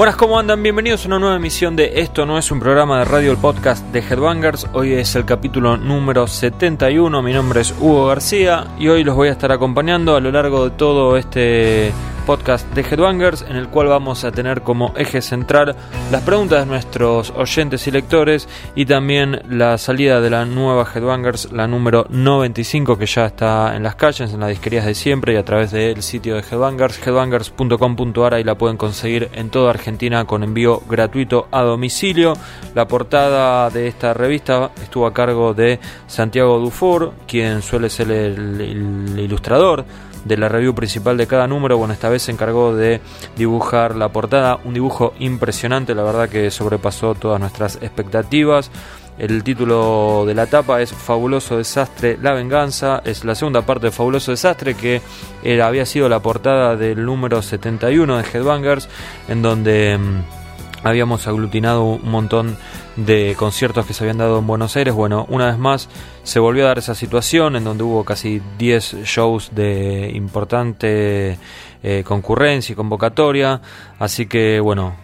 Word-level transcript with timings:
Buenas, 0.00 0.16
¿cómo 0.16 0.38
andan? 0.38 0.62
Bienvenidos 0.62 1.04
a 1.04 1.08
una 1.08 1.18
nueva 1.18 1.36
emisión 1.36 1.76
de 1.76 2.00
Esto 2.00 2.24
no 2.24 2.38
es 2.38 2.50
un 2.50 2.58
programa 2.58 3.00
de 3.00 3.04
radio, 3.04 3.32
el 3.32 3.36
podcast 3.36 3.84
de 3.88 3.98
Headbangers. 3.98 4.66
Hoy 4.72 4.94
es 4.94 5.14
el 5.14 5.26
capítulo 5.26 5.76
número 5.76 6.26
71. 6.26 7.20
Mi 7.20 7.34
nombre 7.34 7.60
es 7.60 7.74
Hugo 7.78 8.06
García 8.06 8.68
y 8.78 8.88
hoy 8.88 9.04
los 9.04 9.14
voy 9.14 9.28
a 9.28 9.32
estar 9.32 9.52
acompañando 9.52 10.16
a 10.16 10.20
lo 10.20 10.32
largo 10.32 10.64
de 10.64 10.70
todo 10.70 11.18
este 11.18 11.92
podcast 12.30 12.64
de 12.74 12.82
Headbangers, 12.82 13.42
en 13.42 13.56
el 13.56 13.66
cual 13.66 13.88
vamos 13.88 14.22
a 14.22 14.30
tener 14.30 14.62
como 14.62 14.94
eje 14.96 15.20
central 15.20 15.74
las 16.12 16.22
preguntas 16.22 16.60
de 16.60 16.66
nuestros 16.66 17.30
oyentes 17.30 17.88
y 17.88 17.90
lectores 17.90 18.48
y 18.76 18.86
también 18.86 19.42
la 19.48 19.76
salida 19.78 20.20
de 20.20 20.30
la 20.30 20.44
nueva 20.44 20.86
Headbangers, 20.94 21.50
la 21.50 21.66
número 21.66 22.06
95, 22.08 22.96
que 22.96 23.06
ya 23.06 23.26
está 23.26 23.74
en 23.74 23.82
las 23.82 23.96
calles, 23.96 24.32
en 24.32 24.38
las 24.38 24.50
disquerías 24.50 24.86
de 24.86 24.94
siempre 24.94 25.34
y 25.34 25.38
a 25.38 25.44
través 25.44 25.72
del 25.72 26.04
sitio 26.04 26.36
de 26.36 26.42
Headbangers, 26.42 27.04
headbangers.com.ar, 27.04 28.34
ahí 28.34 28.44
la 28.44 28.54
pueden 28.54 28.76
conseguir 28.76 29.28
en 29.32 29.50
toda 29.50 29.70
Argentina 29.70 30.24
con 30.24 30.44
envío 30.44 30.82
gratuito 30.88 31.48
a 31.50 31.62
domicilio. 31.62 32.34
La 32.76 32.86
portada 32.86 33.70
de 33.70 33.88
esta 33.88 34.14
revista 34.14 34.70
estuvo 34.80 35.08
a 35.08 35.12
cargo 35.12 35.52
de 35.52 35.80
Santiago 36.06 36.60
Dufour, 36.60 37.12
quien 37.26 37.60
suele 37.60 37.90
ser 37.90 38.08
el 38.12 39.18
ilustrador 39.18 39.84
de 40.24 40.36
la 40.36 40.48
review 40.48 40.74
principal 40.74 41.16
de 41.16 41.26
cada 41.26 41.46
número. 41.46 41.78
Bueno, 41.78 41.94
esta 41.94 42.08
vez 42.08 42.22
se 42.22 42.32
encargó 42.32 42.74
de 42.74 43.00
dibujar 43.36 43.96
la 43.96 44.10
portada, 44.10 44.58
un 44.64 44.74
dibujo 44.74 45.14
impresionante, 45.18 45.94
la 45.94 46.02
verdad 46.02 46.28
que 46.28 46.50
sobrepasó 46.50 47.14
todas 47.14 47.40
nuestras 47.40 47.76
expectativas. 47.76 48.70
El 49.18 49.44
título 49.44 50.24
de 50.26 50.34
la 50.34 50.46
tapa 50.46 50.80
es 50.80 50.92
Fabuloso 50.94 51.58
Desastre, 51.58 52.16
La 52.22 52.32
Venganza. 52.32 53.02
Es 53.04 53.22
la 53.22 53.34
segunda 53.34 53.60
parte 53.60 53.86
de 53.86 53.92
Fabuloso 53.92 54.30
Desastre 54.30 54.74
que 54.74 55.02
era, 55.44 55.66
había 55.66 55.84
sido 55.84 56.08
la 56.08 56.20
portada 56.20 56.74
del 56.74 57.04
número 57.04 57.42
71 57.42 58.16
de 58.16 58.24
Headbangers, 58.32 58.88
en 59.28 59.42
donde 59.42 59.98
mm, 59.98 60.39
habíamos 60.82 61.26
aglutinado 61.26 61.84
un 61.84 62.10
montón 62.10 62.56
de 62.96 63.34
conciertos 63.38 63.86
que 63.86 63.94
se 63.94 64.04
habían 64.04 64.18
dado 64.18 64.38
en 64.38 64.46
Buenos 64.46 64.76
Aires. 64.76 64.94
Bueno, 64.94 65.26
una 65.28 65.46
vez 65.46 65.58
más 65.58 65.88
se 66.22 66.38
volvió 66.38 66.64
a 66.64 66.68
dar 66.68 66.78
esa 66.78 66.94
situación 66.94 67.56
en 67.56 67.64
donde 67.64 67.84
hubo 67.84 68.04
casi 68.04 68.40
10 68.58 69.04
shows 69.04 69.54
de 69.54 70.10
importante 70.14 71.38
eh, 71.82 72.04
concurrencia 72.04 72.72
y 72.72 72.76
convocatoria. 72.76 73.60
Así 73.98 74.26
que 74.26 74.60
bueno, 74.60 74.94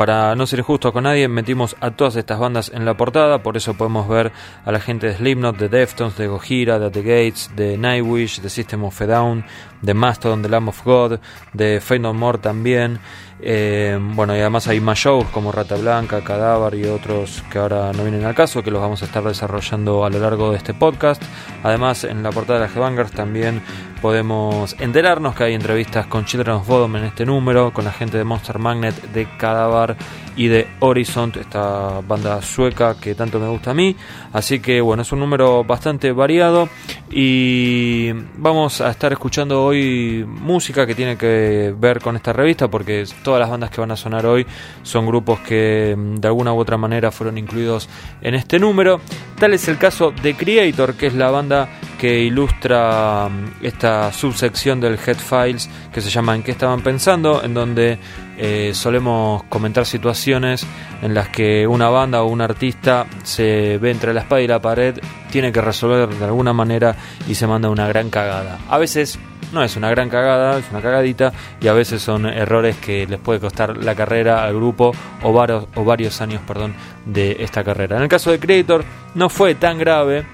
para 0.00 0.34
no 0.34 0.46
ser 0.46 0.62
justo 0.62 0.94
con 0.94 1.04
nadie, 1.04 1.28
metimos 1.28 1.76
a 1.78 1.90
todas 1.90 2.16
estas 2.16 2.38
bandas 2.38 2.70
en 2.72 2.86
la 2.86 2.96
portada, 2.96 3.42
por 3.42 3.58
eso 3.58 3.74
podemos 3.74 4.08
ver 4.08 4.32
a 4.64 4.72
la 4.72 4.80
gente 4.80 5.08
de 5.08 5.16
Slipknot, 5.16 5.58
de 5.58 5.68
Deftones, 5.68 6.16
de 6.16 6.26
Gojira, 6.26 6.78
de 6.78 6.90
The 6.90 7.02
Gates, 7.02 7.50
de 7.54 7.76
Nightwish, 7.76 8.40
de 8.40 8.48
System 8.48 8.84
of 8.84 8.98
a 9.02 9.06
Down, 9.06 9.44
de 9.82 9.92
Mastodon, 9.92 10.40
de 10.40 10.48
Lamb 10.48 10.70
of 10.70 10.82
God, 10.86 11.18
de 11.52 11.82
Fate 11.82 11.98
No 11.98 12.14
More 12.14 12.38
también. 12.38 12.98
Eh, 13.42 13.98
bueno, 14.00 14.36
y 14.36 14.40
además 14.40 14.68
hay 14.68 14.80
más 14.80 14.98
shows 14.98 15.26
como 15.30 15.50
Rata 15.50 15.76
Blanca, 15.76 16.22
Cadáver 16.22 16.74
y 16.74 16.84
otros 16.84 17.42
que 17.50 17.58
ahora 17.58 17.92
no 17.92 18.02
vienen 18.02 18.24
al 18.24 18.34
caso, 18.34 18.62
que 18.62 18.70
los 18.70 18.80
vamos 18.80 19.02
a 19.02 19.06
estar 19.06 19.22
desarrollando 19.22 20.04
a 20.04 20.10
lo 20.10 20.18
largo 20.18 20.50
de 20.50 20.58
este 20.58 20.74
podcast. 20.74 21.22
Además, 21.62 22.04
en 22.04 22.22
la 22.22 22.30
portada 22.30 22.60
de 22.60 22.66
la 22.66 22.72
Headbangers 22.72 23.12
también 23.12 23.62
podemos 24.00 24.74
enterarnos 24.78 25.34
que 25.34 25.44
hay 25.44 25.54
entrevistas 25.54 26.06
con 26.06 26.24
Children 26.24 26.56
of 26.56 26.66
Bodom 26.66 26.96
en 26.96 27.04
este 27.04 27.26
número, 27.26 27.72
con 27.72 27.84
la 27.84 27.92
gente 27.92 28.18
de 28.18 28.24
Monster 28.24 28.58
Magnet, 28.58 28.94
de 29.12 29.26
Cadáver 29.36 29.96
y 30.36 30.48
de 30.48 30.66
Horizon, 30.80 31.32
esta 31.38 32.00
banda 32.00 32.40
sueca 32.40 32.96
que 32.98 33.14
tanto 33.14 33.38
me 33.38 33.48
gusta 33.48 33.72
a 33.72 33.74
mí. 33.74 33.94
Así 34.32 34.60
que 34.60 34.80
bueno, 34.80 35.02
es 35.02 35.12
un 35.12 35.20
número 35.20 35.64
bastante 35.64 36.12
variado 36.12 36.68
y 37.10 38.10
vamos 38.36 38.80
a 38.80 38.90
estar 38.90 39.12
escuchando 39.12 39.62
hoy 39.62 40.24
música 40.26 40.86
que 40.86 40.94
tiene 40.94 41.16
que 41.16 41.74
ver 41.76 42.00
con 42.00 42.16
esta 42.16 42.32
revista 42.32 42.68
porque 42.68 43.04
todas 43.22 43.40
las 43.40 43.50
bandas 43.50 43.70
que 43.70 43.80
van 43.80 43.90
a 43.90 43.96
sonar 43.96 44.24
hoy 44.26 44.46
son 44.82 45.06
grupos 45.06 45.40
que 45.40 45.94
mm, 45.96 46.16
de 46.16 46.28
alguna 46.28 46.52
u 46.52 46.58
otra 46.58 46.76
manera 46.76 47.10
fueron 47.10 47.36
incluidos 47.36 47.88
en 48.22 48.34
este 48.34 48.58
número. 48.58 49.00
Tal 49.38 49.54
es 49.54 49.68
el 49.68 49.78
caso 49.78 50.12
de 50.22 50.34
Creator, 50.34 50.94
que 50.94 51.08
es 51.08 51.14
la 51.14 51.30
banda 51.30 51.68
que 52.00 52.18
ilustra 52.20 53.28
mm, 53.28 53.64
esta 53.66 54.10
subsección 54.10 54.80
del 54.80 54.94
Head 54.94 55.18
Files 55.18 55.68
que 55.92 56.00
se 56.00 56.08
llama 56.08 56.34
¿En 56.34 56.42
qué 56.42 56.52
estaban 56.52 56.80
pensando? 56.80 57.44
en 57.44 57.52
donde 57.52 57.98
eh, 58.38 58.70
solemos 58.72 59.42
comentar 59.44 59.84
situaciones 59.84 60.66
en 61.02 61.12
las 61.12 61.28
que 61.28 61.66
una 61.66 61.90
banda 61.90 62.22
o 62.22 62.28
un 62.28 62.40
artista 62.40 63.04
se 63.22 63.76
ve 63.76 63.90
entre 63.90 64.14
la 64.14 64.20
espada 64.20 64.40
y 64.40 64.46
la 64.46 64.62
pared, 64.62 64.98
tiene 65.30 65.52
que 65.52 65.60
resolver 65.60 66.08
de 66.08 66.24
alguna 66.24 66.54
manera 66.54 66.96
y 67.28 67.34
se 67.34 67.46
manda 67.46 67.68
una 67.68 67.86
gran 67.86 68.08
cagada. 68.08 68.58
A 68.70 68.78
veces 68.78 69.18
no 69.52 69.62
es 69.62 69.76
una 69.76 69.90
gran 69.90 70.08
cagada, 70.08 70.58
es 70.58 70.64
una 70.70 70.80
cagadita 70.80 71.34
y 71.60 71.68
a 71.68 71.74
veces 71.74 72.00
son 72.00 72.24
errores 72.24 72.76
que 72.76 73.06
les 73.06 73.18
puede 73.18 73.40
costar 73.40 73.76
la 73.76 73.94
carrera 73.94 74.44
al 74.44 74.54
grupo 74.54 74.92
o 75.22 75.34
varios, 75.34 75.66
o 75.74 75.84
varios 75.84 76.18
años 76.22 76.40
perdón, 76.46 76.74
de 77.04 77.36
esta 77.40 77.62
carrera. 77.62 77.98
En 77.98 78.04
el 78.04 78.08
caso 78.08 78.30
de 78.30 78.40
Creator 78.40 78.84
no 79.14 79.28
fue 79.28 79.54
tan 79.54 79.76
grave, 79.76 80.24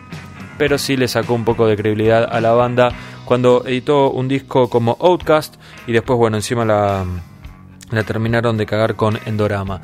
pero 0.59 0.79
sí 0.79 0.97
le 0.97 1.09
sacó 1.09 1.35
un 1.35 1.45
poco 1.45 1.67
de 1.67 1.77
credibilidad 1.77 2.29
a 2.31 2.41
la 2.41 2.53
banda 2.53 2.93
cuando 3.27 3.67
editó 3.67 4.11
un 4.11 4.29
disco 4.29 4.71
como 4.71 4.97
Outcast 5.01 5.57
y 5.87 5.93
después, 5.93 6.19
bueno, 6.19 6.37
encima 6.37 6.65
la, 6.65 7.05
terminaron 8.07 8.57
de 8.57 8.67
cagar 8.67 8.95
con 8.95 9.19
Endorama. 9.27 9.83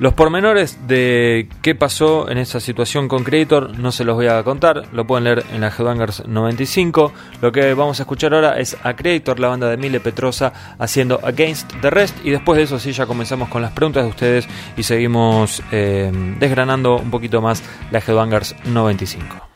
Los 0.00 0.14
pormenores 0.14 0.86
de 0.86 1.48
qué 1.60 1.74
pasó 1.74 2.30
en 2.30 2.38
esa 2.38 2.60
situación 2.60 3.08
con 3.08 3.24
Creator 3.24 3.76
no 3.80 3.90
se 3.90 4.04
los 4.04 4.14
voy 4.14 4.28
a 4.28 4.40
contar, 4.44 4.84
lo 4.92 5.08
pueden 5.08 5.24
leer 5.24 5.44
en 5.52 5.60
la 5.60 5.68
Headbangers 5.76 6.24
95. 6.24 7.12
Lo 7.42 7.50
que 7.50 7.74
vamos 7.74 7.98
a 7.98 8.04
escuchar 8.04 8.32
ahora 8.32 8.60
es 8.60 8.76
a 8.84 8.94
Creator, 8.94 9.40
la 9.40 9.48
banda 9.48 9.68
de 9.68 9.76
Mile 9.76 9.98
Petrosa, 9.98 10.52
haciendo 10.78 11.18
Against 11.24 11.72
the 11.80 11.90
Rest. 11.90 12.16
Y 12.24 12.30
después 12.30 12.58
de 12.58 12.62
eso, 12.62 12.78
sí, 12.78 12.92
ya 12.92 13.06
comenzamos 13.06 13.48
con 13.48 13.60
las 13.60 13.72
preguntas 13.72 14.04
de 14.04 14.10
ustedes 14.10 14.48
y 14.76 14.84
seguimos 14.84 15.64
eh, 15.72 16.12
desgranando 16.38 16.96
un 16.96 17.10
poquito 17.10 17.42
más 17.42 17.64
la 17.90 17.98
Headbangers 17.98 18.54
95. 18.66 19.47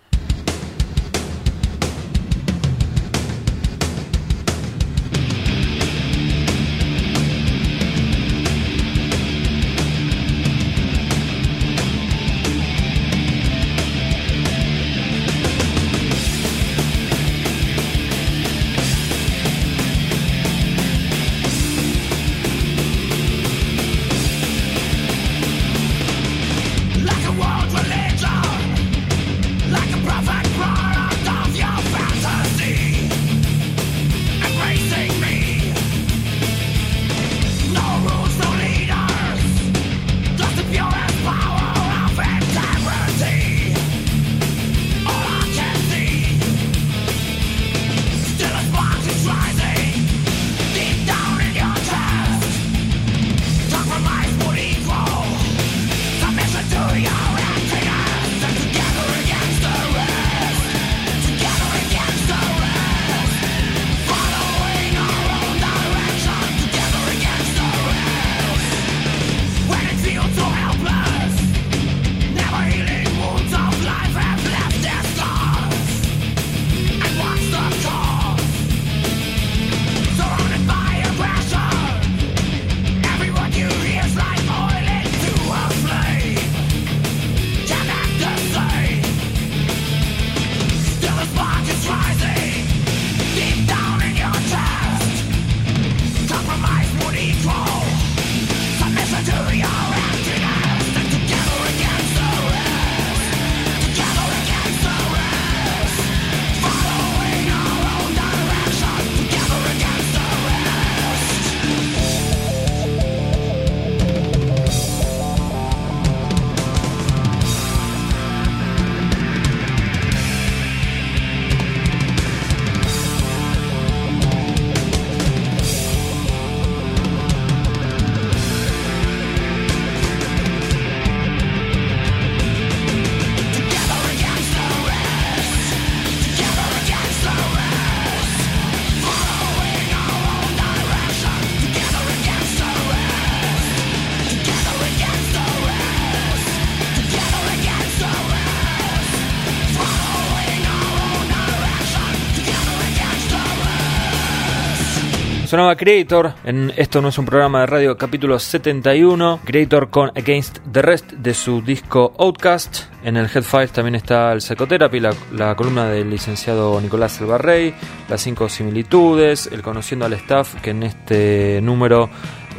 Sonaba 155.63 155.77
Creator, 155.77 156.35
en 156.43 156.73
Esto 156.77 157.01
no 157.01 157.11
es 157.11 157.19
un 157.19 157.25
programa 157.25 157.61
de 157.61 157.67
radio, 157.67 157.97
capítulo 157.97 158.37
71. 158.41 159.43
Creator 159.45 159.91
con 159.91 160.11
Against 160.17 160.59
the 160.73 160.83
Rest 160.83 161.13
de 161.13 161.35
su 161.35 161.63
disco 161.63 162.13
Outcast. 162.19 162.87
En 163.05 163.17
el 163.17 163.27
Headfiles 163.27 163.71
también 163.71 163.95
está 163.95 164.33
el 164.33 164.41
Psychotherapy, 164.41 164.99
la, 164.99 165.55
columna 165.55 165.87
del 165.87 166.11
licenciado 166.11 166.81
Nicolás 166.81 167.21
Elbarrey, 167.21 167.75
las 168.09 168.23
cinco 168.23 168.49
similitudes, 168.49 169.49
el 169.53 169.63
Conociendo 169.63 170.05
al 170.05 170.15
Staff, 170.15 170.61
que 170.61 170.71
en 170.71 170.83
este 170.83 171.61
número 171.63 172.11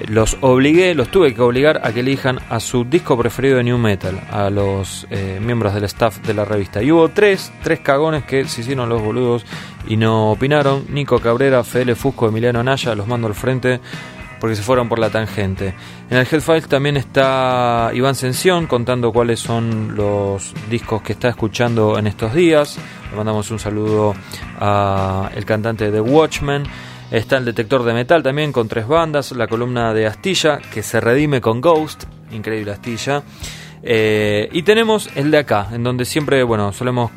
los 0.07 0.37
obligué, 0.41 0.95
los 0.95 1.09
tuve 1.09 1.33
que 1.33 1.41
obligar 1.41 1.81
a 1.83 1.91
que 1.91 2.01
elijan 2.01 2.39
a 2.49 2.59
su 2.59 2.83
disco 2.83 3.17
preferido 3.17 3.57
de 3.57 3.63
New 3.63 3.77
Metal, 3.77 4.19
a 4.31 4.49
los 4.49 5.07
eh, 5.09 5.39
miembros 5.41 5.73
del 5.73 5.83
staff 5.85 6.19
de 6.19 6.33
la 6.33 6.45
revista. 6.45 6.81
Y 6.81 6.91
hubo 6.91 7.09
tres, 7.09 7.51
tres 7.63 7.79
cagones 7.79 8.23
que 8.23 8.45
se 8.45 8.61
hicieron 8.61 8.89
los 8.89 9.01
boludos 9.01 9.45
y 9.87 9.97
no 9.97 10.31
opinaron. 10.31 10.85
Nico 10.89 11.19
Cabrera, 11.19 11.63
Fede 11.63 11.95
Fusco, 11.95 12.27
Emiliano 12.27 12.63
Naya, 12.63 12.95
los 12.95 13.07
mando 13.07 13.27
al 13.27 13.35
frente 13.35 13.79
porque 14.43 14.57
se 14.57 14.61
fueron 14.61 14.89
por 14.89 14.99
la 14.99 15.09
tangente. 15.09 15.73
En 16.09 16.17
el 16.17 16.27
Headfiles 16.29 16.67
también 16.67 16.97
está 16.97 17.91
Iván 17.93 18.13
Sensión 18.13 18.67
contando 18.67 19.13
cuáles 19.13 19.39
son 19.39 19.95
los 19.95 20.53
discos 20.69 21.01
que 21.01 21.13
está 21.13 21.29
escuchando 21.29 21.97
en 21.97 22.07
estos 22.07 22.33
días. 22.33 22.77
Le 23.09 23.15
mandamos 23.15 23.49
un 23.51 23.59
saludo 23.59 24.13
a 24.59 25.29
el 25.33 25.45
cantante 25.45 25.91
de 25.91 26.01
Watchmen. 26.01 26.63
Está 27.13 27.37
el 27.37 27.45
detector 27.45 27.83
de 27.83 27.93
metal 27.93 28.23
también 28.23 28.51
con 28.51 28.67
tres 28.67 28.87
bandas, 28.87 29.33
la 29.33 29.45
columna 29.45 29.93
de 29.93 30.07
Astilla 30.07 30.57
que 30.57 30.81
se 30.81 30.99
redime 30.99 31.41
con 31.41 31.61
Ghost, 31.61 32.05
increíble 32.31 32.71
Astilla. 32.71 33.21
Eh, 33.83 34.49
y 34.51 34.63
tenemos 34.63 35.07
el 35.15 35.29
de 35.29 35.37
acá, 35.37 35.67
en 35.73 35.83
donde 35.83 36.05
siempre, 36.05 36.41
bueno, 36.41 36.73
solemos 36.73 37.11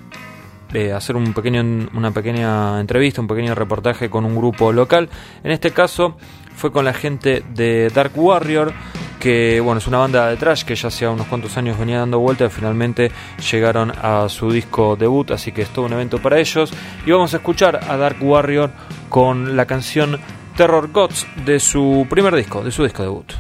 eh, 0.74 0.92
hacer 0.92 1.16
un 1.16 1.32
pequeño, 1.32 1.88
una 1.94 2.10
pequeña 2.10 2.78
entrevista, 2.78 3.22
un 3.22 3.26
pequeño 3.26 3.54
reportaje 3.54 4.10
con 4.10 4.26
un 4.26 4.36
grupo 4.36 4.70
local. 4.70 5.08
En 5.42 5.50
este 5.50 5.70
caso 5.70 6.18
fue 6.54 6.70
con 6.70 6.84
la 6.84 6.92
gente 6.92 7.42
de 7.54 7.88
Dark 7.88 8.12
Warrior, 8.16 8.74
que 9.18 9.60
bueno, 9.60 9.78
es 9.78 9.86
una 9.86 9.98
banda 9.98 10.28
de 10.28 10.36
trash 10.36 10.64
que 10.64 10.74
ya 10.74 10.88
hace 10.88 11.06
unos 11.06 11.26
cuantos 11.26 11.56
años 11.56 11.78
venía 11.78 11.98
dando 11.98 12.18
vueltas 12.18 12.52
y 12.52 12.54
finalmente 12.54 13.10
llegaron 13.50 13.92
a 14.02 14.28
su 14.28 14.50
disco 14.50 14.96
debut, 14.96 15.30
así 15.30 15.52
que 15.52 15.62
es 15.62 15.68
todo 15.70 15.86
un 15.86 15.92
evento 15.92 16.20
para 16.20 16.38
ellos. 16.38 16.72
Y 17.04 17.10
vamos 17.10 17.34
a 17.34 17.38
escuchar 17.38 17.80
a 17.88 17.96
Dark 17.96 18.18
Warrior 18.20 18.70
con 19.08 19.56
la 19.56 19.66
canción 19.66 20.18
Terror 20.56 20.90
Gods 20.92 21.26
de 21.44 21.60
su 21.60 22.06
primer 22.08 22.34
disco, 22.34 22.62
de 22.62 22.70
su 22.70 22.82
disco 22.82 23.02
debut. 23.02 23.32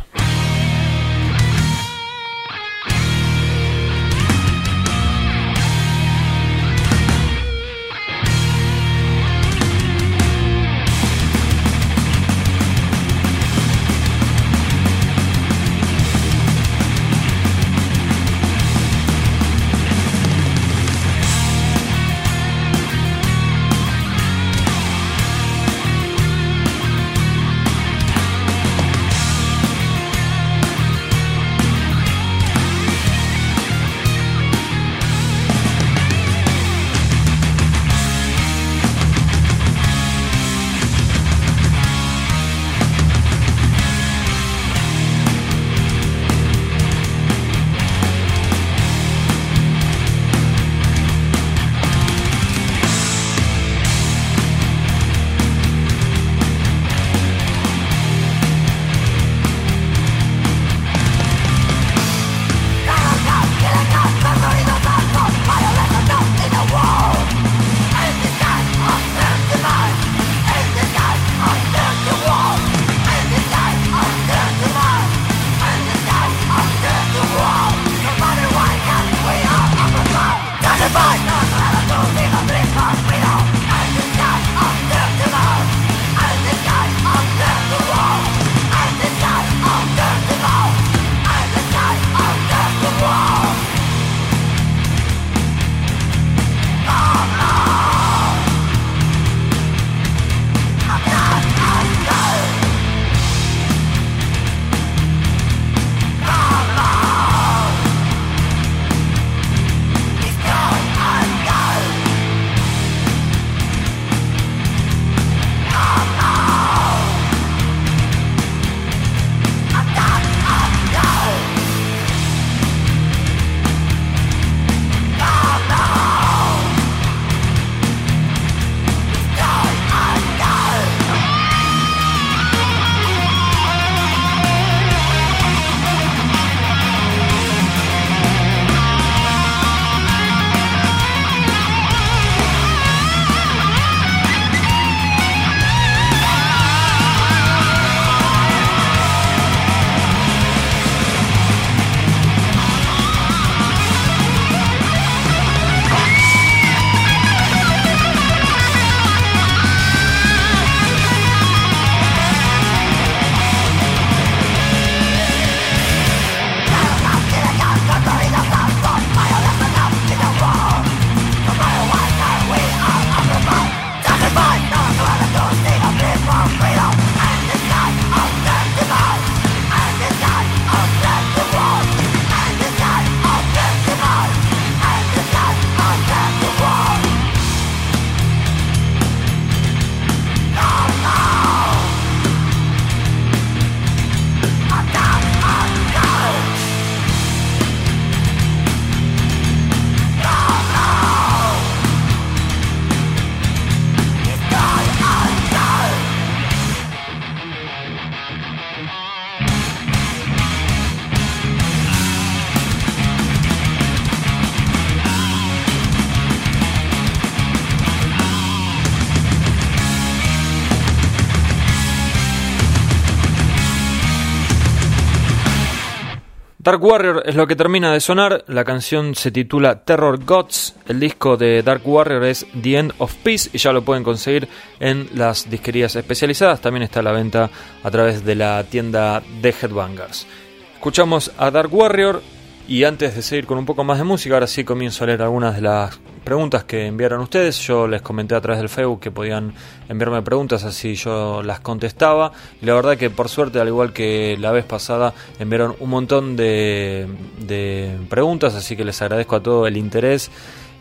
Dark 226.66 226.82
Warrior 226.82 227.22
es 227.24 227.36
lo 227.36 227.46
que 227.46 227.54
termina 227.54 227.92
de 227.92 228.00
sonar, 228.00 228.42
la 228.48 228.64
canción 228.64 229.14
se 229.14 229.30
titula 229.30 229.84
Terror 229.84 230.24
Gods, 230.24 230.74
el 230.88 230.98
disco 230.98 231.36
de 231.36 231.62
Dark 231.62 231.82
Warrior 231.84 232.24
es 232.24 232.44
The 232.60 232.76
End 232.76 232.92
of 232.98 233.14
Peace 233.22 233.50
y 233.52 233.58
ya 233.58 233.70
lo 233.70 233.82
pueden 233.82 234.02
conseguir 234.02 234.48
en 234.80 235.08
las 235.14 235.48
disquerías 235.48 235.94
especializadas, 235.94 236.60
también 236.60 236.82
está 236.82 236.98
a 236.98 237.02
la 237.04 237.12
venta 237.12 237.50
a 237.84 237.90
través 237.92 238.24
de 238.24 238.34
la 238.34 238.64
tienda 238.64 239.22
de 239.40 239.50
Headbangers. 239.50 240.26
Escuchamos 240.74 241.30
a 241.38 241.52
Dark 241.52 241.72
Warrior 241.72 242.20
y 242.68 242.84
antes 242.84 243.14
de 243.14 243.22
seguir 243.22 243.46
con 243.46 243.58
un 243.58 243.66
poco 243.66 243.84
más 243.84 243.98
de 243.98 244.04
música, 244.04 244.34
ahora 244.34 244.46
sí 244.46 244.64
comienzo 244.64 245.04
a 245.04 245.06
leer 245.06 245.22
algunas 245.22 245.54
de 245.54 245.62
las 245.62 245.98
preguntas 246.24 246.64
que 246.64 246.86
enviaron 246.86 247.20
ustedes. 247.20 247.58
Yo 247.60 247.86
les 247.86 248.02
comenté 248.02 248.34
a 248.34 248.40
través 248.40 248.58
del 248.58 248.68
Facebook 248.68 248.98
que 249.00 249.12
podían 249.12 249.54
enviarme 249.88 250.22
preguntas 250.22 250.64
así 250.64 250.96
yo 250.96 251.42
las 251.44 251.60
contestaba. 251.60 252.32
Y 252.60 252.66
la 252.66 252.74
verdad 252.74 252.96
que 252.96 253.08
por 253.08 253.28
suerte, 253.28 253.60
al 253.60 253.68
igual 253.68 253.92
que 253.92 254.36
la 254.40 254.50
vez 254.50 254.64
pasada, 254.64 255.14
enviaron 255.38 255.76
un 255.78 255.90
montón 255.90 256.34
de, 256.34 257.06
de 257.38 257.96
preguntas, 258.08 258.56
así 258.56 258.76
que 258.76 258.84
les 258.84 259.00
agradezco 259.00 259.36
a 259.36 259.42
todos 259.42 259.68
el 259.68 259.76
interés 259.76 260.32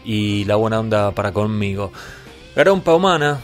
y 0.03 0.45
la 0.45 0.55
buena 0.55 0.79
onda 0.79 1.11
para 1.11 1.31
conmigo. 1.31 1.91
Garón 2.55 2.81
Paumana 2.81 3.41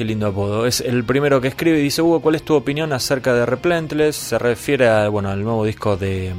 Qué 0.00 0.06
lindo 0.06 0.28
apodo. 0.28 0.64
Es 0.64 0.80
el 0.80 1.04
primero 1.04 1.42
que 1.42 1.48
escribe 1.48 1.78
y 1.78 1.82
dice, 1.82 2.00
Hugo, 2.00 2.22
¿cuál 2.22 2.34
es 2.34 2.42
tu 2.42 2.54
opinión 2.54 2.90
acerca 2.94 3.34
de 3.34 3.44
Replentless? 3.44 4.16
Se 4.16 4.38
refiere 4.38 4.88
a, 4.88 5.10
bueno, 5.10 5.28
al 5.28 5.44
nuevo 5.44 5.62
disco 5.62 5.98
de, 5.98 6.32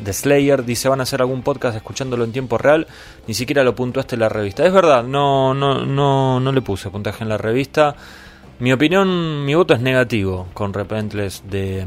de 0.00 0.12
Slayer. 0.12 0.66
Dice, 0.66 0.90
van 0.90 1.00
a 1.00 1.04
hacer 1.04 1.22
algún 1.22 1.40
podcast 1.40 1.74
escuchándolo 1.74 2.24
en 2.24 2.32
tiempo 2.32 2.58
real. 2.58 2.86
Ni 3.26 3.32
siquiera 3.32 3.64
lo 3.64 3.74
puntuaste 3.74 4.16
en 4.16 4.20
la 4.20 4.28
revista. 4.28 4.66
Es 4.66 4.72
verdad, 4.74 5.02
no, 5.02 5.54
no, 5.54 5.86
no, 5.86 6.40
no 6.40 6.52
le 6.52 6.60
puse 6.60 6.90
puntaje 6.90 7.22
en 7.24 7.30
la 7.30 7.38
revista. 7.38 7.96
Mi 8.58 8.70
opinión, 8.74 9.46
mi 9.46 9.54
voto 9.54 9.72
es 9.72 9.80
negativo 9.80 10.48
con 10.52 10.74
Replentless 10.74 11.42
de, 11.48 11.86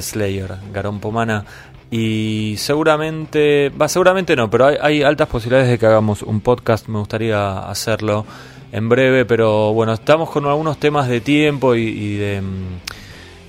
Slayer, 0.00 0.54
Garón 0.72 0.98
Pomana. 0.98 1.44
Y 1.90 2.54
seguramente, 2.56 3.68
va, 3.68 3.86
seguramente 3.86 4.34
no, 4.34 4.48
pero 4.48 4.70
hay 4.80 5.02
altas 5.02 5.28
posibilidades 5.28 5.68
de 5.68 5.78
que 5.78 5.84
hagamos 5.84 6.22
un 6.22 6.40
podcast. 6.40 6.88
Me 6.88 7.00
gustaría 7.00 7.68
hacerlo 7.68 8.24
en 8.72 8.88
breve, 8.88 9.24
pero 9.24 9.72
bueno, 9.72 9.92
estamos 9.92 10.30
con 10.30 10.46
algunos 10.46 10.78
temas 10.78 11.08
de 11.08 11.20
tiempo 11.20 11.74
y, 11.74 12.16
de... 12.16 12.40
Mm, 12.40 12.80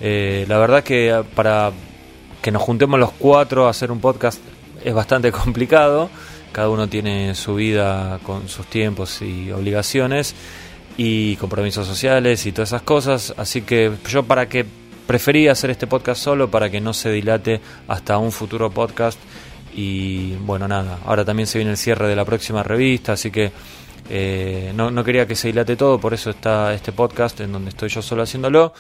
eh, 0.04 0.46
la 0.48 0.58
verdad 0.58 0.84
que 0.84 1.24
para 1.36 1.72
que 2.42 2.52
nos 2.52 2.64
juntemos 2.64 3.00
los 3.00 3.12
cuatro 3.12 3.68
a 3.68 3.70
hacer 3.70 3.92
un 3.92 4.00
podcast 4.00 4.42
es 4.84 4.94
bastante 4.94 5.32
complicado. 5.32 6.10
Cada 6.52 6.70
uno 6.70 6.88
tiene 6.88 7.36
su 7.36 7.56
vida 7.56 8.20
con 8.24 8.50
sus 8.50 8.66
tiempos 8.66 9.22
y 9.22 9.52
obligaciones 9.52 10.36
y 10.98 11.36
compromisos 11.38 11.88
sociales 11.88 12.46
y 12.46 12.52
todas 12.52 12.70
esas 12.70 12.82
cosas. 12.82 13.34
Así 13.38 13.62
que 13.62 13.92
yo 14.10 14.24
para 14.24 14.50
que 14.50 14.66
preferí 15.08 15.48
hacer 15.48 15.70
este 15.70 15.88
podcast 15.88 16.22
solo 16.22 16.50
para 16.50 16.70
que 16.70 16.82
no 16.82 16.94
se 16.94 17.12
dilate 17.12 17.62
hasta 17.88 18.18
un 18.18 18.32
futuro 18.32 18.70
podcast. 18.72 19.20
Y 19.74 20.34
bueno, 20.38 20.68
nada, 20.68 21.00
ahora 21.06 21.24
también 21.24 21.48
se 21.48 21.58
viene 21.58 21.72
el 21.72 21.78
cierre 21.78 22.10
de 22.10 22.16
la 22.16 22.26
próxima 22.26 22.62
revista, 22.62 23.14
así 23.14 23.32
que 23.32 23.52
eh, 24.10 24.72
no, 24.76 24.92
no, 24.92 25.04
quería 25.04 25.26
que 25.26 25.36
se 25.36 25.48
dilate 25.48 25.76
todo, 25.76 26.00
por 26.00 26.14
eso 26.14 26.30
está 26.30 26.74
este 26.74 26.92
podcast 26.92 27.40
en 27.42 27.52
donde 27.52 27.70
estoy 27.70 27.90
yo 27.90 28.02
solo 28.02 28.24
haciéndolo. 28.24 28.74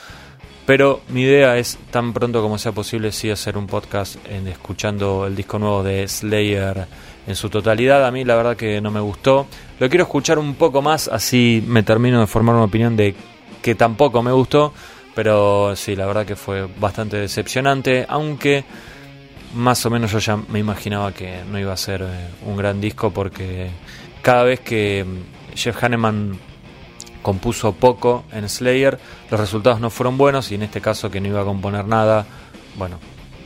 Pero 0.66 1.02
mi 1.10 1.24
idea 1.24 1.58
es 1.58 1.78
tan 1.90 2.14
pronto 2.14 2.42
como 2.42 2.58
sea 2.58 2.72
posible 2.72 3.12
sí 3.12 3.30
hacer 3.30 3.58
un 3.58 3.68
podcast 3.68 4.16
en, 4.28 4.48
escuchando 4.48 5.26
el 5.26 5.36
disco 5.36 5.58
nuevo 5.58 5.84
de 5.84 6.08
Slayer 6.08 6.88
en 7.28 7.36
su 7.36 7.50
totalidad. 7.50 8.06
A 8.06 8.12
mí 8.12 8.24
la 8.24 8.36
verdad 8.36 8.56
que 8.56 8.80
no 8.80 8.92
me 8.92 9.00
gustó. 9.00 9.48
Lo 9.80 9.90
quiero 9.90 10.04
escuchar 10.04 10.38
un 10.38 10.56
poco 10.56 10.82
más, 10.82 11.08
así 11.08 11.64
me 11.68 11.84
termino 11.84 12.20
de 12.20 12.28
formar 12.28 12.56
una 12.56 12.66
opinión 12.66 12.96
de 12.96 13.16
que 13.62 13.76
tampoco 13.76 14.22
me 14.22 14.32
gustó. 14.32 14.74
Pero 15.16 15.76
sí, 15.76 15.96
la 15.96 16.06
verdad 16.06 16.26
que 16.26 16.36
fue 16.36 16.68
bastante 16.80 17.18
decepcionante, 17.18 18.06
aunque 18.08 18.64
más 19.56 19.86
o 19.86 19.90
menos 19.90 20.12
yo 20.12 20.20
ya 20.20 20.38
me 20.38 20.60
imaginaba 20.60 21.12
que 21.12 21.42
no 21.50 21.60
iba 21.60 21.74
a 21.74 21.78
ser 21.78 22.02
eh, 22.04 22.30
un 22.46 22.56
gran 22.56 22.80
disco 22.80 23.12
porque 23.12 23.70
cada 24.22 24.44
vez 24.44 24.60
que 24.60 25.06
mm, 25.06 25.56
Jeff 25.56 25.84
Hanneman 25.84 26.38
compuso 27.22 27.74
poco 27.74 28.24
en 28.32 28.48
Slayer, 28.48 29.00
los 29.30 29.40
resultados 29.40 29.80
no 29.80 29.90
fueron 29.90 30.18
buenos 30.18 30.52
y 30.52 30.56
en 30.56 30.64
este 30.64 30.82
caso 30.82 31.12
que 31.12 31.22
no 31.22 31.28
iba 31.28 31.42
a 31.42 31.46
componer 31.46 31.86
nada, 31.86 32.26
bueno, 32.78 33.00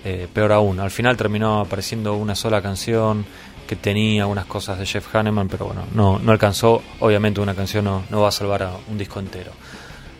eh, 0.04 0.28
peor 0.32 0.52
aún. 0.52 0.80
Al 0.80 0.92
final 0.92 1.18
terminó 1.18 1.60
apareciendo 1.60 2.16
una 2.16 2.36
sola 2.36 2.62
canción 2.62 3.26
que 3.68 3.76
tenía 3.76 4.24
algunas 4.24 4.46
cosas 4.46 4.78
de 4.78 4.86
Jeff 4.86 5.14
Hanneman, 5.14 5.48
pero 5.48 5.66
bueno, 5.66 5.84
no, 5.94 6.20
no 6.20 6.32
alcanzó. 6.32 6.82
Obviamente 7.00 7.42
una 7.42 7.56
canción 7.56 7.86
no, 7.86 8.04
no 8.10 8.22
va 8.22 8.30
a 8.30 8.32
salvar 8.32 8.64
a 8.64 8.72
un 8.88 8.98
disco 8.98 9.20
entero. 9.20 9.52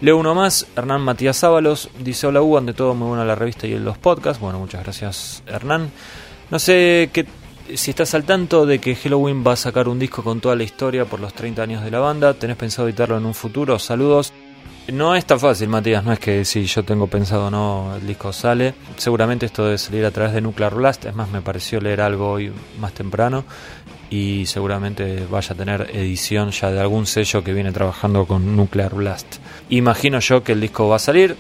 Leo 0.02 0.18
uno 0.18 0.36
más, 0.36 0.68
Hernán 0.76 1.02
Matías 1.02 1.44
Ábalos, 1.44 1.90
dice 2.00 2.28
hola 2.28 2.42
Hugo, 2.42 2.58
ante 2.58 2.74
todo 2.74 2.96
muy 2.96 3.08
buena 3.08 3.24
la 3.24 3.36
revista 3.36 3.66
y 3.66 3.78
los 3.80 3.98
podcasts. 3.98 4.42
Bueno, 4.42 4.60
muchas 4.60 4.84
gracias 4.84 5.44
Hernán. 5.48 5.90
No 6.52 6.60
sé 6.60 7.10
qué 7.14 7.26
si 7.74 7.92
estás 7.92 8.14
al 8.14 8.24
tanto 8.24 8.66
de 8.66 8.80
que 8.80 8.96
Halloween 8.96 9.44
va 9.46 9.54
a 9.54 9.56
sacar 9.56 9.88
un 9.88 10.00
disco 10.00 10.24
con 10.24 10.40
toda 10.40 10.56
la 10.56 10.64
historia 10.64 11.06
por 11.06 11.20
los 11.20 11.34
30 11.34 11.64
años 11.64 11.84
de 11.84 11.92
la 11.92 12.00
banda, 12.00 12.34
¿tenés 12.34 12.58
pensado 12.58 12.88
editarlo 12.88 13.18
en 13.18 13.26
un 13.26 13.34
futuro? 13.34 13.80
Saludos. 13.80 14.34
No 14.92 15.16
es 15.16 15.26
tan 15.26 15.40
fácil, 15.40 15.68
Matías, 15.68 16.04
no 16.04 16.14
es 16.14 16.20
que 16.20 16.46
si 16.46 16.66
yo 16.66 16.84
tengo 16.84 17.08
pensado 17.08 17.50
no, 17.50 17.96
el 18.00 18.06
disco 18.06 18.32
sale. 18.32 18.76
Seguramente 18.98 19.48
esto 19.48 19.66
debe 19.66 19.80
salir 19.80 20.06
a 20.06 20.12
través 20.12 20.34
de 20.34 20.42
Nuclear 20.42 20.76
Blast, 20.76 21.06
es 21.06 21.16
más, 21.16 21.32
me 21.32 21.42
pareció 21.42 21.82
leer 21.82 22.02
algo 22.02 22.30
hoy 22.30 22.54
más 22.80 22.94
temprano 22.94 23.46
y 24.12 24.46
seguramente 24.46 25.26
vaya 25.30 25.54
a 25.54 25.58
tener 25.58 25.90
edición 25.92 26.52
ya 26.52 26.70
de 26.70 26.80
algún 26.80 27.08
sello 27.08 27.44
que 27.44 27.54
viene 27.54 27.72
trabajando 27.72 28.26
con 28.26 28.56
Nuclear 28.56 28.94
Blast. 28.94 29.38
Imagino 29.70 30.20
yo 30.20 30.44
que 30.44 30.52
el 30.52 30.62
disco 30.62 30.88
va 30.88 30.98
a 30.98 31.00
salir, 31.00 31.36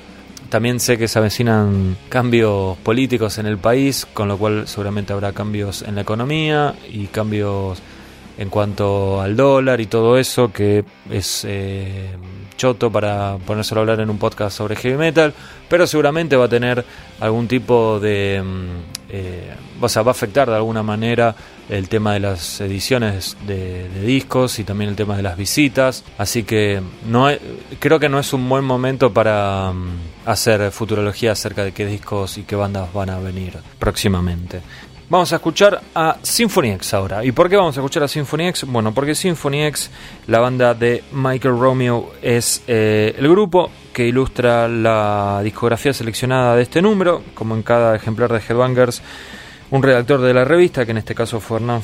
también 0.49 0.79
sé 0.79 0.97
que 0.97 1.07
se 1.07 1.19
avecinan 1.19 1.97
cambios 2.09 2.77
políticos 2.77 3.37
en 3.37 3.45
el 3.45 3.57
país, 3.57 4.05
con 4.13 4.27
lo 4.27 4.37
cual 4.37 4.67
seguramente 4.67 5.13
habrá 5.13 5.33
cambios 5.33 5.81
en 5.81 5.95
la 5.95 6.01
economía 6.01 6.75
y 6.91 7.07
cambios 7.07 7.81
en 8.37 8.49
cuanto 8.49 9.21
al 9.21 9.35
dólar 9.35 9.79
y 9.81 9.85
todo 9.85 10.17
eso, 10.17 10.51
que 10.51 10.83
es 11.09 11.45
eh, 11.47 12.09
choto 12.57 12.91
para 12.91 13.37
ponérselo 13.45 13.79
a 13.79 13.83
hablar 13.83 13.99
en 14.01 14.09
un 14.09 14.17
podcast 14.17 14.57
sobre 14.57 14.75
heavy 14.75 14.97
metal, 14.97 15.33
pero 15.69 15.87
seguramente 15.87 16.35
va 16.35 16.45
a 16.45 16.49
tener 16.49 16.83
algún 17.19 17.47
tipo 17.47 17.99
de... 17.99 18.41
Mm, 18.43 19.04
eh, 19.17 19.55
o 19.79 19.87
sea, 19.87 20.01
va 20.01 20.11
a 20.11 20.11
afectar 20.11 20.49
de 20.49 20.57
alguna 20.57 20.83
manera 20.83 21.33
el 21.69 21.87
tema 21.87 22.13
de 22.13 22.19
las 22.19 22.59
ediciones 22.59 23.37
de, 23.47 23.87
discos 24.01 24.59
y 24.59 24.65
también 24.65 24.89
el 24.89 24.97
tema 24.97 25.15
de 25.15 25.23
las 25.23 25.37
visitas. 25.37 26.03
Así 26.17 26.43
que 26.43 26.81
no 27.07 27.29
creo 27.79 27.97
que 27.97 28.09
no 28.09 28.19
es 28.19 28.33
un 28.33 28.49
buen 28.49 28.65
momento 28.65 29.13
para 29.13 29.71
mm, 29.71 30.25
hacer 30.25 30.69
futurología 30.71 31.31
acerca 31.31 31.63
de 31.63 31.71
qué 31.71 31.85
discos 31.85 32.37
y 32.37 32.43
qué 32.43 32.57
bandas 32.57 32.91
van 32.91 33.09
a 33.09 33.19
venir 33.19 33.57
próximamente. 33.79 34.61
Vamos 35.07 35.31
a 35.31 35.35
escuchar 35.35 35.81
a 35.93 36.17
Symphony 36.23 36.71
X 36.71 36.95
ahora. 36.95 37.23
¿Y 37.23 37.31
por 37.31 37.47
qué 37.47 37.55
vamos 37.55 37.77
a 37.77 37.79
escuchar 37.79 38.01
a 38.01 38.07
Symphony 38.07 38.47
X? 38.47 38.65
Bueno, 38.67 38.91
porque 38.91 39.13
Symphony 39.13 39.65
X, 39.65 39.91
la 40.25 40.39
banda 40.39 40.73
de 40.73 41.03
Michael 41.11 41.59
Romeo, 41.59 42.11
es 42.23 42.63
eh, 42.65 43.13
el 43.15 43.29
grupo 43.29 43.69
que 43.93 44.07
ilustra 44.07 44.67
la 44.67 45.41
discografía 45.43 45.93
seleccionada 45.93 46.55
de 46.55 46.63
este 46.63 46.81
número, 46.81 47.21
como 47.35 47.53
en 47.53 47.61
cada 47.61 47.95
ejemplar 47.95 48.33
de 48.33 48.39
Headbangers 48.39 49.03
un 49.71 49.83
redactor 49.83 50.21
de 50.21 50.33
la 50.33 50.43
revista, 50.43 50.85
que 50.85 50.91
en 50.91 50.97
este 50.97 51.13
caso 51.13 51.39
fue 51.39 51.57
Hernán, 51.57 51.81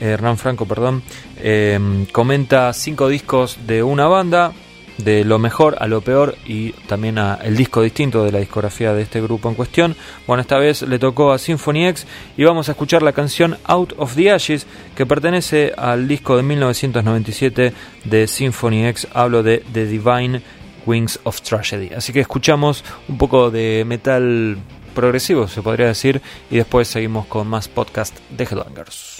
eh, 0.00 0.36
Franco, 0.36 0.66
perdón, 0.66 1.02
eh, 1.36 2.06
comenta 2.12 2.72
cinco 2.72 3.08
discos 3.08 3.58
de 3.66 3.82
una 3.82 4.06
banda, 4.06 4.52
de 4.98 5.24
lo 5.24 5.38
mejor 5.38 5.76
a 5.80 5.86
lo 5.86 6.00
peor 6.00 6.36
y 6.44 6.72
también 6.86 7.18
a 7.18 7.34
el 7.42 7.56
disco 7.56 7.82
distinto 7.82 8.24
de 8.24 8.32
la 8.32 8.38
discografía 8.38 8.92
de 8.92 9.02
este 9.02 9.20
grupo 9.20 9.48
en 9.48 9.54
cuestión. 9.54 9.96
Bueno, 10.26 10.40
esta 10.40 10.58
vez 10.58 10.82
le 10.82 10.98
tocó 10.98 11.32
a 11.32 11.38
Symphony 11.38 11.86
X 11.88 12.06
y 12.36 12.44
vamos 12.44 12.68
a 12.68 12.72
escuchar 12.72 13.02
la 13.02 13.12
canción 13.12 13.56
Out 13.64 13.94
of 13.96 14.14
the 14.14 14.30
Ashes 14.30 14.66
que 14.94 15.06
pertenece 15.06 15.72
al 15.76 16.06
disco 16.06 16.36
de 16.36 16.42
1997 16.42 17.72
de 18.04 18.26
Symphony 18.26 18.86
X. 18.86 19.08
Hablo 19.12 19.42
de 19.42 19.64
The 19.72 19.86
Divine 19.86 20.42
Wings 20.86 21.20
of 21.24 21.40
Tragedy. 21.40 21.90
Así 21.94 22.12
que 22.12 22.20
escuchamos 22.20 22.84
un 23.08 23.18
poco 23.18 23.50
de 23.50 23.84
metal 23.86 24.58
progresivo, 24.94 25.48
se 25.48 25.62
podría 25.62 25.86
decir, 25.86 26.22
y 26.50 26.56
después 26.56 26.88
seguimos 26.88 27.26
con 27.26 27.48
más 27.48 27.68
podcast 27.68 28.16
de 28.30 28.44
Headbangers. 28.44 29.18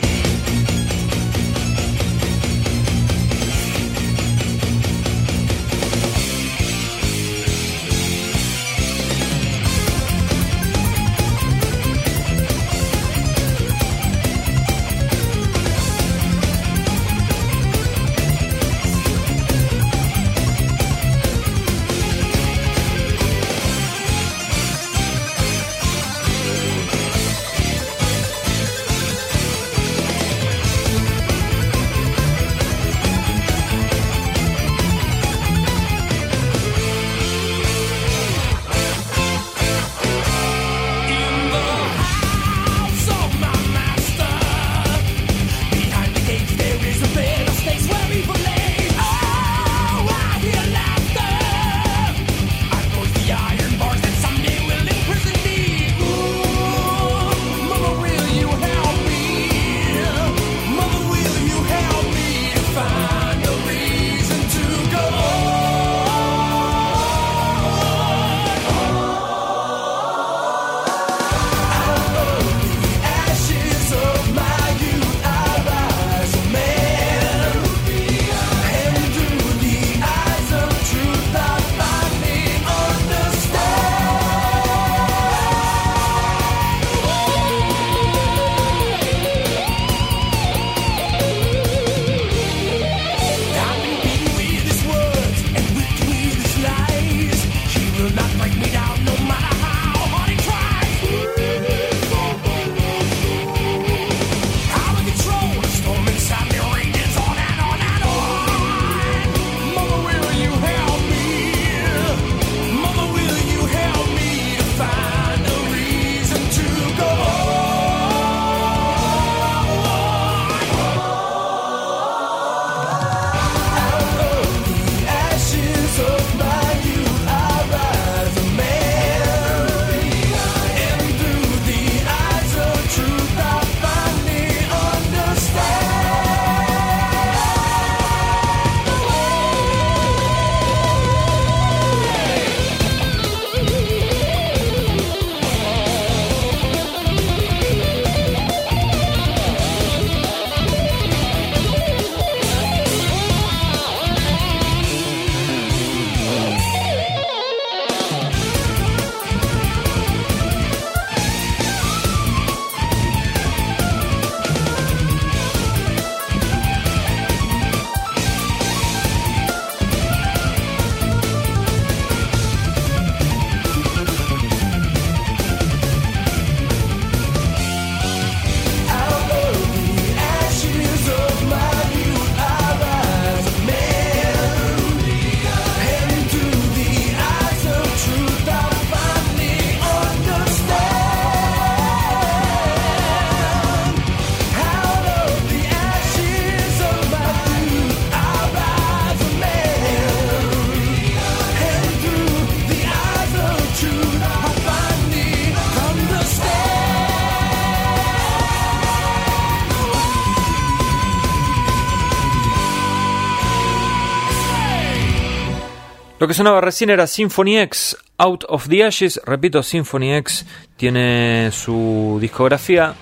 Lo 216.25 216.29
que 216.29 216.33
sonaba 216.33 216.63
recién 216.63 216.89
era 216.89 217.07
Symphony 217.07 217.59
X, 217.59 217.99
Out 218.17 218.45
of 218.49 218.67
the 218.71 218.83
Ashes. 218.83 219.21
Repito, 219.27 219.63
Symphony 219.63 220.15
X 220.15 220.47
tiene 220.75 221.51
su 221.53 222.17
discografía 222.19 222.95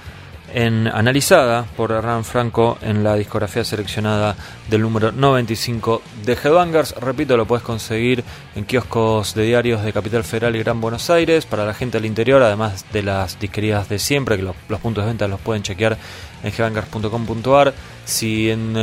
analizada 0.52 1.64
por 1.76 1.92
Hernán 1.92 2.24
Franco 2.24 2.78
en 2.82 3.04
la 3.04 3.14
discografía 3.14 3.62
seleccionada 3.62 4.34
del 4.68 4.80
número 4.82 5.12
95 5.12 6.02
de 6.24 6.32
Headbangers. 6.32 6.96
Repito, 6.96 7.36
lo 7.36 7.46
puedes 7.46 7.62
conseguir 7.62 8.24
en 8.56 8.64
kioscos 8.64 9.36
de 9.36 9.44
diarios 9.44 9.84
de 9.84 9.92
Capital 9.92 10.24
Federal 10.24 10.56
y 10.56 10.58
Gran 10.58 10.80
Buenos 10.80 11.08
Aires. 11.08 11.46
Para 11.46 11.64
la 11.64 11.74
gente 11.74 11.98
del 11.98 12.06
interior, 12.06 12.42
además 12.42 12.84
de 12.92 13.04
las 13.04 13.38
disquerías 13.38 13.88
de 13.88 14.00
siempre, 14.00 14.36
que 14.36 14.42
los, 14.42 14.80
puntos 14.80 15.04
de 15.04 15.10
venta 15.10 15.28
los 15.28 15.38
pueden 15.38 15.62
chequear 15.62 15.96
en 16.42 16.52
headbangers.com.ar. 16.52 17.72
Si 18.04 18.50
en 18.50 18.74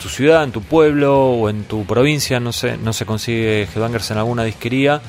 tu 0.00 0.08
ciudad, 0.08 0.44
en 0.44 0.52
tu 0.52 0.62
pueblo 0.62 1.30
o 1.30 1.48
en 1.48 1.64
tu 1.64 1.84
provincia 1.84 2.38
no 2.38 2.52
se, 2.52 2.76
no 2.76 2.92
se 2.92 3.06
consigue 3.06 3.62
Headbangers 3.62 4.10
en 4.10 4.18
alguna 4.18 4.44
disquería, 4.44 5.00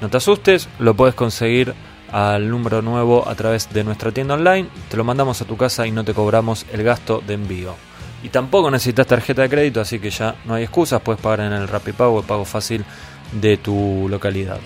no 0.00 0.08
te 0.08 0.16
asustes, 0.16 0.68
lo 0.78 0.94
puedes 0.94 1.14
conseguir 1.14 1.74
al 2.10 2.48
número 2.50 2.82
nuevo 2.82 3.28
a 3.28 3.34
través 3.34 3.72
de 3.72 3.84
nuestra 3.84 4.12
tienda 4.12 4.34
online, 4.34 4.68
te 4.88 4.96
lo 4.96 5.04
mandamos 5.04 5.40
a 5.42 5.44
tu 5.44 5.56
casa 5.56 5.86
y 5.86 5.92
no 5.92 6.04
te 6.04 6.14
cobramos 6.14 6.66
el 6.72 6.82
gasto 6.82 7.22
de 7.26 7.34
envío. 7.34 7.74
Y 8.22 8.28
tampoco 8.30 8.70
necesitas 8.70 9.06
tarjeta 9.06 9.42
de 9.42 9.48
crédito, 9.48 9.80
así 9.80 9.98
que 9.98 10.10
ya 10.10 10.34
no 10.44 10.54
hay 10.54 10.64
excusas, 10.64 11.00
puedes 11.00 11.20
pagar 11.20 11.40
en 11.40 11.52
el 11.52 11.68
Rapipago, 11.68 12.20
el 12.20 12.26
pago 12.26 12.44
fácil 12.44 12.84
de 13.32 13.56
tu 13.56 14.08
localidad. 14.08 14.58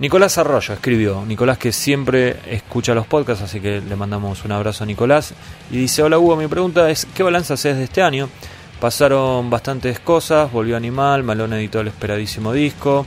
Nicolás 0.00 0.38
Arroyo 0.38 0.72
escribió, 0.72 1.26
Nicolás 1.26 1.58
que 1.58 1.72
siempre 1.72 2.36
escucha 2.46 2.94
los 2.94 3.06
podcasts, 3.06 3.44
así 3.44 3.60
que 3.60 3.82
le 3.82 3.96
mandamos 3.96 4.46
un 4.46 4.52
abrazo 4.52 4.84
a 4.84 4.86
Nicolás. 4.86 5.34
Y 5.70 5.76
dice, 5.76 6.02
hola 6.02 6.18
Hugo, 6.18 6.36
mi 6.36 6.46
pregunta 6.46 6.88
es, 6.88 7.06
¿qué 7.14 7.22
balanza 7.22 7.52
haces 7.52 7.76
de 7.76 7.84
este 7.84 8.00
año? 8.00 8.30
Pasaron 8.80 9.50
bastantes 9.50 10.00
cosas, 10.00 10.50
volvió 10.50 10.78
Animal, 10.78 11.22
Malone 11.22 11.58
editó 11.58 11.80
el 11.80 11.88
esperadísimo 11.88 12.54
disco. 12.54 13.04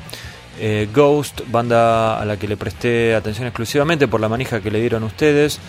Eh, 0.60 0.88
Ghost, 0.93 1.41
banda 1.49 2.21
a 2.21 2.25
la 2.25 2.38
que 2.38 2.47
le 2.47 2.58
presté 2.58 3.15
atención 3.15 3.47
exclusivamente 3.47 4.08
por 4.08 4.21
la 4.21 4.29
manija 4.29 4.62
que 4.62 4.69
le 4.69 4.79
dieron 4.79 5.01
ustedes. 5.01 5.60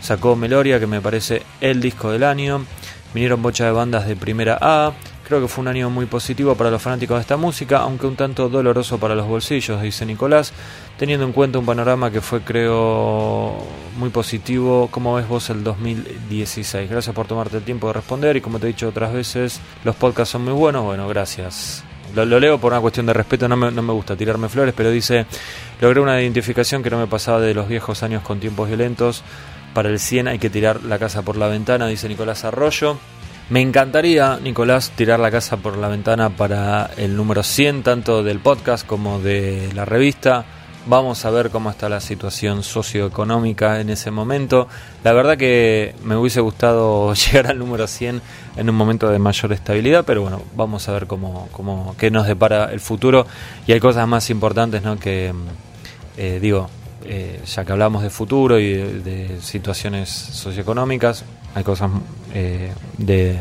Sacó 0.00 0.34
Meloria, 0.34 0.80
que 0.80 0.86
me 0.86 1.02
parece 1.02 1.42
el 1.60 1.82
disco 1.82 2.10
del 2.10 2.24
año. 2.24 2.64
Vinieron 3.12 3.42
bocha 3.42 3.66
de 3.66 3.72
bandas 3.72 4.08
de 4.08 4.16
primera 4.16 4.56
A. 4.58 4.94
Creo 5.30 5.42
que 5.42 5.46
fue 5.46 5.62
un 5.62 5.68
año 5.68 5.90
muy 5.90 6.06
positivo 6.06 6.56
para 6.56 6.72
los 6.72 6.82
fanáticos 6.82 7.16
de 7.16 7.20
esta 7.20 7.36
música, 7.36 7.78
aunque 7.78 8.04
un 8.04 8.16
tanto 8.16 8.48
doloroso 8.48 8.98
para 8.98 9.14
los 9.14 9.28
bolsillos, 9.28 9.80
dice 9.80 10.04
Nicolás, 10.04 10.52
teniendo 10.98 11.24
en 11.24 11.30
cuenta 11.30 11.60
un 11.60 11.64
panorama 11.64 12.10
que 12.10 12.20
fue, 12.20 12.40
creo, 12.40 13.54
muy 13.96 14.10
positivo. 14.10 14.88
¿Cómo 14.90 15.14
ves 15.14 15.28
vos 15.28 15.48
el 15.50 15.62
2016? 15.62 16.90
Gracias 16.90 17.14
por 17.14 17.28
tomarte 17.28 17.58
el 17.58 17.62
tiempo 17.62 17.86
de 17.86 17.92
responder 17.92 18.36
y 18.38 18.40
como 18.40 18.58
te 18.58 18.64
he 18.64 18.72
dicho 18.72 18.88
otras 18.88 19.12
veces, 19.12 19.60
los 19.84 19.94
podcasts 19.94 20.32
son 20.32 20.42
muy 20.42 20.52
buenos. 20.52 20.82
Bueno, 20.82 21.06
gracias. 21.06 21.84
Lo, 22.12 22.24
leo 22.24 22.58
por 22.58 22.72
una 22.72 22.80
cuestión 22.80 23.06
de 23.06 23.12
respeto, 23.12 23.46
no 23.46 23.56
me, 23.56 23.70
no 23.70 23.82
me 23.82 23.92
gusta 23.92 24.16
tirarme 24.16 24.48
flores, 24.48 24.74
pero 24.76 24.90
dice, 24.90 25.26
logré 25.80 26.00
una 26.00 26.20
identificación 26.20 26.82
que 26.82 26.90
no 26.90 26.98
me 26.98 27.06
pasaba 27.06 27.40
de 27.40 27.54
los 27.54 27.68
viejos 27.68 28.02
años 28.02 28.24
con 28.24 28.40
tiempos 28.40 28.66
violentos. 28.66 29.22
Para 29.74 29.90
el 29.90 30.00
100 30.00 30.26
hay 30.26 30.40
que 30.40 30.50
tirar 30.50 30.82
la 30.82 30.98
casa 30.98 31.22
por 31.22 31.36
la 31.36 31.46
ventana, 31.46 31.86
dice 31.86 32.08
Nicolás 32.08 32.44
Arroyo. 32.44 32.98
Me 33.50 33.60
encantaría, 33.60 34.38
Nicolás, 34.40 34.92
tirar 34.94 35.18
la 35.18 35.32
casa 35.32 35.56
por 35.56 35.76
la 35.76 35.88
ventana 35.88 36.30
para 36.30 36.88
el 36.96 37.16
número 37.16 37.42
100, 37.42 37.82
tanto 37.82 38.22
del 38.22 38.38
podcast 38.38 38.86
como 38.86 39.18
de 39.18 39.68
la 39.74 39.84
revista. 39.84 40.44
Vamos 40.86 41.24
a 41.24 41.30
ver 41.30 41.50
cómo 41.50 41.68
está 41.68 41.88
la 41.88 42.00
situación 42.00 42.62
socioeconómica 42.62 43.80
en 43.80 43.90
ese 43.90 44.12
momento. 44.12 44.68
La 45.02 45.12
verdad 45.12 45.36
que 45.36 45.96
me 46.04 46.16
hubiese 46.16 46.40
gustado 46.40 47.12
llegar 47.32 47.48
al 47.48 47.58
número 47.58 47.88
100 47.88 48.22
en 48.56 48.70
un 48.70 48.76
momento 48.76 49.08
de 49.08 49.18
mayor 49.18 49.52
estabilidad, 49.52 50.04
pero 50.04 50.22
bueno, 50.22 50.42
vamos 50.54 50.88
a 50.88 50.92
ver 50.92 51.08
cómo, 51.08 51.48
cómo 51.50 51.96
qué 51.98 52.12
nos 52.12 52.28
depara 52.28 52.66
el 52.66 52.78
futuro. 52.78 53.26
Y 53.66 53.72
hay 53.72 53.80
cosas 53.80 54.06
más 54.06 54.30
importantes, 54.30 54.84
¿no? 54.84 54.96
Que 54.96 55.34
eh, 56.16 56.38
digo, 56.40 56.70
eh, 57.04 57.40
ya 57.46 57.64
que 57.64 57.72
hablamos 57.72 58.02
de 58.02 58.10
futuro 58.10 58.60
y 58.60 58.74
de, 58.74 59.38
situaciones 59.40 60.10
socioeconómicas, 60.10 61.24
hay 61.54 61.64
cosas 61.64 61.90
eh, 62.34 62.72
de 62.98 63.38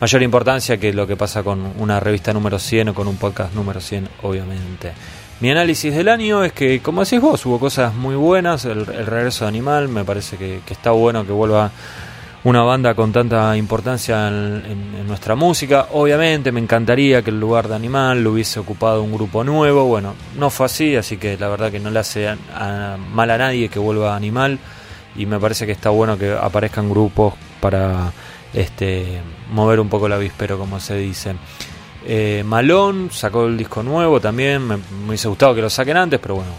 mayor 0.00 0.22
importancia 0.22 0.78
que 0.78 0.92
lo 0.92 1.06
que 1.06 1.16
pasa 1.16 1.42
con 1.42 1.74
una 1.78 2.00
revista 2.00 2.32
número 2.32 2.58
100 2.58 2.88
o 2.88 2.94
con 2.94 3.06
un 3.06 3.16
podcast 3.16 3.54
número 3.54 3.80
100, 3.80 4.08
obviamente. 4.22 4.92
Mi 5.40 5.50
análisis 5.50 5.94
del 5.94 6.08
año 6.08 6.44
es 6.44 6.52
que, 6.52 6.80
como 6.80 7.02
decís 7.02 7.20
vos, 7.20 7.44
hubo 7.46 7.58
cosas 7.58 7.94
muy 7.94 8.14
buenas. 8.14 8.64
El, 8.66 8.84
regreso 8.84 9.44
de 9.44 9.48
Animal, 9.48 9.88
me 9.88 10.04
parece 10.04 10.36
que, 10.36 10.60
está 10.68 10.90
bueno 10.90 11.24
que 11.24 11.32
vuelva 11.32 11.70
una 12.44 12.62
banda 12.62 12.94
con 12.94 13.12
tanta 13.12 13.56
importancia 13.56 14.28
en, 14.28 15.06
nuestra 15.06 15.34
música. 15.36 15.88
Obviamente 15.92 16.52
me 16.52 16.60
encantaría 16.60 17.22
que 17.22 17.30
el 17.30 17.40
lugar 17.40 17.68
de 17.68 17.74
Animal 17.74 18.22
lo 18.22 18.32
hubiese 18.32 18.60
ocupado 18.60 19.02
un 19.02 19.12
grupo 19.12 19.42
nuevo. 19.42 19.86
Bueno, 19.86 20.14
no 20.38 20.50
fue 20.50 20.66
así, 20.66 20.94
así 20.96 21.16
que 21.16 21.38
la 21.38 21.48
verdad 21.48 21.70
que 21.70 21.80
no 21.80 21.90
le 21.90 22.00
hace 22.00 22.28
mal 23.12 23.30
a 23.30 23.38
nadie 23.38 23.68
que 23.68 23.78
vuelva 23.78 24.14
Animal. 24.14 24.58
Y 25.16 25.26
me 25.26 25.38
parece 25.38 25.66
que 25.66 25.72
está 25.72 25.90
bueno 25.90 26.16
que 26.16 26.32
aparezcan 26.32 26.88
grupos 26.88 27.34
para 27.60 28.12
este, 28.54 29.20
mover 29.52 29.80
un 29.80 29.88
poco 29.88 30.08
la 30.08 30.16
avispero, 30.16 30.58
como 30.58 30.80
se 30.80 30.96
dice. 30.96 31.34
Eh, 32.06 32.42
Malón 32.46 33.10
sacó 33.12 33.46
el 33.46 33.56
disco 33.56 33.82
nuevo 33.82 34.20
también, 34.20 34.66
me, 34.66 34.78
hubiese 35.06 35.28
gustado 35.28 35.54
que 35.54 35.60
lo 35.60 35.68
saquen 35.68 35.96
antes, 35.96 36.18
pero 36.18 36.36
bueno, 36.36 36.50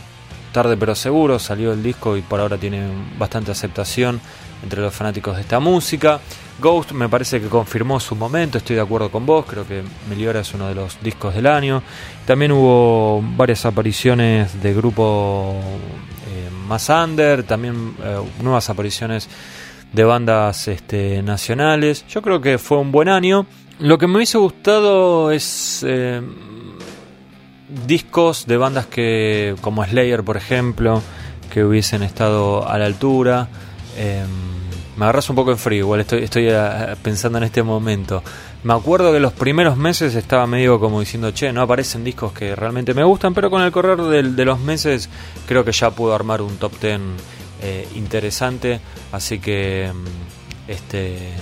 tarde 0.52 0.78
pero 0.78 0.94
seguro 0.94 1.40
salió 1.40 1.74
el 1.74 1.82
disco 1.82 2.16
y 2.16 2.22
por 2.22 2.40
ahora 2.40 2.58
tiene 2.58 2.88
bastante 3.18 3.52
aceptación 3.52 4.22
entre 4.62 4.82
los 4.82 4.94
fanáticos 4.94 5.36
de 5.36 5.42
esta 5.42 5.60
música. 5.60 6.20
Ghost 6.60 6.92
me 6.92 7.10
parece 7.10 7.42
que 7.42 7.48
confirmó 7.48 8.00
su 8.00 8.16
momento, 8.16 8.60
estoy 8.60 8.76
de 8.76 8.84
acuerdo 8.84 9.10
con 9.10 9.26
vos, 9.26 9.46
creo 9.48 9.68
que 9.68 9.82
Meliora 10.08 10.42
es 10.42 10.54
uno 10.54 10.68
de 10.68 10.76
los 10.76 11.02
discos 11.02 11.34
del 11.34 11.48
año. 11.48 11.82
También 12.28 12.52
hubo 12.52 13.24
varias 13.36 13.66
apariciones 13.66 14.62
de 14.62 14.74
grupo 14.76 15.60
más 16.72 16.88
under, 16.88 17.44
también 17.44 17.96
eh, 18.02 18.22
nuevas 18.42 18.70
apariciones 18.70 19.28
de 19.92 20.06
bandas 20.06 20.70
este, 20.70 21.22
nacionales. 21.22 22.06
Yo 22.08 22.22
creo 22.22 22.40
que 22.40 22.58
fue 22.58 22.78
un 22.78 22.94
buen 22.94 23.10
año. 23.10 23.46
Lo 23.80 23.98
que 23.98 24.08
me 24.08 24.16
hubiese 24.16 24.38
gustado 24.38 25.32
es 25.32 25.84
eh, 25.86 26.22
discos 27.86 28.46
de 28.48 28.56
bandas 28.56 28.86
que 28.86 29.54
como 29.60 29.84
Slayer, 29.84 30.24
por 30.24 30.38
ejemplo, 30.38 31.02
que 31.52 31.66
hubiesen 31.66 32.04
estado 32.04 32.66
a 32.66 32.78
la 32.78 32.86
altura. 32.86 33.50
Em, 33.98 34.30
me 34.96 35.04
agarras 35.04 35.30
un 35.30 35.36
poco 35.36 35.52
en 35.52 35.58
frío, 35.58 35.80
igual 35.80 36.00
estoy, 36.00 36.48
eh, 36.48 36.96
pensando 37.04 37.38
en 37.38 37.44
este 37.44 37.64
momento. 37.64 38.24
Me 38.64 38.74
acuerdo 38.74 39.12
que 39.12 39.20
los 39.20 39.34
primeros 39.34 39.76
meses 39.76 40.14
estaba 40.14 40.46
medio 40.46 40.80
como 40.80 41.00
diciendo, 41.00 41.32
che, 41.32 41.52
no 41.52 41.62
aparecen 41.62 42.04
discos 42.04 42.32
que 42.32 42.56
realmente 42.56 42.94
me 42.94 43.04
gustan, 43.04 43.34
pero 43.34 43.50
con 43.50 43.64
el 43.64 43.72
correr 43.72 44.00
de, 44.00 44.46
los 44.46 44.60
meses 44.60 45.10
creo 45.48 45.66
que 45.66 45.72
ya 45.72 45.90
puedo 45.90 46.14
armar 46.14 46.44
un 46.44 46.58
top 46.58 46.74
ten 46.78 47.02
eh, 47.64 47.88
interesante. 47.96 48.80
Así 49.12 49.40
que 49.40 49.86
em, 49.86 50.04
este 50.68 51.34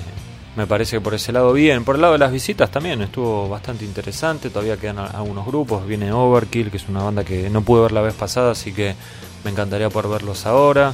me 0.56 0.66
parece 0.66 0.98
que 0.98 1.02
por 1.02 1.14
ese 1.14 1.32
lado 1.32 1.54
bien. 1.54 1.84
Por 1.84 1.96
el 1.96 2.02
lado 2.02 2.14
de 2.14 2.20
las 2.20 2.32
visitas 2.32 2.72
también 2.72 3.02
estuvo 3.02 3.48
bastante 3.50 3.86
interesante. 3.86 4.50
Todavía 4.50 4.78
quedan 4.78 5.00
algunos 5.00 5.46
grupos. 5.46 5.86
Viene 5.86 6.12
Overkill, 6.12 6.72
que 6.72 6.78
es 6.78 6.90
una 6.90 7.04
banda 7.04 7.24
que 7.24 7.50
no 7.50 7.62
pude 7.62 7.84
ver 7.84 7.92
la 7.92 8.02
vez 8.02 8.14
pasada, 8.14 8.52
así 8.52 8.74
que 8.74 8.96
me 9.44 9.52
encantaría 9.52 9.90
poder 9.90 10.10
verlos 10.10 10.46
ahora. 10.46 10.94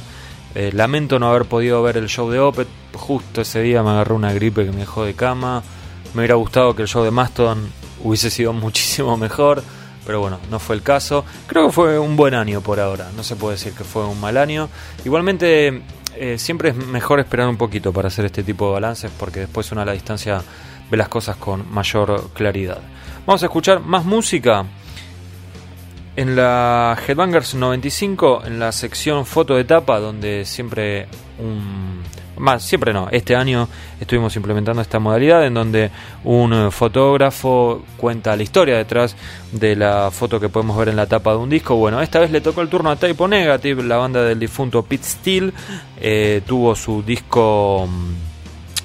Eh, 0.54 0.70
lamento 0.72 1.18
no 1.18 1.28
haber 1.28 1.44
podido 1.44 1.82
ver 1.82 1.96
el 1.96 2.08
show 2.08 2.30
de 2.30 2.40
Opet. 2.40 2.68
Justo 2.94 3.42
ese 3.42 3.60
día 3.60 3.82
me 3.82 3.90
agarró 3.90 4.16
una 4.16 4.32
gripe 4.32 4.64
que 4.64 4.72
me 4.72 4.78
dejó 4.78 5.04
de 5.04 5.14
cama. 5.14 5.62
Me 6.16 6.22
hubiera 6.22 6.36
gustado 6.36 6.74
que 6.74 6.80
el 6.80 6.88
show 6.88 7.04
de 7.04 7.10
Maston 7.10 7.70
hubiese 8.02 8.30
sido 8.30 8.52
muchísimo 8.54 9.18
mejor. 9.18 9.62
Pero 10.06 10.20
bueno, 10.20 10.40
no 10.50 10.58
fue 10.58 10.74
el 10.74 10.82
caso. 10.82 11.26
Creo 11.46 11.66
que 11.66 11.72
fue 11.72 11.98
un 11.98 12.16
buen 12.16 12.32
año 12.32 12.62
por 12.62 12.80
ahora. 12.80 13.10
No 13.14 13.22
se 13.22 13.36
puede 13.36 13.56
decir 13.56 13.74
que 13.74 13.84
fue 13.84 14.06
un 14.06 14.18
mal 14.18 14.38
año. 14.38 14.70
Igualmente 15.04 15.82
eh, 16.16 16.38
siempre 16.38 16.70
es 16.70 16.76
mejor 16.76 17.20
esperar 17.20 17.46
un 17.50 17.58
poquito 17.58 17.92
para 17.92 18.08
hacer 18.08 18.24
este 18.24 18.42
tipo 18.42 18.66
de 18.68 18.72
balances 18.72 19.10
porque 19.18 19.40
después 19.40 19.70
uno 19.72 19.82
a 19.82 19.84
la 19.84 19.92
distancia 19.92 20.40
ve 20.90 20.96
las 20.96 21.10
cosas 21.10 21.36
con 21.36 21.70
mayor 21.70 22.30
claridad. 22.32 22.78
Vamos 23.26 23.42
a 23.42 23.46
escuchar 23.46 23.80
más 23.80 24.06
música. 24.06 24.64
En 26.14 26.34
la 26.34 26.96
Headbangers 27.06 27.54
95, 27.56 28.44
en 28.46 28.58
la 28.58 28.72
sección 28.72 29.26
foto 29.26 29.54
de 29.54 29.64
tapa, 29.64 30.00
donde 30.00 30.46
siempre 30.46 31.08
un 31.38 32.00
más 32.38 32.62
siempre 32.62 32.92
no, 32.92 33.08
este 33.10 33.34
año 33.34 33.68
estuvimos 34.00 34.34
implementando 34.36 34.82
esta 34.82 34.98
modalidad 34.98 35.46
en 35.46 35.54
donde 35.54 35.90
un 36.24 36.52
eh, 36.52 36.70
fotógrafo 36.70 37.84
cuenta 37.96 38.36
la 38.36 38.42
historia 38.42 38.76
detrás 38.76 39.16
de 39.52 39.76
la 39.76 40.10
foto 40.10 40.40
que 40.40 40.48
podemos 40.48 40.76
ver 40.76 40.88
en 40.88 40.96
la 40.96 41.06
tapa 41.06 41.32
de 41.32 41.38
un 41.38 41.50
disco. 41.50 41.76
Bueno, 41.76 42.00
esta 42.00 42.20
vez 42.20 42.30
le 42.30 42.40
tocó 42.40 42.62
el 42.62 42.68
turno 42.68 42.90
a 42.90 42.96
Typo 42.96 43.28
Negative, 43.28 43.82
la 43.82 43.96
banda 43.96 44.22
del 44.22 44.38
difunto 44.38 44.82
Pete 44.82 45.04
Steele, 45.04 45.52
eh, 46.00 46.42
tuvo 46.46 46.74
su 46.74 47.02
disco... 47.02 47.86
Mm, 47.88 48.26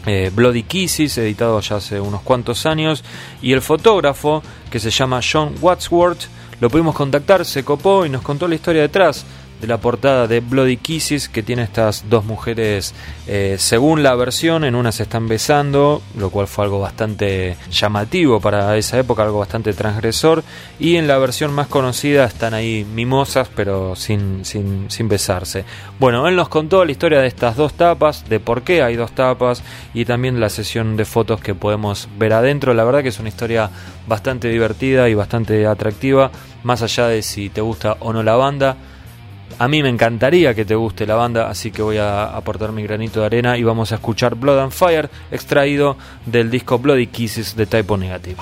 eh, 0.07 0.31
Bloody 0.33 0.63
Kisses, 0.63 1.15
editado 1.19 1.59
ya 1.59 1.75
hace 1.75 1.99
unos 1.99 2.21
cuantos 2.21 2.65
años, 2.65 3.03
y 3.39 3.53
el 3.53 3.61
fotógrafo, 3.61 4.41
que 4.71 4.79
se 4.79 4.89
llama 4.89 5.19
John 5.21 5.53
Wadsworth, 5.61 6.23
lo 6.59 6.69
pudimos 6.69 6.95
contactar, 6.95 7.45
se 7.45 7.63
copó 7.63 8.05
y 8.05 8.09
nos 8.09 8.21
contó 8.21 8.47
la 8.47 8.55
historia 8.55 8.81
detrás 8.81 9.25
de 9.61 9.67
la 9.67 9.77
portada 9.77 10.27
de 10.27 10.39
Bloody 10.39 10.77
Kisses 10.77 11.29
que 11.29 11.43
tiene 11.43 11.63
estas 11.63 12.09
dos 12.09 12.25
mujeres 12.25 12.93
eh, 13.27 13.55
según 13.59 14.03
la 14.03 14.15
versión, 14.15 14.63
en 14.63 14.75
una 14.75 14.91
se 14.91 15.03
están 15.03 15.27
besando, 15.27 16.01
lo 16.17 16.29
cual 16.31 16.47
fue 16.47 16.65
algo 16.65 16.79
bastante 16.79 17.55
llamativo 17.71 18.41
para 18.41 18.75
esa 18.75 18.99
época, 18.99 19.23
algo 19.23 19.39
bastante 19.39 19.73
transgresor, 19.73 20.43
y 20.79 20.95
en 20.95 21.07
la 21.07 21.17
versión 21.17 21.53
más 21.53 21.67
conocida 21.67 22.25
están 22.25 22.53
ahí 22.53 22.85
mimosas 22.93 23.49
pero 23.55 23.95
sin, 23.95 24.43
sin, 24.43 24.89
sin 24.89 25.07
besarse. 25.07 25.63
Bueno, 25.99 26.27
él 26.27 26.35
nos 26.35 26.49
contó 26.49 26.83
la 26.83 26.91
historia 26.91 27.21
de 27.21 27.27
estas 27.27 27.55
dos 27.55 27.73
tapas, 27.73 28.27
de 28.27 28.39
por 28.39 28.63
qué 28.63 28.81
hay 28.81 28.95
dos 28.95 29.11
tapas 29.11 29.63
y 29.93 30.05
también 30.05 30.39
la 30.39 30.49
sesión 30.49 30.97
de 30.97 31.05
fotos 31.05 31.39
que 31.39 31.55
podemos 31.55 32.09
ver 32.17 32.33
adentro. 32.33 32.73
La 32.73 32.83
verdad 32.83 33.03
que 33.03 33.09
es 33.09 33.19
una 33.19 33.29
historia 33.29 33.69
bastante 34.07 34.47
divertida 34.49 35.09
y 35.09 35.13
bastante 35.13 35.67
atractiva, 35.67 36.31
más 36.63 36.81
allá 36.81 37.07
de 37.07 37.21
si 37.21 37.49
te 37.49 37.61
gusta 37.61 37.97
o 37.99 38.13
no 38.13 38.23
la 38.23 38.35
banda. 38.35 38.77
A 39.59 39.67
mí 39.67 39.83
me 39.83 39.89
encantaría 39.89 40.53
que 40.53 40.65
te 40.65 40.75
guste 40.75 41.05
la 41.05 41.15
banda, 41.15 41.49
así 41.49 41.71
que 41.71 41.81
voy 41.81 41.97
a 41.97 42.25
aportar 42.25 42.71
mi 42.71 42.83
granito 42.83 43.19
de 43.19 43.25
arena 43.27 43.57
y 43.57 43.63
vamos 43.63 43.91
a 43.91 43.95
escuchar 43.95 44.35
Blood 44.35 44.59
and 44.59 44.71
Fire, 44.71 45.09
extraído 45.31 45.97
del 46.25 46.49
disco 46.49 46.79
Bloody 46.79 47.07
Kisses 47.07 47.55
de 47.55 47.65
Typo 47.65 47.97
Negative. 47.97 48.37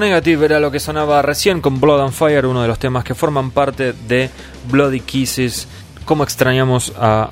Negative 0.00 0.46
era 0.46 0.60
lo 0.60 0.70
que 0.70 0.80
sonaba 0.80 1.22
recién 1.22 1.60
con 1.60 1.80
Blood 1.80 2.00
and 2.00 2.12
Fire, 2.12 2.46
uno 2.46 2.62
de 2.62 2.68
los 2.68 2.78
temas 2.78 3.04
que 3.04 3.14
forman 3.14 3.50
parte 3.50 3.92
de 3.92 4.30
Bloody 4.70 5.00
Kisses. 5.00 5.68
Cómo 6.04 6.24
extrañamos 6.24 6.92
a 6.98 7.30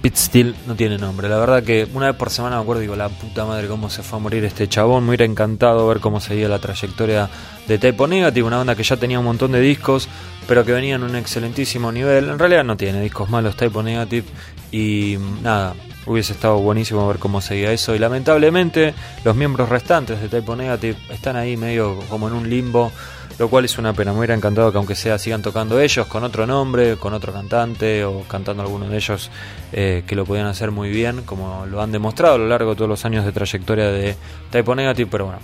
Pete 0.00 0.16
Steele, 0.16 0.54
no 0.66 0.74
tiene 0.74 0.96
nombre. 0.96 1.28
La 1.28 1.38
verdad 1.38 1.62
que 1.62 1.86
una 1.92 2.06
vez 2.06 2.16
por 2.16 2.30
semana 2.30 2.56
me 2.56 2.62
acuerdo 2.62 2.80
digo, 2.80 2.96
la 2.96 3.08
puta 3.08 3.44
madre, 3.44 3.68
cómo 3.68 3.90
se 3.90 4.02
fue 4.02 4.18
a 4.18 4.22
morir 4.22 4.44
este 4.44 4.68
chabón. 4.68 5.04
Me 5.04 5.10
hubiera 5.10 5.24
encantado 5.26 5.86
ver 5.88 6.00
cómo 6.00 6.20
seguía 6.20 6.48
la 6.48 6.58
trayectoria 6.58 7.28
de 7.68 7.78
Typo 7.78 8.06
Negative, 8.06 8.46
una 8.46 8.56
banda 8.58 8.74
que 8.74 8.82
ya 8.82 8.96
tenía 8.96 9.18
un 9.18 9.26
montón 9.26 9.52
de 9.52 9.60
discos, 9.60 10.08
pero 10.48 10.64
que 10.64 10.72
venía 10.72 10.94
en 10.94 11.02
un 11.02 11.16
excelentísimo 11.16 11.92
nivel. 11.92 12.30
En 12.30 12.38
realidad 12.38 12.64
no 12.64 12.76
tiene 12.76 13.02
discos 13.02 13.28
malos 13.28 13.56
Typo 13.56 13.82
Negative 13.82 14.26
y 14.72 15.18
nada, 15.42 15.74
hubiese 16.10 16.32
estado 16.32 16.58
buenísimo 16.58 17.06
ver 17.06 17.18
cómo 17.18 17.40
seguía 17.40 17.72
eso. 17.72 17.94
Y 17.94 17.98
lamentablemente 17.98 18.94
los 19.24 19.36
miembros 19.36 19.68
restantes 19.68 20.20
de 20.20 20.28
Typo 20.28 20.56
Negative 20.56 20.96
están 21.10 21.36
ahí 21.36 21.56
medio 21.56 22.00
como 22.08 22.26
en 22.26 22.34
un 22.34 22.50
limbo, 22.50 22.90
lo 23.38 23.48
cual 23.48 23.64
es 23.64 23.78
una 23.78 23.92
pena. 23.92 24.12
Me 24.12 24.18
hubiera 24.18 24.34
encantado 24.34 24.72
que 24.72 24.78
aunque 24.78 24.96
sea 24.96 25.18
sigan 25.18 25.40
tocando 25.40 25.80
ellos 25.80 26.06
con 26.08 26.24
otro 26.24 26.46
nombre, 26.46 26.96
con 26.96 27.14
otro 27.14 27.32
cantante 27.32 28.04
o 28.04 28.22
cantando 28.22 28.62
alguno 28.62 28.88
de 28.88 28.96
ellos 28.96 29.30
eh, 29.72 30.02
que 30.04 30.16
lo 30.16 30.24
podían 30.24 30.46
hacer 30.46 30.72
muy 30.72 30.90
bien, 30.90 31.22
como 31.22 31.64
lo 31.66 31.80
han 31.80 31.92
demostrado 31.92 32.34
a 32.34 32.38
lo 32.38 32.48
largo 32.48 32.70
de 32.70 32.76
todos 32.76 32.88
los 32.88 33.04
años 33.04 33.24
de 33.24 33.30
trayectoria 33.30 33.86
de 33.86 34.16
Typo 34.50 34.74
Negative, 34.74 35.08
pero 35.10 35.26
bueno, 35.26 35.40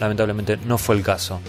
lamentablemente 0.00 0.58
no 0.66 0.78
fue 0.78 0.96
el 0.96 1.02
caso. 1.02 1.40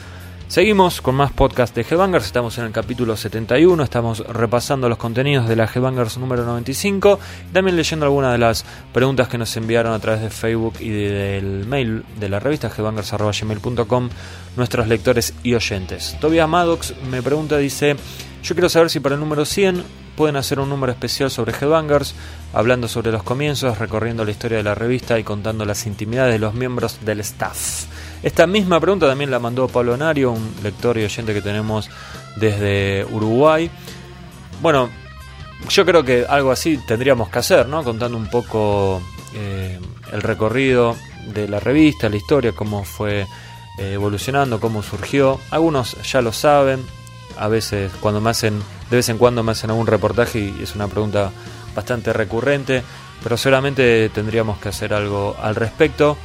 Seguimos 0.50 1.02
con 1.02 1.14
más 1.14 1.32
podcast 1.32 1.76
de 1.76 1.82
Headbangers, 1.84 2.26
estamos 2.26 2.58
en 2.58 2.66
el 2.66 2.72
capítulo 2.72 3.16
71, 3.16 3.84
estamos 3.84 4.18
repasando 4.28 4.90
los 4.90 4.98
contenidos 4.98 5.48
de 5.48 5.56
la 5.56 5.66
Headbangers 5.66 6.18
número 6.18 6.44
95, 6.44 7.20
también 7.54 7.78
leyendo 7.78 8.08
algunas 8.08 8.32
de 8.32 8.40
las 8.40 8.66
preguntas 8.92 9.28
que 9.28 9.38
nos 9.38 9.56
enviaron 9.58 9.94
a 9.94 10.00
través 10.00 10.22
de 10.22 10.32
Facebook 10.32 10.74
y 10.80 10.90
de- 10.90 11.12
del 11.12 11.68
mail 11.68 12.04
de 12.20 12.30
la 12.30 12.40
revista 12.40 12.68
headbangers.gmail.com 12.76 14.10
nuestros 14.58 14.88
lectores 14.88 15.36
y 15.44 15.54
oyentes. 15.54 16.18
Tobias 16.20 16.50
Maddox 16.50 16.96
me 17.12 17.22
pregunta, 17.22 17.58
dice, 17.58 17.96
yo 18.42 18.56
quiero 18.56 18.70
saber 18.70 18.90
si 18.90 19.00
para 19.00 19.14
el 19.14 19.22
número 19.22 19.46
100 19.46 19.84
pueden 20.18 20.36
hacer 20.36 20.60
un 20.60 20.68
número 20.70 20.92
especial 20.92 21.30
sobre 21.30 21.54
Headbangers, 21.54 22.16
hablando 22.54 22.88
sobre 22.88 23.12
los 23.12 23.22
comienzos, 23.22 23.78
recorriendo 23.78 24.26
la 24.26 24.32
historia 24.32 24.58
de 24.58 24.64
la 24.64 24.74
revista 24.74 25.20
y 25.20 25.24
contando 25.24 25.64
las 25.64 25.86
intimidades 25.86 26.34
de 26.34 26.40
los 26.40 26.56
miembros 26.56 27.06
del 27.06 27.20
staff. 27.20 27.86
Esta 28.22 28.48
misma 28.48 28.80
pregunta 28.80 29.08
también 29.08 29.32
la 29.32 29.40
mandó 29.40 29.68
Pablo 29.68 29.96
Nario, 29.96 30.32
un 30.32 30.54
lector 30.62 30.98
y 30.98 31.06
oyente 31.06 31.34
que 31.34 31.42
tenemos 31.42 31.90
desde 32.36 33.06
Uruguay. 33.12 33.72
Bueno, 34.62 34.90
yo 35.70 35.86
creo 35.86 36.04
que 36.04 36.26
algo 36.28 36.52
así 36.52 36.78
tendríamos 36.86 37.30
que 37.30 37.40
hacer, 37.40 37.68
¿no? 37.68 37.84
Contando 37.84 38.18
un 38.18 38.30
poco 38.30 39.02
eh, 39.34 39.80
el 40.12 40.22
recorrido 40.22 40.96
de 41.34 41.48
la 41.48 41.60
revista, 41.60 42.10
la 42.10 42.18
historia, 42.18 42.52
cómo 42.54 42.84
fue 42.84 43.22
eh, 43.22 43.94
evolucionando, 43.94 44.60
cómo 44.60 44.84
surgió. 44.84 45.40
Algunos 45.52 45.96
ya 46.04 46.22
lo 46.22 46.34
saben, 46.34 46.86
a 47.38 47.48
veces 47.48 47.92
cuando 48.02 48.20
me 48.20 48.30
hacen, 48.32 48.62
de 48.90 48.98
vez 48.98 49.08
en 49.08 49.18
cuando 49.18 49.44
me 49.44 49.54
hacen 49.54 49.70
algún 49.70 49.88
reportaje 49.88 50.40
y 50.40 50.64
es 50.64 50.76
una 50.76 50.88
pregunta 50.88 51.32
bastante 51.74 52.12
recurrente, 52.12 52.84
pero 53.24 53.38
seguramente 53.38 54.10
tendríamos 54.10 54.60
que 54.60 54.70
hacer 54.70 54.94
algo 54.94 55.38
al 55.42 55.56
respecto. 55.56 56.18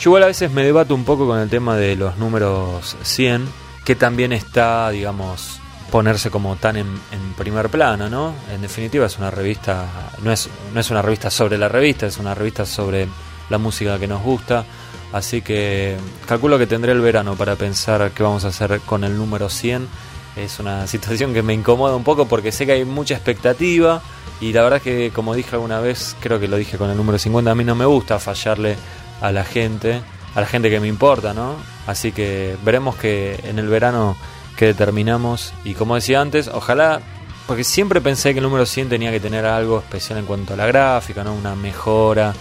Yo 0.00 0.16
a 0.16 0.24
veces 0.24 0.50
me 0.50 0.64
debato 0.64 0.94
un 0.94 1.04
poco 1.04 1.26
con 1.26 1.38
el 1.38 1.50
tema 1.50 1.76
de 1.76 1.94
los 1.94 2.16
números 2.16 2.96
100, 3.02 3.46
que 3.84 3.94
también 3.94 4.32
está, 4.32 4.88
digamos, 4.88 5.60
ponerse 5.90 6.30
como 6.30 6.56
tan 6.56 6.78
en, 6.78 6.86
en 6.86 7.34
primer 7.36 7.68
plano, 7.68 8.08
¿no? 8.08 8.32
En 8.50 8.62
definitiva 8.62 9.04
es 9.04 9.18
una 9.18 9.30
revista, 9.30 10.10
no 10.22 10.32
es, 10.32 10.48
no 10.72 10.80
es 10.80 10.90
una 10.90 11.02
revista 11.02 11.28
sobre 11.28 11.58
la 11.58 11.68
revista, 11.68 12.06
es 12.06 12.16
una 12.16 12.34
revista 12.34 12.64
sobre 12.64 13.08
la 13.50 13.58
música 13.58 13.98
que 13.98 14.06
nos 14.06 14.22
gusta. 14.22 14.64
Así 15.12 15.42
que 15.42 15.98
calculo 16.26 16.56
que 16.56 16.66
tendré 16.66 16.92
el 16.92 17.02
verano 17.02 17.34
para 17.34 17.56
pensar 17.56 18.10
qué 18.12 18.22
vamos 18.22 18.46
a 18.46 18.48
hacer 18.48 18.80
con 18.86 19.04
el 19.04 19.18
número 19.18 19.50
100. 19.50 19.86
Es 20.34 20.60
una 20.60 20.86
situación 20.86 21.34
que 21.34 21.42
me 21.42 21.52
incomoda 21.52 21.94
un 21.94 22.04
poco 22.04 22.26
porque 22.26 22.52
sé 22.52 22.64
que 22.64 22.72
hay 22.72 22.86
mucha 22.86 23.16
expectativa 23.16 24.00
y 24.40 24.54
la 24.54 24.62
verdad 24.62 24.80
que 24.80 25.10
como 25.14 25.34
dije 25.34 25.56
alguna 25.56 25.78
vez, 25.80 26.16
creo 26.20 26.40
que 26.40 26.48
lo 26.48 26.56
dije 26.56 26.78
con 26.78 26.88
el 26.88 26.96
número 26.96 27.18
50, 27.18 27.50
a 27.50 27.54
mí 27.54 27.64
no 27.64 27.74
me 27.74 27.84
gusta 27.84 28.18
fallarle 28.18 28.76
a 29.20 29.32
la 29.32 29.44
gente, 29.44 30.00
a 30.34 30.40
la 30.40 30.46
gente 30.46 30.70
que 30.70 30.80
me 30.80 30.88
importa, 30.88 31.34
¿no? 31.34 31.56
Así 31.86 32.12
que 32.12 32.56
veremos 32.64 32.96
que 32.96 33.40
en 33.44 33.58
el 33.58 33.68
verano 33.68 34.16
que 34.56 34.66
determinamos 34.66 35.52
y 35.64 35.74
como 35.74 35.94
decía 35.94 36.20
antes, 36.20 36.48
ojalá 36.48 37.00
porque 37.46 37.64
siempre 37.64 38.00
pensé 38.00 38.32
que 38.32 38.38
el 38.38 38.44
número 38.44 38.64
100 38.64 38.90
tenía 38.90 39.10
que 39.10 39.20
tener 39.20 39.44
algo 39.44 39.78
especial 39.78 40.18
en 40.18 40.26
cuanto 40.26 40.54
a 40.54 40.56
la 40.56 40.66
gráfica, 40.66 41.24
¿no? 41.24 41.34
Una 41.34 41.54
mejora 41.54 42.32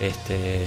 este 0.00 0.66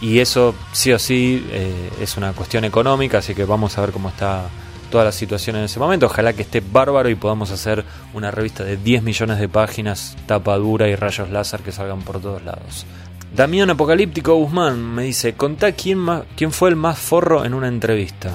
y 0.00 0.20
eso 0.20 0.54
sí 0.72 0.92
o 0.92 0.98
sí 0.98 1.46
eh, 1.50 1.90
es 2.00 2.16
una 2.16 2.32
cuestión 2.32 2.64
económica, 2.64 3.18
así 3.18 3.34
que 3.34 3.44
vamos 3.44 3.76
a 3.78 3.80
ver 3.80 3.92
cómo 3.92 4.10
está 4.10 4.44
toda 4.90 5.04
la 5.04 5.12
situación 5.12 5.56
en 5.56 5.64
ese 5.64 5.80
momento. 5.80 6.06
Ojalá 6.06 6.32
que 6.32 6.42
esté 6.42 6.60
bárbaro 6.60 7.08
y 7.08 7.14
podamos 7.14 7.50
hacer 7.50 7.84
una 8.14 8.30
revista 8.30 8.62
de 8.62 8.76
10 8.76 9.02
millones 9.02 9.38
de 9.38 9.48
páginas, 9.48 10.16
tapa 10.26 10.56
dura 10.56 10.88
y 10.88 10.94
rayos 10.94 11.30
láser 11.30 11.60
que 11.60 11.72
salgan 11.72 12.02
por 12.02 12.20
todos 12.20 12.42
lados. 12.44 12.86
Damián 13.34 13.68
Apocalíptico 13.70 14.34
Guzmán 14.34 14.82
me 14.94 15.02
dice, 15.04 15.34
contá 15.34 15.72
quién, 15.72 15.98
más, 15.98 16.22
quién 16.36 16.52
fue 16.52 16.70
el 16.70 16.76
más 16.76 16.98
forro 16.98 17.44
en 17.44 17.54
una 17.54 17.68
entrevista. 17.68 18.34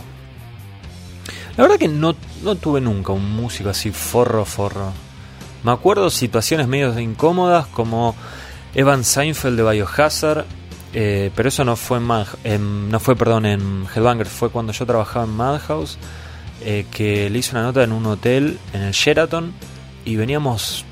La 1.57 1.63
verdad 1.63 1.77
que 1.77 1.87
no, 1.87 2.15
no 2.43 2.55
tuve 2.55 2.81
nunca 2.81 3.11
un 3.11 3.35
músico 3.35 3.69
así 3.69 3.91
forro, 3.91 4.45
forro. 4.45 4.91
Me 5.63 5.71
acuerdo 5.71 6.09
situaciones 6.09 6.67
medio 6.67 6.97
incómodas 6.99 7.67
como 7.67 8.15
Evan 8.73 9.03
Seinfeld 9.03 9.57
de 9.57 9.69
Biohazard, 9.71 10.45
eh, 10.93 11.31
pero 11.35 11.49
eso 11.49 11.63
no 11.65 11.75
fue 11.75 11.97
en, 11.97 12.03
Mad- 12.03 12.27
no 12.89 12.99
fue 12.99 13.15
perdón 13.15 13.45
en 13.45 13.85
Headbangers, 13.95 14.29
fue 14.29 14.49
cuando 14.49 14.71
yo 14.73 14.85
trabajaba 14.85 15.25
en 15.25 15.31
Madhouse, 15.31 15.97
eh, 16.63 16.85
que 16.91 17.29
le 17.29 17.39
hice 17.39 17.51
una 17.51 17.63
nota 17.63 17.83
en 17.83 17.91
un 17.91 18.05
hotel 18.05 18.59
en 18.73 18.81
el 18.83 18.91
Sheraton 18.93 19.51
y 20.05 20.15
veníamos 20.15 20.85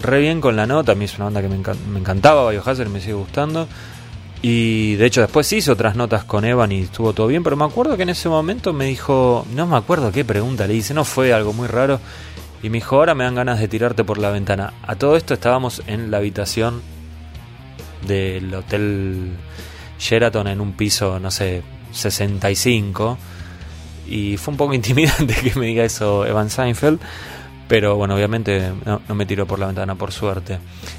re 0.00 0.20
bien 0.20 0.40
con 0.40 0.56
la 0.56 0.66
nota, 0.66 0.92
a 0.92 0.94
mí 0.94 1.04
es 1.04 1.14
una 1.16 1.24
banda 1.26 1.42
que 1.42 1.48
me, 1.48 1.56
encan- 1.60 1.78
me 1.90 1.98
encantaba 2.00 2.50
Biohazard 2.50 2.88
me 2.88 3.00
sigue 3.00 3.14
gustando. 3.14 3.68
Y 4.42 4.96
de 4.96 5.06
hecho 5.06 5.22
después 5.22 5.50
hice 5.52 5.70
otras 5.70 5.96
notas 5.96 6.24
con 6.24 6.44
Evan 6.44 6.70
y 6.70 6.80
estuvo 6.82 7.14
todo 7.14 7.28
bien, 7.28 7.42
pero 7.42 7.56
me 7.56 7.64
acuerdo 7.64 7.96
que 7.96 8.02
en 8.02 8.10
ese 8.10 8.28
momento 8.28 8.74
me 8.74 8.84
dijo, 8.84 9.46
no 9.54 9.66
me 9.66 9.76
acuerdo 9.76 10.12
qué 10.12 10.22
pregunta 10.24 10.66
le 10.66 10.74
hice, 10.74 10.92
no 10.92 11.04
fue 11.04 11.32
algo 11.32 11.52
muy 11.54 11.66
raro. 11.66 11.98
Y 12.62 12.68
me 12.68 12.78
dijo, 12.78 12.96
ahora 12.96 13.14
me 13.14 13.24
dan 13.24 13.34
ganas 13.34 13.58
de 13.58 13.68
tirarte 13.68 14.04
por 14.04 14.18
la 14.18 14.30
ventana. 14.30 14.74
A 14.86 14.96
todo 14.96 15.16
esto 15.16 15.32
estábamos 15.34 15.82
en 15.86 16.10
la 16.10 16.18
habitación 16.18 16.82
del 18.06 18.54
hotel 18.54 19.30
Sheraton 19.98 20.46
en 20.48 20.60
un 20.60 20.72
piso, 20.72 21.18
no 21.20 21.30
sé, 21.30 21.62
65. 21.92 23.16
Y 24.06 24.36
fue 24.36 24.52
un 24.52 24.58
poco 24.58 24.74
intimidante 24.74 25.34
que 25.34 25.58
me 25.58 25.66
diga 25.66 25.84
eso 25.84 26.26
Evan 26.26 26.50
Seinfeld. 26.50 27.00
Pero 27.66 27.96
bueno, 27.96 28.14
obviamente 28.14 28.72
no, 28.84 29.00
me 29.14 29.24
tiró 29.26 29.46
por 29.46 29.58
la 29.58 29.66
ventana, 29.66 29.94
por 29.94 30.12
suerte. 30.12 30.58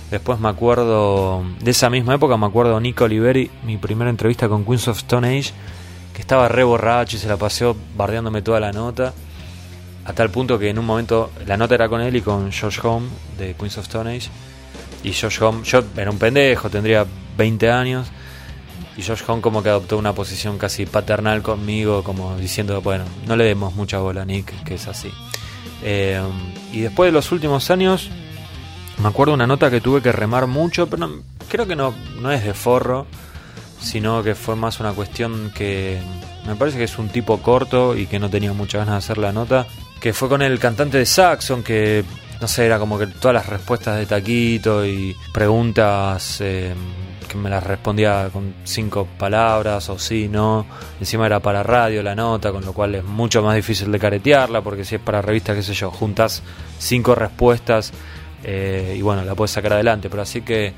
Después 0.09 0.39
me 0.39 0.49
acuerdo, 0.49 1.43
de 1.59 1.71
esa 1.71 1.89
misma 1.89 2.15
época, 2.15 2.37
me 2.37 2.47
acuerdo 2.47 2.79
Nico 2.79 3.03
Oliveri, 3.03 3.51
mi 3.63 3.77
primera 3.77 4.09
entrevista 4.09 4.49
con 4.49 4.65
Queens 4.65 4.87
of 4.87 4.97
Stone 4.97 5.27
Age, 5.27 5.51
que 6.13 6.21
estaba 6.21 6.47
re 6.47 6.63
borracho 6.63 7.17
y 7.17 7.19
se 7.19 7.27
la 7.27 7.37
paseó 7.37 7.75
bardeándome 7.95 8.41
toda 8.41 8.59
la 8.59 8.71
nota. 8.71 9.13
a 10.05 10.13
tal 10.13 10.29
punto 10.29 10.59
que 10.59 10.69
en 10.69 10.77
un 10.77 10.85
momento 10.85 11.31
la 11.47 11.57
nota 11.57 11.75
era 11.75 11.89
con 11.89 11.99
él 11.99 12.15
y 12.15 12.21
con 12.21 12.51
Josh 12.51 12.79
Home 12.83 13.07
de 13.37 13.53
Queens 13.53 13.77
of 13.77 13.85
Stone 13.85 14.15
Age. 14.15 14.29
Y 15.03 15.13
Josh 15.13 15.41
Home, 15.41 15.63
yo 15.63 15.83
era 15.95 16.09
un 16.09 16.17
pendejo, 16.17 16.69
tendría 16.69 17.05
20 17.37 17.69
años. 17.69 18.07
Y 18.97 19.03
Josh 19.03 19.23
Home 19.27 19.41
como 19.41 19.61
que 19.61 19.69
adoptó 19.69 19.97
una 19.97 20.13
posición 20.13 20.57
casi 20.57 20.85
paternal 20.85 21.41
conmigo, 21.41 22.03
como 22.03 22.35
diciendo, 22.37 22.81
bueno, 22.81 23.03
no 23.27 23.35
le 23.35 23.43
demos 23.43 23.75
mucha 23.75 23.99
bola 23.99 24.21
a 24.21 24.25
Nick, 24.25 24.63
que 24.63 24.75
es 24.75 24.87
así. 24.87 25.11
Eh, 25.83 26.21
y 26.71 26.81
después 26.81 27.07
de 27.07 27.11
los 27.11 27.31
últimos 27.31 27.69
años, 27.71 28.09
me 29.01 29.07
acuerdo 29.07 29.33
una 29.33 29.47
nota 29.47 29.69
que 29.69 29.81
tuve 29.81 30.01
que 30.01 30.11
remar 30.11 30.47
mucho, 30.47 30.87
pero 30.87 31.07
no- 31.07 31.21
creo 31.49 31.67
que 31.67 31.75
no, 31.75 31.93
no 32.21 32.31
es 32.31 32.43
de 32.43 32.53
forro, 32.53 33.05
sino 33.81 34.23
que 34.23 34.35
fue 34.35 34.55
más 34.55 34.79
una 34.79 34.93
cuestión 34.93 35.51
que 35.55 35.99
me 36.47 36.55
parece 36.55 36.77
que 36.77 36.83
es 36.85 36.97
un 36.97 37.09
tipo 37.09 37.39
corto 37.39 37.95
y 37.95 38.07
que 38.07 38.19
no 38.19 38.29
tenía 38.29 38.53
muchas 38.53 38.79
ganas 38.85 38.93
de 38.93 38.97
hacer 39.05 39.17
la 39.17 39.31
nota, 39.31 39.65
que 39.99 40.13
fue 40.13 40.29
con 40.29 40.41
el 40.41 40.59
cantante 40.59 40.97
de 40.97 41.05
Saxon, 41.05 41.63
que 41.63 42.03
no 42.41 42.47
sé, 42.47 42.65
era 42.65 42.79
como 42.79 42.97
que 42.99 43.07
todas 43.07 43.33
las 43.35 43.47
respuestas 43.47 43.97
de 43.97 44.05
Taquito 44.05 44.85
y 44.85 45.15
preguntas 45.33 46.37
eh, 46.41 46.73
me 47.35 47.49
las 47.49 47.63
respondía 47.63 48.29
con 48.31 48.53
cinco 48.63 49.07
palabras 49.17 49.89
o 49.89 49.99
sí, 49.99 50.27
no, 50.27 50.65
encima 50.99 51.25
era 51.25 51.39
para 51.39 51.63
radio 51.63 52.01
la 52.01 52.15
nota, 52.15 52.51
con 52.51 52.65
lo 52.65 52.73
cual 52.73 52.95
es 52.95 53.03
mucho 53.03 53.41
más 53.41 53.55
difícil 53.55 53.91
de 53.91 53.99
caretearla, 53.99 54.61
porque 54.61 54.83
si 54.83 54.95
es 54.95 55.01
para 55.01 55.21
revista, 55.21 55.53
qué 55.53 55.61
sé 55.63 55.73
yo, 55.73 55.91
juntas 55.91 56.41
cinco 56.79 57.15
respuestas 57.15 57.93
eh, 58.43 58.95
y 58.97 59.01
bueno, 59.01 59.23
la 59.23 59.35
puedes 59.35 59.51
sacar 59.51 59.73
adelante, 59.73 60.09
pero 60.09 60.21
así 60.21 60.41
que 60.41 60.73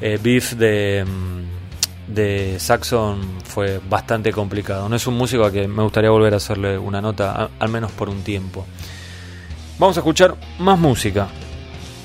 eh, 0.00 0.18
Beef 0.22 0.52
de, 0.54 1.04
mm, 1.06 2.14
de 2.14 2.56
Saxon 2.58 3.40
fue 3.44 3.80
bastante 3.88 4.32
complicado. 4.32 4.88
No 4.88 4.96
es 4.96 5.06
un 5.06 5.14
músico 5.14 5.44
a 5.44 5.52
que 5.52 5.68
me 5.68 5.82
gustaría 5.82 6.10
volver 6.10 6.34
a 6.34 6.36
hacerle 6.38 6.78
una 6.78 7.00
nota, 7.00 7.50
al 7.58 7.68
menos 7.68 7.92
por 7.92 8.08
un 8.08 8.22
tiempo. 8.22 8.66
Vamos 9.78 9.96
a 9.96 10.00
escuchar 10.00 10.36
más 10.58 10.78
música. 10.78 11.28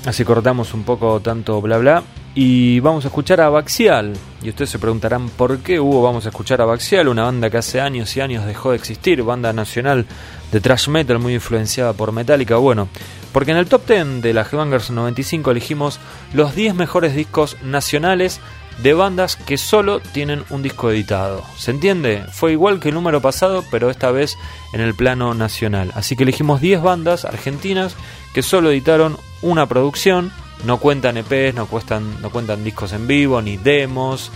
Así 0.06 0.24
cortamos 0.24 0.74
un 0.74 0.84
poco 0.84 1.20
tanto 1.20 1.60
bla 1.60 1.78
bla. 1.78 2.02
Y 2.34 2.80
vamos 2.80 3.04
a 3.04 3.08
escuchar 3.08 3.40
a 3.40 3.48
Baxial. 3.48 4.12
Y 4.42 4.48
ustedes 4.48 4.70
se 4.70 4.80
preguntarán 4.80 5.28
por 5.28 5.58
qué 5.58 5.78
hubo 5.78 6.02
vamos 6.02 6.26
a 6.26 6.30
escuchar 6.30 6.60
a 6.60 6.64
Baxial, 6.64 7.08
una 7.08 7.22
banda 7.22 7.48
que 7.48 7.58
hace 7.58 7.80
años 7.80 8.16
y 8.16 8.20
años 8.20 8.44
dejó 8.44 8.70
de 8.70 8.76
existir, 8.76 9.22
banda 9.22 9.52
nacional 9.52 10.04
de 10.50 10.60
thrash 10.60 10.88
metal 10.88 11.20
muy 11.20 11.34
influenciada 11.34 11.92
por 11.92 12.10
Metallica. 12.10 12.56
Bueno, 12.56 12.88
porque 13.32 13.52
en 13.52 13.58
el 13.58 13.66
top 13.66 13.86
10 13.86 14.22
de 14.22 14.34
la 14.34 14.42
Headbangers 14.42 14.90
95 14.90 15.52
elegimos 15.52 16.00
los 16.32 16.56
10 16.56 16.74
mejores 16.74 17.14
discos 17.14 17.56
nacionales 17.62 18.40
de 18.82 18.94
bandas 18.94 19.36
que 19.36 19.56
solo 19.56 20.00
tienen 20.00 20.44
un 20.50 20.62
disco 20.62 20.90
editado. 20.90 21.44
¿Se 21.56 21.70
entiende? 21.70 22.24
Fue 22.32 22.50
igual 22.50 22.80
que 22.80 22.88
el 22.88 22.94
número 22.94 23.20
pasado, 23.20 23.64
pero 23.70 23.90
esta 23.90 24.10
vez 24.10 24.36
en 24.72 24.80
el 24.80 24.94
plano 24.94 25.34
nacional. 25.34 25.92
Así 25.94 26.16
que 26.16 26.24
elegimos 26.24 26.60
10 26.60 26.82
bandas 26.82 27.24
argentinas 27.24 27.94
que 28.34 28.42
solo 28.42 28.70
editaron 28.70 29.16
una 29.44 29.66
producción. 29.66 30.32
No 30.64 30.78
cuentan 30.78 31.16
EPs, 31.16 31.54
no, 31.54 31.66
cuestan, 31.66 32.20
no 32.22 32.30
cuentan 32.30 32.64
discos 32.64 32.92
en 32.92 33.06
vivo, 33.06 33.42
ni 33.42 33.56
demos, 33.56 34.32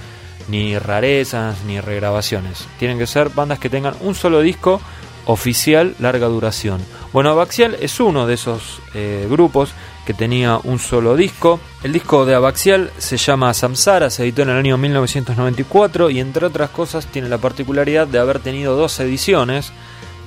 ni 0.49 0.79
rarezas, 0.79 1.65
ni 1.65 1.81
regrabaciones. 1.81 2.67
Tienen 2.79 2.99
que 2.99 3.07
ser 3.07 3.31
bandas 3.31 3.59
que 3.59 3.71
tengan 3.71 3.95
un 4.01 4.15
solo 4.15 4.41
disco 4.41 4.81
oficial 5.27 5.95
larga 5.99 6.27
duración. 6.27 6.81
Bueno, 7.13 7.31
Abaxial 7.31 7.77
es 7.81 8.01
uno 8.01 8.27
de 8.27 8.35
esos 8.35 8.81
eh, 8.95 9.27
grupos 9.31 9.73
que 10.07 10.15
tenía 10.15 10.59
un 10.65 10.79
solo 10.79 11.17
disco. 11.17 11.61
El 11.83 11.93
disco 11.93 12.25
de 12.25 12.35
Abaxial 12.35 12.91
se 12.97 13.19
llama 13.19 13.53
Samsara, 13.53 14.09
se 14.09 14.23
editó 14.23 14.43
en 14.43 14.49
el 14.49 14.57
año 14.57 14.79
1994 14.79 16.09
y 16.09 16.21
entre 16.21 16.47
otras 16.47 16.71
cosas 16.71 17.07
tiene 17.07 17.29
la 17.29 17.37
particularidad 17.37 18.07
de 18.07 18.19
haber 18.19 18.39
tenido 18.39 18.75
dos 18.75 18.99
ediciones, 19.01 19.71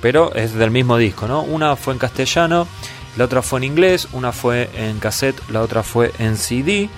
pero 0.00 0.32
es 0.36 0.54
del 0.54 0.70
mismo 0.70 0.96
disco, 0.96 1.26
¿no? 1.26 1.42
Una 1.42 1.74
fue 1.74 1.94
en 1.94 1.98
castellano, 1.98 2.68
la 3.16 3.24
otra 3.24 3.42
fue 3.42 3.58
en 3.60 3.64
inglés, 3.64 4.08
una 4.12 4.32
fue 4.32 4.70
en 4.74 4.98
cassette, 4.98 5.40
la 5.50 5.60
otra 5.60 5.82
fue 5.82 6.12
en 6.18 6.36
CD. 6.36 6.88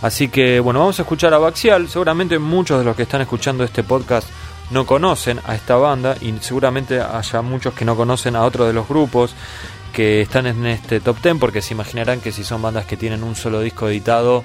Así 0.00 0.28
que 0.28 0.60
bueno, 0.60 0.80
vamos 0.80 0.98
a 0.98 1.02
escuchar 1.02 1.34
a 1.34 1.38
Baxial. 1.38 1.88
Seguramente 1.88 2.38
muchos 2.38 2.78
de 2.78 2.84
los 2.84 2.96
que 2.96 3.02
están 3.02 3.20
escuchando 3.20 3.64
este 3.64 3.82
podcast 3.82 4.28
no 4.70 4.86
conocen 4.86 5.40
a 5.46 5.54
esta 5.54 5.76
banda 5.76 6.16
y 6.20 6.32
seguramente 6.40 7.00
haya 7.00 7.42
muchos 7.42 7.74
que 7.74 7.84
no 7.84 7.96
conocen 7.96 8.36
a 8.36 8.44
otro 8.44 8.66
de 8.66 8.72
los 8.72 8.88
grupos 8.88 9.34
que 9.92 10.20
están 10.20 10.46
en 10.46 10.66
este 10.66 11.00
top 11.00 11.20
10 11.22 11.36
porque 11.40 11.62
se 11.62 11.74
imaginarán 11.74 12.20
que 12.20 12.32
si 12.32 12.44
son 12.44 12.62
bandas 12.62 12.86
que 12.86 12.96
tienen 12.96 13.22
un 13.22 13.34
solo 13.34 13.60
disco 13.60 13.88
editado, 13.88 14.44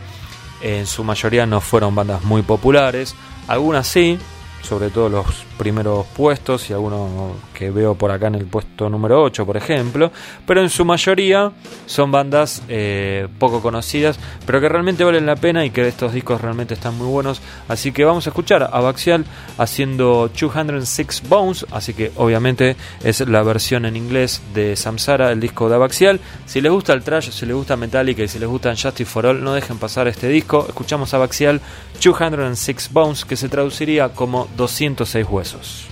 en 0.61 0.87
su 0.87 1.03
mayoría 1.03 1.45
no 1.45 1.61
fueron 1.61 1.93
bandas 1.93 2.23
muy 2.23 2.41
populares. 2.41 3.15
Algunas 3.47 3.85
sí, 3.87 4.17
sobre 4.63 4.89
todo 4.89 5.09
los 5.09 5.25
primeros 5.57 6.07
puestos 6.07 6.69
y 6.69 6.73
algunos 6.73 7.35
que 7.53 7.69
veo 7.69 7.95
por 7.95 8.11
acá 8.11 8.27
en 8.27 8.35
el 8.35 8.45
puesto 8.45 8.89
número 8.89 9.21
8, 9.21 9.45
por 9.45 9.57
ejemplo, 9.57 10.11
pero 10.47 10.61
en 10.61 10.69
su 10.69 10.85
mayoría 10.85 11.51
son 11.85 12.11
bandas 12.11 12.63
eh, 12.69 13.27
poco 13.37 13.61
conocidas, 13.61 14.17
pero 14.45 14.59
que 14.59 14.69
realmente 14.69 15.03
valen 15.03 15.25
la 15.25 15.35
pena 15.35 15.65
y 15.65 15.69
que 15.69 15.87
estos 15.87 16.13
discos 16.13 16.41
realmente 16.41 16.73
están 16.73 16.97
muy 16.97 17.07
buenos. 17.07 17.41
Así 17.67 17.91
que 17.91 18.05
vamos 18.05 18.25
a 18.25 18.29
escuchar 18.29 18.69
a 18.71 18.79
Baxial 18.79 19.25
haciendo 19.57 20.29
206 20.29 21.23
Bones, 21.27 21.65
así 21.71 21.93
que 21.93 22.11
obviamente 22.15 22.75
es 23.03 23.19
la 23.27 23.43
versión 23.43 23.85
en 23.85 23.95
inglés 23.95 24.41
de 24.53 24.75
Samsara, 24.75 25.31
el 25.31 25.39
disco 25.39 25.69
de 25.69 25.75
Abaxial. 25.75 26.19
Si 26.45 26.61
les 26.61 26.71
gusta 26.71 26.93
el 26.93 27.03
trash, 27.03 27.29
si 27.29 27.45
les 27.45 27.55
gusta 27.55 27.75
Metallica 27.75 28.23
y 28.23 28.27
si 28.27 28.39
les 28.39 28.49
gusta 28.49 28.75
Justice 28.75 29.05
for 29.05 29.25
All, 29.25 29.43
no 29.43 29.53
dejen 29.53 29.77
pasar 29.77 30.07
este 30.07 30.27
disco. 30.27 30.65
Escuchamos 30.67 31.13
a 31.13 31.17
Abaxial 31.17 31.61
206 32.03 32.89
Bones, 32.91 33.23
que 33.23 33.37
se 33.37 33.47
traduciría 33.47 34.09
como 34.09 34.49
206 34.57 35.25
huesos. 35.29 35.87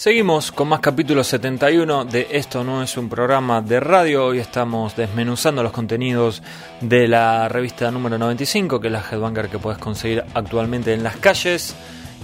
Seguimos 0.00 0.50
con 0.50 0.68
más 0.68 0.80
capítulo 0.80 1.22
71 1.22 2.06
de 2.06 2.28
Esto 2.30 2.64
no 2.64 2.82
es 2.82 2.96
un 2.96 3.10
programa 3.10 3.60
de 3.60 3.80
radio. 3.80 4.28
Hoy 4.28 4.38
estamos 4.38 4.96
desmenuzando 4.96 5.62
los 5.62 5.72
contenidos 5.72 6.42
de 6.80 7.06
la 7.06 7.50
revista 7.50 7.90
número 7.90 8.16
95, 8.16 8.80
que 8.80 8.86
es 8.86 8.92
la 8.94 9.04
Headbanger 9.04 9.50
que 9.50 9.58
puedes 9.58 9.78
conseguir 9.78 10.24
actualmente 10.32 10.94
en 10.94 11.02
las 11.02 11.16
calles. 11.16 11.74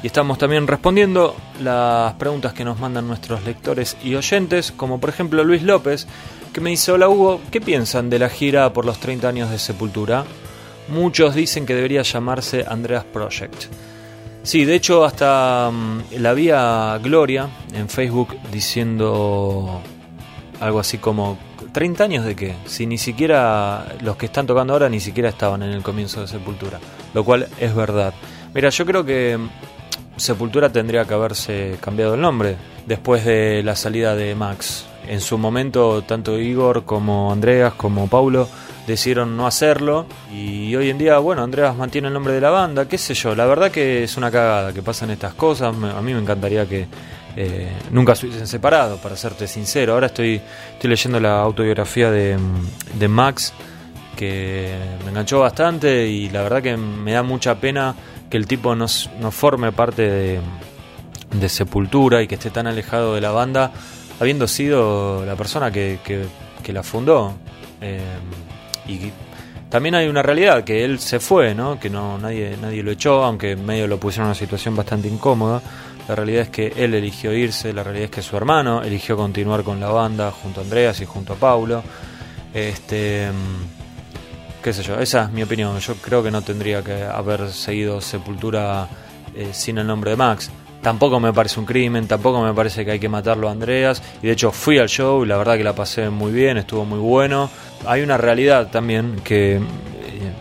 Y 0.02 0.06
estamos 0.06 0.38
también 0.38 0.66
respondiendo 0.66 1.36
las 1.60 2.14
preguntas 2.14 2.54
que 2.54 2.64
nos 2.64 2.80
mandan 2.80 3.06
nuestros 3.06 3.44
lectores 3.44 3.98
y 4.02 4.14
oyentes, 4.14 4.72
como 4.72 4.98
por 4.98 5.10
ejemplo 5.10 5.44
Luis 5.44 5.62
López, 5.62 6.06
que 6.54 6.62
me 6.62 6.70
dice, 6.70 6.92
hola 6.92 7.10
Hugo, 7.10 7.42
¿qué 7.50 7.60
piensan 7.60 8.08
de 8.08 8.20
la 8.20 8.30
gira 8.30 8.72
por 8.72 8.86
los 8.86 8.98
30 9.00 9.28
años 9.28 9.50
de 9.50 9.58
Sepultura? 9.58 10.24
Muchos 10.88 11.34
dicen 11.34 11.66
que 11.66 11.74
debería 11.74 12.00
llamarse 12.00 12.64
Andreas 12.66 13.04
Project. 13.04 13.66
Sí, 14.46 14.64
de 14.64 14.76
hecho 14.76 15.04
hasta 15.04 15.72
mm, 15.72 16.20
la 16.20 16.32
vi 16.32 16.50
a 16.50 17.00
Gloria 17.02 17.48
en 17.76 17.88
Facebook 17.88 18.36
diciendo 18.50 19.80
algo 20.60 20.80
así 20.80 20.98
como 20.98 21.38
30 21.72 22.04
años 22.04 22.24
de 22.24 22.34
qué, 22.34 22.54
si 22.64 22.86
ni 22.86 22.98
siquiera 22.98 23.96
los 24.00 24.16
que 24.16 24.26
están 24.26 24.46
tocando 24.46 24.72
ahora 24.72 24.88
ni 24.88 25.00
siquiera 25.00 25.28
estaban 25.28 25.62
en 25.62 25.70
el 25.70 25.82
comienzo 25.82 26.22
de 26.22 26.26
Sepultura, 26.26 26.80
lo 27.12 27.24
cual 27.24 27.48
es 27.58 27.74
verdad. 27.74 28.14
Mira, 28.54 28.70
yo 28.70 28.86
creo 28.86 29.04
que 29.04 29.36
mm, 29.36 29.48
Sepultura 30.16 30.70
tendría 30.70 31.04
que 31.04 31.14
haberse 31.14 31.76
cambiado 31.80 32.14
el 32.14 32.20
nombre 32.20 32.56
después 32.86 33.24
de 33.24 33.62
la 33.62 33.76
salida 33.76 34.14
de 34.14 34.34
Max. 34.34 34.86
En 35.06 35.20
su 35.20 35.38
momento 35.38 36.02
tanto 36.02 36.38
Igor 36.38 36.84
como 36.84 37.30
Andreas 37.30 37.74
como 37.74 38.08
Paulo 38.08 38.48
decidieron 38.86 39.36
no 39.36 39.46
hacerlo 39.46 40.06
y 40.32 40.74
hoy 40.74 40.90
en 40.90 40.98
día, 40.98 41.18
bueno, 41.18 41.42
Andreas 41.42 41.76
mantiene 41.76 42.08
el 42.08 42.14
nombre 42.14 42.32
de 42.32 42.40
la 42.40 42.50
banda, 42.50 42.88
qué 42.88 42.98
sé 42.98 43.14
yo, 43.14 43.34
la 43.34 43.44
verdad 43.44 43.70
que 43.70 44.04
es 44.04 44.16
una 44.16 44.30
cagada 44.30 44.72
que 44.72 44.82
pasan 44.82 45.10
estas 45.10 45.34
cosas, 45.34 45.74
a 45.74 46.02
mí 46.02 46.14
me 46.14 46.20
encantaría 46.20 46.66
que 46.66 46.86
eh, 47.36 47.70
nunca 47.90 48.14
se 48.14 48.26
hubiesen 48.26 48.46
separado, 48.46 48.96
para 48.98 49.16
serte 49.16 49.46
sincero, 49.46 49.92
ahora 49.94 50.06
estoy, 50.06 50.40
estoy 50.72 50.90
leyendo 50.90 51.20
la 51.20 51.40
autobiografía 51.40 52.10
de, 52.10 52.36
de 52.98 53.08
Max 53.08 53.52
que 54.16 54.74
me 55.04 55.10
enganchó 55.10 55.40
bastante 55.40 56.06
y 56.08 56.30
la 56.30 56.42
verdad 56.42 56.62
que 56.62 56.76
me 56.76 57.12
da 57.12 57.22
mucha 57.22 57.56
pena 57.56 57.94
que 58.30 58.36
el 58.38 58.46
tipo 58.46 58.74
no, 58.74 58.86
no 59.20 59.30
forme 59.30 59.72
parte 59.72 60.02
de, 60.10 60.40
de 61.38 61.48
Sepultura 61.48 62.22
y 62.22 62.26
que 62.26 62.36
esté 62.36 62.50
tan 62.50 62.66
alejado 62.66 63.14
de 63.14 63.20
la 63.20 63.30
banda, 63.30 63.72
habiendo 64.18 64.48
sido 64.48 65.24
la 65.26 65.36
persona 65.36 65.70
que, 65.70 65.98
que- 66.04 66.24
que 66.62 66.72
la 66.72 66.82
fundó. 66.82 67.34
Eh, 67.80 68.00
y 68.88 69.12
también 69.70 69.94
hay 69.94 70.08
una 70.08 70.22
realidad, 70.22 70.64
que 70.64 70.84
él 70.84 70.98
se 70.98 71.20
fue, 71.20 71.54
¿no? 71.54 71.78
que 71.78 71.90
no 71.90 72.18
nadie, 72.18 72.56
nadie 72.60 72.82
lo 72.82 72.90
echó, 72.90 73.22
aunque 73.22 73.54
medio 73.54 73.86
lo 73.86 74.00
pusieron 74.00 74.24
en 74.26 74.28
una 74.30 74.34
situación 74.34 74.74
bastante 74.74 75.06
incómoda. 75.08 75.60
La 76.08 76.14
realidad 76.14 76.42
es 76.42 76.50
que 76.50 76.72
él 76.76 76.94
eligió 76.94 77.32
irse, 77.32 77.72
la 77.72 77.82
realidad 77.82 78.04
es 78.04 78.10
que 78.10 78.22
su 78.22 78.36
hermano 78.36 78.82
eligió 78.82 79.16
continuar 79.16 79.64
con 79.64 79.80
la 79.80 79.88
banda 79.88 80.30
junto 80.30 80.60
a 80.60 80.64
Andreas 80.64 81.00
y 81.00 81.04
junto 81.04 81.32
a 81.32 81.36
Paulo. 81.36 81.82
Este, 82.54 83.28
mm, 83.30 84.62
qué 84.62 84.72
sé 84.72 84.82
yo, 84.82 85.00
esa 85.00 85.24
es 85.24 85.30
mi 85.32 85.42
opinión. 85.42 85.78
Yo 85.78 85.94
creo 85.96 86.22
que 86.22 86.30
no 86.30 86.42
tendría 86.42 86.82
que 86.82 87.02
haber 87.02 87.50
seguido 87.50 88.00
Sepultura 88.00 88.88
eh, 89.34 89.50
sin 89.52 89.78
el 89.78 89.86
nombre 89.86 90.12
de 90.12 90.16
Max. 90.16 90.50
Tampoco 90.80 91.18
me 91.18 91.32
parece 91.32 91.58
un 91.58 91.66
crimen, 91.66 92.06
tampoco 92.06 92.40
me 92.40 92.54
parece 92.54 92.84
que 92.84 92.92
hay 92.92 92.98
que 93.00 93.08
matarlo 93.08 93.48
a 93.48 93.52
Andreas. 93.52 94.00
Y 94.22 94.28
de 94.28 94.32
hecho 94.32 94.52
fui 94.52 94.78
al 94.78 94.88
show 94.88 95.24
y 95.24 95.26
la 95.26 95.36
verdad 95.36 95.56
que 95.56 95.64
la 95.64 95.74
pasé 95.74 96.08
muy 96.10 96.30
bien, 96.30 96.56
estuvo 96.56 96.84
muy 96.84 97.00
bueno. 97.00 97.50
Hay 97.86 98.02
una 98.02 98.16
realidad 98.16 98.70
también 98.70 99.16
que 99.24 99.60
eh, 100.20 100.32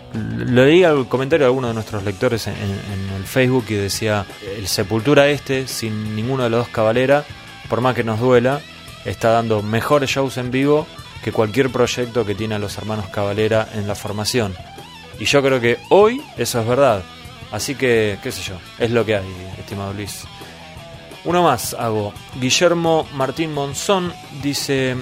leí 0.48 0.84
el 0.84 1.08
comentario 1.08 1.46
de 1.46 1.50
alguno 1.50 1.68
de 1.68 1.74
nuestros 1.74 2.04
lectores 2.04 2.48
en, 2.48 2.56
en 2.56 3.16
el 3.16 3.24
Facebook 3.26 3.66
y 3.70 3.76
decía, 3.76 4.26
el 4.58 4.68
Sepultura 4.68 5.28
este, 5.28 5.68
sin 5.68 6.16
ninguno 6.16 6.44
de 6.44 6.50
los 6.50 6.60
dos 6.66 6.70
Cabalera, 6.70 7.24
por 7.70 7.82
más 7.82 7.96
que 7.96 8.04
nos 8.04 8.20
duela, 8.20 8.62
está 9.06 9.32
dando 9.32 9.62
mejores 9.62 10.10
shows 10.10 10.38
en 10.38 10.52
vivo 10.52 10.88
que 11.24 11.32
cualquier 11.32 11.72
proyecto 11.72 12.26
que 12.26 12.36
tiene 12.36 12.56
a 12.56 12.60
los 12.60 12.78
hermanos 12.78 13.08
Cabalera 13.10 13.68
en 13.74 13.88
la 13.88 13.96
formación. 13.96 14.56
Y 15.20 15.26
yo 15.26 15.42
creo 15.42 15.60
que 15.60 15.80
hoy 15.90 16.22
eso 16.38 16.60
es 16.60 16.68
verdad. 16.68 17.04
Así 17.52 17.76
que, 17.76 18.20
qué 18.22 18.32
sé 18.32 18.42
yo, 18.42 18.56
es 18.80 18.92
lo 18.92 19.06
que 19.06 19.16
hay, 19.16 19.26
estimado 19.58 19.94
Luis. 19.94 20.24
Uno 21.24 21.42
más 21.42 21.74
hago. 21.74 22.14
Guillermo 22.40 23.08
Martín 23.14 23.54
Monzón 23.54 24.14
dice, 24.44 24.96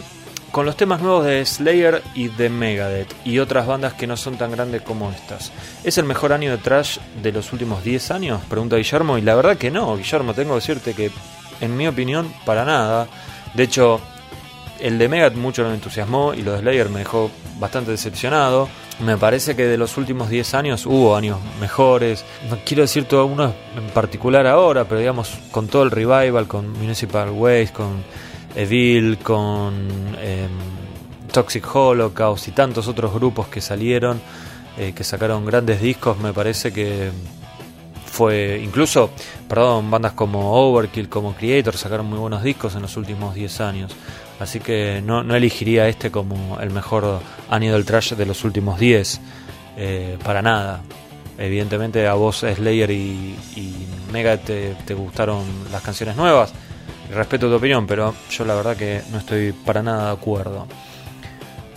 con 0.53 0.67
los 0.67 0.77
temas 0.77 1.01
nuevos 1.01 1.25
de 1.25 1.43
Slayer 1.43 2.03
y 2.13 2.27
de 2.27 2.47
Megadeth 2.47 3.11
y 3.25 3.39
otras 3.39 3.65
bandas 3.65 3.93
que 3.93 4.05
no 4.05 4.15
son 4.15 4.37
tan 4.37 4.51
grandes 4.51 4.83
como 4.83 5.09
estas, 5.09 5.51
¿es 5.83 5.97
el 5.97 6.05
mejor 6.05 6.31
año 6.31 6.51
de 6.51 6.59
trash 6.59 6.99
de 7.23 7.31
los 7.31 7.51
últimos 7.53 7.83
10 7.83 8.11
años? 8.11 8.39
Pregunta 8.47 8.75
Guillermo 8.75 9.17
y 9.17 9.23
la 9.23 9.33
verdad 9.33 9.57
que 9.57 9.71
no, 9.71 9.97
Guillermo, 9.97 10.35
tengo 10.35 10.51
que 10.51 10.59
decirte 10.59 10.93
que 10.93 11.09
en 11.59 11.75
mi 11.75 11.87
opinión 11.87 12.31
para 12.45 12.65
nada. 12.65 13.07
De 13.55 13.63
hecho, 13.63 13.99
el 14.79 14.99
de 14.99 15.09
Megadeth 15.09 15.39
mucho 15.39 15.67
me 15.67 15.73
entusiasmó 15.73 16.35
y 16.35 16.43
lo 16.43 16.51
de 16.51 16.59
Slayer 16.59 16.89
me 16.89 16.99
dejó 16.99 17.31
bastante 17.57 17.89
decepcionado. 17.89 18.69
Me 19.03 19.17
parece 19.17 19.55
que 19.55 19.65
de 19.65 19.79
los 19.79 19.97
últimos 19.97 20.29
10 20.29 20.53
años 20.53 20.85
hubo 20.85 21.15
años 21.15 21.39
mejores. 21.59 22.23
No 22.47 22.59
quiero 22.63 22.83
decir 22.83 23.05
todo 23.05 23.25
uno 23.25 23.55
en 23.75 23.87
particular 23.89 24.45
ahora, 24.45 24.85
pero 24.85 24.99
digamos 24.99 25.31
con 25.49 25.67
todo 25.67 25.81
el 25.81 25.89
revival, 25.89 26.47
con 26.47 26.73
Municipal 26.73 27.31
Waste, 27.31 27.73
con 27.73 28.03
Evil, 28.55 29.17
con 29.19 29.73
em, 30.21 30.49
Toxic 31.31 31.63
Holocaust 31.75 32.47
y 32.47 32.51
tantos 32.51 32.87
otros 32.87 33.13
grupos 33.13 33.47
que 33.47 33.61
salieron, 33.61 34.21
eh, 34.77 34.93
que 34.95 35.03
sacaron 35.03 35.45
grandes 35.45 35.81
discos, 35.81 36.17
me 36.19 36.33
parece 36.33 36.71
que 36.71 37.11
fue 38.05 38.61
incluso, 38.63 39.09
perdón, 39.47 39.89
bandas 39.89 40.13
como 40.13 40.53
Overkill, 40.53 41.09
como 41.09 41.33
Creator 41.33 41.75
sacaron 41.77 42.05
muy 42.05 42.19
buenos 42.19 42.43
discos 42.43 42.75
en 42.75 42.83
los 42.83 42.95
últimos 42.95 43.33
10 43.33 43.61
años. 43.61 43.95
Así 44.39 44.59
que 44.59 45.01
no, 45.03 45.23
no 45.23 45.35
elegiría 45.35 45.87
este 45.87 46.11
como 46.11 46.59
el 46.59 46.69
mejor 46.69 47.21
año 47.49 47.73
del 47.73 47.85
trash 47.85 48.13
de 48.13 48.25
los 48.25 48.43
últimos 48.43 48.79
10. 48.79 49.21
eh, 49.77 50.17
para 50.23 50.41
nada. 50.41 50.81
Evidentemente 51.37 52.07
a 52.07 52.13
vos 52.13 52.45
Slayer 52.47 52.91
y, 52.91 53.35
y 53.55 53.87
Mega 54.11 54.37
te, 54.37 54.75
te 54.85 54.93
gustaron 54.93 55.43
las 55.71 55.81
canciones 55.81 56.15
nuevas. 56.15 56.53
Respeto 57.09 57.47
tu 57.47 57.55
opinión, 57.55 57.85
pero 57.85 58.13
yo 58.29 58.45
la 58.45 58.55
verdad 58.55 58.75
que 58.75 59.01
no 59.11 59.19
estoy 59.19 59.51
para 59.51 59.83
nada 59.83 60.07
de 60.07 60.13
acuerdo. 60.13 60.67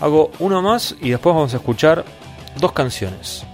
Hago 0.01 0.31
uno 0.39 0.63
más 0.63 0.95
y 1.01 1.11
después 1.11 1.35
vamos 1.35 1.55
a 1.55 1.59
escuchar 1.59 2.05
dos 2.59 2.73
canciones. 2.73 3.45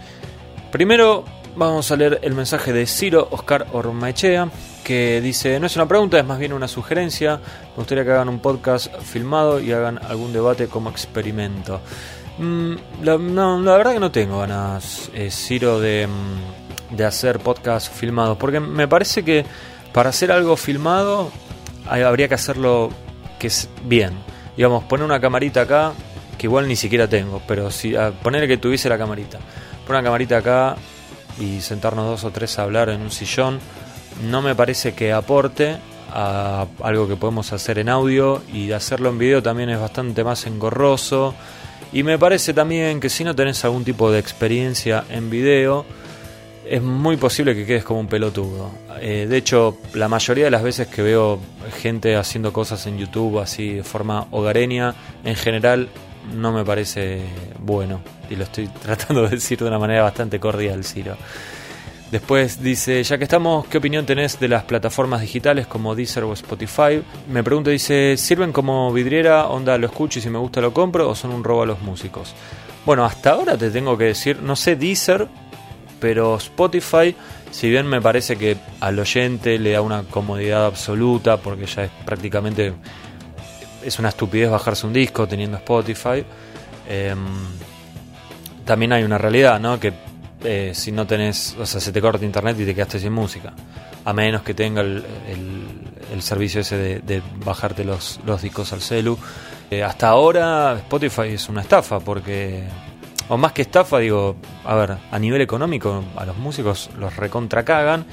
Primero 0.71 1.25
vamos 1.57 1.91
a 1.91 1.97
leer 1.97 2.21
el 2.23 2.35
mensaje 2.35 2.73
de 2.73 2.87
Ciro 2.87 3.29
Oscar 3.31 3.67
Ormaechea, 3.73 4.49
que 4.85 5.21
dice, 5.21 5.61
no 5.61 5.67
es 5.67 5.77
una 5.77 5.87
pregunta, 5.87 6.19
es 6.19 6.25
más 6.25 6.39
bien 6.39 6.53
una 6.53 6.69
sugerencia. 6.69 7.37
Me 7.37 7.77
gustaría 7.77 8.05
que 8.05 8.11
hagan 8.11 8.29
un 8.29 8.41
podcast 8.41 8.95
filmado 9.01 9.61
y 9.61 9.73
hagan 9.73 9.99
algún 10.05 10.33
debate 10.33 10.69
como 10.69 10.91
experimento. 10.91 11.81
Mm, 12.39 12.75
la, 13.03 13.19
no, 13.19 13.61
la 13.61 13.77
verdad 13.77 13.93
que 13.93 14.01
no 14.01 14.11
tengo 14.11 14.41
ganas, 14.41 15.11
eh, 15.15 15.31
Ciro, 15.31 15.79
de, 15.79 16.07
mm, 16.07 16.97
de 16.97 17.05
hacer 17.05 17.39
podcast 17.39 17.93
filmados, 17.93 18.39
porque 18.39 18.61
me 18.61 18.89
parece 18.89 19.25
que 19.25 19.45
para 19.93 20.11
hacer 20.11 20.33
algo 20.33 20.57
filmado 20.57 21.31
habría 21.89 22.29
que 22.29 22.35
hacerlo 22.35 22.91
que 23.39 23.49
es 23.49 23.69
bien. 23.85 24.13
Digamos, 24.57 24.85
poner 24.85 25.05
una 25.05 25.21
camarita 25.21 25.63
acá, 25.63 25.93
que 26.39 26.47
igual 26.47 26.69
ni 26.69 26.77
siquiera 26.77 27.09
tengo, 27.09 27.43
pero 27.47 27.71
si 27.71 27.97
a 27.97 28.11
poner 28.11 28.47
que 28.47 28.57
tuviese 28.57 28.89
la 28.89 28.99
camarita, 28.99 29.39
poner 29.87 30.01
una 30.01 30.03
camarita 30.03 30.39
acá 30.39 30.77
y 31.41 31.61
sentarnos 31.61 32.07
dos 32.07 32.25
o 32.25 32.31
tres 32.31 32.59
a 32.59 32.63
hablar 32.63 32.89
en 32.91 33.01
un 33.01 33.11
sillón, 33.11 33.59
no 34.29 34.43
me 34.43 34.55
parece 34.55 34.95
que 34.95 35.13
aporte 35.13 35.77
a 36.13 36.67
algo 36.83 37.09
que 37.09 37.17
podemos 37.17 37.53
hacer 37.53 37.79
en 37.79 37.89
audio 37.89 38.43
y 38.53 38.73
hacerlo 38.73 39.09
en 39.09 39.19
video 39.19 39.43
también 39.43 39.71
es 39.71 39.81
bastante 39.81 40.23
más 40.25 40.47
engorroso. 40.47 41.35
Y 41.93 42.03
me 42.03 42.19
parece 42.19 42.55
también 42.55 43.01
que 43.01 43.09
si 43.09 43.25
no 43.25 43.35
tenés 43.35 43.65
algún 43.65 43.85
tipo 43.85 44.11
de 44.11 44.19
experiencia 44.19 45.05
en 45.11 45.31
video, 45.31 45.85
es 46.67 46.83
muy 46.83 47.17
posible 47.17 47.55
que 47.55 47.67
quedes 47.67 47.85
como 47.85 48.01
un 48.01 48.07
pelotudo. 48.07 48.71
Eh, 49.01 49.27
de 49.29 49.37
hecho, 49.37 49.79
la 49.95 50.09
mayoría 50.09 50.45
de 50.45 50.51
las 50.51 50.63
veces 50.63 50.87
que 50.87 51.03
veo 51.03 51.41
gente 51.81 52.17
haciendo 52.17 52.53
cosas 52.53 52.87
en 52.87 52.99
YouTube 52.99 53.41
así 53.41 53.75
de 53.75 53.83
forma 53.83 54.27
hogareña, 54.31 54.95
en 55.25 55.35
general 55.35 55.89
no 56.35 56.53
me 56.53 56.65
parece 56.65 57.23
bueno. 57.59 58.01
Y 58.31 58.37
lo 58.37 58.45
estoy 58.45 58.69
tratando 58.83 59.23
de 59.23 59.31
decir 59.31 59.59
de 59.59 59.67
una 59.67 59.79
manera 59.79 60.03
bastante 60.03 60.39
cordial, 60.39 60.85
Ciro. 60.85 61.17
Después 62.11 62.63
dice, 62.63 63.03
ya 63.03 63.17
que 63.17 63.25
estamos, 63.25 63.67
¿qué 63.69 63.79
opinión 63.79 64.05
tenés 64.05 64.39
de 64.39 64.47
las 64.47 64.65
plataformas 64.65 65.23
digitales 65.23 65.67
como 65.67 65.95
Deezer 65.95 66.25
o 66.25 66.35
Spotify? 66.35 67.03
Me 67.31 67.43
pregunta, 67.43 67.71
dice, 67.71 68.19
¿sirven 68.19 68.53
como 68.53 68.93
vidriera? 68.93 69.47
Onda, 69.47 69.79
lo 69.79 69.87
escucho 69.87 70.19
y 70.19 70.23
si 70.23 70.29
me 70.29 70.39
gusta 70.39 70.61
lo 70.61 70.75
compro 70.75 71.09
o 71.09 71.15
son 71.15 71.33
un 71.33 71.43
robo 71.43 71.63
a 71.63 71.67
los 71.67 71.81
músicos? 71.81 72.35
Bueno, 72.85 73.07
hasta 73.07 73.31
ahora 73.31 73.57
te 73.57 73.71
tengo 73.71 73.97
que 73.97 74.05
decir, 74.05 74.43
no 74.43 74.57
sé 74.57 74.77
Deezer, 74.77 75.27
pero 76.03 76.37
Spotify, 76.37 77.15
si 77.53 77.71
bien 77.71 77.87
me 77.87 78.03
parece 78.03 78.37
que 78.37 78.57
al 78.81 78.99
oyente 78.99 79.57
le 79.57 79.71
da 79.71 79.83
una 79.83 80.03
comodidad 80.03 80.67
absoluta, 80.67 81.37
porque 81.37 81.65
ya 81.67 81.85
es 81.85 81.91
prácticamente 82.05 82.73
es 83.85 83.99
una 84.01 84.09
estupidez 84.09 84.51
bajarse 84.51 84.85
un 84.85 84.93
disco 84.93 85.29
teniendo 85.29 85.59
Spotify, 85.59 86.25
em, 86.89 87.19
también 88.65 88.93
hay 88.93 89.05
una 89.05 89.17
realidad, 89.17 89.61
¿no? 89.61 89.79
Que 89.79 89.93
eh, 90.43 90.73
si 90.75 90.91
no 90.91 91.07
tenés, 91.07 91.57
o 91.57 91.65
sea, 91.65 91.81
se 91.81 91.93
te 91.93 92.01
corta 92.01 92.25
internet 92.25 92.59
y 92.59 92.65
te 92.65 92.75
quedaste 92.75 92.99
sin 92.99 93.13
música. 93.13 93.53
A 94.05 94.13
menos 94.13 94.43
que 94.43 94.55
tenga 94.55 94.81
el, 94.81 95.05
servicio 96.19 96.63
ese 96.63 97.01
de, 97.01 97.23
bajarte 97.45 97.85
los, 97.85 98.19
los 98.27 98.43
discos 98.43 98.73
al 98.73 98.81
celu. 98.81 99.17
Eh, 99.71 99.85
hasta 99.85 100.09
ahora 100.09 100.75
Spotify 100.79 101.29
es 101.29 101.49
una 101.49 101.61
estafa 101.61 102.01
porque, 102.01 102.65
o 103.33 103.39
más 103.39 103.53
que 103.53 103.63
estafa, 103.63 103.99
digo, 103.99 104.37
a 104.63 104.75
ver, 104.75 104.99
a 105.11 105.19
nivel 105.19 105.41
económico 105.41 106.05
a 106.17 106.27
los 106.27 106.37
músicos 106.37 106.91
los 106.99 107.17
recontra 107.17 107.65
cagan 107.65 108.05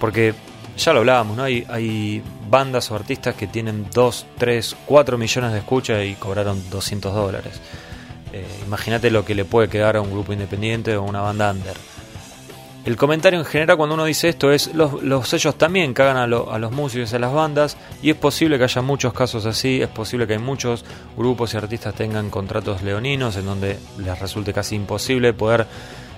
porque 0.00 0.34
ya 0.76 0.92
lo 0.92 0.98
hablábamos, 0.98 1.36
¿no? 1.36 1.44
Hay, 1.44 2.20
bandas 2.50 2.90
o 2.90 2.96
artistas 2.96 3.36
que 3.36 3.46
tienen 3.46 3.86
2, 3.94 4.26
3, 4.38 4.76
4 4.86 5.18
millones 5.18 5.52
de 5.52 5.58
escuchas 5.58 6.04
y 6.04 6.14
cobraron 6.14 6.68
200 6.68 7.14
dólares. 7.14 7.60
Eh, 8.32 8.44
Imagínate 8.66 9.08
lo 9.12 9.24
que 9.24 9.36
le 9.36 9.44
puede 9.44 9.68
quedar 9.68 9.94
a 9.94 10.00
un 10.00 10.10
grupo 10.10 10.32
independiente 10.32 10.96
o 10.96 11.04
una 11.04 11.20
banda 11.20 11.52
under. 11.52 11.76
El 12.86 12.96
comentario 12.96 13.38
en 13.38 13.44
general 13.44 13.76
cuando 13.76 13.94
uno 13.94 14.06
dice 14.06 14.30
esto 14.30 14.50
es 14.50 14.74
los, 14.74 15.02
los 15.02 15.28
sellos 15.28 15.56
también 15.56 15.92
cagan 15.92 16.16
a, 16.16 16.26
lo- 16.26 16.50
a 16.50 16.58
los 16.58 16.72
músicos 16.72 17.12
y 17.12 17.16
a 17.16 17.18
las 17.18 17.32
bandas 17.32 17.76
y 18.02 18.08
es 18.10 18.16
posible 18.16 18.56
que 18.56 18.64
haya 18.64 18.80
muchos 18.80 19.12
casos 19.12 19.44
así, 19.44 19.82
es 19.82 19.88
posible 19.88 20.26
que 20.26 20.32
hay 20.32 20.38
muchos 20.38 20.84
grupos 21.16 21.52
y 21.52 21.58
artistas 21.58 21.94
tengan 21.94 22.30
contratos 22.30 22.82
leoninos 22.82 23.36
en 23.36 23.44
donde 23.44 23.78
les 23.98 24.18
resulte 24.18 24.54
casi 24.54 24.76
imposible 24.76 25.34
poder 25.34 25.66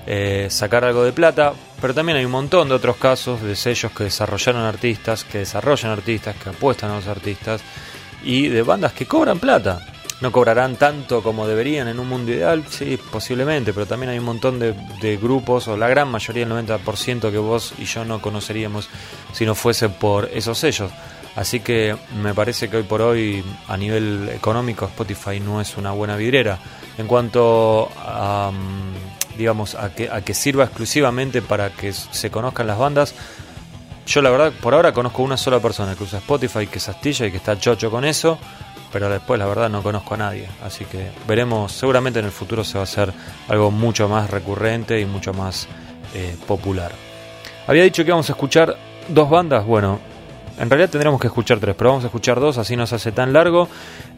eh, 0.06 0.46
sacar 0.50 0.84
algo 0.84 1.02
de 1.04 1.12
plata, 1.12 1.52
pero 1.80 1.94
también 1.94 2.18
hay 2.18 2.24
un 2.24 2.32
montón 2.32 2.68
de 2.68 2.74
otros 2.76 2.96
casos 2.96 3.42
de 3.42 3.56
sellos 3.56 3.90
que 3.92 4.04
desarrollaron 4.04 4.62
artistas, 4.62 5.24
que 5.24 5.38
desarrollan 5.38 5.90
artistas, 5.90 6.36
que 6.36 6.50
apuestan 6.50 6.92
a 6.92 6.96
los 6.96 7.06
artistas 7.08 7.60
y 8.24 8.46
de 8.48 8.62
bandas 8.62 8.92
que 8.92 9.06
cobran 9.06 9.40
plata. 9.40 9.84
No 10.22 10.30
cobrarán 10.30 10.76
tanto 10.76 11.20
como 11.20 11.48
deberían 11.48 11.88
en 11.88 11.98
un 11.98 12.08
mundo 12.08 12.30
ideal, 12.30 12.64
sí, 12.70 12.96
posiblemente, 13.10 13.72
pero 13.72 13.86
también 13.86 14.10
hay 14.10 14.20
un 14.20 14.24
montón 14.24 14.60
de, 14.60 15.18
grupos, 15.20 15.66
o 15.66 15.76
la 15.76 15.88
gran 15.88 16.08
mayoría, 16.12 16.44
el 16.44 16.50
90% 16.50 17.32
que 17.32 17.38
vos 17.38 17.74
y 17.76 17.86
yo 17.86 18.04
no 18.04 18.22
conoceríamos 18.22 18.88
si 19.32 19.44
no 19.44 19.56
fuese 19.56 19.88
por 19.88 20.30
esos 20.32 20.58
sellos. 20.58 20.92
Así 21.34 21.58
que 21.58 21.96
me 22.22 22.34
parece 22.34 22.70
que 22.70 22.76
hoy 22.76 22.82
por 22.84 23.02
hoy, 23.02 23.42
a 23.66 23.76
nivel 23.76 24.28
económico, 24.28 24.84
Spotify 24.84 25.40
no 25.40 25.60
es 25.60 25.76
una 25.76 25.90
buena 25.90 26.14
vidriera. 26.14 26.56
En 26.98 27.08
cuanto 27.08 27.90
a, 27.98 28.52
mm, 28.52 29.38
digamos, 29.38 29.74
a 29.74 29.92
que, 29.92 30.08
a 30.08 30.20
que 30.20 30.34
sirva 30.34 30.64
exclusivamente 30.64 31.42
para 31.42 31.70
que 31.70 31.92
se 31.92 32.30
conozcan 32.30 32.68
las 32.68 32.78
bandas, 32.78 33.12
yo 34.06 34.22
la 34.22 34.30
verdad, 34.30 34.52
por 34.60 34.74
ahora 34.74 34.92
conozco 34.92 35.22
una 35.24 35.36
sola 35.36 35.58
persona 35.58 35.96
que 35.96 36.04
usa 36.04 36.20
Spotify, 36.20 36.68
que 36.68 36.78
es 36.78 36.88
Astilla 36.88 37.26
y 37.26 37.32
que 37.32 37.38
está 37.38 37.58
chocho 37.58 37.90
con 37.90 38.04
eso, 38.04 38.38
pero 38.92 39.08
después 39.08 39.38
la 39.38 39.46
verdad 39.46 39.68
no 39.68 39.82
conozco 39.82 40.14
a 40.14 40.18
nadie. 40.18 40.46
Así 40.64 40.84
que 40.84 41.10
veremos, 41.26 41.72
seguramente 41.72 42.18
en 42.18 42.26
el 42.26 42.32
futuro 42.32 42.62
se 42.62 42.74
va 42.74 42.80
a 42.80 42.84
hacer 42.84 43.12
algo 43.48 43.70
mucho 43.70 44.08
más 44.08 44.30
recurrente 44.30 45.00
y 45.00 45.06
mucho 45.06 45.32
más 45.32 45.66
eh, 46.14 46.36
popular. 46.46 46.92
Había 47.66 47.82
dicho 47.84 48.04
que 48.04 48.08
íbamos 48.08 48.28
a 48.28 48.32
escuchar 48.32 48.76
dos 49.08 49.30
bandas, 49.30 49.64
bueno, 49.64 49.98
en 50.58 50.68
realidad 50.68 50.90
tendremos 50.90 51.20
que 51.20 51.28
escuchar 51.28 51.58
tres, 51.58 51.74
pero 51.76 51.90
vamos 51.90 52.04
a 52.04 52.08
escuchar 52.08 52.38
dos, 52.38 52.58
así 52.58 52.76
no 52.76 52.86
se 52.86 52.96
hace 52.96 53.12
tan 53.12 53.32
largo. 53.32 53.68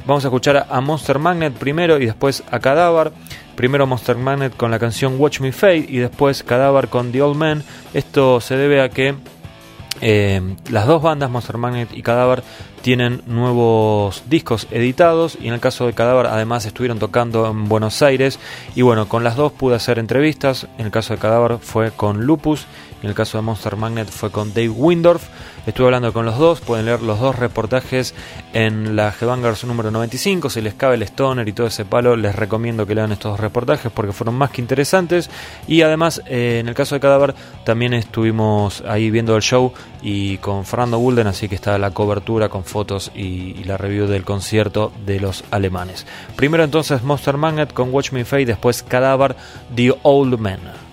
Vamos 0.05 0.25
a 0.25 0.29
escuchar 0.29 0.67
a 0.69 0.81
Monster 0.81 1.19
Magnet 1.19 1.55
primero 1.55 1.99
y 1.99 2.07
después 2.07 2.43
a 2.51 2.59
Cadáver. 2.59 3.13
Primero 3.55 3.87
Monster 3.87 4.17
Magnet 4.17 4.57
con 4.57 4.71
la 4.71 4.79
canción 4.79 5.15
Watch 5.19 5.41
Me 5.41 5.53
Fade 5.53 5.87
y 5.89 5.99
después 5.99 6.43
Cadáver 6.43 6.89
con 6.89 7.13
The 7.13 7.23
Old 7.23 7.37
Man. 7.37 7.63
Esto 7.95 8.41
se 8.41 8.57
debe 8.57 8.83
a 8.83 8.89
que 8.89 9.15
eh, 10.01 10.57
las 10.71 10.87
dos 10.87 11.01
bandas, 11.01 11.31
Monster 11.31 11.57
Magnet 11.57 11.91
y 11.95 12.03
Cadáver, 12.03 12.43
tienen 12.85 13.23
nuevos 13.27 14.25
discos 14.29 14.67
editados 14.71 15.39
y 15.41 15.49
en 15.49 15.55
el 15.55 15.61
caso 15.61 15.87
de 15.87 15.95
Cadáver 15.95 16.27
además 16.27 16.67
estuvieron 16.67 16.99
tocando 16.99 17.49
en 17.49 17.67
Buenos 17.67 18.03
Aires. 18.03 18.39
Y 18.75 18.83
bueno, 18.83 19.09
con 19.09 19.25
las 19.25 19.37
dos 19.37 19.53
pude 19.53 19.75
hacer 19.75 19.99
entrevistas, 19.99 20.67
en 20.77 20.85
el 20.85 20.93
caso 20.93 21.15
de 21.15 21.19
Cadáver 21.19 21.57
fue 21.63 21.93
con 21.93 22.27
Lupus 22.27 22.67
en 23.05 23.11
el 23.11 23.15
caso 23.15 23.37
de 23.37 23.43
Monster 23.43 23.77
Magnet 23.77 24.09
fue 24.09 24.31
con 24.31 24.55
Dave 24.55 24.71
Windorf, 24.71 25.29
estuve 25.67 25.89
hablando 25.89 26.15
con 26.15 26.25
los 26.25 26.39
dos, 26.39 26.63
pueden 26.63 26.87
leer 26.87 27.03
los 27.03 27.21
dos 27.21 27.39
reportajes 27.39 28.15
en 28.55 28.97
la 28.97 29.11
Headbangers 29.13 29.65
número 29.65 29.91
95, 29.91 30.49
si 30.49 30.63
les 30.63 30.73
cabe 30.73 30.95
el 30.95 31.03
stoner 31.03 31.47
y 31.47 31.53
todo 31.53 31.67
ese 31.67 31.85
palo, 31.85 32.17
les 32.17 32.35
recomiendo 32.35 32.87
que 32.87 32.95
lean 32.95 33.13
estos 33.13 33.33
dos 33.33 33.41
reportajes 33.41 33.93
porque 33.93 34.15
fueron 34.15 34.37
más 34.37 34.53
que 34.53 34.63
interesantes. 34.63 35.29
Y 35.69 35.83
además 35.83 36.23
eh, 36.25 36.61
en 36.61 36.69
el 36.69 36.75
caso 36.75 36.95
de 36.95 37.03
Cadáver 37.03 37.35
también 37.67 37.93
estuvimos 37.93 38.83
ahí 38.89 39.11
viendo 39.11 39.37
el 39.37 39.43
show 39.43 39.75
y 40.05 40.37
con 40.37 40.67
Fernando 40.67 40.99
Bulden, 40.99 41.27
así 41.27 41.49
que 41.49 41.55
está 41.55 41.79
la 41.79 41.93
cobertura 41.93 42.51
con 42.51 42.65
fotos 42.65 43.11
y, 43.15 43.65
la 43.65 43.79
review 43.79 44.07
del 44.07 44.23
concierto 44.23 44.93
de 45.07 45.19
los 45.19 45.43
alemanes. 45.51 46.07
Primero 46.37 46.63
entonces 46.63 47.03
Monster 47.03 47.39
Magnet 47.39 47.73
con 47.73 47.93
Watch 47.93 48.13
Me 48.13 48.27
Fade, 48.27 48.45
después 48.45 48.83
Cadáver, 48.83 49.35
The 49.75 49.95
Old 50.03 50.39
Man. 50.39 50.84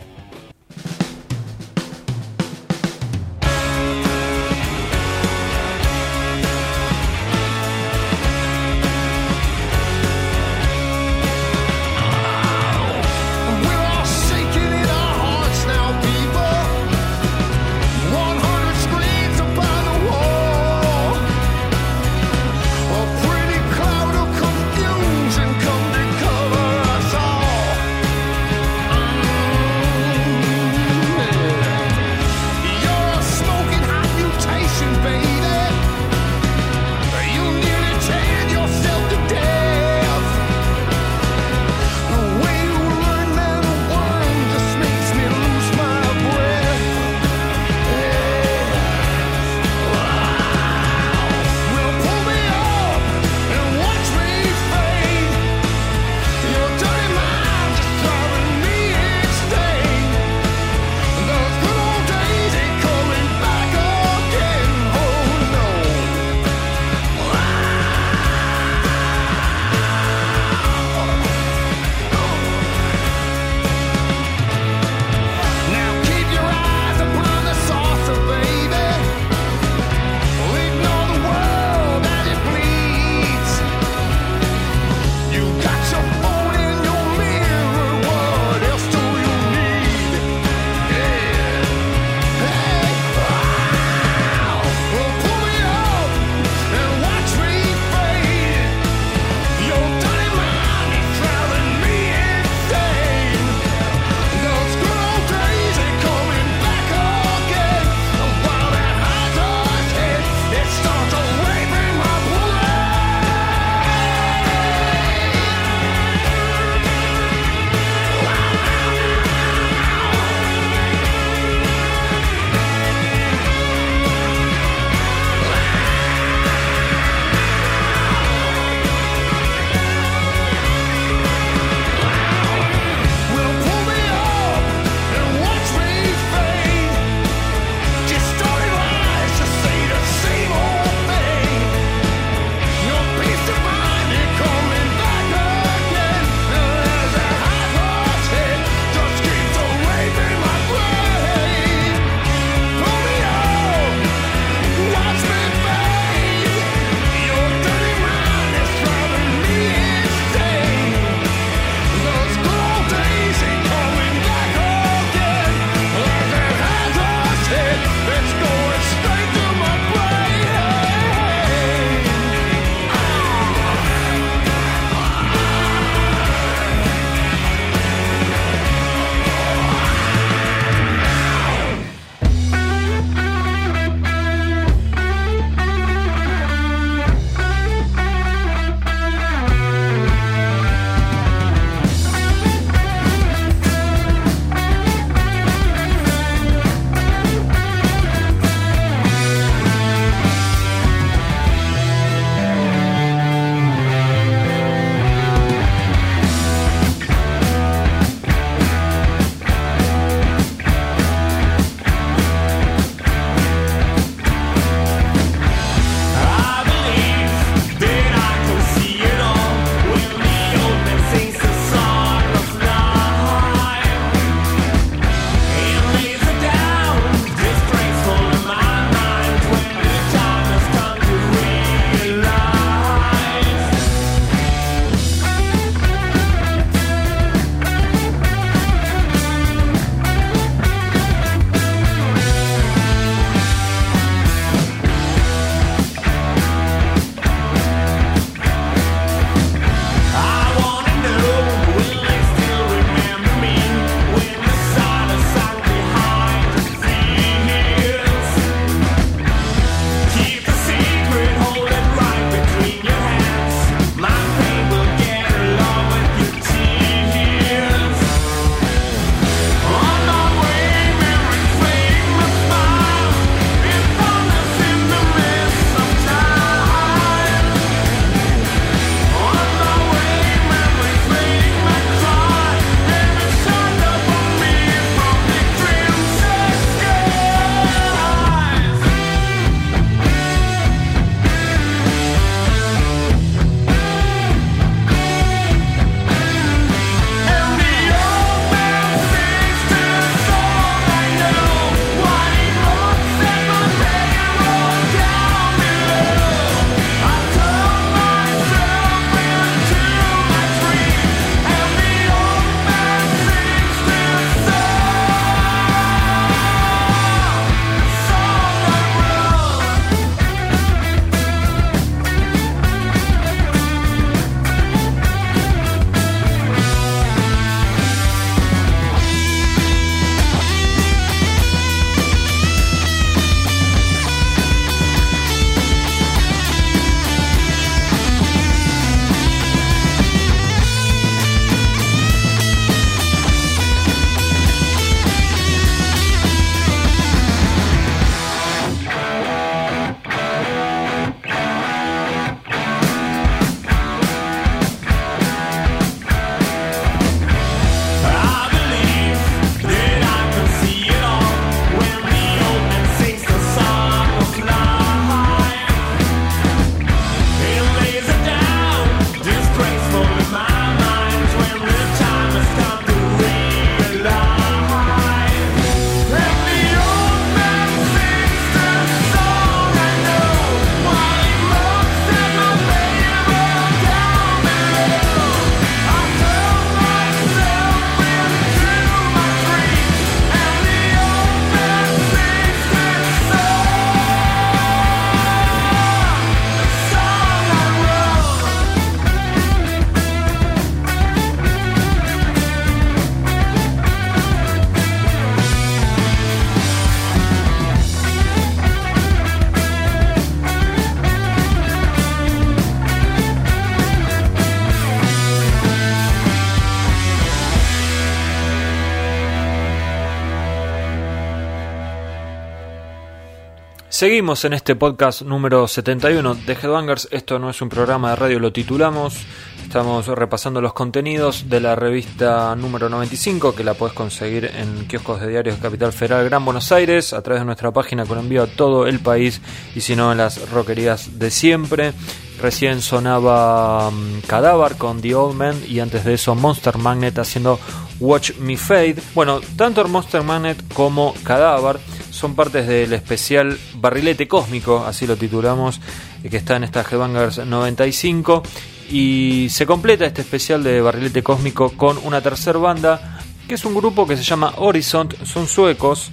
Seguimos 424.01 424.45
en 424.45 424.53
este 424.53 424.75
podcast 424.75 425.21
número 425.21 425.67
71 425.67 426.33
de 426.33 426.53
Headbangers. 426.53 427.07
Esto 427.11 427.37
no 427.37 427.51
es 427.51 427.61
un 427.61 427.69
programa 427.69 428.09
de 428.09 428.15
radio, 428.15 428.39
lo 428.39 428.51
titulamos. 428.51 429.15
Estamos 429.61 430.07
repasando 430.07 430.59
los 430.59 430.73
contenidos 430.73 431.47
de 431.51 431.59
la 431.59 431.75
revista 431.75 432.55
número 432.55 432.89
95, 432.89 433.53
que 433.53 433.63
la 433.63 433.75
puedes 433.75 433.93
conseguir 433.93 434.45
en 434.55 434.87
kioscos 434.87 435.21
de 435.21 435.27
diarios 435.27 435.57
de 435.57 435.61
Capital 435.61 435.93
Federal 435.93 436.25
Gran 436.25 436.43
Buenos 436.43 436.71
Aires, 436.71 437.13
a 437.13 437.21
través 437.21 437.41
de 437.41 437.45
nuestra 437.45 437.69
página 437.69 438.07
con 438.07 438.17
envío 438.17 438.41
a 438.41 438.47
todo 438.47 438.87
el 438.87 439.01
país 439.01 439.39
y 439.75 439.81
si 439.81 439.95
no 439.95 440.11
en 440.11 440.17
las 440.17 440.49
roquerías 440.49 441.19
de 441.19 441.29
siempre. 441.29 441.93
Recién 442.41 442.81
sonaba 442.81 443.89
um, 443.89 444.19
Cadáver 444.21 444.77
con 444.77 444.99
The 444.99 445.13
Old 445.13 445.35
Man 445.35 445.61
y 445.69 445.79
antes 445.79 446.05
de 446.05 446.15
eso 446.15 446.33
Monster 446.33 446.79
Magnet 446.79 447.19
haciendo 447.19 447.59
Watch 447.99 448.35
Me 448.39 448.57
Fade. 448.57 448.95
Bueno, 449.13 449.41
tanto 449.55 449.87
Monster 449.87 450.23
Magnet 450.23 450.57
como 450.73 451.13
Cadáver 451.23 451.77
son 452.21 452.35
partes 452.35 452.67
del 452.67 452.93
especial 452.93 453.57
Barrilete 453.73 454.27
Cósmico, 454.27 454.85
así 454.85 455.07
lo 455.07 455.17
titulamos, 455.17 455.81
que 456.21 456.37
está 456.37 456.55
en 456.55 456.63
esta 456.63 456.81
Headbangers 456.81 457.43
95. 457.43 458.43
Y 458.91 459.47
se 459.49 459.65
completa 459.65 460.05
este 460.05 460.21
especial 460.21 460.63
de 460.63 460.81
Barrilete 460.81 461.23
Cósmico 461.23 461.71
con 461.71 461.97
una 462.03 462.21
tercera 462.21 462.59
banda, 462.59 463.19
que 463.47 463.55
es 463.55 463.65
un 463.65 463.73
grupo 463.73 464.05
que 464.05 464.15
se 464.17 464.21
llama 464.21 464.53
Horizont, 464.57 465.15
son 465.23 465.47
suecos, 465.47 466.11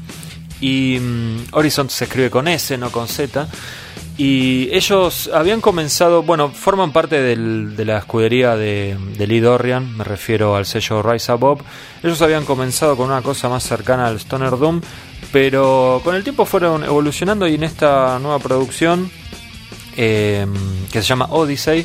y 0.62 0.96
um, 0.96 1.44
Horizont 1.52 1.90
se 1.90 2.04
escribe 2.04 2.30
con 2.30 2.48
S, 2.48 2.78
no 2.78 2.90
con 2.90 3.06
Z. 3.06 3.46
Y 4.16 4.74
ellos 4.74 5.30
habían 5.32 5.61
comenzado, 5.61 6.22
bueno, 6.22 6.48
forman 6.48 6.90
parte 6.90 7.20
de 7.20 7.84
la 7.84 7.98
escudería 7.98 8.56
de, 8.56 8.96
de, 9.16 9.26
Lee 9.26 9.40
Dorian, 9.40 9.96
me 9.96 10.04
refiero 10.04 10.56
al 10.56 10.64
sello 10.64 11.02
Rise 11.02 11.30
Above. 11.32 11.61
Ellos 12.02 12.20
habían 12.22 12.44
comenzado 12.44 12.96
con 12.96 13.11
una 13.11 13.22
cosa 13.22 13.48
más 13.48 13.62
cercana 13.62 14.09
al 14.09 14.16
Stoner 14.16 14.59
Doom, 14.59 14.80
pero 15.32 16.00
con 16.04 16.14
el 16.14 16.22
tiempo 16.22 16.44
fueron 16.46 16.84
evolucionando 16.84 17.46
y 17.46 17.54
en 17.54 17.64
esta 17.64 18.18
nueva 18.18 18.38
producción 18.38 19.10
eh, 19.96 20.46
que 20.90 21.02
se 21.02 21.08
llama 21.08 21.26
Odyssey 21.30 21.84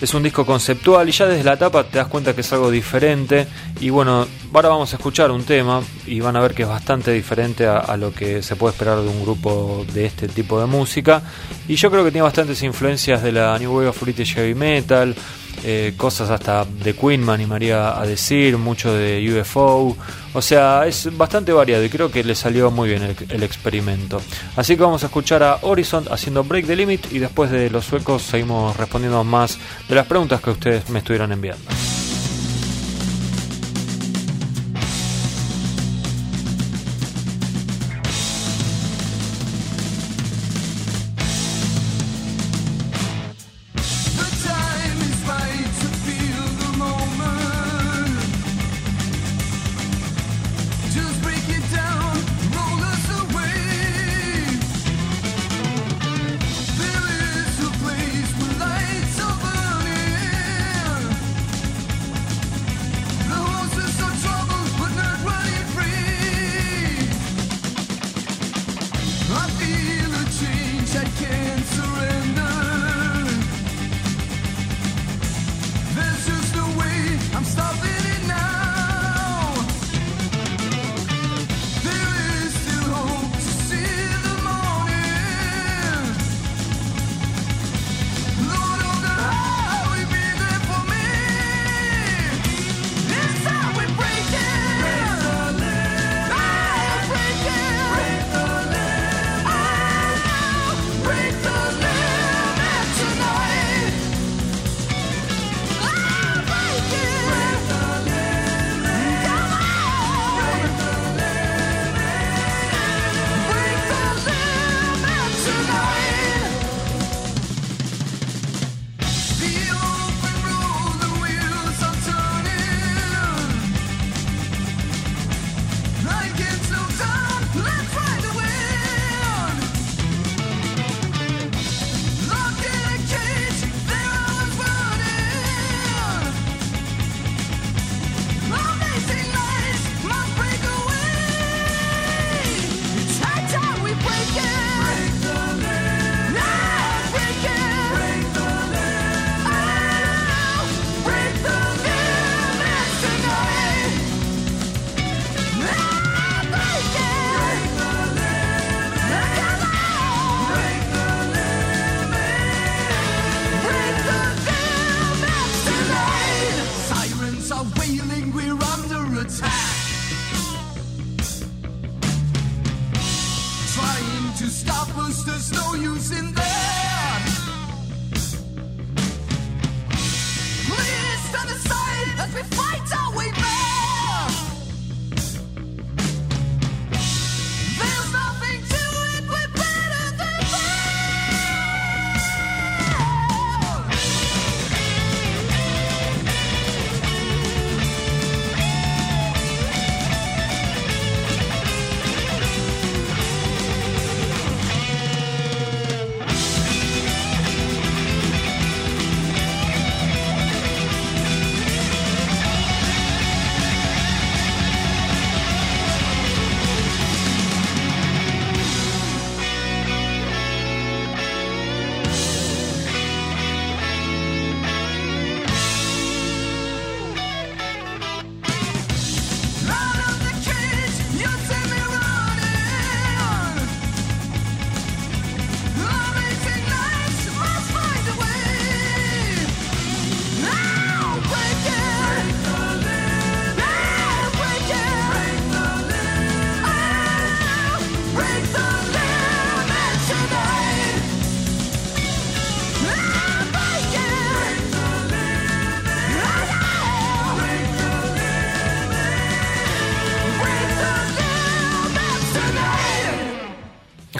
es 0.00 0.14
un 0.14 0.22
disco 0.22 0.46
conceptual 0.46 1.08
y 1.08 1.12
ya 1.12 1.26
desde 1.26 1.44
la 1.44 1.56
tapa 1.56 1.84
te 1.84 1.98
das 1.98 2.06
cuenta 2.06 2.34
que 2.34 2.42
es 2.42 2.52
algo 2.52 2.70
diferente. 2.70 3.46
Y 3.80 3.90
bueno, 3.90 4.26
ahora 4.52 4.68
vamos 4.68 4.92
a 4.92 4.96
escuchar 4.96 5.30
un 5.30 5.44
tema 5.44 5.82
y 6.06 6.20
van 6.20 6.36
a 6.36 6.40
ver 6.40 6.54
que 6.54 6.62
es 6.62 6.68
bastante 6.68 7.12
diferente 7.12 7.66
a, 7.66 7.78
a, 7.78 7.96
lo 7.96 8.12
que 8.12 8.42
se 8.42 8.56
puede 8.56 8.72
esperar 8.72 9.00
de 9.00 9.08
un 9.08 9.22
grupo 9.22 9.84
de 9.92 10.06
este 10.06 10.28
tipo 10.28 10.60
de 10.60 10.66
música. 10.66 11.22
Y 11.66 11.74
yo 11.74 11.90
creo 11.90 12.04
que 12.04 12.10
tiene 12.10 12.22
bastantes 12.22 12.62
influencias 12.62 13.22
de 13.22 13.32
la 13.32 13.58
New 13.58 13.74
Wave 13.74 13.88
of 13.88 14.00
British 14.00 14.34
Heavy 14.34 14.54
Metal 14.54 15.14
eh, 15.64 15.94
cosas 15.96 16.30
hasta 16.30 16.64
de 16.64 16.94
Queen 16.94 17.24
me 17.24 17.32
animaría 17.32 17.98
a 17.98 18.06
decir, 18.06 18.56
mucho 18.58 18.92
de 18.92 19.40
UFO, 19.40 19.96
o 20.32 20.42
sea, 20.42 20.86
es 20.86 21.16
bastante 21.16 21.52
variado 21.52 21.84
y 21.84 21.88
creo 21.88 22.10
que 22.10 22.22
le 22.24 22.34
salió 22.34 22.70
muy 22.70 22.88
bien 22.88 23.02
el, 23.02 23.16
el 23.28 23.42
experimento. 23.42 24.20
Así 24.56 24.76
que 24.76 24.82
vamos 24.82 25.02
a 25.02 25.06
escuchar 25.06 25.42
a 25.42 25.58
Horizon 25.62 26.06
haciendo 26.10 26.44
Break 26.44 26.66
the 26.66 26.76
Limit 26.76 27.12
y 27.12 27.18
después 27.18 27.50
de 27.50 27.70
los 27.70 27.84
suecos 27.84 28.22
seguimos 28.22 28.76
respondiendo 28.76 29.22
más 29.24 29.58
de 29.88 29.94
las 29.94 30.06
preguntas 30.06 30.40
que 30.40 30.50
ustedes 30.50 30.88
me 30.90 31.00
estuvieran 31.00 31.32
enviando. 31.32 31.64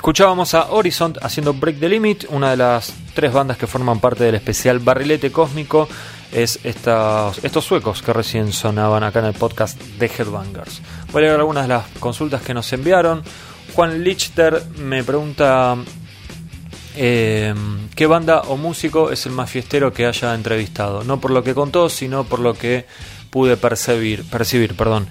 Escuchábamos 0.08 0.54
a 0.54 0.70
Horizon 0.70 1.12
haciendo 1.20 1.52
Break 1.52 1.80
the 1.80 1.86
Limit, 1.90 2.24
una 2.30 2.52
de 2.52 2.56
las 2.56 2.94
tres 3.12 3.30
bandas 3.30 3.58
que 3.58 3.66
forman 3.66 4.00
parte 4.00 4.24
del 4.24 4.36
especial 4.36 4.78
Barrilete 4.78 5.30
Cósmico. 5.30 5.86
Es 6.32 6.60
estos, 6.64 7.44
estos 7.44 7.62
suecos 7.62 8.00
que 8.00 8.14
recién 8.14 8.50
sonaban 8.54 9.04
acá 9.04 9.18
en 9.18 9.26
el 9.26 9.34
podcast 9.34 9.78
de 9.78 10.06
Headbangers. 10.06 10.80
Voy 11.12 11.24
a 11.24 11.26
leer 11.26 11.40
algunas 11.40 11.64
de 11.64 11.74
las 11.74 11.88
consultas 12.00 12.40
que 12.40 12.54
nos 12.54 12.72
enviaron. 12.72 13.22
Juan 13.74 14.02
Lichter 14.02 14.62
me 14.78 15.04
pregunta 15.04 15.76
eh, 16.96 17.54
qué 17.94 18.06
banda 18.06 18.40
o 18.48 18.56
músico 18.56 19.10
es 19.10 19.26
el 19.26 19.32
más 19.32 19.50
fiestero 19.50 19.92
que 19.92 20.06
haya 20.06 20.34
entrevistado. 20.34 21.04
No 21.04 21.20
por 21.20 21.32
lo 21.32 21.44
que 21.44 21.52
contó, 21.52 21.90
sino 21.90 22.24
por 22.24 22.38
lo 22.38 22.54
que 22.54 22.86
pude 23.28 23.58
percibir. 23.58 24.24
percibir 24.24 24.74
perdón. 24.74 25.06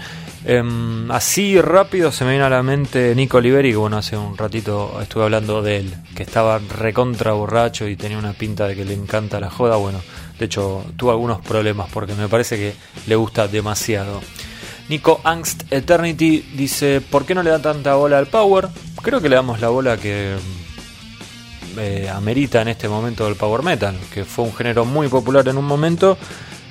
Em, 0.49 1.11
así 1.11 1.59
rápido 1.59 2.09
se 2.09 2.23
me 2.23 2.29
viene 2.29 2.45
a 2.45 2.49
la 2.49 2.63
mente 2.63 3.13
Nico 3.15 3.35
Oliveri, 3.35 3.71
que 3.71 3.75
bueno, 3.75 3.97
hace 3.97 4.15
un 4.15 4.37
ratito 4.37 4.97
estuve 5.01 5.25
hablando 5.25 5.61
de 5.61 5.75
él, 5.75 5.93
que 6.15 6.23
estaba 6.23 6.57
recontra 6.59 7.33
borracho 7.33 7.85
y 7.85 7.97
tenía 7.97 8.17
una 8.17 8.31
pinta 8.31 8.65
de 8.65 8.73
que 8.73 8.85
le 8.85 8.93
encanta 8.93 9.41
la 9.41 9.49
joda. 9.49 9.75
Bueno, 9.75 9.99
de 10.39 10.45
hecho 10.45 10.85
tuvo 10.95 11.11
algunos 11.11 11.41
problemas 11.41 11.89
porque 11.91 12.13
me 12.13 12.29
parece 12.29 12.55
que 12.55 12.73
le 13.07 13.15
gusta 13.17 13.49
demasiado. 13.49 14.21
Nico 14.87 15.19
Angst 15.25 15.69
Eternity 15.69 16.53
dice, 16.55 17.01
¿por 17.01 17.25
qué 17.25 17.35
no 17.35 17.43
le 17.43 17.49
da 17.49 17.61
tanta 17.61 17.95
bola 17.95 18.17
al 18.17 18.27
Power? 18.27 18.69
Creo 19.01 19.19
que 19.19 19.27
le 19.27 19.35
damos 19.35 19.59
la 19.59 19.67
bola 19.67 19.97
que 19.97 20.37
eh, 21.77 22.09
amerita 22.09 22.61
en 22.61 22.69
este 22.69 22.87
momento 22.87 23.25
del 23.25 23.35
Power 23.35 23.63
Metal, 23.63 23.97
que 24.13 24.23
fue 24.23 24.45
un 24.45 24.55
género 24.55 24.85
muy 24.85 25.09
popular 25.09 25.45
en 25.49 25.57
un 25.57 25.65
momento 25.65 26.17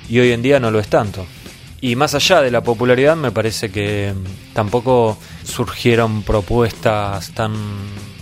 y 0.09 0.17
hoy 0.17 0.31
en 0.31 0.41
día 0.41 0.59
no 0.59 0.71
lo 0.71 0.79
es 0.79 0.87
tanto. 0.87 1.27
Y 1.79 1.95
más 1.95 2.15
allá 2.15 2.41
de 2.41 2.49
la 2.49 2.61
popularidad, 2.61 3.15
me 3.15 3.31
parece 3.31 3.69
que 3.69 4.13
tampoco 4.53 5.17
surgieron 5.43 6.23
propuestas 6.23 7.31
tan, 7.31 7.53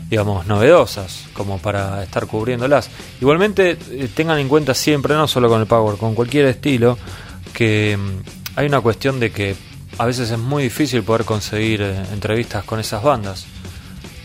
digamos, 0.09 0.45
novedosas 0.45 1.25
como 1.33 1.59
para 1.59 2.03
estar 2.03 2.27
cubriéndolas. 2.27 2.89
Igualmente, 3.21 3.77
eh, 3.91 4.09
tengan 4.13 4.39
en 4.39 4.49
cuenta 4.49 4.73
siempre, 4.73 5.15
no 5.15 5.27
solo 5.27 5.47
con 5.47 5.61
el 5.61 5.67
Power, 5.67 5.97
con 5.97 6.15
cualquier 6.15 6.47
estilo, 6.47 6.97
que 7.53 7.97
mm, 7.97 8.57
hay 8.57 8.67
una 8.67 8.81
cuestión 8.81 9.21
de 9.21 9.31
que 9.31 9.55
a 9.97 10.05
veces 10.05 10.29
es 10.31 10.37
muy 10.39 10.63
difícil 10.63 11.03
poder 11.03 11.23
conseguir 11.23 11.81
eh, 11.81 11.95
entrevistas 12.11 12.65
con 12.65 12.81
esas 12.81 13.01
bandas. 13.01 13.45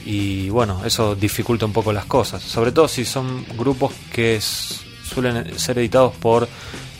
Y 0.04 0.48
bueno, 0.48 0.82
eso 0.84 1.14
dificulta 1.14 1.66
un 1.66 1.72
poco 1.72 1.92
las 1.92 2.06
cosas. 2.06 2.42
Sobre 2.42 2.72
todo 2.72 2.88
si 2.88 3.04
son 3.04 3.44
grupos 3.56 3.92
que 4.12 4.40
suelen 4.40 5.56
ser 5.56 5.78
editados 5.78 6.14
por 6.16 6.48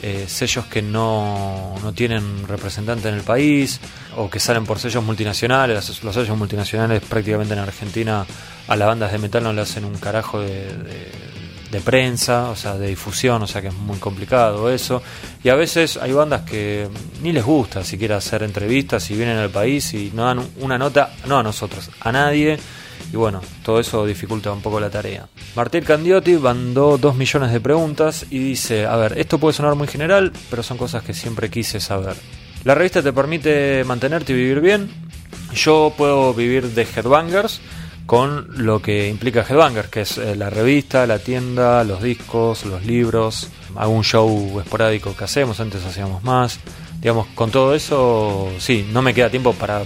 eh, 0.03 0.25
sellos 0.29 0.67
que 0.67 0.83
no, 0.83 1.75
no 1.83 1.93
tienen 1.93 2.47
representante 2.49 3.09
en 3.09 3.15
el 3.15 3.23
país 3.23 3.81
o 4.17 4.29
que 4.31 4.41
salen 4.41 4.65
por 4.65 4.79
sellos 4.79 5.05
multinacionales. 5.05 5.77
Los, 5.89 6.03
los 6.05 6.15
sellos 6.15 6.37
multinacionales 6.37 7.03
prácticamente 7.03 7.55
en 7.55 7.61
Argentina 7.61 8.25
a 8.69 8.77
las 8.77 8.89
bandas 8.89 9.13
de 9.13 9.19
metal 9.19 9.43
no 9.43 9.53
le 9.53 9.61
hacen 9.63 9.85
un 9.85 9.97
carajo 9.99 10.41
de, 10.41 10.77
de- 10.77 11.31
de 11.71 11.81
prensa, 11.81 12.51
o 12.51 12.57
sea, 12.57 12.75
de 12.77 12.89
difusión, 12.89 13.41
o 13.43 13.47
sea 13.47 13.63
que 13.63 13.69
es 13.69 13.75
muy 13.75 13.97
complicado 13.99 14.69
eso. 14.73 15.01
Y 15.45 15.51
a 15.51 15.55
veces 15.55 15.99
hay 15.99 16.11
bandas 16.13 16.41
que 16.43 16.89
ni 17.23 17.31
les 17.31 17.45
gusta 17.45 17.85
siquiera 17.85 18.17
hacer 18.17 18.43
entrevistas 18.43 19.09
y 19.13 19.15
vienen 19.15 19.37
al 19.39 19.51
país 19.51 19.95
y 19.95 20.11
no 20.13 20.25
dan 20.25 20.41
una 20.59 20.77
nota, 20.79 21.13
no 21.29 21.39
a 21.39 21.45
nosotros, 21.45 21.89
a 22.01 22.11
nadie. 22.11 22.59
Y 23.13 23.17
bueno, 23.17 23.41
todo 23.65 23.81
eso 23.81 24.07
dificulta 24.07 24.53
un 24.53 24.63
poco 24.63 24.79
la 24.79 24.91
tarea. 24.91 25.27
Martín 25.57 25.83
Candiotti 25.83 26.35
mandó 26.35 26.97
dos 26.97 27.17
millones 27.17 27.53
de 27.53 27.61
preguntas 27.61 28.27
y 28.31 28.39
dice, 28.39 28.87
a 28.87 28.97
ver, 28.97 29.19
esto 29.19 29.39
puede 29.39 29.55
sonar 29.55 29.75
muy 29.75 29.89
general, 29.89 30.33
pero 30.49 30.63
son 30.63 30.79
cosas 30.79 31.03
que 31.03 31.13
siempre 31.13 31.51
quise 31.51 31.81
saber. 31.81 32.15
La 32.65 32.75
revista 32.75 33.03
te 33.03 33.13
permite 33.13 33.85
mantenerte 33.85 34.33
y 34.33 34.37
vivir 34.37 34.61
bien. 34.61 34.91
Yo 35.55 35.93
puedo 35.97 36.33
vivir 36.35 36.69
de 36.69 36.83
Headbangers 36.83 37.61
con 38.07 38.47
lo 38.65 38.83
que 38.83 39.09
implica 39.09 39.47
Headbangers, 39.49 39.89
que 39.89 40.01
es 40.03 40.19
eh, 40.19 40.37
la 40.37 40.51
revista, 40.51 41.07
la 41.07 41.19
tienda, 41.21 41.85
los 41.85 42.03
discos, 42.03 42.65
los 42.67 42.85
libros, 42.85 43.49
algún 43.77 44.03
show 44.03 44.61
esporádico 44.61 45.17
que 45.17 45.25
hacemos, 45.25 45.61
antes 45.61 45.85
hacíamos 45.85 46.23
más. 46.23 46.61
Digamos, 47.01 47.29
con 47.35 47.51
todo 47.51 47.75
eso, 47.75 48.51
sí, 48.59 48.87
no 48.93 49.01
me 49.01 49.15
queda 49.15 49.31
tiempo 49.31 49.53
para... 49.55 49.83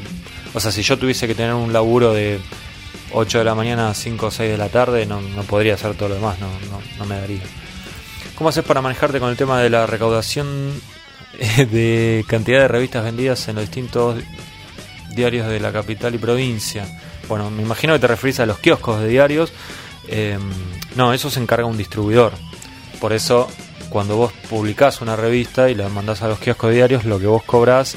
O 0.52 0.60
sea, 0.60 0.72
si 0.72 0.82
yo 0.82 0.98
tuviese 0.98 1.26
que 1.26 1.34
tener 1.34 1.54
un 1.54 1.72
laburo 1.72 2.12
de 2.12 2.40
8 3.14 3.38
de 3.38 3.44
la 3.44 3.54
mañana 3.54 3.88
a 3.88 3.94
5 3.94 4.26
o 4.26 4.30
6 4.30 4.50
de 4.50 4.58
la 4.58 4.68
tarde, 4.68 5.06
no, 5.06 5.20
no 5.20 5.42
podría 5.44 5.74
hacer 5.74 5.94
todo 5.94 6.08
lo 6.10 6.16
demás, 6.16 6.38
no, 6.40 6.48
no, 6.70 6.82
no 6.98 7.04
me 7.06 7.18
daría. 7.18 7.42
¿Cómo 8.34 8.50
haces 8.50 8.64
para 8.64 8.82
manejarte 8.82 9.20
con 9.20 9.30
el 9.30 9.36
tema 9.36 9.60
de 9.60 9.70
la 9.70 9.86
recaudación 9.86 10.72
eh, 11.38 11.66
de 11.66 12.24
cantidad 12.26 12.60
de 12.60 12.68
revistas 12.68 13.04
vendidas 13.04 13.46
en 13.48 13.56
los 13.56 13.64
distintos 13.64 14.20
diarios 15.14 15.46
de 15.48 15.60
la 15.60 15.72
capital 15.72 16.14
y 16.14 16.18
provincia? 16.18 16.86
Bueno, 17.28 17.50
me 17.50 17.62
imagino 17.62 17.92
que 17.92 18.00
te 18.00 18.08
referís 18.08 18.40
a 18.40 18.46
los 18.46 18.58
kioscos 18.58 19.00
de 19.00 19.08
diarios. 19.08 19.52
Eh, 20.08 20.38
no, 20.96 21.12
eso 21.12 21.30
se 21.30 21.40
encarga 21.40 21.66
un 21.66 21.78
distribuidor. 21.78 22.32
Por 23.00 23.12
eso, 23.12 23.48
cuando 23.88 24.16
vos 24.16 24.32
publicás 24.50 25.00
una 25.00 25.14
revista 25.14 25.70
y 25.70 25.74
la 25.76 25.88
mandás 25.88 26.22
a 26.22 26.28
los 26.28 26.40
kioscos 26.40 26.70
de 26.70 26.76
diarios, 26.76 27.04
lo 27.04 27.20
que 27.20 27.26
vos 27.26 27.44
cobrás 27.44 27.94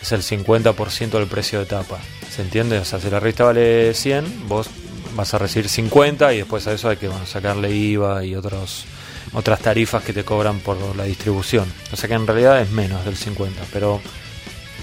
es 0.00 0.12
el 0.12 0.22
50% 0.22 1.10
del 1.10 1.26
precio 1.26 1.60
de 1.60 1.66
tapa. 1.66 1.98
¿Se 2.36 2.42
entiende? 2.42 2.78
O 2.78 2.84
sea, 2.84 3.00
si 3.00 3.08
la 3.08 3.18
revista 3.18 3.44
vale 3.44 3.94
100, 3.94 4.46
vos 4.46 4.68
vas 5.14 5.32
a 5.32 5.38
recibir 5.38 5.70
50 5.70 6.34
y 6.34 6.38
después 6.38 6.66
a 6.66 6.74
eso 6.74 6.90
hay 6.90 6.98
que 6.98 7.08
bueno, 7.08 7.24
sacarle 7.24 7.70
IVA 7.74 8.26
y 8.26 8.34
otros 8.34 8.84
otras 9.32 9.60
tarifas 9.60 10.02
que 10.02 10.12
te 10.12 10.22
cobran 10.22 10.60
por 10.60 10.76
la 10.96 11.04
distribución. 11.04 11.64
O 11.94 11.96
sea 11.96 12.08
que 12.08 12.14
en 12.14 12.26
realidad 12.26 12.60
es 12.60 12.70
menos 12.70 13.06
del 13.06 13.16
50, 13.16 13.62
pero 13.72 14.02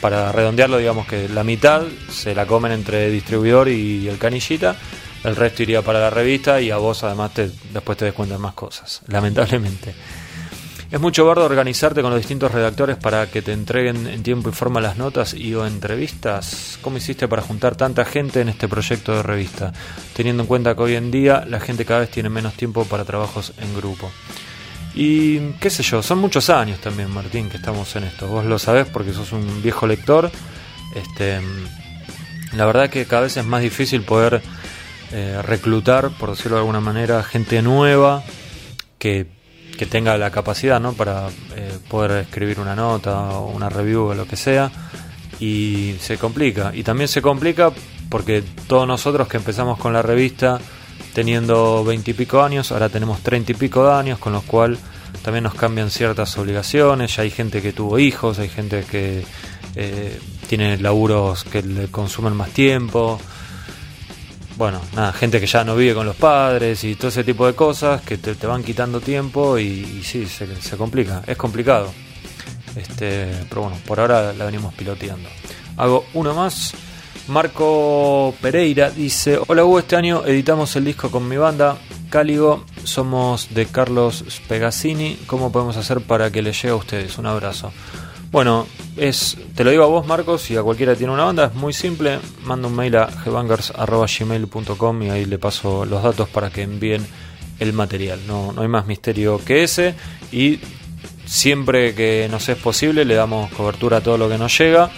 para 0.01 0.31
redondearlo 0.31 0.79
digamos 0.79 1.05
que 1.05 1.29
la 1.29 1.43
mitad 1.43 1.83
se 2.09 2.33
la 2.33 2.47
comen 2.47 2.71
entre 2.71 3.11
distribuidor 3.11 3.69
y 3.69 4.07
el 4.07 4.17
canillita, 4.17 4.75
el 5.23 5.35
resto 5.35 5.61
iría 5.61 5.83
para 5.83 5.99
la 5.99 6.09
revista 6.09 6.59
y 6.59 6.71
a 6.71 6.77
vos 6.77 7.03
además 7.03 7.35
te, 7.35 7.51
después 7.71 7.99
te 7.99 8.05
descuentan 8.05 8.41
más 8.41 8.55
cosas, 8.55 9.03
lamentablemente. 9.09 9.93
Es 10.93 11.01
mucho 11.01 11.25
bardo 11.25 11.43
organizarte 11.43 12.03
con 12.03 12.11
los 12.11 12.19
distintos 12.19 12.51
redactores 12.51 12.97
para 12.97 13.25
que 13.25 13.41
te 13.41 13.51
entreguen 13.51 14.05
en 14.05 14.21
tiempo 14.21 14.49
y 14.49 14.51
forma 14.51 14.79
las 14.79 14.95
notas 14.95 15.33
y 15.33 15.55
o 15.55 15.65
entrevistas. 15.65 16.77
¿Cómo 16.83 16.97
hiciste 16.97 17.27
para 17.27 17.41
juntar 17.41 17.75
tanta 17.75 18.05
gente 18.05 18.41
en 18.41 18.49
este 18.49 18.67
proyecto 18.67 19.11
de 19.15 19.23
revista? 19.23 19.73
Teniendo 20.15 20.43
en 20.43 20.47
cuenta 20.47 20.75
que 20.75 20.83
hoy 20.83 20.93
en 20.93 21.09
día 21.09 21.45
la 21.47 21.59
gente 21.59 21.83
cada 21.83 22.01
vez 22.01 22.11
tiene 22.11 22.29
menos 22.29 22.53
tiempo 22.53 22.85
para 22.85 23.05
trabajos 23.05 23.53
en 23.57 23.75
grupo. 23.75 24.11
Y 24.93 25.39
qué 25.53 25.71
sé 25.71 25.81
yo, 25.81 26.03
son 26.03 26.19
muchos 26.19 26.51
años 26.51 26.79
también, 26.79 27.09
Martín, 27.09 27.49
que 27.49 27.57
estamos 27.57 27.95
en 27.95 28.03
esto. 28.03 28.27
Vos 28.27 28.45
lo 28.45 28.59
sabés 28.59 28.85
porque 28.85 29.13
sos 29.13 29.31
un 29.31 29.63
viejo 29.63 29.87
lector. 29.87 30.29
Este, 30.93 31.41
la 32.55 32.67
verdad 32.67 32.91
que 32.91 33.05
cada 33.05 33.23
vez 33.23 33.35
es 33.35 33.45
más 33.45 33.63
difícil 33.63 34.03
poder 34.03 34.43
eh, 35.11 35.41
reclutar, 35.41 36.11
por 36.11 36.29
decirlo 36.29 36.57
de 36.57 36.61
alguna 36.61 36.81
manera, 36.81 37.23
gente 37.23 37.63
nueva 37.63 38.23
que 38.99 39.41
tenga 39.85 40.17
la 40.17 40.31
capacidad 40.31 40.79
¿no? 40.79 40.93
para 40.93 41.29
eh, 41.55 41.77
poder 41.89 42.23
escribir 42.23 42.59
una 42.59 42.75
nota 42.75 43.39
o 43.39 43.49
una 43.51 43.69
review 43.69 44.07
o 44.07 44.15
lo 44.15 44.27
que 44.27 44.35
sea 44.35 44.71
y 45.39 45.95
se 45.99 46.17
complica 46.17 46.71
y 46.73 46.83
también 46.83 47.07
se 47.07 47.21
complica 47.21 47.71
porque 48.09 48.43
todos 48.67 48.87
nosotros 48.87 49.27
que 49.27 49.37
empezamos 49.37 49.79
con 49.79 49.93
la 49.93 50.01
revista 50.01 50.59
teniendo 51.13 51.83
veintipico 51.83 52.41
años 52.41 52.71
ahora 52.71 52.89
tenemos 52.89 53.21
treinta 53.21 53.51
y 53.51 53.55
pico 53.55 53.85
de 53.85 53.93
años 53.93 54.19
con 54.19 54.33
lo 54.33 54.41
cual 54.41 54.77
también 55.21 55.43
nos 55.43 55.55
cambian 55.55 55.89
ciertas 55.89 56.37
obligaciones 56.37 57.15
ya 57.15 57.23
hay 57.23 57.31
gente 57.31 57.61
que 57.61 57.73
tuvo 57.73 57.99
hijos 57.99 58.39
hay 58.39 58.49
gente 58.49 58.83
que 58.89 59.23
eh, 59.75 60.19
tiene 60.47 60.77
laburos 60.77 61.43
que 61.43 61.63
le 61.63 61.87
consumen 61.87 62.35
más 62.35 62.49
tiempo 62.49 63.19
bueno, 64.63 64.79
nada, 64.95 65.11
gente 65.11 65.41
que 65.41 65.45
ya 65.45 65.65
no 65.65 65.75
vive 65.75 65.93
con 65.93 66.05
los 66.05 66.15
padres 66.15 66.85
y 66.85 66.95
todo 66.95 67.09
ese 67.09 67.25
tipo 67.25 67.45
de 67.45 67.53
cosas 67.53 68.01
que 68.01 68.17
te, 68.17 68.47
van 68.47 68.63
quitando 68.63 69.01
tiempo 69.01 69.57
y, 69.57 70.01
sí, 70.05 70.25
se, 70.25 70.55
se, 70.55 70.77
complica, 70.77 71.21
es 71.27 71.35
complicado. 71.35 71.91
Este, 72.73 73.27
pero 73.49 73.63
bueno, 73.63 73.77
por 73.85 73.99
ahora 73.99 74.31
la 74.31 74.45
venimos 74.45 74.73
piloteando. 74.73 75.27
Hago 75.75 76.05
uno 76.13 76.33
más. 76.33 76.73
Marco 77.27 78.33
Pereira 78.41 78.89
dice: 78.89 79.37
Hola 79.47 79.65
Hugo, 79.65 79.79
este 79.79 79.97
año 79.97 80.23
editamos 80.25 80.73
el 80.77 80.85
disco 80.85 81.11
con 81.11 81.27
mi 81.27 81.35
banda 81.35 81.75
Cáligo. 82.09 82.63
Somos 82.85 83.53
de 83.53 83.65
Carlos 83.65 84.23
Spegazzini. 84.29 85.19
¿Cómo 85.27 85.51
podemos 85.51 85.75
hacer 85.75 85.99
para 85.99 86.31
que 86.31 86.41
le 86.41 86.53
llegue 86.53 86.69
a 86.69 86.75
ustedes? 86.75 87.17
Un 87.17 87.25
abrazo. 87.25 87.73
Bueno, 88.33 88.65
es, 88.97 89.37
te 89.53 89.63
lo 89.63 89.69
digo 89.69 89.83
a 89.83 89.85
vos, 89.85 90.07
Marcos, 90.07 90.49
y 90.49 90.57
a 90.57 90.63
cualquiera 90.63 90.93
que 90.93 90.97
tiene 90.97 91.13
una 91.13 91.25
banda, 91.25 91.45
es 91.45 91.53
muy 91.53 91.71
simple. 91.71 92.17
Manda 92.43 92.67
un 92.67 92.75
mail 92.75 92.95
a 92.95 93.05
gbangers.gmail.com 93.05 95.03
y 95.03 95.09
ahí 95.11 95.25
le 95.25 95.37
paso 95.37 95.85
los 95.85 96.01
datos 96.01 96.29
para 96.29 96.49
que 96.49 96.63
envíen 96.63 97.05
el 97.59 97.73
material. 97.73 98.21
No, 98.25 98.51
no 98.51 98.63
hay 98.63 98.67
más 98.67 98.87
misterio 98.87 99.39
que 99.45 99.61
ese. 99.61 99.93
Y 100.31 100.59
siempre 101.27 101.93
que 101.93 102.27
nos 102.27 102.49
es 102.49 102.57
posible, 102.57 103.05
le 103.05 103.13
damos 103.13 103.51
cobertura 103.51 103.97
a 103.97 104.01
todo 104.01 104.17
lo 104.17 104.27
que 104.27 104.39
nos 104.39 104.57
llega. 104.57 104.89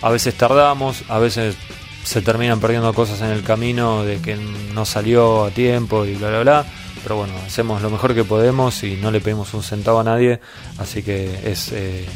A 0.00 0.08
veces 0.08 0.32
tardamos, 0.32 1.04
a 1.10 1.18
veces 1.18 1.56
se 2.04 2.22
terminan 2.22 2.58
perdiendo 2.58 2.94
cosas 2.94 3.20
en 3.20 3.32
el 3.32 3.42
camino 3.42 4.02
de 4.02 4.22
que 4.22 4.34
no 4.72 4.86
salió 4.86 5.44
a 5.44 5.50
tiempo 5.50 6.06
y 6.06 6.14
bla, 6.14 6.30
bla, 6.30 6.40
bla. 6.40 6.66
Pero 7.02 7.16
bueno, 7.16 7.34
hacemos 7.46 7.82
lo 7.82 7.90
mejor 7.90 8.14
que 8.14 8.24
podemos 8.24 8.82
y 8.82 8.96
no 8.96 9.10
le 9.10 9.20
pedimos 9.20 9.52
un 9.52 9.62
centavo 9.62 10.00
a 10.00 10.04
nadie. 10.04 10.40
Así 10.78 11.02
que 11.02 11.38
es. 11.44 11.70
Eh, 11.72 12.06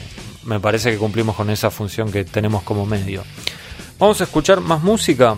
me 0.44 0.60
parece 0.60 0.90
que 0.90 0.98
cumplimos 0.98 1.36
con 1.36 1.50
esa 1.50 1.70
función 1.70 2.10
que 2.10 2.24
tenemos 2.24 2.62
como 2.62 2.86
medio. 2.86 3.22
Vamos 3.98 4.20
a 4.20 4.24
escuchar 4.24 4.60
más 4.60 4.82
música. 4.82 5.36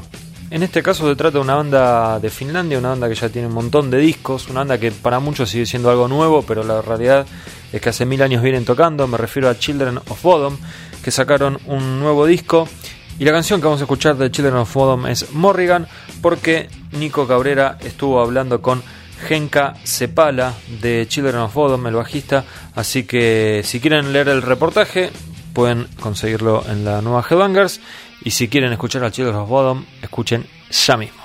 En 0.51 0.63
este 0.63 0.83
caso 0.83 1.09
se 1.09 1.17
trata 1.17 1.39
de 1.39 1.43
una 1.43 1.57
banda 1.57 2.21
de 2.21 2.31
Finlandia, 2.31 2.79
una 2.79 2.91
banda 2.91 3.09
que 3.09 3.15
ya 3.15 3.29
tiene 3.29 3.49
un 3.49 3.55
montón 3.55 3.91
de 3.91 3.99
discos, 3.99 4.49
una 4.49 4.61
banda 4.61 4.79
que 4.79 4.93
para 4.93 5.19
muchos 5.19 5.51
sigue 5.51 5.67
siendo 5.67 5.91
algo 5.91 6.07
nuevo, 6.07 6.43
pero 6.43 6.63
la 6.63 6.81
realidad 6.81 7.27
es 7.73 7.81
que 7.81 7.89
hace 7.89 8.07
mil 8.07 8.23
años 8.23 8.43
vienen 8.43 8.65
tocando. 8.65 9.07
Me 9.09 9.19
refiero 9.19 9.49
a 9.49 9.59
Children 9.59 9.99
of 9.99 10.23
Bodom, 10.23 10.57
que 11.03 11.11
sacaron 11.11 11.59
un 11.67 11.99
nuevo 11.99 12.25
disco. 12.27 12.69
Y 13.19 13.25
la 13.25 13.33
canción 13.33 13.61
que 13.61 13.67
vamos 13.67 13.81
a 13.81 13.85
escuchar 13.85 14.17
de 14.17 14.31
Children 14.31 14.57
of 14.57 14.73
Bodom 14.73 15.07
es 15.07 15.33
Morrigan, 15.33 15.89
porque 16.23 16.69
Nico 16.93 17.27
Cabrera 17.27 17.79
estuvo 17.81 18.21
hablando 18.21 18.63
con 18.63 18.83
Genka 19.27 19.75
Cepala 19.85 20.55
de 20.81 21.07
Children 21.09 21.37
of 21.37 21.55
Bodom, 21.55 21.87
el 21.87 21.95
bajista. 21.95 22.45
Así 22.75 23.05
que 23.05 23.63
si 23.65 23.81
quieren 23.81 24.13
leer 24.13 24.29
el 24.29 24.43
reportaje, 24.43 25.11
pueden 25.53 25.87
conseguirlo 26.01 26.65
en 26.69 26.85
la 26.85 27.01
nueva 27.01 27.25
Headbangers. 27.29 27.81
Y 28.23 28.31
si 28.31 28.49
quieren 28.49 28.73
escuchar 28.73 29.05
a 29.05 29.11
Children 29.11 29.37
of 29.37 29.49
Bodom, 29.49 29.85
escuchen 30.03 30.47
ya 30.71 30.97
mismo. 30.97 31.24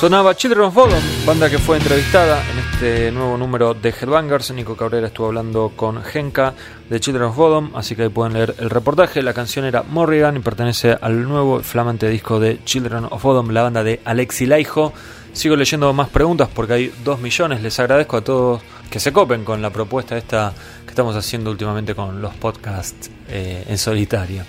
Sonaba 0.00 0.34
Children 0.34 0.62
of 0.62 0.74
Bodom, 0.74 1.02
banda 1.26 1.50
que 1.50 1.58
fue 1.58 1.76
entrevistada 1.76 2.42
en 2.50 2.58
este 2.58 3.12
nuevo 3.12 3.36
número 3.36 3.74
de 3.74 3.90
Headbangers. 3.90 4.50
Nico 4.52 4.74
Cabrera 4.74 5.08
estuvo 5.08 5.26
hablando 5.26 5.72
con 5.76 6.02
Genka 6.02 6.54
de 6.88 6.98
Children 6.98 7.24
of 7.24 7.36
Bodom, 7.36 7.70
así 7.74 7.94
que 7.94 8.04
ahí 8.04 8.08
pueden 8.08 8.32
leer 8.32 8.54
el 8.60 8.70
reportaje. 8.70 9.22
La 9.22 9.34
canción 9.34 9.66
era 9.66 9.82
Morrigan 9.82 10.38
y 10.38 10.38
pertenece 10.38 10.96
al 10.98 11.28
nuevo 11.28 11.60
flamante 11.60 12.08
disco 12.08 12.40
de 12.40 12.64
Children 12.64 13.08
of 13.10 13.22
Bodom, 13.22 13.50
la 13.50 13.60
banda 13.60 13.84
de 13.84 14.00
Alexi 14.06 14.46
Laiho. 14.46 14.94
Sigo 15.34 15.54
leyendo 15.54 15.92
más 15.92 16.08
preguntas 16.08 16.48
porque 16.48 16.72
hay 16.72 16.94
dos 17.04 17.20
millones. 17.20 17.60
Les 17.60 17.78
agradezco 17.78 18.16
a 18.16 18.24
todos 18.24 18.62
que 18.90 19.00
se 19.00 19.12
copen 19.12 19.44
con 19.44 19.60
la 19.60 19.68
propuesta 19.68 20.16
esta 20.16 20.54
que 20.84 20.88
estamos 20.88 21.14
haciendo 21.14 21.50
últimamente 21.50 21.94
con 21.94 22.22
los 22.22 22.34
podcasts 22.36 23.10
eh, 23.28 23.64
en 23.68 23.76
solitario. 23.76 24.44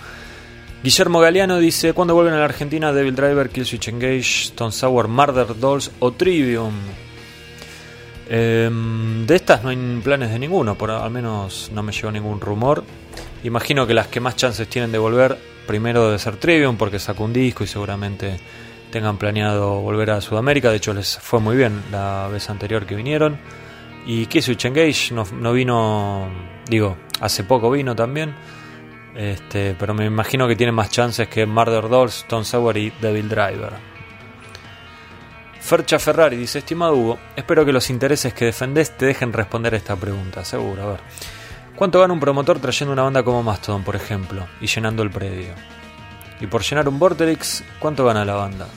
Guillermo 0.84 1.20
Galeano 1.20 1.60
dice: 1.60 1.94
¿Cuándo 1.94 2.16
vuelven 2.16 2.34
a 2.34 2.40
la 2.40 2.46
Argentina 2.46 2.92
Devil 2.92 3.16
Driver, 3.16 3.50
Killswitch 3.50 3.90
Engage, 3.90 4.46
Stone 4.46 4.72
Sour, 4.72 5.08
Murder 5.08 5.60
Dolls 5.60 5.92
o 6.00 6.12
Trivium? 6.12 6.74
Em, 8.28 9.28
de 9.28 9.36
estas 9.36 9.64
no 9.64 9.70
hay 9.70 9.78
planes 10.04 10.32
de 10.32 10.40
ninguno, 10.40 10.76
por 10.76 10.90
al 10.90 11.12
menos 11.12 11.70
no 11.72 11.84
me 11.84 11.92
llegó 11.92 12.12
ningún 12.12 12.42
rumor. 12.42 12.84
Imagino 13.44 13.86
que 13.86 13.94
las 13.94 14.08
que 14.08 14.20
más 14.20 14.36
chances 14.36 14.68
tienen 14.70 14.92
de 14.92 14.98
volver, 14.98 15.38
primero 15.68 16.08
debe 16.08 16.18
ser 16.18 16.38
Trivium, 16.38 16.78
porque 16.78 16.98
sacó 16.98 17.26
un 17.26 17.34
disco 17.34 17.64
y 17.64 17.68
seguramente 17.68 18.40
tengan 18.90 19.18
planeado 19.18 19.82
volver 19.82 20.10
a 20.10 20.22
Sudamérica. 20.22 20.72
De 20.72 20.78
hecho, 20.78 20.96
les 20.96 21.20
fue 21.20 21.40
muy 21.40 21.56
bien 21.56 21.80
la 21.92 22.28
vez 22.28 22.50
anterior 22.50 22.88
que 22.88 22.96
vinieron. 22.96 23.38
Y 24.08 24.26
Killswitch 24.26 24.66
Engage 24.66 25.14
no 25.14 25.54
vino, 25.54 26.28
digo, 26.68 26.98
hace 27.20 27.44
poco 27.44 27.70
vino 27.70 27.96
también. 27.96 28.34
Este, 29.16 29.76
pero 29.78 29.94
me 29.94 30.06
imagino 30.06 30.48
que 30.48 30.56
tiene 30.56 30.72
más 30.72 30.90
chances 30.90 31.28
que 31.28 31.46
Murder 31.46 31.90
Dolls, 31.90 32.18
Stone 32.18 32.46
Sour 32.46 32.78
y 32.78 32.92
Devil 33.02 33.28
Driver. 33.28 33.74
Fercha 35.60 36.00
Ferrari 36.00 36.38
dice, 36.38 36.60
estimado 36.60 36.96
Hugo, 36.96 37.20
espero 37.36 37.64
que 37.66 37.72
los 37.72 37.90
intereses 37.90 38.34
que 38.34 38.46
defendés 38.46 38.98
te 38.98 39.06
dejen 39.06 39.32
responder 39.32 39.74
esta 39.74 39.96
pregunta, 39.96 40.44
seguro, 40.44 40.84
a 40.84 40.92
ver. 40.92 41.00
¿Cuánto 41.76 42.00
gana 42.00 42.14
un 42.14 42.20
promotor 42.20 42.60
trayendo 42.60 42.94
una 42.94 43.04
banda 43.04 43.24
como 43.24 43.44
Mastodon, 43.44 43.84
por 43.84 43.96
ejemplo, 43.96 44.48
y 44.60 44.68
llenando 44.68 45.04
el 45.04 45.12
predio? 45.12 45.54
Y 46.40 46.48
por 46.48 46.64
llenar 46.64 46.90
un 46.90 46.98
Vorterix, 46.98 47.64
¿cuánto 47.80 48.06
gana 48.06 48.26
la 48.26 48.36
banda? 48.36 48.68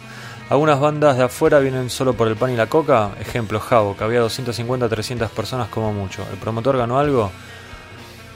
Algunas 0.50 0.78
bandas 0.78 1.16
de 1.16 1.24
afuera 1.24 1.58
vienen 1.58 1.88
solo 1.88 2.12
por 2.12 2.28
el 2.28 2.36
pan 2.36 2.50
y 2.50 2.56
la 2.56 2.66
coca, 2.66 3.12
ejemplo, 3.18 3.58
Javo, 3.60 3.96
que 3.96 4.04
había 4.04 4.22
250-300 4.22 5.30
personas 5.30 5.68
como 5.68 5.92
mucho. 5.92 6.24
¿El 6.30 6.36
promotor 6.36 6.76
ganó 6.76 6.98
algo? 6.98 7.32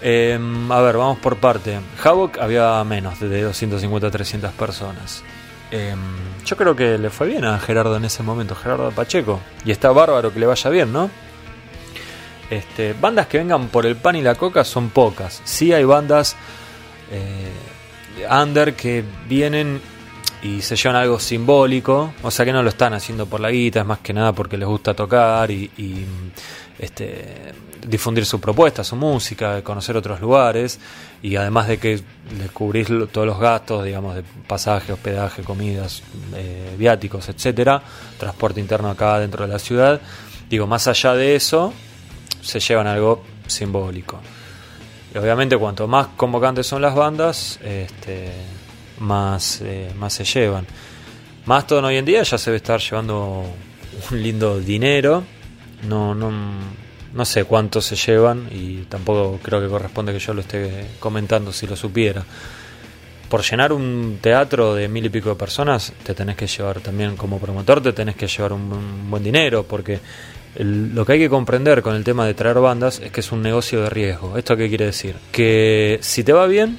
Eh, 0.02 0.38
a 0.70 0.80
ver, 0.80 0.96
vamos 0.96 1.18
por 1.18 1.36
parte. 1.36 1.78
Havoc 2.02 2.38
había 2.38 2.82
menos 2.84 3.18
de 3.20 3.48
250-300 3.50 4.50
personas. 4.52 5.22
Eh, 5.70 5.94
yo 6.44 6.56
creo 6.56 6.74
que 6.74 6.98
le 6.98 7.10
fue 7.10 7.26
bien 7.26 7.44
a 7.44 7.58
Gerardo 7.58 7.96
en 7.96 8.04
ese 8.04 8.22
momento, 8.22 8.54
Gerardo 8.54 8.90
Pacheco. 8.90 9.40
Y 9.64 9.70
está 9.70 9.90
bárbaro 9.90 10.32
que 10.32 10.40
le 10.40 10.46
vaya 10.46 10.70
bien, 10.70 10.92
¿no? 10.92 11.10
Este, 12.50 12.94
bandas 12.94 13.26
que 13.26 13.38
vengan 13.38 13.68
por 13.68 13.84
el 13.84 13.96
pan 13.96 14.16
y 14.16 14.22
la 14.22 14.34
coca 14.34 14.64
son 14.64 14.88
pocas. 14.90 15.42
Sí 15.44 15.72
hay 15.72 15.84
bandas 15.84 16.36
eh, 17.10 17.52
under 18.30 18.74
que 18.74 19.04
vienen 19.28 19.80
y 20.42 20.62
se 20.62 20.76
llevan 20.76 20.96
algo 20.96 21.18
simbólico. 21.18 22.14
O 22.22 22.30
sea 22.30 22.44
que 22.46 22.52
no 22.52 22.62
lo 22.62 22.70
están 22.70 22.94
haciendo 22.94 23.26
por 23.26 23.40
la 23.40 23.50
guita, 23.50 23.80
es 23.80 23.86
más 23.86 23.98
que 23.98 24.12
nada 24.12 24.32
porque 24.32 24.56
les 24.56 24.66
gusta 24.66 24.94
tocar 24.94 25.50
y, 25.50 25.70
y 25.76 26.06
este, 26.78 27.52
difundir 27.86 28.24
su 28.26 28.40
propuesta, 28.40 28.82
su 28.84 28.96
música, 28.96 29.62
conocer 29.62 29.96
otros 29.96 30.20
lugares 30.20 30.78
y 31.22 31.36
además 31.36 31.68
de 31.68 31.78
que 31.78 32.00
les 32.38 32.50
cubrís 32.52 32.88
lo- 32.90 33.06
todos 33.06 33.26
los 33.26 33.38
gastos, 33.38 33.84
digamos, 33.84 34.14
de 34.14 34.22
pasaje, 34.46 34.92
hospedaje, 34.92 35.42
comidas, 35.42 36.02
eh, 36.34 36.74
viáticos, 36.78 37.28
etcétera, 37.28 37.82
transporte 38.18 38.60
interno 38.60 38.90
acá 38.90 39.18
dentro 39.18 39.46
de 39.46 39.52
la 39.52 39.58
ciudad, 39.58 40.00
digo, 40.48 40.66
más 40.66 40.86
allá 40.88 41.14
de 41.14 41.36
eso, 41.36 41.72
se 42.42 42.60
llevan 42.60 42.86
algo 42.86 43.22
simbólico. 43.46 44.20
Y 45.14 45.18
obviamente 45.18 45.56
cuanto 45.56 45.86
más 45.88 46.08
convocantes 46.16 46.66
son 46.66 46.82
las 46.82 46.94
bandas, 46.94 47.58
este, 47.64 48.30
más, 49.00 49.60
eh, 49.62 49.92
más 49.98 50.12
se 50.12 50.24
llevan. 50.24 50.66
Mastodon 51.46 51.86
hoy 51.86 51.96
en 51.96 52.04
día 52.04 52.22
ya 52.22 52.36
se 52.36 52.50
debe 52.50 52.58
estar 52.58 52.78
llevando 52.80 53.44
un 54.10 54.22
lindo 54.22 54.58
dinero. 54.60 55.24
No, 55.88 56.14
no, 56.14 56.30
no 57.14 57.24
sé 57.24 57.44
cuánto 57.44 57.80
se 57.80 57.96
llevan 57.96 58.48
y 58.50 58.82
tampoco 58.88 59.38
creo 59.42 59.60
que 59.60 59.68
corresponde 59.68 60.12
que 60.12 60.18
yo 60.18 60.34
lo 60.34 60.40
esté 60.42 60.86
comentando 61.00 61.52
si 61.52 61.66
lo 61.66 61.76
supiera. 61.76 62.24
Por 63.28 63.42
llenar 63.42 63.72
un 63.74 64.18
teatro 64.22 64.74
de 64.74 64.88
mil 64.88 65.04
y 65.04 65.08
pico 65.10 65.28
de 65.28 65.34
personas, 65.34 65.92
te 66.02 66.14
tenés 66.14 66.36
que 66.36 66.46
llevar 66.46 66.80
también 66.80 67.14
como 67.16 67.38
promotor, 67.38 67.82
te 67.82 67.92
tenés 67.92 68.16
que 68.16 68.26
llevar 68.26 68.54
un, 68.54 68.72
un 68.72 69.10
buen 69.10 69.22
dinero, 69.22 69.64
porque 69.64 70.00
el- 70.54 70.94
lo 70.94 71.04
que 71.04 71.12
hay 71.12 71.18
que 71.18 71.28
comprender 71.28 71.82
con 71.82 71.94
el 71.94 72.04
tema 72.04 72.24
de 72.26 72.32
traer 72.32 72.58
bandas 72.58 73.00
es 73.00 73.10
que 73.12 73.20
es 73.20 73.30
un 73.30 73.42
negocio 73.42 73.82
de 73.82 73.90
riesgo. 73.90 74.38
¿Esto 74.38 74.56
qué 74.56 74.68
quiere 74.70 74.86
decir? 74.86 75.14
Que 75.30 75.98
si 76.00 76.24
te 76.24 76.32
va 76.32 76.46
bien, 76.46 76.78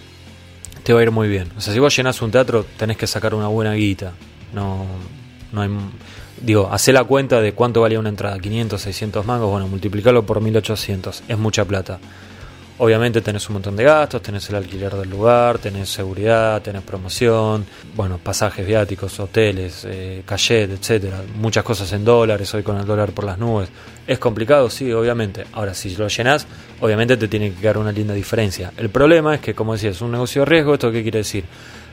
te 0.83 0.91
va 0.91 1.01
a 1.01 1.03
ir 1.03 1.11
muy 1.11 1.27
bien. 1.27 1.49
O 1.55 1.61
sea, 1.61 1.71
si 1.71 1.79
vos 1.79 1.95
llenás 1.95 2.19
un 2.23 2.31
teatro, 2.31 2.65
tenés 2.77 2.97
que 2.97 3.05
sacar 3.05 3.35
una 3.35 3.47
buena 3.47 3.73
guita. 3.75 4.13
No, 4.51 4.87
no 5.51 5.61
hay. 5.61 5.69
Digo, 6.41 6.69
hacé 6.71 6.93
la 6.93 7.03
cuenta 7.03 7.41
de 7.41 7.53
cuánto 7.53 7.81
valía 7.81 7.99
una 7.99 8.09
entrada: 8.09 8.39
500, 8.39 8.81
600 8.81 9.25
mangos. 9.25 9.49
Bueno, 9.49 9.67
multiplicarlo 9.67 10.25
por 10.25 10.41
1800. 10.41 11.23
Es 11.27 11.37
mucha 11.37 11.65
plata. 11.65 11.99
Obviamente 12.81 13.19
tenés 13.19 13.49
un 13.49 13.55
montón 13.55 13.75
de 13.75 13.83
gastos, 13.83 14.21
tenés 14.21 14.49
el 14.49 14.55
alquiler 14.55 14.95
del 14.95 15.09
lugar, 15.09 15.57
tenés 15.59 15.89
seguridad, 15.89 16.61
tenés 16.61 16.81
promoción, 16.81 17.65
bueno, 17.93 18.17
pasajes 18.23 18.65
viáticos, 18.65 19.19
hoteles, 19.19 19.83
eh, 19.83 20.23
cachet, 20.25 20.71
etcétera, 20.71 21.21
muchas 21.35 21.65
cosas 21.65 21.91
en 21.91 22.05
dólares, 22.05 22.53
hoy 22.53 22.63
con 22.63 22.77
el 22.77 22.85
dólar 22.85 23.11
por 23.11 23.25
las 23.25 23.37
nubes. 23.37 23.67
¿Es 24.07 24.17
complicado? 24.17 24.69
Sí, 24.69 24.93
obviamente. 24.93 25.43
Ahora, 25.51 25.73
si 25.73 25.93
lo 25.97 26.07
llenás, 26.07 26.47
obviamente 26.79 27.17
te 27.17 27.27
tiene 27.27 27.51
que 27.51 27.59
quedar 27.59 27.77
una 27.77 27.91
linda 27.91 28.13
diferencia. 28.13 28.71
El 28.77 28.89
problema 28.89 29.35
es 29.35 29.41
que, 29.41 29.53
como 29.53 29.73
decía, 29.73 29.89
es 29.89 30.01
un 30.01 30.13
negocio 30.13 30.43
de 30.43 30.45
riesgo. 30.45 30.73
¿Esto 30.75 30.89
qué 30.89 31.03
quiere 31.03 31.19
decir? 31.19 31.43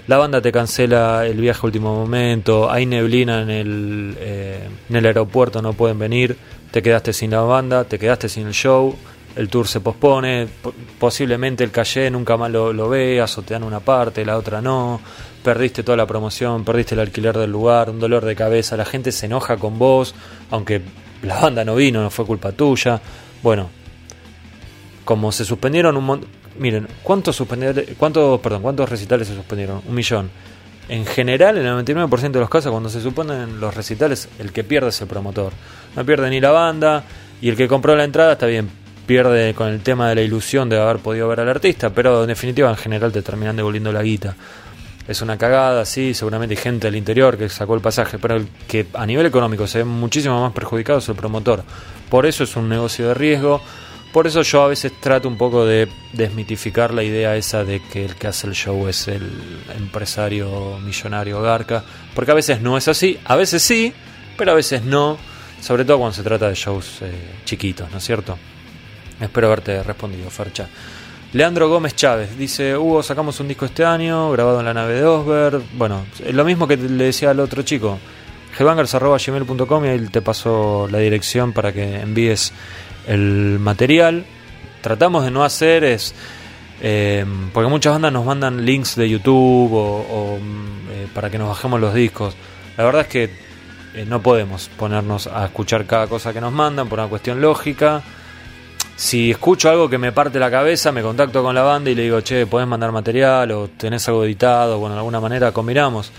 La 0.07 0.19
banda 0.19 0.41
te 0.41 0.53
cancela 0.53 1.27
el 1.27 1.41
viaje 1.41 1.61
a 1.63 1.67
último 1.67 1.95
momento, 1.95 2.71
hay 2.71 2.87
neblina 2.87 3.43
en 3.43 3.51
el, 3.51 4.17
eh, 4.21 4.69
en 4.89 4.97
el 4.97 5.05
aeropuerto, 5.07 5.61
no 5.61 5.73
pueden 5.73 5.99
venir, 5.99 6.37
te 6.71 6.81
quedaste 6.81 7.13
sin 7.13 7.33
la 7.33 7.41
banda, 7.41 7.83
te 7.85 7.99
quedaste 7.99 8.29
sin 8.29 8.47
el 8.47 8.53
show, 8.55 8.95
el 9.35 9.49
tour 9.49 9.67
se 9.67 9.81
pospone, 9.81 10.47
po- 10.63 10.73
posiblemente 11.01 11.65
el 11.65 11.73
calle 11.73 12.09
nunca 12.11 12.37
más 12.37 12.53
lo, 12.53 12.73
lo 12.73 12.89
veas 12.89 13.37
o 13.37 13.43
te 13.43 13.55
dan 13.55 13.65
una 13.65 13.81
parte, 13.81 14.25
la 14.25 14.37
otra 14.39 14.63
no, 14.63 15.01
perdiste 15.43 15.83
toda 15.83 15.97
la 15.97 16.07
promoción, 16.07 16.65
perdiste 16.65 16.95
el 16.95 17.01
alquiler 17.01 17.37
del 17.37 17.51
lugar, 17.51 17.91
un 17.91 17.99
dolor 17.99 18.25
de 18.25 18.37
cabeza, 18.37 18.77
la 18.77 18.85
gente 18.85 19.11
se 19.11 19.27
enoja 19.27 19.57
con 19.57 19.77
vos, 19.77 20.15
aunque 20.53 20.83
la 21.23 21.41
banda 21.41 21.65
no 21.65 21.75
vino, 21.75 22.01
no 22.01 22.11
fue 22.11 22.25
culpa 22.25 22.53
tuya. 22.53 23.01
Bueno, 23.43 23.71
como 25.05 25.33
se 25.33 25.45
suspendieron 25.45 25.97
un 25.97 26.05
montón, 26.05 26.31
miren, 26.59 26.89
¿cuántos 27.03 27.43
cuántos, 27.99 28.41
perdón, 28.41 28.63
cuántos 28.63 28.89
recitales 28.89 29.29
se 29.29 29.35
suspendieron? 29.35 29.83
Un 29.87 29.95
millón. 29.95 30.31
En 30.89 31.05
general, 31.05 31.59
en 31.59 31.67
el 31.67 31.85
99% 31.85 32.31
de 32.31 32.41
los 32.41 32.49
casos, 32.49 32.71
cuando 32.71 32.89
se 32.89 33.01
suponen 33.01 33.61
los 33.61 33.75
recitales, 33.75 34.29
el 34.39 34.53
que 34.53 34.63
pierde 34.63 34.91
es 34.91 35.01
el 35.01 35.09
promotor. 35.09 35.53
No 35.97 36.05
pierde 36.05 36.31
ni 36.31 36.41
la 36.41 36.51
banda, 36.51 37.05
y 37.41 37.49
el 37.49 37.57
que 37.57 37.67
compró 37.67 37.97
la 37.97 38.05
entrada 38.05 38.33
está 38.33 38.47
bien, 38.47 38.71
pierde 39.07 39.55
con 39.55 39.69
el 39.69 39.81
tema 39.81 40.09
de 40.09 40.15
la 40.15 40.23
ilusión 40.23 40.69
de 40.69 40.81
haber 40.81 40.99
podido 40.99 41.29
ver 41.29 41.41
al 41.41 41.49
artista, 41.49 41.91
pero 41.91 42.23
en 42.23 42.29
definitiva, 42.29 42.71
en 42.71 42.77
general, 42.77 43.13
te 43.13 43.23
terminan 43.23 43.57
devolviendo 43.57 43.93
la 43.93 44.03
guita. 44.03 44.37
Es 45.09 45.23
una 45.23 45.39
cagada, 45.39 45.85
sí, 45.85 46.15
seguramente 46.15 46.55
hay 46.55 46.63
gente 46.63 46.89
del 46.89 46.97
interior 46.97 47.39
que 47.39 47.49
sacó 47.49 47.75
el 47.75 47.81
pasaje, 47.81 48.19
pero 48.19 48.35
el 48.35 48.49
que 48.67 48.87
a 48.95 49.07
nivel 49.07 49.27
económico 49.27 49.67
se 49.67 49.79
ve 49.79 49.85
muchísimo 49.85 50.41
más 50.41 50.53
perjudicado 50.53 50.99
es 50.99 51.09
el 51.09 51.15
promotor. 51.15 51.63
Por 52.09 52.27
eso 52.27 52.43
es 52.43 52.57
un 52.57 52.69
negocio 52.69 53.09
de 53.09 53.15
riesgo. 53.15 53.61
Por 54.17 54.27
eso 54.27 54.41
yo 54.41 54.63
a 54.63 54.69
veces 54.69 54.95
trato 54.99 55.29
un 55.29 55.37
poco 55.37 55.67
de 55.67 55.89
desmitificar 56.15 56.95
la 56.95 57.03
idea 57.03 57.37
esa 57.37 57.65
de 57.65 57.83
que 57.83 58.03
el 58.03 58.15
que 58.15 58.29
hace 58.29 58.47
el 58.47 58.55
show 58.55 58.89
es 58.89 59.09
el 59.09 59.31
empresario 59.77 60.79
millonario 60.79 61.43
Garca, 61.43 61.85
porque 62.15 62.31
a 62.31 62.35
veces 62.35 62.63
no 62.63 62.79
es 62.79 62.89
así, 62.89 63.21
a 63.27 63.37
veces 63.37 63.63
sí, 63.63 63.93
pero 64.39 64.53
a 64.53 64.55
veces 64.55 64.83
no, 64.85 65.19
sobre 65.61 65.85
todo 65.85 65.99
cuando 65.99 66.15
se 66.15 66.23
trata 66.23 66.49
de 66.49 66.55
shows 66.55 67.03
eh, 67.03 67.13
chiquitos, 67.45 67.91
¿no 67.91 67.99
es 67.99 68.05
cierto? 68.05 68.39
Espero 69.21 69.49
haberte 69.49 69.83
respondido, 69.83 70.31
Fercha. 70.31 70.67
Leandro 71.35 71.69
Gómez 71.69 71.95
Chávez 71.95 72.39
dice: 72.39 72.75
Hugo, 72.75 73.03
sacamos 73.03 73.39
un 73.41 73.49
disco 73.49 73.67
este 73.67 73.85
año, 73.85 74.31
grabado 74.31 74.61
en 74.61 74.65
la 74.65 74.73
nave 74.73 74.95
de 74.95 75.05
Osberg. 75.05 75.61
Bueno, 75.75 76.07
lo 76.33 76.45
mismo 76.47 76.67
que 76.67 76.79
le 76.79 77.05
decía 77.05 77.33
al 77.33 77.41
otro 77.41 77.65
chico. 77.65 77.99
gmail.com 78.59 79.85
y 79.85 79.89
ahí 79.89 79.99
te 80.07 80.23
paso 80.23 80.89
la 80.91 80.97
dirección 81.01 81.53
para 81.53 81.71
que 81.75 82.01
envíes 82.01 82.55
el 83.07 83.59
material. 83.61 84.25
Tratamos 84.81 85.25
de 85.25 85.31
no 85.31 85.45
hacer 85.45 85.85
es. 85.85 86.15
eh, 86.81 87.25
porque 87.55 87.71
muchas 87.71 87.95
bandas 87.95 88.13
nos 88.13 88.25
mandan 88.27 88.65
links 88.65 88.97
de 88.97 89.09
YouTube 89.09 89.73
o, 89.73 90.39
mm, 90.41 90.91
eh, 90.91 91.07
para 91.15 91.31
que 91.31 91.39
nos 91.39 91.49
bajemos 91.49 91.81
los 91.81 91.95
discos. 91.95 92.37
La 92.77 92.85
verdad 92.85 93.03
es 93.03 93.09
que 93.09 93.25
eh, 93.95 94.05
no 94.07 94.21
podemos 94.21 94.69
ponernos 94.77 95.27
a 95.27 95.47
escuchar 95.47 95.87
cada 95.87 96.07
cosa 96.07 96.33
que 96.35 96.41
nos 96.41 96.53
mandan 96.53 96.89
por 96.89 96.99
una 96.99 97.09
cuestión 97.09 97.41
lógica. 97.41 98.03
Si 98.95 99.31
escucho 99.31 99.71
algo 99.71 99.89
que 99.89 99.99
me 99.99 100.13
parte 100.13 100.39
la 100.39 100.51
cabeza, 100.51 100.93
me 100.93 101.03
contacto 101.03 101.43
con 101.43 101.55
la 101.55 101.63
banda 101.63 101.91
y 101.91 101.95
le 101.95 102.03
digo, 102.03 102.21
che, 102.21 102.47
podés 102.47 102.67
mandar 102.69 102.93
material 102.93 103.51
o 103.53 103.69
tenés 103.69 104.07
algo 104.09 104.25
editado, 104.25 104.79
bueno, 104.79 104.95
de 104.95 105.01
alguna 105.01 105.21
manera 105.21 105.53
combinamos. 105.53 106.13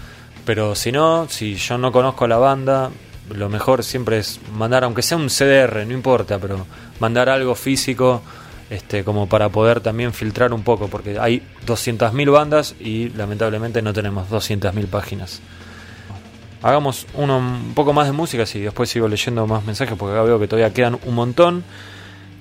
Pero 0.45 0.75
si 0.75 0.91
no, 0.91 1.27
si 1.29 1.55
yo 1.55 1.77
no 1.77 1.91
conozco 1.91 2.25
a 2.25 2.27
la 2.27 2.37
banda, 2.37 2.89
lo 3.33 3.49
mejor 3.49 3.83
siempre 3.83 4.19
es 4.19 4.39
mandar, 4.53 4.83
aunque 4.83 5.01
sea 5.01 5.17
un 5.17 5.29
CDR, 5.29 5.85
no 5.85 5.93
importa, 5.93 6.39
pero 6.39 6.65
mandar 6.99 7.29
algo 7.29 7.55
físico 7.55 8.21
este, 8.69 9.03
como 9.03 9.27
para 9.27 9.49
poder 9.49 9.79
también 9.79 10.13
filtrar 10.13 10.53
un 10.53 10.63
poco, 10.63 10.87
porque 10.87 11.17
hay 11.19 11.41
200.000 11.65 12.31
bandas 12.31 12.75
y 12.79 13.09
lamentablemente 13.09 13.81
no 13.81 13.93
tenemos 13.93 14.29
200.000 14.29 14.87
páginas. 14.87 15.41
Hagamos 16.61 17.05
uno, 17.13 17.37
un 17.37 17.73
poco 17.73 17.93
más 17.93 18.07
de 18.07 18.13
música, 18.13 18.43
y 18.53 18.59
después 18.59 18.89
sigo 18.89 19.07
leyendo 19.07 19.47
más 19.47 19.63
mensajes, 19.63 19.95
porque 19.97 20.15
acá 20.15 20.23
veo 20.23 20.39
que 20.39 20.47
todavía 20.47 20.73
quedan 20.73 20.99
un 21.05 21.15
montón 21.15 21.63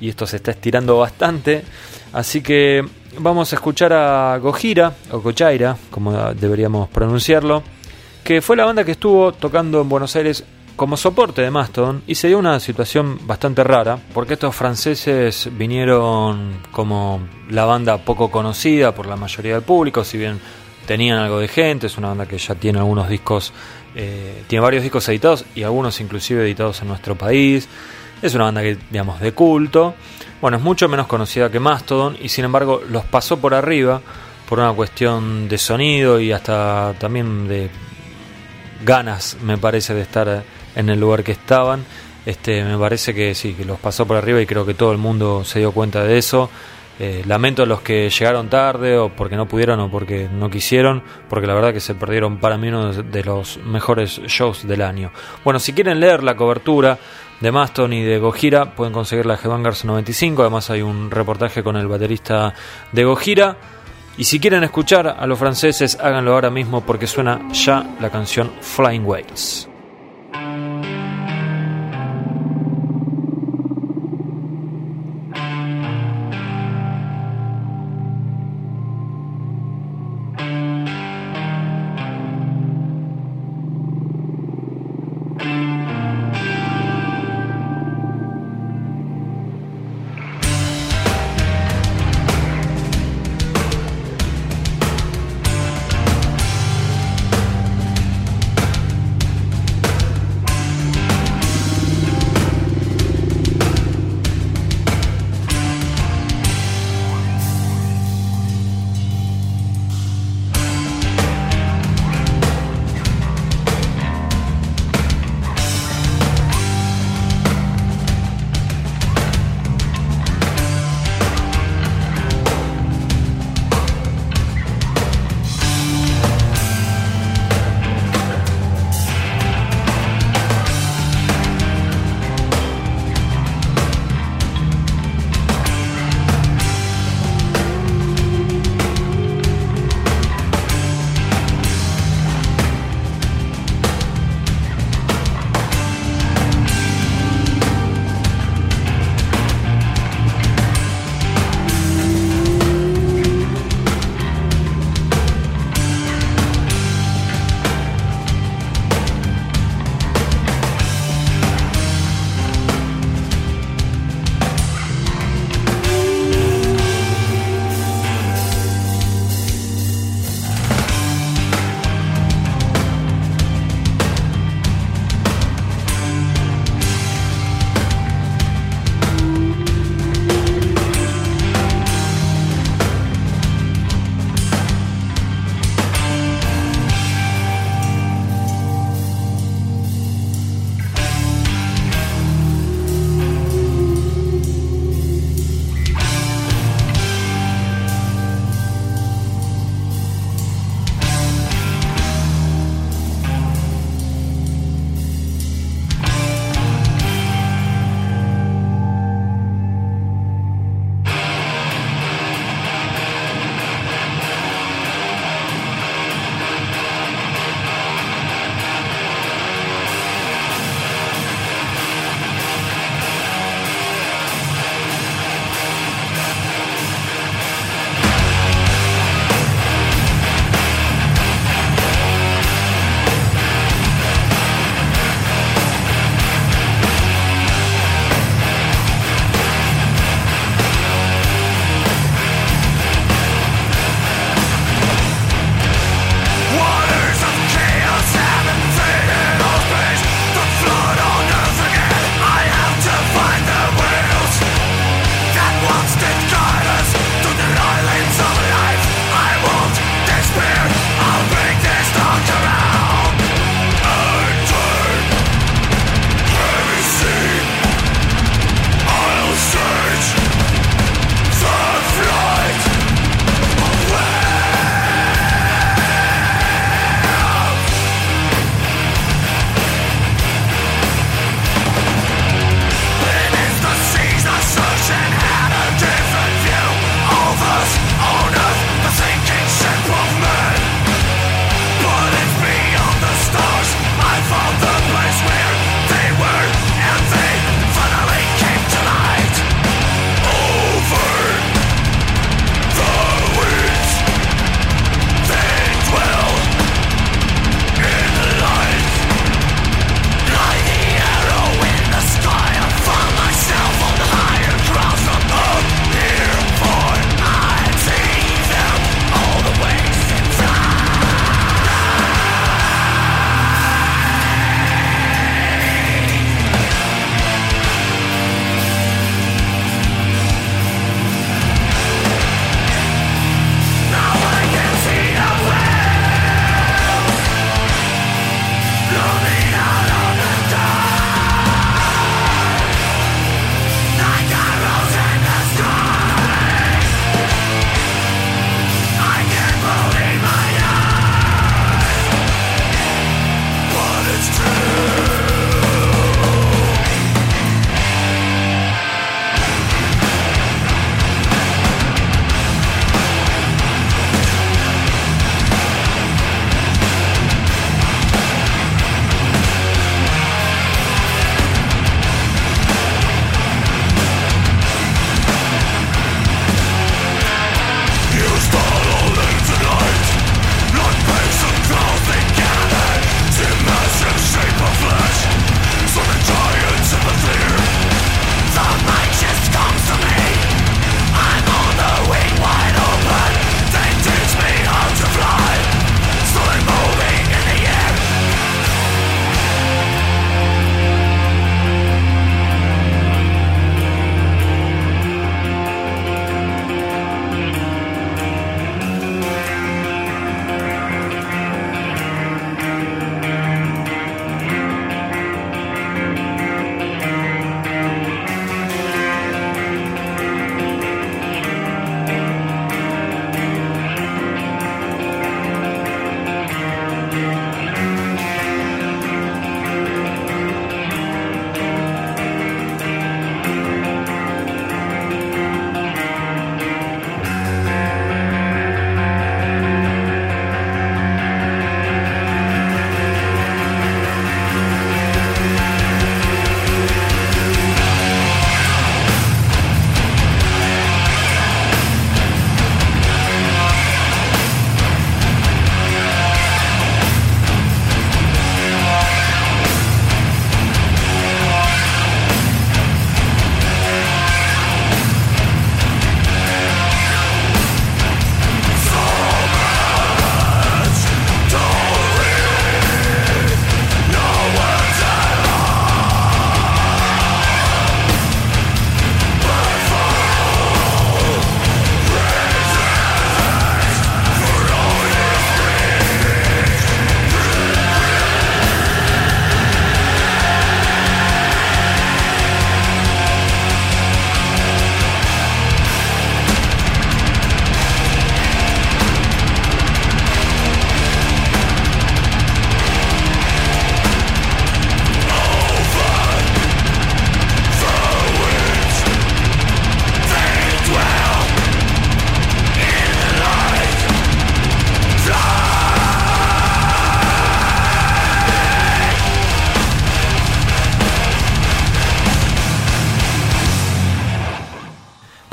y 0.00 0.08
esto 0.08 0.26
se 0.26 0.36
está 0.36 0.50
estirando 0.50 0.98
bastante. 0.98 1.62
Así 2.12 2.40
que 2.42 2.84
vamos 3.18 3.52
a 3.52 3.56
escuchar 3.56 3.92
a 3.92 4.36
Gojira, 4.38 4.94
o 5.10 5.20
Gochaira, 5.20 5.76
como 5.90 6.12
deberíamos 6.34 6.88
pronunciarlo, 6.88 7.62
que 8.24 8.40
fue 8.42 8.56
la 8.56 8.64
banda 8.64 8.84
que 8.84 8.92
estuvo 8.92 9.32
tocando 9.32 9.80
en 9.80 9.88
Buenos 9.88 10.16
Aires 10.16 10.44
como 10.76 10.96
soporte 10.96 11.42
de 11.42 11.50
Mastodon 11.50 12.02
y 12.06 12.14
se 12.14 12.28
dio 12.28 12.38
una 12.38 12.60
situación 12.60 13.18
bastante 13.26 13.64
rara 13.64 13.98
porque 14.12 14.34
estos 14.34 14.54
franceses 14.54 15.48
vinieron 15.52 16.60
como 16.70 17.20
la 17.48 17.64
banda 17.64 17.98
poco 17.98 18.30
conocida 18.30 18.94
por 18.94 19.06
la 19.06 19.16
mayoría 19.16 19.54
del 19.54 19.62
público, 19.62 20.04
si 20.04 20.18
bien 20.18 20.38
tenían 20.86 21.18
algo 21.18 21.40
de 21.40 21.48
gente, 21.48 21.86
es 21.86 21.96
una 21.96 22.08
banda 22.08 22.26
que 22.26 22.38
ya 22.38 22.54
tiene 22.54 22.78
algunos 22.78 23.08
discos, 23.08 23.52
eh, 23.94 24.44
tiene 24.46 24.62
varios 24.62 24.82
discos 24.82 25.08
editados 25.08 25.44
y 25.54 25.62
algunos 25.62 26.00
inclusive 26.00 26.42
editados 26.42 26.80
en 26.82 26.88
nuestro 26.88 27.16
país, 27.16 27.68
es 28.20 28.34
una 28.34 28.44
banda 28.44 28.62
que 28.62 28.76
digamos 28.90 29.18
de 29.20 29.32
culto, 29.32 29.94
bueno 30.40 30.58
es 30.58 30.62
mucho 30.62 30.88
menos 30.88 31.06
conocida 31.06 31.50
que 31.50 31.58
Mastodon 31.58 32.18
y 32.20 32.28
sin 32.28 32.44
embargo 32.44 32.82
los 32.88 33.04
pasó 33.04 33.38
por 33.38 33.54
arriba 33.54 34.02
por 34.46 34.60
una 34.60 34.72
cuestión 34.72 35.48
de 35.48 35.58
sonido 35.58 36.20
y 36.20 36.32
hasta 36.32 36.94
también 36.98 37.48
de 37.48 37.70
ganas 38.84 39.38
me 39.42 39.58
parece 39.58 39.94
de 39.94 40.02
estar 40.02 40.44
en 40.76 40.88
el 40.88 41.00
lugar 41.00 41.24
que 41.24 41.32
estaban. 41.32 41.84
Este, 42.24 42.62
me 42.64 42.78
parece 42.78 43.14
que 43.14 43.34
sí, 43.34 43.54
que 43.54 43.64
los 43.64 43.78
pasó 43.78 44.06
por 44.06 44.16
arriba 44.16 44.40
y 44.40 44.46
creo 44.46 44.64
que 44.64 44.74
todo 44.74 44.92
el 44.92 44.98
mundo 44.98 45.44
se 45.44 45.58
dio 45.58 45.72
cuenta 45.72 46.04
de 46.04 46.18
eso. 46.18 46.50
Eh, 46.98 47.22
lamento 47.26 47.62
a 47.62 47.66
los 47.66 47.82
que 47.82 48.08
llegaron 48.08 48.48
tarde 48.48 48.96
o 48.96 49.10
porque 49.10 49.36
no 49.36 49.46
pudieron 49.46 49.78
o 49.80 49.90
porque 49.90 50.30
no 50.32 50.48
quisieron, 50.48 51.02
porque 51.28 51.46
la 51.46 51.52
verdad 51.52 51.74
que 51.74 51.80
se 51.80 51.94
perdieron 51.94 52.38
para 52.38 52.56
mí 52.56 52.68
uno 52.68 52.90
de 52.92 53.24
los 53.24 53.58
mejores 53.58 54.18
shows 54.26 54.66
del 54.66 54.80
año. 54.80 55.10
Bueno, 55.44 55.58
si 55.58 55.74
quieren 55.74 56.00
leer 56.00 56.22
la 56.22 56.36
cobertura 56.36 56.98
de 57.40 57.52
Maston 57.52 57.92
y 57.92 58.02
de 58.02 58.18
Gojira, 58.18 58.74
pueden 58.74 58.94
conseguirla 58.94 59.34
en 59.34 59.40
Headbangers 59.40 59.84
95. 59.84 60.42
Además, 60.42 60.70
hay 60.70 60.80
un 60.80 61.10
reportaje 61.10 61.62
con 61.62 61.76
el 61.76 61.86
baterista 61.86 62.54
de 62.92 63.04
Gojira. 63.04 63.56
Y 64.16 64.24
si 64.24 64.40
quieren 64.40 64.64
escuchar 64.64 65.06
a 65.18 65.26
los 65.26 65.38
franceses, 65.38 65.98
háganlo 66.00 66.32
ahora 66.32 66.48
mismo 66.48 66.80
porque 66.80 67.06
suena 67.06 67.52
ya 67.52 67.96
la 68.00 68.08
canción 68.08 68.50
Flying 68.62 69.04
Whales. 69.04 69.68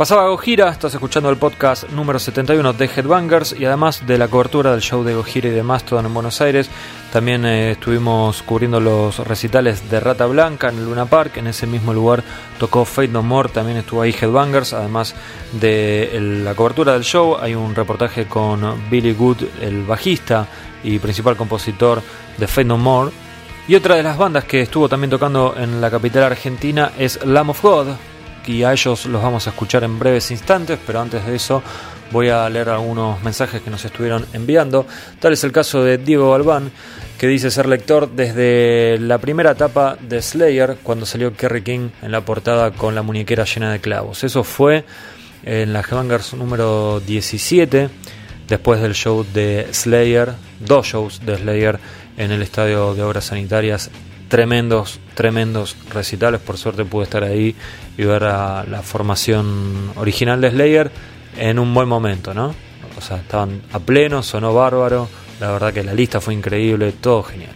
Pasaba 0.03 0.27
Gojira, 0.27 0.67
estás 0.67 0.93
escuchando 0.93 1.29
el 1.29 1.37
podcast 1.37 1.87
número 1.91 2.19
71 2.19 2.73
de 2.73 2.89
Headbangers 2.93 3.55
y 3.57 3.63
además 3.63 4.05
de 4.05 4.17
la 4.17 4.27
cobertura 4.27 4.71
del 4.71 4.81
show 4.81 5.01
de 5.01 5.13
Gojira 5.15 5.47
y 5.47 5.53
de 5.53 5.63
Mastodon 5.63 6.07
en 6.07 6.13
Buenos 6.13 6.41
Aires, 6.41 6.69
también 7.13 7.45
eh, 7.45 7.71
estuvimos 7.71 8.43
cubriendo 8.43 8.81
los 8.81 9.19
recitales 9.25 9.89
de 9.89 10.01
Rata 10.01 10.25
Blanca 10.25 10.67
en 10.67 10.79
el 10.79 10.83
Luna 10.87 11.05
Park, 11.05 11.37
en 11.37 11.47
ese 11.47 11.67
mismo 11.67 11.93
lugar 11.93 12.21
tocó 12.59 12.83
Fate 12.83 13.07
No 13.07 13.23
More, 13.23 13.47
también 13.47 13.77
estuvo 13.77 14.01
ahí 14.01 14.13
Headbangers, 14.13 14.73
además 14.73 15.15
de 15.53 16.17
el- 16.17 16.43
la 16.43 16.53
cobertura 16.53 16.91
del 16.91 17.05
show 17.05 17.37
hay 17.39 17.55
un 17.55 17.73
reportaje 17.73 18.25
con 18.25 18.89
Billy 18.89 19.13
Good, 19.13 19.37
el 19.61 19.83
bajista 19.85 20.47
y 20.83 20.99
principal 20.99 21.37
compositor 21.37 22.01
de 22.37 22.47
Fate 22.47 22.65
No 22.65 22.77
More, 22.77 23.09
y 23.69 23.75
otra 23.75 23.95
de 23.95 24.03
las 24.03 24.17
bandas 24.17 24.43
que 24.43 24.63
estuvo 24.63 24.89
también 24.89 25.11
tocando 25.11 25.55
en 25.57 25.79
la 25.79 25.89
capital 25.89 26.23
argentina 26.23 26.91
es 26.99 27.25
Lamb 27.25 27.51
of 27.51 27.61
God, 27.61 27.87
y 28.45 28.63
a 28.63 28.71
ellos 28.71 29.05
los 29.05 29.21
vamos 29.21 29.47
a 29.47 29.51
escuchar 29.51 29.83
en 29.83 29.99
breves 29.99 30.31
instantes, 30.31 30.79
pero 30.85 30.99
antes 30.99 31.25
de 31.25 31.35
eso 31.35 31.63
voy 32.11 32.29
a 32.29 32.47
leer 32.49 32.69
algunos 32.69 33.21
mensajes 33.23 33.61
que 33.61 33.69
nos 33.69 33.83
estuvieron 33.85 34.25
enviando. 34.33 34.85
Tal 35.19 35.33
es 35.33 35.43
el 35.43 35.51
caso 35.51 35.83
de 35.83 35.97
Diego 35.97 36.31
Galván, 36.31 36.71
que 37.17 37.27
dice 37.27 37.49
ser 37.49 37.67
lector 37.67 38.09
desde 38.11 38.97
la 38.99 39.17
primera 39.17 39.51
etapa 39.51 39.97
de 39.99 40.21
Slayer, 40.21 40.77
cuando 40.83 41.05
salió 41.05 41.33
Kerry 41.33 41.63
King 41.63 41.89
en 42.01 42.11
la 42.11 42.21
portada 42.21 42.71
con 42.71 42.95
la 42.95 43.01
muñequera 43.01 43.45
llena 43.45 43.71
de 43.71 43.79
clavos. 43.79 44.23
Eso 44.23 44.43
fue 44.43 44.85
en 45.43 45.73
la 45.73 45.81
Headbangers 45.81 46.33
número 46.35 46.99
17, 46.99 47.89
después 48.47 48.81
del 48.81 48.93
show 48.93 49.25
de 49.33 49.67
Slayer, 49.71 50.33
dos 50.59 50.85
shows 50.87 51.25
de 51.25 51.37
Slayer 51.37 51.79
en 52.17 52.31
el 52.31 52.41
estadio 52.41 52.93
de 52.93 53.01
obras 53.01 53.25
sanitarias 53.25 53.89
tremendos, 54.33 54.99
tremendos 55.13 55.77
recitales. 55.93 56.41
Por 56.41 56.57
suerte 56.57 56.85
pude 56.85 57.03
estar 57.03 57.23
ahí 57.23 57.55
y 57.95 58.03
ver 58.03 58.23
a 58.23 58.63
la 58.63 58.81
formación 58.81 59.91
original 59.95 60.41
de 60.41 60.49
Slayer 60.49 60.91
en 61.37 61.59
un 61.59 61.71
buen 61.71 61.87
momento, 61.87 62.33
¿no? 62.33 62.55
O 62.97 63.01
sea, 63.01 63.17
estaban 63.17 63.61
a 63.71 63.77
pleno, 63.77 64.23
sonó 64.23 64.51
bárbaro. 64.51 65.07
La 65.39 65.51
verdad 65.51 65.71
que 65.71 65.83
la 65.83 65.93
lista 65.93 66.19
fue 66.19 66.33
increíble, 66.33 66.93
todo 66.93 67.21
genial. 67.21 67.51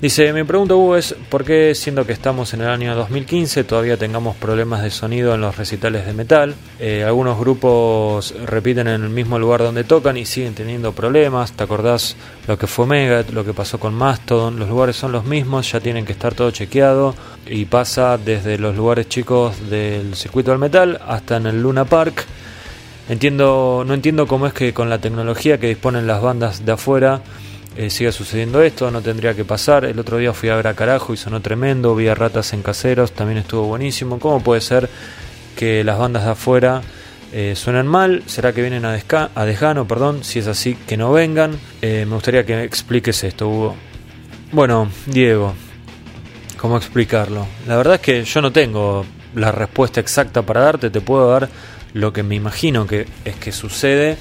Dice, 0.00 0.32
mi 0.32 0.42
pregunta 0.42 0.74
Hugo 0.74 0.96
es, 0.96 1.14
¿por 1.30 1.44
qué 1.44 1.74
siendo 1.74 2.04
que 2.04 2.12
estamos 2.12 2.52
en 2.52 2.60
el 2.60 2.68
año 2.68 2.94
2015 2.94 3.64
todavía 3.64 3.96
tengamos 3.96 4.36
problemas 4.36 4.82
de 4.82 4.90
sonido 4.90 5.34
en 5.34 5.40
los 5.40 5.56
recitales 5.56 6.04
de 6.04 6.12
metal? 6.12 6.54
Eh, 6.78 7.04
algunos 7.04 7.38
grupos 7.38 8.34
repiten 8.44 8.88
en 8.88 9.02
el 9.04 9.08
mismo 9.08 9.38
lugar 9.38 9.62
donde 9.62 9.84
tocan 9.84 10.16
y 10.16 10.26
siguen 10.26 10.54
teniendo 10.54 10.92
problemas. 10.92 11.52
¿Te 11.52 11.64
acordás 11.64 12.16
lo 12.46 12.58
que 12.58 12.66
fue 12.66 12.86
Megadeth, 12.86 13.30
lo 13.30 13.44
que 13.44 13.54
pasó 13.54 13.78
con 13.78 13.94
Mastodon? 13.94 14.58
Los 14.58 14.68
lugares 14.68 14.96
son 14.96 15.12
los 15.12 15.24
mismos, 15.24 15.70
ya 15.72 15.80
tienen 15.80 16.04
que 16.04 16.12
estar 16.12 16.34
todo 16.34 16.50
chequeado 16.50 17.14
y 17.46 17.64
pasa 17.64 18.18
desde 18.18 18.58
los 18.58 18.76
lugares 18.76 19.08
chicos 19.08 19.70
del 19.70 20.16
circuito 20.16 20.50
del 20.50 20.60
metal 20.60 21.00
hasta 21.06 21.36
en 21.36 21.46
el 21.46 21.62
Luna 21.62 21.84
Park. 21.84 22.26
Entiendo, 23.08 23.84
no 23.86 23.94
entiendo 23.94 24.26
cómo 24.26 24.46
es 24.46 24.52
que 24.52 24.74
con 24.74 24.90
la 24.90 24.98
tecnología 24.98 25.58
que 25.58 25.68
disponen 25.68 26.06
las 26.06 26.20
bandas 26.20 26.66
de 26.66 26.72
afuera 26.72 27.22
eh, 27.76 27.90
sigue 27.90 28.12
sucediendo 28.12 28.62
esto, 28.62 28.90
no 28.90 29.02
tendría 29.02 29.34
que 29.34 29.44
pasar. 29.44 29.84
El 29.84 29.98
otro 29.98 30.18
día 30.18 30.32
fui 30.32 30.48
a 30.48 30.56
ver 30.56 30.66
a 30.68 30.74
Carajo 30.74 31.12
y 31.12 31.16
sonó 31.16 31.40
tremendo, 31.40 31.94
vi 31.94 32.08
a 32.08 32.14
Ratas 32.14 32.52
en 32.52 32.62
Caseros, 32.62 33.12
también 33.12 33.38
estuvo 33.38 33.64
buenísimo. 33.66 34.18
¿Cómo 34.18 34.42
puede 34.42 34.60
ser 34.60 34.88
que 35.56 35.82
las 35.84 35.98
bandas 35.98 36.24
de 36.24 36.30
afuera 36.30 36.82
eh, 37.32 37.54
suenan 37.56 37.86
mal? 37.86 38.22
¿Será 38.26 38.52
que 38.52 38.60
vienen 38.60 38.84
a, 38.84 38.96
desca- 38.96 39.30
a? 39.34 39.84
Perdón, 39.86 40.22
si 40.24 40.38
es 40.38 40.46
así, 40.46 40.74
que 40.86 40.96
no 40.96 41.12
vengan. 41.12 41.58
Eh, 41.82 42.04
me 42.08 42.14
gustaría 42.14 42.44
que 42.46 42.62
expliques 42.62 43.24
esto, 43.24 43.48
Hugo. 43.48 43.76
Bueno, 44.52 44.88
Diego, 45.06 45.54
¿cómo 46.56 46.76
explicarlo? 46.76 47.46
La 47.66 47.76
verdad 47.76 47.96
es 47.96 48.00
que 48.00 48.24
yo 48.24 48.40
no 48.40 48.52
tengo 48.52 49.04
la 49.34 49.50
respuesta 49.50 50.00
exacta 50.00 50.42
para 50.42 50.60
darte, 50.60 50.90
te 50.90 51.00
puedo 51.00 51.28
dar 51.28 51.48
lo 51.92 52.12
que 52.12 52.22
me 52.22 52.36
imagino 52.36 52.86
que 52.86 53.06
es 53.24 53.34
que 53.36 53.50
sucede. 53.50 54.16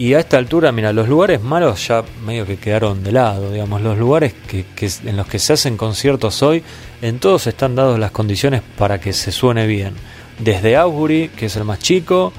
Y 0.00 0.14
a 0.14 0.20
esta 0.20 0.38
altura, 0.38 0.72
mira, 0.72 0.94
los 0.94 1.10
lugares 1.10 1.42
malos 1.42 1.86
ya 1.86 2.02
medio 2.24 2.46
que 2.46 2.56
quedaron 2.56 3.04
de 3.04 3.12
lado, 3.12 3.52
digamos, 3.52 3.82
los 3.82 3.98
lugares 3.98 4.32
que, 4.48 4.64
en 5.04 5.14
los 5.14 5.26
que 5.26 5.38
se 5.38 5.52
hacen 5.52 5.76
conciertos 5.76 6.42
hoy, 6.42 6.62
en 7.02 7.18
todos 7.18 7.46
están 7.46 7.74
dadas 7.74 7.98
las 7.98 8.10
condiciones 8.10 8.62
para 8.78 8.98
que 8.98 9.12
se 9.12 9.30
suene 9.30 9.66
bien. 9.66 9.92
Desde 10.38 10.74
Augury, 10.78 11.28
que 11.36 11.44
es 11.44 11.56
el 11.56 11.64
más 11.64 11.80
chico, 11.80 12.32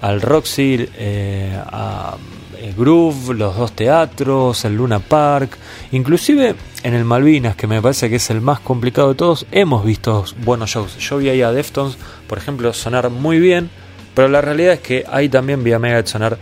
al 0.00 0.20
Roxy, 0.20 0.88
eh, 0.96 1.60
a 1.60 2.16
eh, 2.56 2.72
Groove, 2.78 3.34
los 3.34 3.56
dos 3.56 3.72
teatros, 3.72 4.64
el 4.64 4.76
Luna 4.76 5.00
Park, 5.00 5.58
inclusive 5.90 6.54
en 6.84 6.94
el 6.94 7.04
Malvinas, 7.04 7.56
que 7.56 7.66
me 7.66 7.82
parece 7.82 8.08
que 8.08 8.16
es 8.16 8.30
el 8.30 8.40
más 8.40 8.60
complicado 8.60 9.08
de 9.08 9.14
todos, 9.16 9.44
hemos 9.50 9.84
visto 9.84 10.24
buenos 10.44 10.70
shows. 10.70 10.96
Yo 10.98 11.18
vi 11.18 11.30
ahí 11.30 11.42
a 11.42 11.50
Deftones, 11.50 11.98
por 12.28 12.38
ejemplo, 12.38 12.72
sonar 12.72 13.10
muy 13.10 13.40
bien, 13.40 13.70
pero 14.14 14.28
la 14.28 14.40
realidad 14.40 14.74
es 14.74 14.80
que 14.80 15.04
ahí 15.10 15.28
también 15.28 15.64
vi 15.64 15.72
a 15.72 15.80
Megadeth 15.80 16.06
sonar 16.06 16.38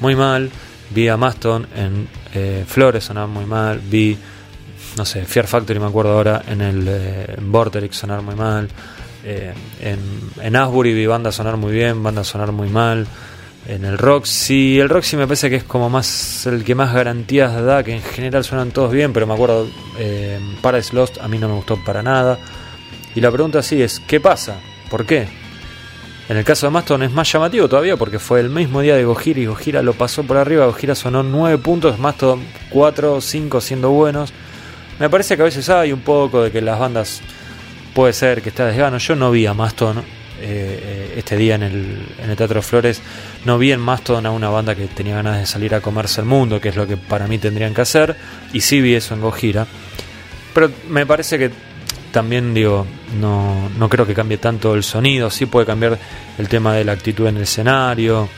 muy 0.00 0.14
mal, 0.14 0.50
vi 0.90 1.08
a 1.08 1.16
Maston 1.16 1.66
en 1.74 2.08
eh, 2.34 2.64
Flores 2.66 3.04
sonar 3.04 3.28
muy 3.28 3.44
mal, 3.44 3.80
vi, 3.80 4.16
no 4.96 5.04
sé, 5.04 5.24
Fear 5.24 5.46
Factory 5.46 5.78
me 5.78 5.86
acuerdo 5.86 6.12
ahora, 6.12 6.42
en 6.46 6.60
el 6.60 6.86
eh, 6.88 7.36
Vorterix 7.40 7.96
sonar 7.96 8.22
muy 8.22 8.34
mal, 8.34 8.68
eh, 9.24 9.52
en, 9.80 9.98
en 10.42 10.56
Asbury 10.56 10.94
vi 10.94 11.06
banda 11.06 11.32
sonar 11.32 11.56
muy 11.56 11.72
bien, 11.72 12.02
banda 12.02 12.24
sonar 12.24 12.52
muy 12.52 12.68
mal, 12.68 13.06
en 13.66 13.84
el 13.84 13.98
Roxy, 13.98 14.78
el 14.78 14.88
Roxy 14.88 15.16
me 15.16 15.26
parece 15.26 15.50
que 15.50 15.56
es 15.56 15.64
como 15.64 15.90
más 15.90 16.46
el 16.46 16.64
que 16.64 16.74
más 16.74 16.94
garantías 16.94 17.62
da, 17.62 17.82
que 17.82 17.94
en 17.94 18.02
general 18.02 18.44
suenan 18.44 18.70
todos 18.70 18.92
bien, 18.92 19.12
pero 19.12 19.26
me 19.26 19.34
acuerdo, 19.34 19.68
eh, 19.98 20.38
Paradise 20.62 20.94
Lost 20.94 21.18
a 21.18 21.28
mí 21.28 21.38
no 21.38 21.48
me 21.48 21.54
gustó 21.54 21.82
para 21.84 22.02
nada, 22.02 22.38
y 23.14 23.20
la 23.20 23.30
pregunta 23.30 23.58
así 23.58 23.82
es, 23.82 24.00
¿qué 24.00 24.20
pasa? 24.20 24.56
¿Por 24.90 25.04
qué? 25.04 25.47
En 26.28 26.36
el 26.36 26.44
caso 26.44 26.66
de 26.66 26.70
Maston 26.70 27.02
es 27.04 27.10
más 27.10 27.32
llamativo 27.32 27.68
todavía 27.68 27.96
porque 27.96 28.18
fue 28.18 28.40
el 28.40 28.50
mismo 28.50 28.82
día 28.82 28.96
de 28.96 29.04
Gojira 29.04 29.40
y 29.40 29.46
Gojira 29.46 29.82
lo 29.82 29.94
pasó 29.94 30.24
por 30.24 30.36
arriba. 30.36 30.66
Gojira 30.66 30.94
sonó 30.94 31.22
9 31.22 31.56
puntos, 31.58 31.98
Maston 31.98 32.42
4 32.68 33.14
o 33.14 33.20
5 33.20 33.60
siendo 33.62 33.90
buenos. 33.90 34.32
Me 34.98 35.08
parece 35.08 35.36
que 35.36 35.42
a 35.42 35.46
veces 35.46 35.68
hay 35.70 35.90
un 35.90 36.00
poco 36.00 36.42
de 36.42 36.50
que 36.50 36.60
las 36.60 36.78
bandas 36.78 37.22
puede 37.94 38.12
ser 38.12 38.42
que 38.42 38.50
está 38.50 38.66
desgano. 38.66 38.98
Yo 38.98 39.16
no 39.16 39.30
vi 39.30 39.46
a 39.46 39.54
Maston 39.54 39.98
eh, 39.98 40.02
eh, 40.40 41.14
este 41.16 41.34
día 41.38 41.54
en 41.54 41.62
el, 41.62 42.06
en 42.22 42.28
el 42.28 42.36
Teatro 42.36 42.60
Flores. 42.60 43.00
No 43.46 43.56
vi 43.56 43.72
en 43.72 43.80
Maston 43.80 44.26
a 44.26 44.30
una 44.30 44.50
banda 44.50 44.74
que 44.74 44.86
tenía 44.86 45.14
ganas 45.14 45.38
de 45.38 45.46
salir 45.46 45.74
a 45.74 45.80
comerse 45.80 46.20
el 46.20 46.26
mundo, 46.26 46.60
que 46.60 46.68
es 46.68 46.76
lo 46.76 46.86
que 46.86 46.98
para 46.98 47.26
mí 47.26 47.38
tendrían 47.38 47.72
que 47.72 47.80
hacer. 47.80 48.14
Y 48.52 48.60
sí 48.60 48.82
vi 48.82 48.94
eso 48.94 49.14
en 49.14 49.22
Gojira. 49.22 49.66
Pero 50.52 50.70
me 50.90 51.06
parece 51.06 51.38
que 51.38 51.50
también 52.12 52.54
digo, 52.54 52.86
no, 53.20 53.68
no 53.78 53.88
creo 53.88 54.06
que 54.06 54.14
cambie 54.14 54.38
tanto 54.38 54.74
el 54.74 54.82
sonido, 54.82 55.30
sí 55.30 55.46
puede 55.46 55.66
cambiar 55.66 55.98
el 56.38 56.48
tema 56.48 56.74
de 56.74 56.84
la 56.84 56.92
actitud 56.92 57.26
en 57.26 57.36
el 57.36 57.42
escenario. 57.42 58.28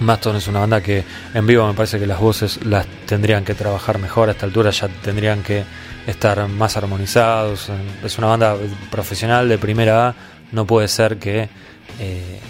Maston 0.00 0.36
es 0.36 0.48
una 0.48 0.60
banda 0.60 0.80
que 0.80 1.04
en 1.34 1.46
vivo 1.46 1.66
me 1.66 1.74
parece 1.74 1.98
que 1.98 2.06
las 2.06 2.18
voces 2.18 2.64
las 2.64 2.86
tendrían 3.06 3.44
que 3.44 3.54
trabajar 3.54 3.98
mejor 3.98 4.28
a 4.28 4.32
esta 4.32 4.46
altura, 4.46 4.70
ya 4.70 4.88
tendrían 4.88 5.42
que 5.42 5.64
estar 6.06 6.48
más 6.48 6.76
armonizados. 6.76 7.70
Es 8.02 8.18
una 8.18 8.28
banda 8.28 8.56
profesional 8.90 9.48
de 9.48 9.58
primera 9.58 10.08
A, 10.08 10.14
no 10.52 10.66
puede 10.66 10.88
ser 10.88 11.18
que 11.18 11.48
eh, 11.98 12.40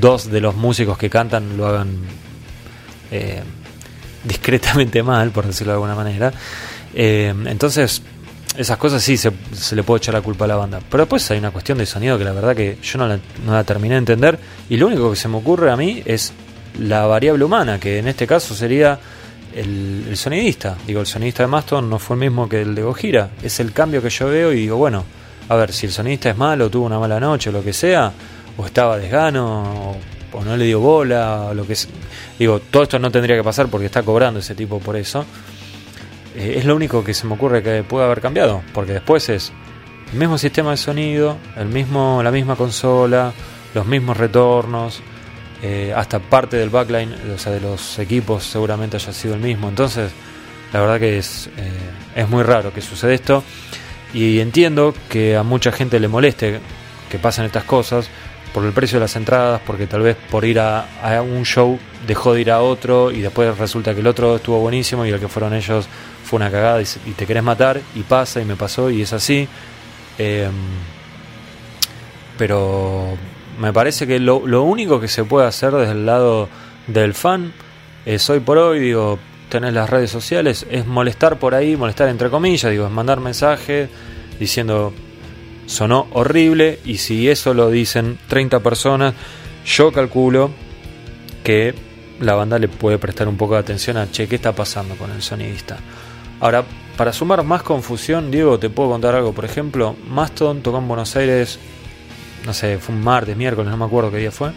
dos 0.00 0.30
de 0.30 0.40
los 0.40 0.56
músicos 0.56 0.98
que 0.98 1.08
cantan 1.08 1.56
lo 1.56 1.66
hagan 1.66 1.98
eh, 3.10 3.42
discretamente 4.24 5.02
mal, 5.02 5.30
por 5.30 5.46
decirlo 5.46 5.72
de 5.72 5.76
alguna 5.76 5.94
manera. 5.94 6.32
Eh, 6.94 7.32
entonces, 7.46 8.02
esas 8.60 8.76
cosas 8.76 9.02
sí 9.02 9.16
se, 9.16 9.32
se, 9.52 9.74
le 9.74 9.82
puede 9.82 9.98
echar 9.98 10.12
la 10.12 10.20
culpa 10.20 10.44
a 10.44 10.48
la 10.48 10.56
banda. 10.56 10.80
Pero 10.90 11.04
después 11.04 11.30
hay 11.30 11.38
una 11.38 11.50
cuestión 11.50 11.78
de 11.78 11.86
sonido 11.86 12.18
que 12.18 12.24
la 12.24 12.32
verdad 12.32 12.54
que 12.54 12.76
yo 12.82 12.98
no 12.98 13.08
la, 13.08 13.18
no 13.46 13.52
la, 13.52 13.64
terminé 13.64 13.94
de 13.94 13.98
entender. 14.00 14.38
Y 14.68 14.76
lo 14.76 14.86
único 14.86 15.08
que 15.10 15.16
se 15.16 15.28
me 15.28 15.38
ocurre 15.38 15.70
a 15.70 15.76
mí 15.76 16.02
es 16.04 16.34
la 16.78 17.06
variable 17.06 17.44
humana, 17.44 17.80
que 17.80 17.98
en 17.98 18.08
este 18.08 18.26
caso 18.26 18.54
sería 18.54 18.98
el, 19.54 20.14
sonidista. 20.14 20.76
Digo, 20.86 21.00
el 21.00 21.06
sonidista 21.06 21.42
de 21.42 21.46
Maston 21.46 21.88
no 21.88 21.98
fue 21.98 22.16
el 22.16 22.20
mismo 22.20 22.50
que 22.50 22.60
el 22.60 22.74
de 22.74 22.82
Gojira. 22.82 23.30
Es 23.42 23.60
el 23.60 23.72
cambio 23.72 24.02
que 24.02 24.10
yo 24.10 24.26
veo 24.26 24.52
y 24.52 24.56
digo, 24.56 24.76
bueno, 24.76 25.04
a 25.48 25.56
ver, 25.56 25.72
si 25.72 25.86
el 25.86 25.92
sonidista 25.92 26.28
es 26.28 26.36
malo, 26.36 26.68
tuvo 26.68 26.84
una 26.84 26.98
mala 26.98 27.18
noche 27.18 27.48
o 27.48 27.52
lo 27.52 27.64
que 27.64 27.72
sea, 27.72 28.12
o 28.58 28.66
estaba 28.66 28.98
desgano, 28.98 29.94
o, 30.34 30.38
o 30.38 30.44
no 30.44 30.54
le 30.54 30.66
dio 30.66 30.80
bola, 30.80 31.46
o 31.50 31.54
lo 31.54 31.66
que 31.66 31.74
sea. 31.74 31.90
Digo, 32.38 32.60
todo 32.70 32.82
esto 32.82 32.98
no 32.98 33.10
tendría 33.10 33.36
que 33.36 33.42
pasar 33.42 33.68
porque 33.68 33.86
está 33.86 34.02
cobrando 34.02 34.40
ese 34.40 34.54
tipo 34.54 34.80
por 34.80 34.96
eso 34.96 35.24
eh, 36.34 36.54
es 36.56 36.64
lo 36.64 36.76
único 36.76 37.02
que 37.02 37.14
se 37.14 37.26
me 37.26 37.34
ocurre 37.34 37.62
que 37.62 37.82
puede 37.82 38.04
haber 38.04 38.20
cambiado, 38.20 38.62
porque 38.72 38.92
después 38.92 39.28
es 39.28 39.52
el 40.12 40.18
mismo 40.18 40.38
sistema 40.38 40.72
de 40.72 40.76
sonido, 40.76 41.36
el 41.56 41.66
mismo, 41.66 42.22
la 42.22 42.30
misma 42.30 42.56
consola, 42.56 43.32
los 43.74 43.86
mismos 43.86 44.16
retornos, 44.16 45.02
eh, 45.62 45.92
hasta 45.94 46.18
parte 46.18 46.56
del 46.56 46.70
backline, 46.70 47.14
o 47.34 47.38
sea, 47.38 47.52
de 47.52 47.60
los 47.60 47.98
equipos 47.98 48.44
seguramente 48.44 48.96
haya 48.96 49.12
sido 49.12 49.34
el 49.34 49.40
mismo. 49.40 49.68
Entonces, 49.68 50.10
la 50.72 50.80
verdad 50.80 50.98
que 50.98 51.18
es, 51.18 51.48
eh, 51.56 51.70
es 52.16 52.28
muy 52.28 52.42
raro 52.42 52.72
que 52.72 52.80
suceda 52.80 53.12
esto 53.12 53.44
y 54.14 54.40
entiendo 54.40 54.94
que 55.08 55.36
a 55.36 55.42
mucha 55.42 55.70
gente 55.70 56.00
le 56.00 56.08
moleste 56.08 56.60
que 57.10 57.18
pasen 57.18 57.44
estas 57.44 57.64
cosas 57.64 58.08
por 58.54 58.64
el 58.64 58.72
precio 58.72 58.98
de 58.98 59.04
las 59.04 59.14
entradas, 59.16 59.60
porque 59.66 59.86
tal 59.86 60.02
vez 60.02 60.16
por 60.30 60.44
ir 60.44 60.58
a, 60.58 60.86
a 61.02 61.22
un 61.22 61.44
show 61.44 61.78
dejó 62.06 62.34
de 62.34 62.40
ir 62.40 62.50
a 62.50 62.60
otro 62.62 63.10
y 63.10 63.20
después 63.20 63.56
resulta 63.58 63.94
que 63.94 64.00
el 64.00 64.06
otro 64.06 64.36
estuvo 64.36 64.58
buenísimo 64.58 65.06
y 65.06 65.10
el 65.10 65.20
que 65.20 65.28
fueron 65.28 65.54
ellos 65.54 65.88
fue 66.30 66.36
una 66.36 66.50
cagada 66.50 66.80
y, 66.80 67.10
te 67.14 67.26
querés 67.26 67.42
matar 67.42 67.80
y 67.96 68.02
pasa 68.02 68.40
y 68.40 68.44
me 68.44 68.54
pasó 68.54 68.88
y 68.88 69.02
es 69.02 69.12
así. 69.12 69.48
Eh, 70.16 70.48
pero 72.38 73.18
me 73.58 73.72
parece 73.72 74.06
que 74.06 74.20
lo, 74.20 74.36
único 74.62 75.00
que 75.00 75.08
se 75.08 75.24
puede 75.24 75.48
hacer 75.48 75.72
desde 75.72 75.92
el 75.92 76.06
lado 76.06 76.48
del 76.86 77.14
fan 77.14 77.52
es 78.06 78.30
hoy 78.30 78.38
por 78.38 78.58
hoy, 78.58 78.78
digo, 78.78 79.18
tenés 79.48 79.74
las 79.74 79.90
redes 79.90 80.10
sociales, 80.10 80.64
es 80.70 80.86
molestar 80.86 81.40
por 81.40 81.56
ahí, 81.56 81.76
molestar 81.76 82.08
entre 82.08 82.30
comillas, 82.30 82.70
digo, 82.70 82.86
es 82.86 82.92
mandar 82.92 83.18
mensajes 83.18 83.90
diciendo 84.38 84.92
sonó 85.66 86.06
horrible 86.12 86.78
y 86.84 86.98
si 86.98 87.28
eso 87.28 87.54
lo 87.54 87.70
dicen 87.70 88.18
30 88.28 88.60
personas, 88.60 89.14
yo 89.66 89.90
calculo 89.90 90.52
que 91.42 91.74
la 92.20 92.34
banda 92.34 92.58
le 92.60 92.68
puede 92.68 92.98
prestar 92.98 93.26
un 93.26 93.36
poco 93.36 93.54
de 93.54 93.60
atención 93.60 93.96
a, 93.96 94.10
che, 94.10 94.28
¿qué 94.28 94.36
está 94.36 94.52
pasando 94.52 94.94
con 94.94 95.10
el 95.10 95.22
sonidista? 95.22 95.78
Ahora, 96.40 96.64
para 96.96 97.12
sumar 97.12 97.44
más 97.44 97.62
confusión, 97.62 98.30
Diego, 98.30 98.58
te 98.58 98.70
puedo 98.70 98.90
contar 98.90 99.14
algo. 99.14 99.32
Por 99.32 99.44
ejemplo, 99.44 99.94
Maston 100.08 100.62
tocó 100.62 100.78
en 100.78 100.88
Buenos 100.88 101.14
Aires, 101.16 101.58
no 102.44 102.54
sé, 102.54 102.78
fue 102.78 102.94
un 102.94 103.02
martes, 103.02 103.36
miércoles, 103.36 103.70
no 103.70 103.76
me 103.76 103.84
acuerdo 103.84 104.10
qué 104.10 104.18
día 104.18 104.30
fue. 104.30 104.50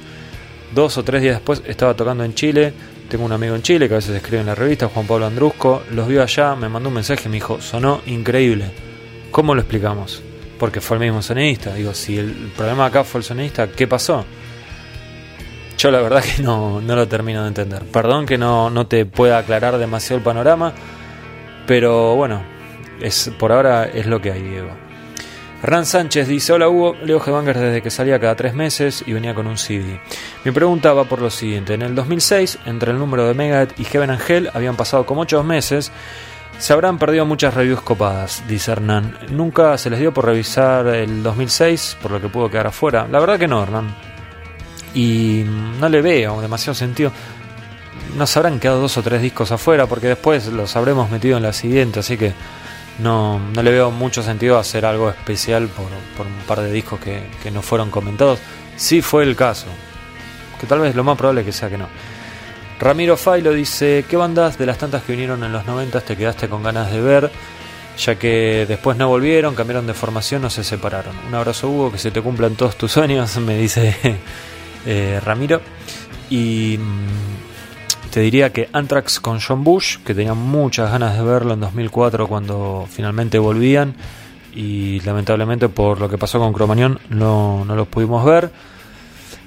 Dos 0.74 0.98
o 0.98 1.04
tres 1.04 1.22
días 1.22 1.36
después 1.36 1.62
estaba 1.68 1.94
tocando 1.94 2.24
en 2.24 2.34
Chile. 2.34 2.74
Tengo 3.10 3.26
un 3.26 3.32
amigo 3.32 3.56
en 3.56 3.62
Chile 3.62 3.88
que 3.88 3.94
a 3.94 3.98
veces 3.98 4.16
escribe 4.16 4.40
en 4.40 4.48
la 4.48 4.56
revista, 4.56 4.88
Juan 4.88 5.06
Pablo 5.06 5.28
Andrusco. 5.28 5.84
Los 5.92 6.08
vio 6.08 6.24
allá, 6.24 6.56
me 6.56 6.68
mandó 6.68 6.90
un 6.90 6.96
mensaje 6.96 7.24
y 7.26 7.30
me 7.30 7.36
dijo, 7.36 7.62
sonó 7.62 8.02
increíble. 8.08 8.72
¿Cómo 9.30 9.54
lo 9.54 9.62
explicamos? 9.62 10.24
Porque 10.58 10.82
fue 10.82 10.98
el 10.98 11.04
mismo 11.04 11.22
sonidista. 11.22 11.76
Digo, 11.76 11.94
si 11.94 12.18
el 12.18 12.52
problema 12.56 12.86
acá 12.86 13.04
fue 13.04 13.20
el 13.20 13.26
sonidista, 13.26 13.68
¿qué 13.68 13.88
pasó? 13.88 14.26
Yo 15.78 15.92
la 15.92 16.02
verdad 16.02 16.24
que 16.24 16.42
no, 16.42 16.82
no 16.82 16.96
lo 16.96 17.08
termino 17.08 17.42
de 17.44 17.50
entender. 17.50 17.84
Perdón 17.84 18.26
que 18.26 18.38
no, 18.38 18.70
no 18.70 18.88
te 18.88 19.06
pueda 19.06 19.38
aclarar 19.40 19.78
demasiado 19.78 20.18
el 20.18 20.24
panorama, 20.24 20.74
pero 21.66 22.16
bueno, 22.16 22.42
es, 23.02 23.32
por 23.38 23.52
ahora 23.52 23.86
es 23.86 24.06
lo 24.06 24.22
que 24.22 24.32
hay, 24.32 24.42
Diego. 24.42 24.70
Hernán 25.64 25.86
Sánchez 25.86 26.28
dice, 26.28 26.52
hola 26.52 26.68
Hugo, 26.68 26.98
leo 27.04 27.22
Headbangers 27.26 27.60
desde 27.60 27.82
que 27.82 27.90
salía 27.90 28.20
cada 28.20 28.36
tres 28.36 28.54
meses 28.54 29.02
y 29.08 29.14
venía 29.14 29.34
con 29.34 29.48
un 29.48 29.58
CD. 29.58 30.02
Mi 30.44 30.52
pregunta 30.52 30.92
va 30.92 31.06
por 31.06 31.22
lo 31.22 31.30
siguiente, 31.30 31.74
en 31.74 31.84
el 31.84 31.96
2006, 31.96 32.60
entre 32.66 32.92
el 32.92 33.00
número 33.00 33.26
de 33.26 33.34
Megadeth 33.34 33.80
y 33.80 33.86
Heaven 33.86 34.10
and 34.10 34.22
Hell, 34.30 34.50
habían 34.54 34.76
pasado 34.76 35.06
como 35.06 35.22
ocho 35.22 35.42
meses, 35.42 35.90
se 36.60 36.74
habrán 36.74 36.98
perdido 36.98 37.26
muchas 37.26 37.54
reviews 37.54 37.82
copadas, 37.82 38.44
dice 38.48 38.72
Hernán. 38.72 39.18
Nunca 39.32 39.78
se 39.78 39.90
les 39.90 40.00
dio 40.00 40.14
por 40.14 40.26
revisar 40.26 40.88
el 40.88 41.24
2006, 41.24 41.98
por 42.02 42.12
lo 42.12 42.22
que 42.22 42.30
pudo 42.30 42.50
quedar 42.50 42.68
afuera. 42.68 43.08
La 43.10 43.20
verdad 43.20 43.40
que 43.40 43.48
no, 43.48 43.62
Hernán. 43.62 43.94
Y 44.94 45.44
no 45.80 45.90
le 45.90 46.02
veo 46.02 46.42
demasiado 46.42 46.76
sentido. 46.76 47.12
Nos 48.18 48.38
habrán 48.38 48.60
quedado 48.60 48.82
dos 48.82 48.98
o 48.98 49.04
tres 49.04 49.22
discos 49.22 49.52
afuera, 49.52 49.88
porque 49.88 50.08
después 50.08 50.48
los 50.48 50.76
habremos 50.76 51.10
metido 51.10 51.38
en 51.38 51.44
la 51.44 51.54
siguiente, 51.54 52.00
así 52.00 52.18
que 52.18 52.34
no, 53.00 53.40
no 53.40 53.64
le 53.64 53.72
veo 53.72 53.90
mucho 53.90 54.22
sentido 54.22 54.58
hacer 54.58 54.86
algo 54.86 55.10
especial 55.10 55.68
por, 55.68 55.88
por 56.16 56.28
un 56.28 56.38
par 56.48 56.62
de 56.62 56.72
discos 56.72 57.00
que, 57.00 57.24
que 57.42 57.50
no 57.50 57.62
fueron 57.62 57.90
comentados. 57.90 58.40
Sí 58.76 59.02
fue 59.02 59.24
el 59.24 59.36
caso, 59.36 59.68
que 60.60 60.68
tal 60.68 60.80
vez 60.80 60.96
lo 60.96 61.04
más 61.04 61.18
probable 61.18 61.44
que 61.44 61.52
sea 61.52 61.70
que 61.70 61.78
no. 61.78 61.88
Ramiro 62.80 63.16
Failo 63.16 63.54
dice, 63.54 64.04
¿qué 64.10 64.18
bandas 64.18 64.58
de 64.58 64.66
las 64.66 64.78
tantas 64.78 65.04
que 65.04 65.14
vinieron 65.14 65.44
en 65.44 65.54
los 65.54 65.66
90 65.66 66.02
te 66.02 66.18
quedaste 66.18 66.50
con 66.50 66.64
ganas 66.64 66.92
de 66.92 67.02
ver? 67.02 67.32
Ya 67.98 68.16
que 68.16 68.66
después 68.68 68.98
no 68.98 69.08
volvieron, 69.08 69.56
cambiaron 69.56 69.88
de 69.88 69.94
formación, 69.94 70.42
no 70.42 70.50
se 70.50 70.64
separaron. 70.64 71.16
Un 71.28 71.36
abrazo 71.36 71.70
Hugo, 71.70 71.92
que 71.92 71.98
se 71.98 72.12
te 72.12 72.22
cumplan 72.22 72.56
todos 72.56 72.76
tus 72.76 72.92
sueños, 72.92 73.38
me 73.38 73.58
dice 73.58 73.96
eh, 74.86 75.22
Ramiro. 75.24 75.62
Y 76.30 76.78
mm, 76.78 77.53
te 78.14 78.20
diría 78.20 78.54
que 78.54 78.70
Anthrax 78.72 79.20
con 79.20 79.40
John 79.42 79.64
Bush, 79.64 79.98
que 80.06 80.14
tenía 80.14 80.36
muchas 80.36 80.92
ganas 80.92 81.18
de 81.18 81.24
verlo 81.24 81.56
en 81.56 81.62
2004 81.62 82.28
cuando 82.28 82.88
finalmente 82.88 83.40
volvían. 83.40 83.96
Y 84.54 85.00
lamentablemente 85.00 85.68
por 85.68 86.00
lo 86.00 86.08
que 86.08 86.20
pasó 86.20 86.38
con 86.38 86.54
Cromañón 86.54 87.00
no, 87.10 87.66
no 87.66 87.76
los 87.76 87.88
pudimos 87.88 88.24
ver. 88.24 88.52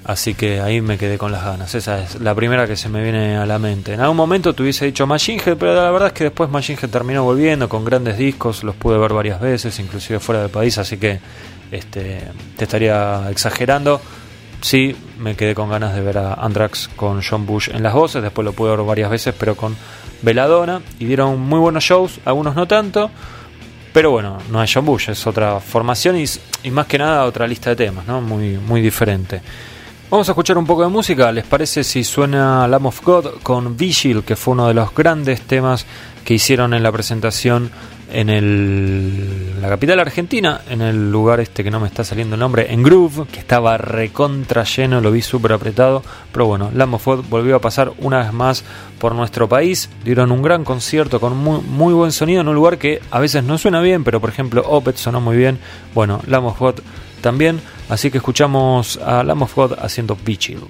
Así 0.03 0.35
que 0.35 0.61
ahí 0.61 0.81
me 0.81 0.99
quedé 0.99 1.17
con 1.17 1.31
las 1.31 1.45
ganas. 1.45 1.77
Esa 1.77 2.03
es 2.03 2.21
la 2.21 2.35
primera 2.35 2.67
que 2.67 2.75
se 2.75 2.89
me 2.89 3.05
viene 3.05 3.37
a 3.37 3.47
la 3.47 3.61
mente. 3.61 3.95
En 3.95 4.01
algún 4.01 4.17
momento 4.17 4.53
te 4.53 4.65
hubiese 4.65 4.85
dicho 4.85 5.07
Machine 5.07 5.41
Head, 5.47 5.59
pero 5.59 5.73
la 5.73 5.89
verdad 5.93 6.09
es 6.09 6.15
que 6.15 6.25
después 6.25 6.51
Machine 6.51 6.81
Head 6.83 6.91
terminó 6.91 7.23
volviendo 7.23 7.69
con 7.69 7.85
grandes 7.85 8.19
discos. 8.19 8.65
Los 8.65 8.75
pude 8.75 8.99
ver 8.99 9.13
varias 9.13 9.41
veces, 9.41 9.79
inclusive 9.79 10.19
fuera 10.19 10.43
del 10.43 10.51
país. 10.51 10.77
Así 10.79 10.97
que 10.97 11.21
este, 11.71 12.21
te 12.57 12.65
estaría 12.65 13.31
exagerando. 13.31 14.01
Sí, 14.67 14.97
me 15.21 15.37
quedé 15.37 15.55
con 15.55 15.71
ganas 15.71 15.95
de 15.95 16.01
ver 16.01 16.19
a 16.19 16.35
Anthrax 16.35 16.91
con 16.97 17.23
John 17.23 17.47
Bush 17.47 17.71
en 17.73 17.85
las 17.85 17.95
voces. 17.95 18.21
Después 18.21 18.45
lo 18.45 18.53
pude 18.53 18.75
ver 18.75 18.85
varias 18.85 19.09
veces, 19.09 19.33
pero 19.39 19.55
con 19.55 19.77
Veladona. 20.23 20.81
Y 20.99 21.05
dieron 21.05 21.39
muy 21.39 21.61
buenos 21.61 21.85
shows, 21.85 22.19
algunos 22.25 22.57
no 22.57 22.67
tanto. 22.67 23.09
Pero 23.93 24.11
bueno, 24.11 24.39
no 24.51 24.61
es 24.61 24.75
John 24.75 24.85
Bush, 24.85 25.11
es 25.11 25.25
otra 25.25 25.61
formación 25.61 26.17
y, 26.17 26.25
y 26.65 26.73
más 26.73 26.89
que 26.89 26.99
nada 26.99 27.27
otra 27.27 27.47
lista 27.47 27.71
de 27.71 27.77
temas, 27.77 28.09
¿no? 28.09 28.21
Muy, 28.21 28.59
muy 28.59 28.81
diferente. 28.81 29.41
Vamos 30.11 30.29
a 30.29 30.33
escuchar 30.33 30.59
un 30.59 30.67
poco 30.67 30.83
de 30.83 30.89
música. 30.89 31.31
¿Les 31.31 31.47
parece 31.47 31.85
si 31.85 32.03
suena 32.03 32.67
Lamb 32.67 32.87
of 32.87 33.05
God 33.05 33.27
con 33.45 33.77
Vigil, 33.77 34.25
que 34.25 34.35
fue 34.35 34.55
uno 34.55 34.67
de 34.67 34.75
los 34.75 34.93
grandes 34.93 35.43
temas 35.43 35.87
que 36.25 36.35
hicieron 36.35 36.75
en 36.75 36.83
la 36.83 36.91
presentación 36.91 37.71
en 38.13 38.29
el, 38.31 39.61
la 39.61 39.69
capital 39.69 40.01
argentina, 40.01 40.61
en 40.69 40.81
el 40.81 41.11
lugar 41.11 41.41
este 41.41 41.65
que 41.65 41.71
no 41.71 41.81
me 41.81 41.89
está 41.89 42.05
saliendo 42.05 42.35
el 42.35 42.41
nombre, 42.41 42.73
en 42.73 42.83
Groove, 42.83 43.27
que 43.29 43.41
estaba 43.41 43.77
recontra 43.79 44.65
lleno, 44.65 45.01
lo 45.01 45.11
vi 45.11 45.23
súper 45.23 45.53
apretado. 45.53 46.03
Pero 46.33 46.47
bueno, 46.47 46.71
Lamb 46.75 46.95
of 46.95 47.07
God 47.07 47.25
volvió 47.29 47.57
a 47.57 47.61
pasar 47.61 47.93
una 47.99 48.19
vez 48.19 48.33
más 48.33 48.65
por 48.99 49.15
nuestro 49.15 49.49
país. 49.49 49.91
Dieron 50.05 50.33
un 50.33 50.43
gran 50.43 50.65
concierto 50.65 51.21
con 51.21 51.37
muy, 51.37 51.61
muy 51.61 51.95
buen 51.95 52.13
sonido 52.13 52.41
en 52.41 52.49
un 52.49 52.55
lugar 52.55 52.79
que 52.79 53.01
a 53.11 53.19
veces 53.19 53.45
no 53.45 53.59
suena 53.59 53.81
bien, 53.81 54.05
pero 54.05 54.21
por 54.21 54.31
ejemplo 54.31 54.63
Opet 54.67 54.97
sonó 54.97 55.21
muy 55.21 55.37
bien. 55.37 55.59
Bueno, 55.95 56.21
Lamb 56.27 56.47
of 56.47 56.59
God 56.59 56.75
también. 57.21 57.61
Así 57.89 58.11
que 58.11 58.19
escuchamos 58.19 58.99
a 58.99 59.23
Lamb 59.23 59.43
of 59.43 59.55
God 59.55 59.73
haciendo 59.81 60.17
Vigil. 60.25 60.61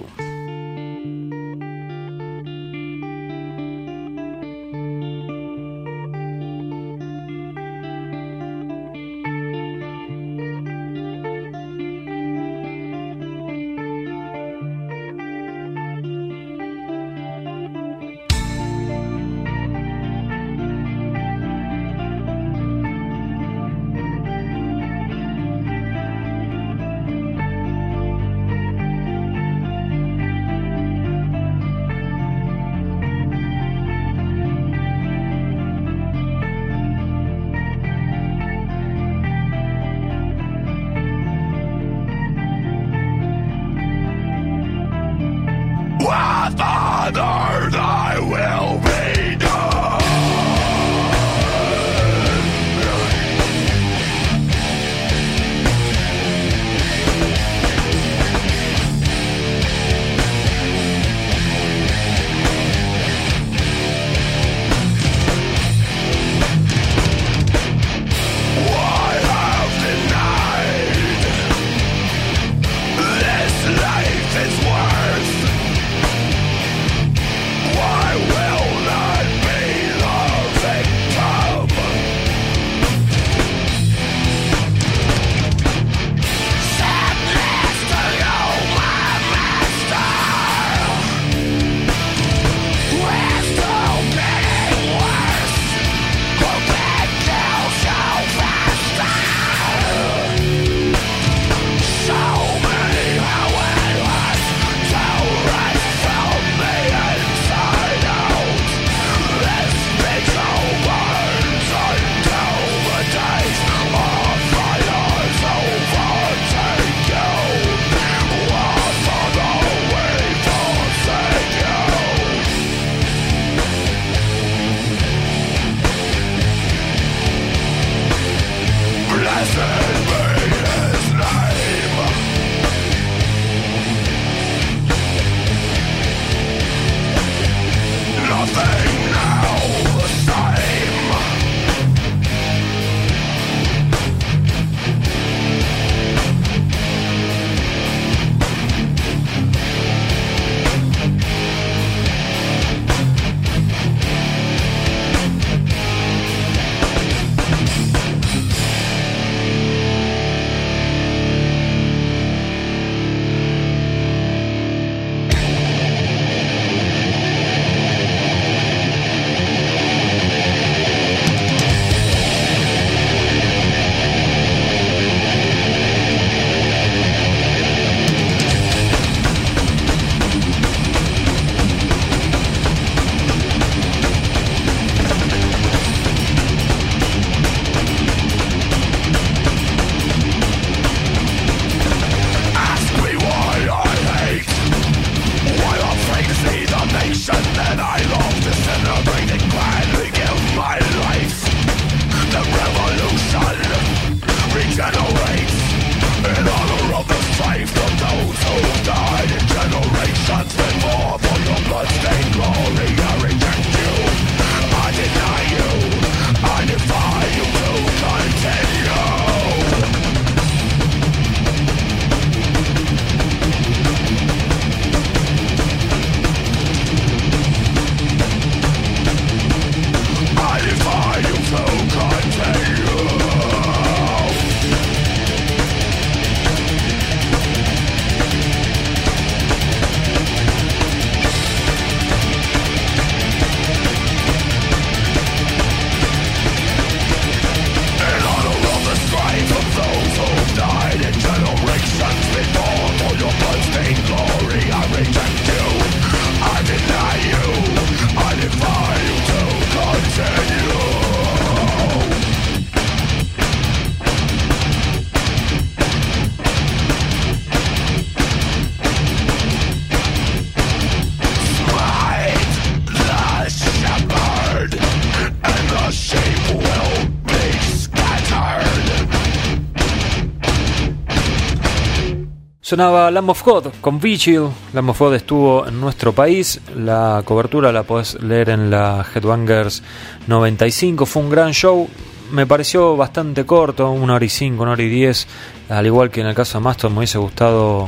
Sonaba 282.67 283.09
Lamb 283.11 283.29
of 283.29 283.45
God 283.45 283.67
con 283.79 283.97
Vigil. 283.97 284.49
Lamb 284.73 284.89
of 284.89 284.99
God 284.99 285.13
estuvo 285.13 285.65
en 285.65 285.79
nuestro 285.79 286.11
país. 286.11 286.59
La 286.75 287.21
cobertura 287.23 287.71
la 287.71 287.83
podés 287.83 288.21
leer 288.21 288.49
en 288.49 288.69
la 288.69 289.05
Headbangers 289.15 289.81
95. 290.27 291.05
Fue 291.05 291.21
un 291.21 291.29
gran 291.29 291.53
show. 291.53 291.87
Me 292.33 292.45
pareció 292.45 292.97
bastante 292.97 293.45
corto, 293.45 293.89
una 293.91 294.15
hora 294.15 294.25
y 294.25 294.27
cinco, 294.27 294.63
una 294.63 294.73
hora 294.73 294.83
y 294.83 294.89
diez. 294.89 295.27
Al 295.69 295.85
igual 295.85 296.09
que 296.09 296.19
en 296.19 296.27
el 296.27 296.35
caso 296.35 296.57
de 296.57 296.65
Maston, 296.65 296.91
me 296.91 296.97
hubiese 296.97 297.17
gustado 297.17 297.87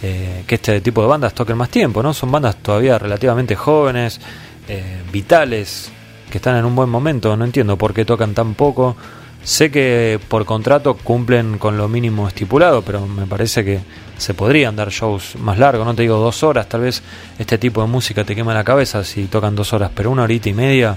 eh, 0.00 0.44
que 0.46 0.54
este 0.54 0.80
tipo 0.80 1.02
de 1.02 1.08
bandas 1.08 1.34
toquen 1.34 1.56
más 1.56 1.70
tiempo, 1.70 2.00
¿no? 2.00 2.14
Son 2.14 2.30
bandas 2.30 2.54
todavía 2.54 3.00
relativamente 3.00 3.56
jóvenes, 3.56 4.20
eh, 4.68 5.02
vitales, 5.10 5.90
que 6.30 6.38
están 6.38 6.54
en 6.54 6.66
un 6.66 6.76
buen 6.76 6.88
momento. 6.88 7.36
No 7.36 7.44
entiendo 7.44 7.76
por 7.76 7.92
qué 7.92 8.04
tocan 8.04 8.32
tan 8.32 8.54
poco. 8.54 8.94
Sé 9.42 9.70
que 9.70 10.20
por 10.28 10.44
contrato 10.44 10.94
cumplen 10.94 11.58
con 11.58 11.76
lo 11.78 11.88
mínimo 11.88 12.28
estipulado, 12.28 12.82
pero 12.82 13.06
me 13.06 13.26
parece 13.26 13.64
que 13.64 13.80
se 14.18 14.34
podrían 14.34 14.76
dar 14.76 14.90
shows 14.90 15.36
más 15.36 15.58
largos, 15.58 15.86
no 15.86 15.94
te 15.94 16.02
digo 16.02 16.18
dos 16.18 16.42
horas, 16.42 16.68
tal 16.68 16.82
vez 16.82 17.02
este 17.38 17.56
tipo 17.56 17.80
de 17.80 17.88
música 17.88 18.22
te 18.22 18.36
quema 18.36 18.52
la 18.52 18.64
cabeza 18.64 19.02
si 19.02 19.24
tocan 19.24 19.56
dos 19.56 19.72
horas, 19.72 19.90
pero 19.94 20.10
una 20.10 20.24
horita 20.24 20.50
y 20.50 20.52
media, 20.52 20.94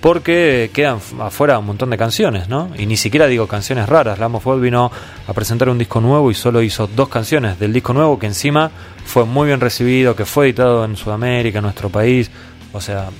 porque 0.00 0.70
quedan 0.72 1.00
afuera 1.20 1.58
un 1.58 1.66
montón 1.66 1.90
de 1.90 1.98
canciones, 1.98 2.48
¿no? 2.48 2.70
Y 2.78 2.86
ni 2.86 2.96
siquiera 2.96 3.26
digo 3.26 3.46
canciones 3.46 3.90
raras, 3.90 4.18
Lamb 4.18 4.36
of 4.36 4.60
vino 4.60 4.90
a 5.28 5.32
presentar 5.34 5.68
un 5.68 5.76
disco 5.76 6.00
nuevo 6.00 6.30
y 6.30 6.34
solo 6.34 6.62
hizo 6.62 6.86
dos 6.86 7.10
canciones 7.10 7.58
del 7.58 7.74
disco 7.74 7.92
nuevo 7.92 8.18
que 8.18 8.26
encima 8.26 8.70
fue 9.04 9.26
muy 9.26 9.48
bien 9.48 9.60
recibido, 9.60 10.16
que 10.16 10.24
fue 10.24 10.46
editado 10.46 10.86
en 10.86 10.96
Sudamérica, 10.96 11.58
en 11.58 11.64
nuestro 11.64 11.90
país, 11.90 12.30
o 12.72 12.80
sea, 12.80 13.10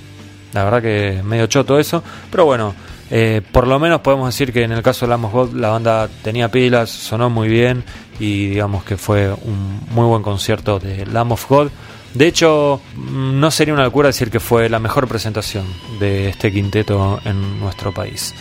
la 0.51 0.63
verdad 0.63 0.81
que 0.81 1.21
medio 1.23 1.45
choto 1.45 1.77
eso, 1.77 2.03
pero 2.31 2.45
bueno, 2.45 2.73
eh, 3.15 3.41
por 3.51 3.67
lo 3.67 3.77
menos 3.77 4.01
podemos 4.01 4.25
decir 4.25 4.51
que 4.51 4.63
en 4.63 4.71
el 4.71 4.81
caso 4.81 5.05
de 5.05 5.11
Lamb 5.11 5.25
of 5.25 5.33
God 5.33 5.53
la 5.53 5.69
banda 5.69 6.09
tenía 6.23 6.49
pilas, 6.49 6.89
sonó 6.89 7.29
muy 7.29 7.47
bien 7.47 7.83
y 8.19 8.47
digamos 8.47 8.83
que 8.83 8.97
fue 8.97 9.31
un 9.31 9.81
muy 9.91 10.07
buen 10.07 10.23
concierto 10.23 10.79
de 10.79 11.05
Lamb 11.05 11.33
of 11.33 11.47
God. 11.47 11.69
De 12.15 12.25
hecho, 12.25 12.81
mm, 12.95 13.39
no 13.39 13.51
sería 13.51 13.75
una 13.75 13.83
locura 13.83 14.07
decir 14.07 14.31
que 14.31 14.39
fue 14.39 14.67
la 14.67 14.79
mejor 14.79 15.07
presentación 15.07 15.63
de 15.99 16.29
este 16.29 16.51
quinteto 16.51 17.19
en 17.23 17.59
nuestro 17.59 17.93
país. 17.93 18.33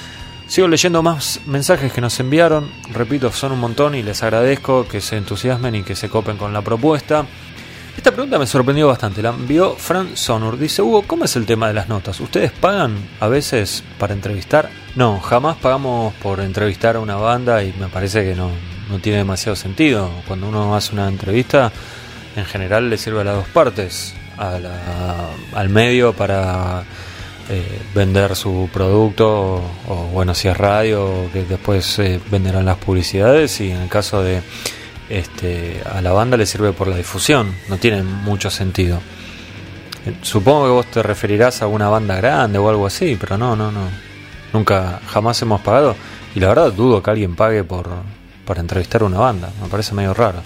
Sigo 0.46 0.68
leyendo 0.68 1.02
más 1.02 1.40
mensajes 1.44 1.92
que 1.92 2.00
nos 2.00 2.18
enviaron, 2.18 2.70
repito, 2.94 3.30
son 3.30 3.52
un 3.52 3.60
montón 3.60 3.94
y 3.94 4.02
les 4.02 4.22
agradezco 4.22 4.88
que 4.88 5.02
se 5.02 5.18
entusiasmen 5.18 5.74
y 5.74 5.82
que 5.82 5.94
se 5.94 6.08
copen 6.08 6.38
con 6.38 6.54
la 6.54 6.62
propuesta. 6.62 7.26
Esta 7.96 8.10
pregunta 8.10 8.38
me 8.38 8.46
sorprendió 8.46 8.88
bastante. 8.88 9.22
La 9.22 9.30
envió 9.30 9.74
Fran 9.76 10.16
Sonur. 10.16 10.58
Dice, 10.58 10.80
Hugo, 10.82 11.02
¿cómo 11.02 11.24
es 11.24 11.36
el 11.36 11.44
tema 11.46 11.68
de 11.68 11.74
las 11.74 11.88
notas? 11.88 12.18
¿Ustedes 12.20 12.50
pagan 12.50 12.96
a 13.20 13.28
veces 13.28 13.84
para 13.98 14.14
entrevistar? 14.14 14.70
No, 14.96 15.20
jamás 15.20 15.56
pagamos 15.58 16.14
por 16.14 16.40
entrevistar 16.40 16.96
a 16.96 17.00
una 17.00 17.16
banda 17.16 17.62
y 17.62 17.72
me 17.78 17.88
parece 17.88 18.24
que 18.24 18.34
no, 18.34 18.50
no 18.90 18.98
tiene 18.98 19.18
demasiado 19.18 19.56
sentido. 19.56 20.10
Cuando 20.26 20.48
uno 20.48 20.74
hace 20.74 20.94
una 20.94 21.06
entrevista, 21.06 21.70
en 22.34 22.44
general 22.46 22.88
le 22.88 22.96
sirve 22.96 23.20
a 23.20 23.24
las 23.24 23.36
dos 23.36 23.48
partes. 23.48 24.14
A 24.38 24.58
la- 24.58 25.28
al 25.54 25.68
medio 25.68 26.14
para 26.14 26.82
eh, 27.50 27.82
vender 27.94 28.34
su 28.34 28.70
producto 28.72 29.28
o, 29.30 29.62
o, 29.88 29.94
bueno, 30.06 30.34
si 30.34 30.48
es 30.48 30.56
radio, 30.56 31.28
que 31.32 31.44
después 31.44 31.98
eh, 31.98 32.18
venderán 32.30 32.64
las 32.64 32.78
publicidades 32.78 33.60
y 33.60 33.70
en 33.70 33.82
el 33.82 33.88
caso 33.90 34.22
de 34.22 34.40
este, 35.12 35.82
a 35.84 36.00
la 36.00 36.12
banda 36.12 36.38
le 36.38 36.46
sirve 36.46 36.72
por 36.72 36.88
la 36.88 36.96
difusión, 36.96 37.54
no 37.68 37.76
tiene 37.76 38.02
mucho 38.02 38.50
sentido. 38.50 38.98
Supongo 40.22 40.64
que 40.64 40.70
vos 40.70 40.86
te 40.86 41.02
referirás 41.02 41.60
a 41.60 41.66
una 41.66 41.88
banda 41.90 42.16
grande 42.16 42.58
o 42.58 42.68
algo 42.68 42.86
así, 42.86 43.16
pero 43.20 43.36
no, 43.36 43.54
no, 43.54 43.70
no. 43.70 43.88
Nunca, 44.54 45.00
jamás 45.06 45.40
hemos 45.42 45.60
pagado. 45.60 45.94
Y 46.34 46.40
la 46.40 46.48
verdad 46.48 46.72
dudo 46.72 47.02
que 47.02 47.10
alguien 47.10 47.36
pague 47.36 47.62
por, 47.62 47.88
por 48.46 48.58
entrevistar 48.58 49.02
a 49.02 49.04
una 49.04 49.18
banda. 49.18 49.50
Me 49.62 49.68
parece 49.68 49.94
medio 49.94 50.14
raro. 50.14 50.38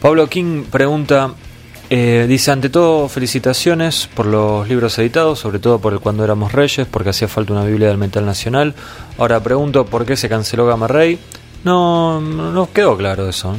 Pablo 0.00 0.28
King 0.28 0.64
pregunta, 0.70 1.32
eh, 1.90 2.26
dice, 2.28 2.52
ante 2.52 2.70
todo, 2.70 3.08
felicitaciones 3.08 4.08
por 4.14 4.26
los 4.26 4.68
libros 4.68 4.96
editados, 5.00 5.40
sobre 5.40 5.58
todo 5.58 5.80
por 5.80 5.92
el 5.92 5.98
Cuando 5.98 6.22
éramos 6.22 6.52
reyes, 6.52 6.86
porque 6.88 7.10
hacía 7.10 7.26
falta 7.26 7.52
una 7.52 7.64
Biblia 7.64 7.88
del 7.88 7.98
metal 7.98 8.24
nacional. 8.24 8.74
Ahora 9.18 9.42
pregunto 9.42 9.84
por 9.84 10.06
qué 10.06 10.16
se 10.16 10.28
canceló 10.28 10.64
Gamma 10.64 10.86
Ray. 10.86 11.18
No, 11.64 12.20
no 12.20 12.72
quedó 12.72 12.96
claro 12.96 13.28
eso. 13.28 13.56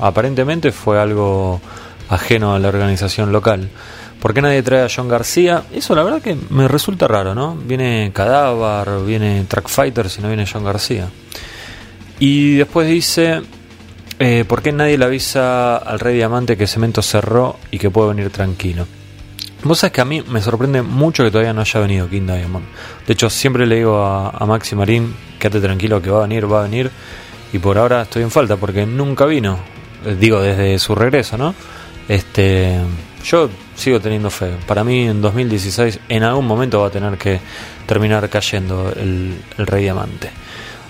Aparentemente 0.00 0.72
fue 0.72 1.00
algo 1.00 1.60
ajeno 2.08 2.54
a 2.54 2.58
la 2.58 2.68
organización 2.68 3.32
local. 3.32 3.68
¿Por 4.20 4.34
qué 4.34 4.42
nadie 4.42 4.62
trae 4.62 4.82
a 4.82 4.88
John 4.94 5.08
García? 5.08 5.64
Eso 5.72 5.94
la 5.94 6.02
verdad 6.02 6.22
que 6.22 6.36
me 6.50 6.66
resulta 6.68 7.06
raro, 7.06 7.34
¿no? 7.34 7.54
Viene 7.54 8.10
Cadáver, 8.12 9.04
viene 9.04 9.44
Track 9.46 9.68
Fighter, 9.68 10.10
si 10.10 10.20
no 10.20 10.28
viene 10.28 10.46
John 10.50 10.64
García. 10.64 11.08
Y 12.18 12.56
después 12.56 12.88
dice, 12.88 13.42
eh, 14.18 14.44
¿por 14.48 14.62
qué 14.62 14.72
nadie 14.72 14.98
le 14.98 15.04
avisa 15.04 15.76
al 15.76 16.00
Rey 16.00 16.16
Diamante 16.16 16.56
que 16.56 16.66
Cemento 16.66 17.02
cerró 17.02 17.58
y 17.70 17.78
que 17.78 17.90
puede 17.90 18.08
venir 18.08 18.30
tranquilo? 18.30 18.86
Vos 19.62 19.78
sabés 19.78 19.92
que 19.92 20.00
a 20.00 20.04
mí 20.04 20.22
me 20.28 20.40
sorprende 20.40 20.82
mucho 20.82 21.24
que 21.24 21.30
todavía 21.30 21.52
no 21.52 21.60
haya 21.60 21.80
venido 21.80 22.08
King 22.08 22.26
Diamond. 22.26 22.66
De 23.06 23.12
hecho, 23.12 23.28
siempre 23.30 23.66
le 23.66 23.76
digo 23.76 24.02
a, 24.02 24.30
a 24.30 24.46
Maxi 24.46 24.74
Marín, 24.74 25.14
quédate 25.38 25.60
tranquilo 25.60 26.00
que 26.00 26.10
va 26.10 26.18
a 26.18 26.22
venir, 26.22 26.50
va 26.50 26.60
a 26.60 26.62
venir. 26.64 26.90
Y 27.52 27.58
por 27.58 27.78
ahora 27.78 28.02
estoy 28.02 28.22
en 28.22 28.30
falta 28.30 28.56
porque 28.56 28.86
nunca 28.86 29.24
vino. 29.26 29.58
Eh, 30.04 30.16
Digo, 30.18 30.40
desde 30.40 30.78
su 30.78 30.94
regreso, 30.94 31.36
¿no? 31.38 31.54
Este, 32.08 32.76
yo 33.24 33.48
sigo 33.74 34.00
teniendo 34.00 34.30
fe. 34.30 34.50
Para 34.66 34.84
mí 34.84 35.06
en 35.08 35.20
2016 35.22 36.00
en 36.08 36.22
algún 36.22 36.46
momento 36.46 36.80
va 36.80 36.88
a 36.88 36.90
tener 36.90 37.16
que 37.18 37.40
terminar 37.86 38.28
cayendo 38.28 38.92
el, 38.96 39.34
el 39.58 39.66
Rey 39.66 39.84
Diamante. 39.84 40.30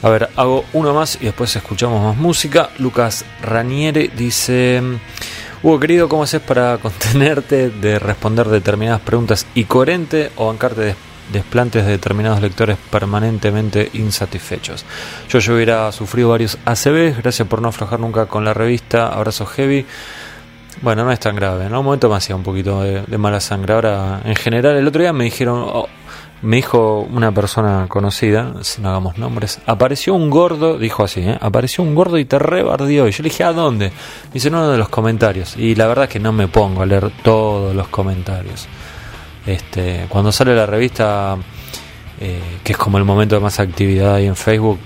A 0.02 0.08
ver, 0.10 0.28
hago 0.36 0.64
uno 0.74 0.92
más 0.92 1.18
y 1.20 1.24
después 1.26 1.54
escuchamos 1.56 2.02
más 2.02 2.16
música. 2.16 2.70
Lucas 2.78 3.24
Raniere 3.42 4.10
dice... 4.16 4.82
Hugo 5.62 5.80
querido, 5.80 6.08
¿cómo 6.08 6.22
haces 6.24 6.42
para 6.42 6.76
contenerte 6.82 7.70
de 7.70 7.98
responder 7.98 8.46
determinadas 8.48 9.00
preguntas 9.00 9.46
y 9.54 9.64
coherente 9.64 10.30
o 10.36 10.48
bancarte 10.48 10.80
des- 10.82 10.96
desplantes 11.32 11.85
de 11.85 11.93
determinados 11.93 12.40
lectores 12.40 12.78
permanentemente 12.90 13.90
insatisfechos? 13.94 14.85
Yo 15.28 15.39
ya 15.39 15.53
hubiera 15.53 15.93
sufrido 15.93 16.31
varios 16.31 16.59
ACBs, 16.65 17.19
gracias 17.19 17.48
por 17.48 17.62
no 17.62 17.69
aflojar 17.69 18.01
nunca 18.01 18.27
con 18.27 18.44
la 18.44 18.55
revista, 18.55 19.09
abrazo 19.09 19.47
heavy. 19.47 19.86
Bueno, 20.82 21.05
no 21.05 21.12
es 21.12 21.20
tan 21.20 21.35
grave, 21.36 21.66
en 21.66 21.73
algún 21.73 21.86
momento 21.86 22.09
me 22.09 22.16
hacía 22.16 22.36
un 22.36 22.43
poquito 22.43 22.82
de, 22.82 23.19
mala 23.19 23.40
sangre. 23.40 23.73
Ahora, 23.73 24.20
en 24.24 24.36
general, 24.36 24.77
el 24.77 24.86
otro 24.86 25.01
día 25.01 25.12
me 25.12 25.24
dijeron, 25.24 25.65
oh, 25.66 25.89
me 26.43 26.57
dijo 26.57 27.01
una 27.01 27.32
persona 27.32 27.86
conocida, 27.89 28.55
si 28.62 28.82
no 28.82 28.90
hagamos 28.90 29.16
nombres, 29.16 29.59
apareció 29.65 30.15
un 30.15 30.28
gordo, 30.28 30.78
dijo 30.78 31.03
así, 31.03 31.20
¿eh? 31.20 31.39
apareció 31.40 31.82
un 31.82 31.94
gordo 31.94 32.19
y 32.19 32.27
te 32.27 32.39
rebardió. 32.39 33.09
Y 33.09 33.12
yo 33.12 33.23
le 33.23 33.31
dije, 33.31 33.44
¿a 33.44 33.53
dónde? 33.53 33.90
Dice, 34.32 34.48
en 34.48 34.55
uno 34.55 34.70
de 34.70 34.78
los 34.78 34.90
comentarios. 34.90 35.57
Y 35.57 35.74
la 35.74 35.86
verdad 35.86 36.05
es 36.05 36.11
que 36.11 36.20
no 36.20 36.32
me 36.32 36.47
pongo 36.47 36.82
a 36.82 36.86
leer 36.86 37.11
todos 37.23 37.74
los 37.74 37.89
comentarios. 37.89 38.69
Este, 39.47 40.06
cuando 40.09 40.32
sale 40.32 40.55
la 40.55 40.66
revista, 40.66 41.36
eh, 42.20 42.40
que 42.64 42.73
es 42.73 42.78
como 42.78 42.98
el 42.98 43.05
momento 43.05 43.36
de 43.36 43.40
más 43.40 43.60
actividad 43.60 44.16
ahí 44.16 44.27
en 44.27 44.36
Facebook, 44.36 44.78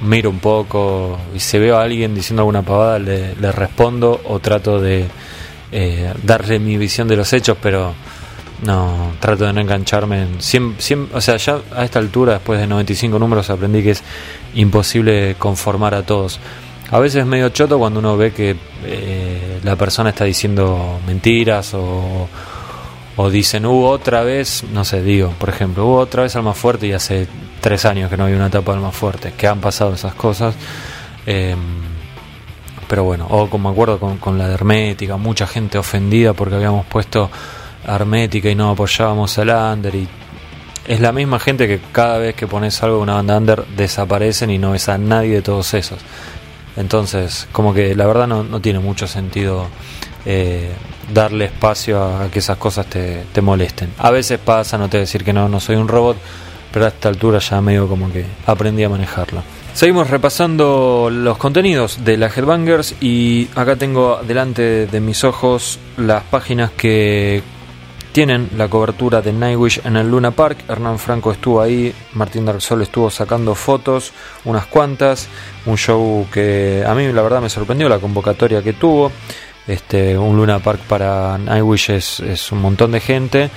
miro 0.00 0.30
un 0.30 0.38
poco 0.38 1.18
y 1.34 1.40
si 1.40 1.58
veo 1.58 1.76
a 1.76 1.82
alguien 1.82 2.14
diciendo 2.14 2.42
alguna 2.42 2.62
pavada, 2.62 2.98
le, 2.98 3.52
respondo 3.52 4.20
o 4.24 4.38
trato 4.38 4.80
de 4.80 5.06
eh, 5.72 6.12
darle 6.22 6.58
mi 6.58 6.76
visión 6.76 7.08
de 7.08 7.16
los 7.16 7.32
hechos, 7.32 7.56
pero 7.60 7.94
no, 8.62 9.12
trato 9.20 9.44
de 9.44 9.52
no 9.52 9.60
engancharme 9.60 10.22
en... 10.22 10.38
o 11.12 11.20
sea, 11.20 11.36
ya 11.36 11.60
a 11.74 11.84
esta 11.84 11.98
altura, 11.98 12.34
después 12.34 12.60
de 12.60 12.66
95 12.66 13.18
números, 13.18 13.50
aprendí 13.50 13.82
que 13.82 13.92
es 13.92 14.02
imposible 14.54 15.36
conformar 15.38 15.94
a 15.94 16.02
todos. 16.02 16.40
A 16.90 16.98
veces 16.98 17.20
es 17.20 17.26
medio 17.26 17.50
choto 17.50 17.78
cuando 17.78 18.00
uno 18.00 18.16
ve 18.16 18.32
que 18.32 18.56
eh, 18.84 19.60
la 19.62 19.76
persona 19.76 20.10
está 20.10 20.24
diciendo 20.24 21.00
mentiras 21.06 21.74
o, 21.74 22.28
o 23.20 23.30
dicen, 23.30 23.66
hubo 23.66 23.90
otra 23.90 24.22
vez, 24.22 24.62
no 24.72 24.84
sé, 24.84 25.02
digo, 25.02 25.34
por 25.40 25.48
ejemplo, 25.48 25.84
hubo 25.84 25.96
otra 25.98 26.22
vez 26.22 26.36
Alma 26.36 26.54
Fuerte 26.54 26.86
y 26.86 26.92
hace 26.92 27.26
tres 27.60 27.84
años 27.84 28.08
que 28.08 28.16
no 28.16 28.24
había 28.24 28.36
una 28.36 28.46
etapa 28.46 28.70
de 28.70 28.78
Alma 28.78 28.92
Fuerte, 28.92 29.32
que 29.36 29.48
han 29.48 29.60
pasado 29.60 29.92
esas 29.92 30.14
cosas. 30.14 30.54
Eh, 31.26 31.56
pero 32.86 33.02
bueno, 33.02 33.26
o 33.28 33.50
como 33.50 33.68
me 33.68 33.72
acuerdo 33.72 33.98
con, 33.98 34.18
con 34.18 34.38
la 34.38 34.46
de 34.46 34.54
Hermética, 34.54 35.16
mucha 35.16 35.48
gente 35.48 35.78
ofendida 35.78 36.32
porque 36.32 36.54
habíamos 36.54 36.86
puesto 36.86 37.28
Hermética 37.84 38.50
y 38.50 38.54
no 38.54 38.70
apoyábamos 38.70 39.36
al 39.38 39.48
Under. 39.48 39.96
Y 39.96 40.08
es 40.86 41.00
la 41.00 41.10
misma 41.10 41.40
gente 41.40 41.66
que 41.66 41.80
cada 41.90 42.18
vez 42.18 42.36
que 42.36 42.46
pones 42.46 42.80
algo 42.84 42.98
de 42.98 43.02
una 43.02 43.14
banda 43.14 43.36
Under 43.36 43.66
desaparecen 43.76 44.50
y 44.50 44.58
no 44.58 44.70
ves 44.70 44.88
a 44.88 44.96
nadie 44.96 45.34
de 45.34 45.42
todos 45.42 45.74
esos. 45.74 45.98
Entonces, 46.76 47.48
como 47.50 47.74
que 47.74 47.96
la 47.96 48.06
verdad 48.06 48.28
no, 48.28 48.44
no 48.44 48.60
tiene 48.60 48.78
mucho 48.78 49.08
sentido 49.08 49.66
eh, 50.30 50.68
darle 51.12 51.46
espacio 51.46 52.04
a, 52.04 52.30
que 52.30 52.40
esas 52.40 52.58
cosas 52.58 52.84
te, 52.86 53.24
te 53.32 53.40
molesten. 53.40 53.94
A 53.96 54.10
veces 54.10 54.38
pasa, 54.38 54.76
no 54.76 54.88
te 54.88 54.98
voy 54.98 55.00
a 55.00 55.06
decir 55.06 55.24
que 55.24 55.32
no, 55.32 55.48
no 55.48 55.58
soy 55.58 55.76
un 55.76 55.88
robot, 55.88 56.18
pero 56.70 56.84
a 56.84 56.88
esta 56.88 57.08
altura 57.08 57.38
ya 57.38 57.62
medio 57.62 57.88
como 57.88 58.12
que 58.12 58.26
aprendí 58.46 58.84
a 58.84 58.90
manejarlo. 58.90 59.42
Seguimos 59.72 60.10
repasando 60.10 61.08
los 61.10 61.38
contenidos 61.38 62.04
de 62.04 62.18
la 62.18 62.26
Headbangers 62.26 62.96
y 63.00 63.48
acá 63.54 63.76
tengo 63.76 64.20
delante 64.22 64.86
de 64.86 65.00
mis 65.00 65.24
ojos 65.24 65.78
las 65.96 66.24
páginas 66.24 66.72
que 66.72 67.42
tienen 68.12 68.50
la 68.56 68.68
cobertura 68.68 69.22
de 69.22 69.32
Nightwish 69.32 69.80
en 69.84 69.96
el 69.96 70.10
Luna 70.10 70.32
Park. 70.32 70.64
Hernán 70.68 70.98
Franco 70.98 71.30
estuvo 71.30 71.60
ahí, 71.60 71.94
Martín 72.14 72.44
Darsol 72.44 72.82
estuvo 72.82 73.10
sacando 73.10 73.54
fotos, 73.54 74.12
unas 74.44 74.66
cuantas. 74.66 75.28
Un 75.66 75.76
show 75.76 76.26
que 76.32 76.84
a 76.86 76.94
mí 76.94 77.12
la 77.12 77.22
verdad 77.22 77.40
me 77.40 77.48
sorprendió 77.48 77.88
la 77.88 77.98
convocatoria 77.98 78.62
que 78.62 78.72
tuvo. 78.72 79.12
Este, 79.68 80.16
un 80.16 80.36
Luna 80.36 80.58
Park 80.60 80.80
para 80.88 81.36
Nightwish 81.36 81.90
es, 81.90 82.52
un 82.52 82.62
montón 82.62 82.90
de 82.92 83.00
gente. 83.00 83.50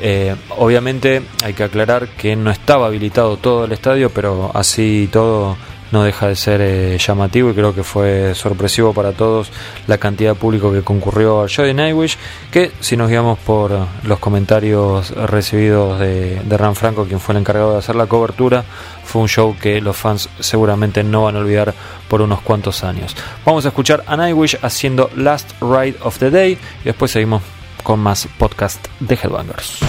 Eh, 0.00 0.34
obviamente 0.56 1.22
hay 1.44 1.52
que 1.52 1.62
aclarar 1.64 2.08
que 2.08 2.34
no 2.34 2.50
estaba 2.50 2.86
habilitado 2.86 3.36
todo 3.36 3.66
el 3.66 3.72
estadio, 3.72 4.08
pero 4.10 4.50
así 4.54 5.08
todo 5.12 5.58
no 5.92 6.02
deja 6.02 6.28
de 6.28 6.36
ser 6.36 6.60
eh, 6.60 6.98
llamativo 6.98 7.50
y 7.50 7.54
creo 7.54 7.74
que 7.74 7.82
fue 7.82 8.34
sorpresivo 8.34 8.92
para 8.92 9.12
todos 9.12 9.50
la 9.86 9.98
cantidad 9.98 10.32
de 10.32 10.40
público 10.40 10.72
que 10.72 10.82
concurrió 10.82 11.42
al 11.42 11.48
show 11.48 11.64
de 11.64 11.74
Nightwish, 11.74 12.16
que 12.50 12.72
si 12.80 12.96
nos 12.96 13.08
guiamos 13.08 13.38
por 13.38 13.72
los 14.04 14.18
comentarios 14.18 15.10
recibidos 15.10 15.98
de, 16.00 16.40
de 16.40 16.56
Ran 16.56 16.74
Franco, 16.74 17.04
quien 17.04 17.20
fue 17.20 17.34
el 17.34 17.40
encargado 17.40 17.72
de 17.72 17.78
hacer 17.78 17.96
la 17.96 18.06
cobertura, 18.06 18.64
fue 19.04 19.22
un 19.22 19.28
show 19.28 19.56
que 19.60 19.80
los 19.80 19.96
fans 19.96 20.28
seguramente 20.38 21.02
no 21.02 21.24
van 21.24 21.36
a 21.36 21.40
olvidar 21.40 21.74
por 22.08 22.22
unos 22.22 22.40
cuantos 22.40 22.84
años. 22.84 23.16
Vamos 23.44 23.64
a 23.64 23.68
escuchar 23.68 24.04
a 24.06 24.16
Nightwish 24.16 24.58
haciendo 24.62 25.10
Last 25.16 25.52
Ride 25.60 25.96
of 26.02 26.18
the 26.18 26.30
Day 26.30 26.58
y 26.82 26.84
después 26.84 27.10
seguimos 27.10 27.42
con 27.82 27.98
más 28.00 28.28
podcast 28.38 28.86
de 29.00 29.14
Headbangers. 29.14 29.80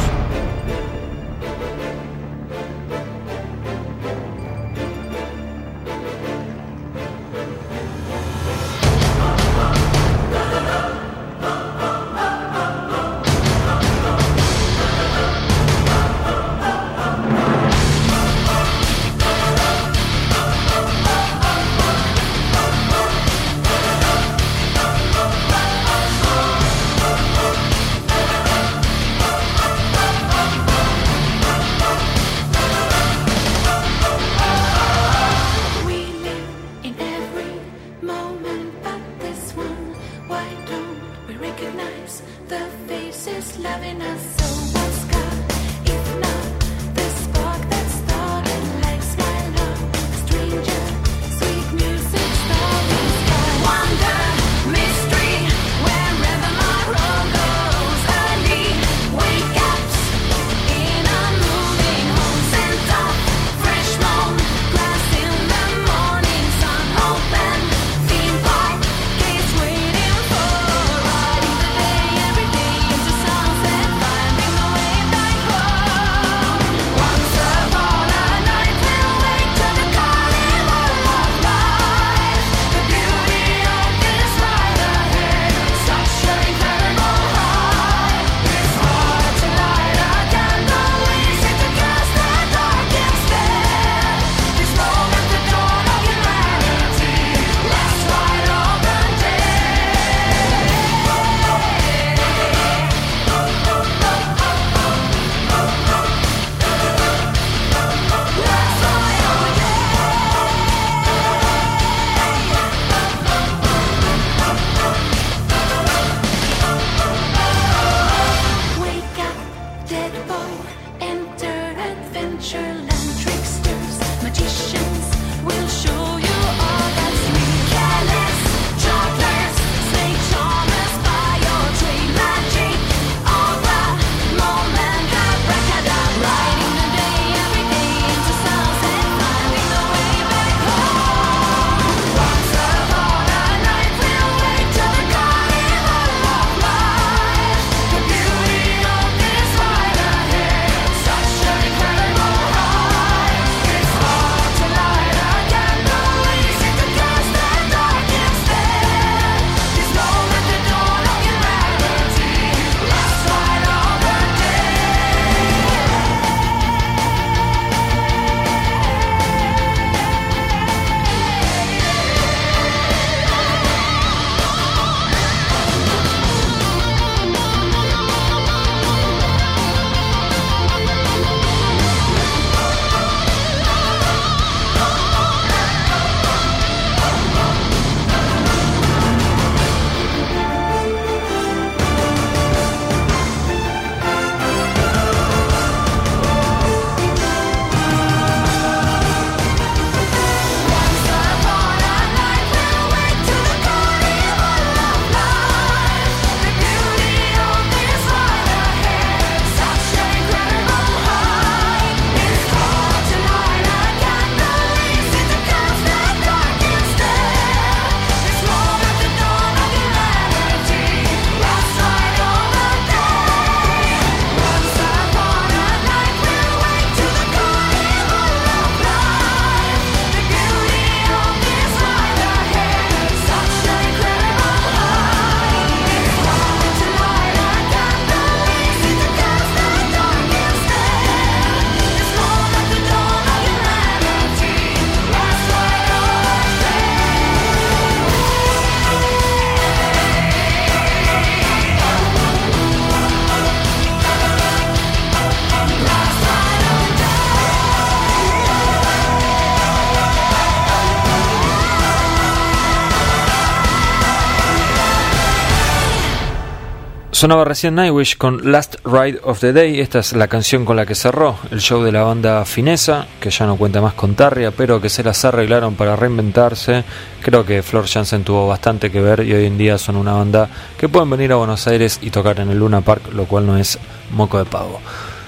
Sonaba 267.22 267.46
recién 267.46 267.76
Nightwish 267.76 268.18
con 268.18 268.52
Last 268.52 268.78
Ride 268.84 269.20
of 269.22 269.42
the 269.42 269.54
Day. 269.54 269.80
Esta 269.80 270.00
es 270.00 270.14
la 270.14 270.28
canción 270.28 270.66
con 270.66 270.76
la 270.76 270.88
que 270.88 270.96
cerró 270.96 271.38
el 271.52 271.60
show 271.60 271.84
de 271.84 271.92
la 271.92 272.02
banda 272.02 272.44
Finesa, 272.46 273.06
que 273.20 273.30
ya 273.30 273.46
no 273.46 273.58
cuenta 273.58 273.80
más 273.80 273.94
con 273.94 274.16
Tarria, 274.16 274.50
pero 274.50 274.82
que 274.82 274.90
se 274.90 275.04
las 275.04 275.24
arreglaron 275.24 275.76
para 275.76 275.96
reinventarse. 275.96 276.84
Creo 277.22 277.46
que 277.46 277.62
Flor 277.62 277.86
Jansen 277.88 278.24
tuvo 278.24 278.48
bastante 278.48 278.90
que 278.90 279.02
ver 279.02 279.20
y 279.20 279.34
hoy 279.34 279.46
en 279.46 279.60
día 279.60 279.78
son 279.78 279.98
una 279.98 280.14
banda 280.14 280.50
que 280.80 280.90
pueden 280.90 281.12
venir 281.12 281.32
a 281.32 281.36
Buenos 281.36 281.68
Aires 281.68 282.00
y 282.02 282.10
tocar 282.10 282.40
en 282.40 282.50
el 282.50 282.58
Luna 282.58 282.82
Park, 282.82 283.14
lo 283.14 283.26
cual 283.26 283.46
no 283.46 283.56
es 283.56 283.78
moco 284.10 284.40
de 284.40 284.46
pavo. 284.46 284.82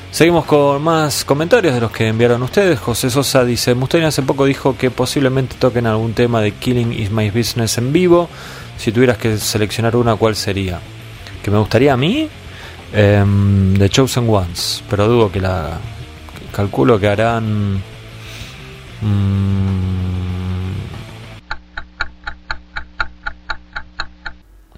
Seguimos 0.10 0.46
con 0.46 0.82
más 0.82 1.24
comentarios 1.24 1.76
de 1.76 1.82
los 1.82 1.92
que 1.92 2.08
enviaron 2.08 2.42
ustedes. 2.42 2.80
José 2.80 3.12
Sosa 3.12 3.46
dice: 3.46 3.76
Mustaine 3.76 4.08
hace 4.08 4.24
poco 4.24 4.46
dijo 4.46 4.76
que 4.76 4.90
posiblemente 4.90 5.58
toquen 5.60 5.86
algún 5.86 6.14
tema 6.14 6.42
de 6.42 6.54
Killing 6.54 6.92
is 6.92 7.12
My 7.12 7.30
Business 7.30 7.78
en 7.78 7.94
vivo. 7.94 8.30
Si 8.80 8.92
tuvieras 8.92 9.20
que 9.20 9.38
seleccionar 9.38 9.96
una, 9.96 10.16
¿cuál 10.16 10.36
sería? 10.36 10.80
Que 11.44 11.52
me 11.52 11.60
gustaría 11.60 11.94
a 11.94 11.98
mí, 11.98 12.30
em, 12.94 13.78
The 13.78 13.90
Chosen 13.90 14.28
Ones, 14.30 14.84
pero 14.90 15.08
dudo 15.08 15.32
que 15.32 15.42
la. 15.42 15.80
Calculo 16.52 17.00
que 17.00 17.08
harán. 17.08 17.82
mm, 19.02 19.54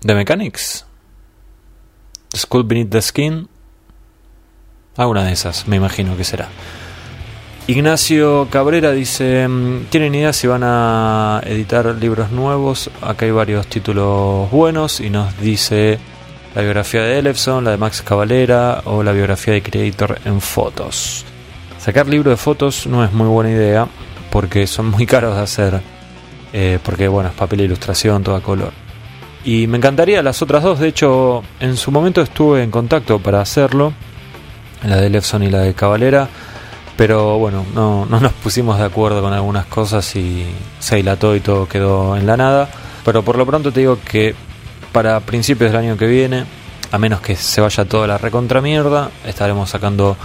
The 0.02 0.14
Mechanics, 0.14 0.86
School 2.36 2.64
Beneath 2.64 2.90
the 2.90 3.02
Skin, 3.02 3.48
alguna 4.98 5.24
de 5.24 5.32
esas, 5.32 5.68
me 5.68 5.78
imagino 5.78 6.16
que 6.16 6.24
será. 6.24 6.48
Ignacio 7.68 8.48
Cabrera 8.52 8.92
dice, 8.92 9.48
mm, 9.48 9.86
¿tienen 9.90 10.14
idea 10.14 10.32
si 10.32 10.46
van 10.46 10.62
a 10.64 11.42
editar 11.46 11.88
libros 11.96 12.30
nuevos? 12.32 12.92
Acá 13.02 13.26
hay 13.26 13.32
varios 13.32 13.66
títulos 13.66 14.52
buenos 14.52 15.00
y 15.00 15.10
nos 15.10 15.36
dice 15.40 15.98
la 16.56 16.62
biografía 16.62 17.04
de 17.04 17.20
Elefson, 17.20 17.66
la 17.66 17.72
de 17.72 17.78
Max 17.78 18.02
Cavalera 18.02 18.82
o 18.86 19.04
la 19.04 19.12
biografía 19.12 19.54
de 19.54 19.62
Creator 19.62 20.20
en 20.24 20.40
fotos. 20.40 21.26
Sacar 21.78 22.08
libro 22.08 22.32
de 22.32 22.38
fotos 22.38 22.88
no 22.88 23.04
es 23.04 23.12
muy 23.12 23.28
buena 23.28 23.52
idea 23.52 23.88
porque 24.32 24.66
son 24.66 24.90
muy 24.90 25.06
caros 25.06 25.36
de 25.36 25.42
hacer, 25.42 25.82
eh, 26.54 26.80
porque 26.82 27.10
bueno, 27.10 27.30
es 27.30 27.36
papel 27.36 27.60
e 27.60 27.64
ilustración, 27.66 28.24
todo 28.24 28.36
a 28.36 28.42
color. 28.42 28.72
Y 29.44 29.68
me 29.68 29.78
encantaría 29.78 30.24
las 30.24 30.42
otras 30.42 30.64
dos, 30.64 30.80
de 30.80 30.88
hecho 30.88 31.44
en 31.60 31.76
su 31.76 31.92
momento 31.92 32.22
estuve 32.22 32.64
en 32.64 32.72
contacto 32.72 33.20
para 33.20 33.42
hacerlo, 33.42 33.94
la 34.84 34.96
de 34.96 35.08
Elefson 35.08 35.44
y 35.44 35.50
la 35.50 35.60
de 35.60 35.74
Cavalera, 35.74 36.30
pero 36.96 37.38
bueno, 37.38 37.66
no, 37.76 38.06
no 38.06 38.20
nos 38.22 38.32
pusimos 38.32 38.80
de 38.80 38.86
acuerdo 38.86 39.22
con 39.22 39.34
algunas 39.34 39.66
cosas 39.66 40.16
y 40.16 40.46
se 40.80 40.96
dilató 40.96 41.36
y 41.36 41.42
todo 41.42 41.68
quedó 41.68 42.16
en 42.16 42.26
la 42.26 42.38
nada. 42.38 42.70
Pero 43.04 43.22
por 43.22 43.38
lo 43.38 43.46
pronto 43.46 43.72
te 43.72 43.82
digo 43.82 44.00
que 44.04 44.34
para 44.96 45.20
principios 45.20 45.72
del 45.74 45.82
año 45.82 45.98
que 45.98 46.08
viene, 46.08 46.46
a 46.90 46.98
menos 46.98 47.20
que 47.20 47.36
se 47.36 47.60
vaya 47.60 47.84
toda 47.84 48.08
la 48.08 48.18
recontra 48.18 48.62
mierda, 48.62 49.12
estaremos 49.28 49.70
sacando 49.70 50.16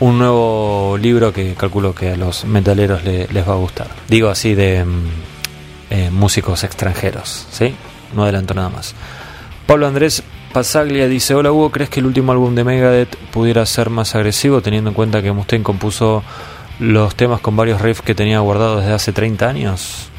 un 0.00 0.18
nuevo 0.18 0.98
libro 1.00 1.32
que 1.32 1.54
calculo 1.54 1.94
que 1.94 2.10
a 2.12 2.16
los 2.16 2.44
metaleros 2.44 3.02
le- 3.02 3.28
les 3.28 3.48
va 3.48 3.54
a 3.54 3.56
gustar. 3.56 3.86
Digo 4.08 4.28
así 4.28 4.54
de 4.54 4.84
mm, 4.84 5.04
eh, 5.88 6.10
músicos 6.12 6.64
extranjeros, 6.64 7.46
¿sí? 7.50 7.74
No 8.14 8.24
adelanto 8.24 8.52
nada 8.52 8.68
más. 8.68 8.94
Pablo 9.66 9.86
Andrés 9.86 10.22
Pasaglia 10.52 11.08
dice, 11.08 11.34
hola 11.34 11.50
Hugo, 11.50 11.70
¿crees 11.70 11.88
que 11.88 12.00
el 12.00 12.06
último 12.06 12.32
álbum 12.32 12.54
de 12.54 12.64
Megadeth 12.64 13.16
pudiera 13.32 13.64
ser 13.64 13.88
más 13.88 14.14
agresivo 14.14 14.60
teniendo 14.60 14.90
en 14.90 14.94
cuenta 14.94 15.22
que 15.22 15.32
Mustaine 15.32 15.62
compuso 15.64 16.22
los 16.78 17.14
temas 17.14 17.40
con 17.40 17.56
varios 17.56 17.80
riffs 17.80 18.02
que 18.02 18.14
tenía 18.14 18.40
guardados 18.40 18.80
desde 18.82 18.92
hace 18.92 19.12
30 19.14 19.48
años? 19.48 20.09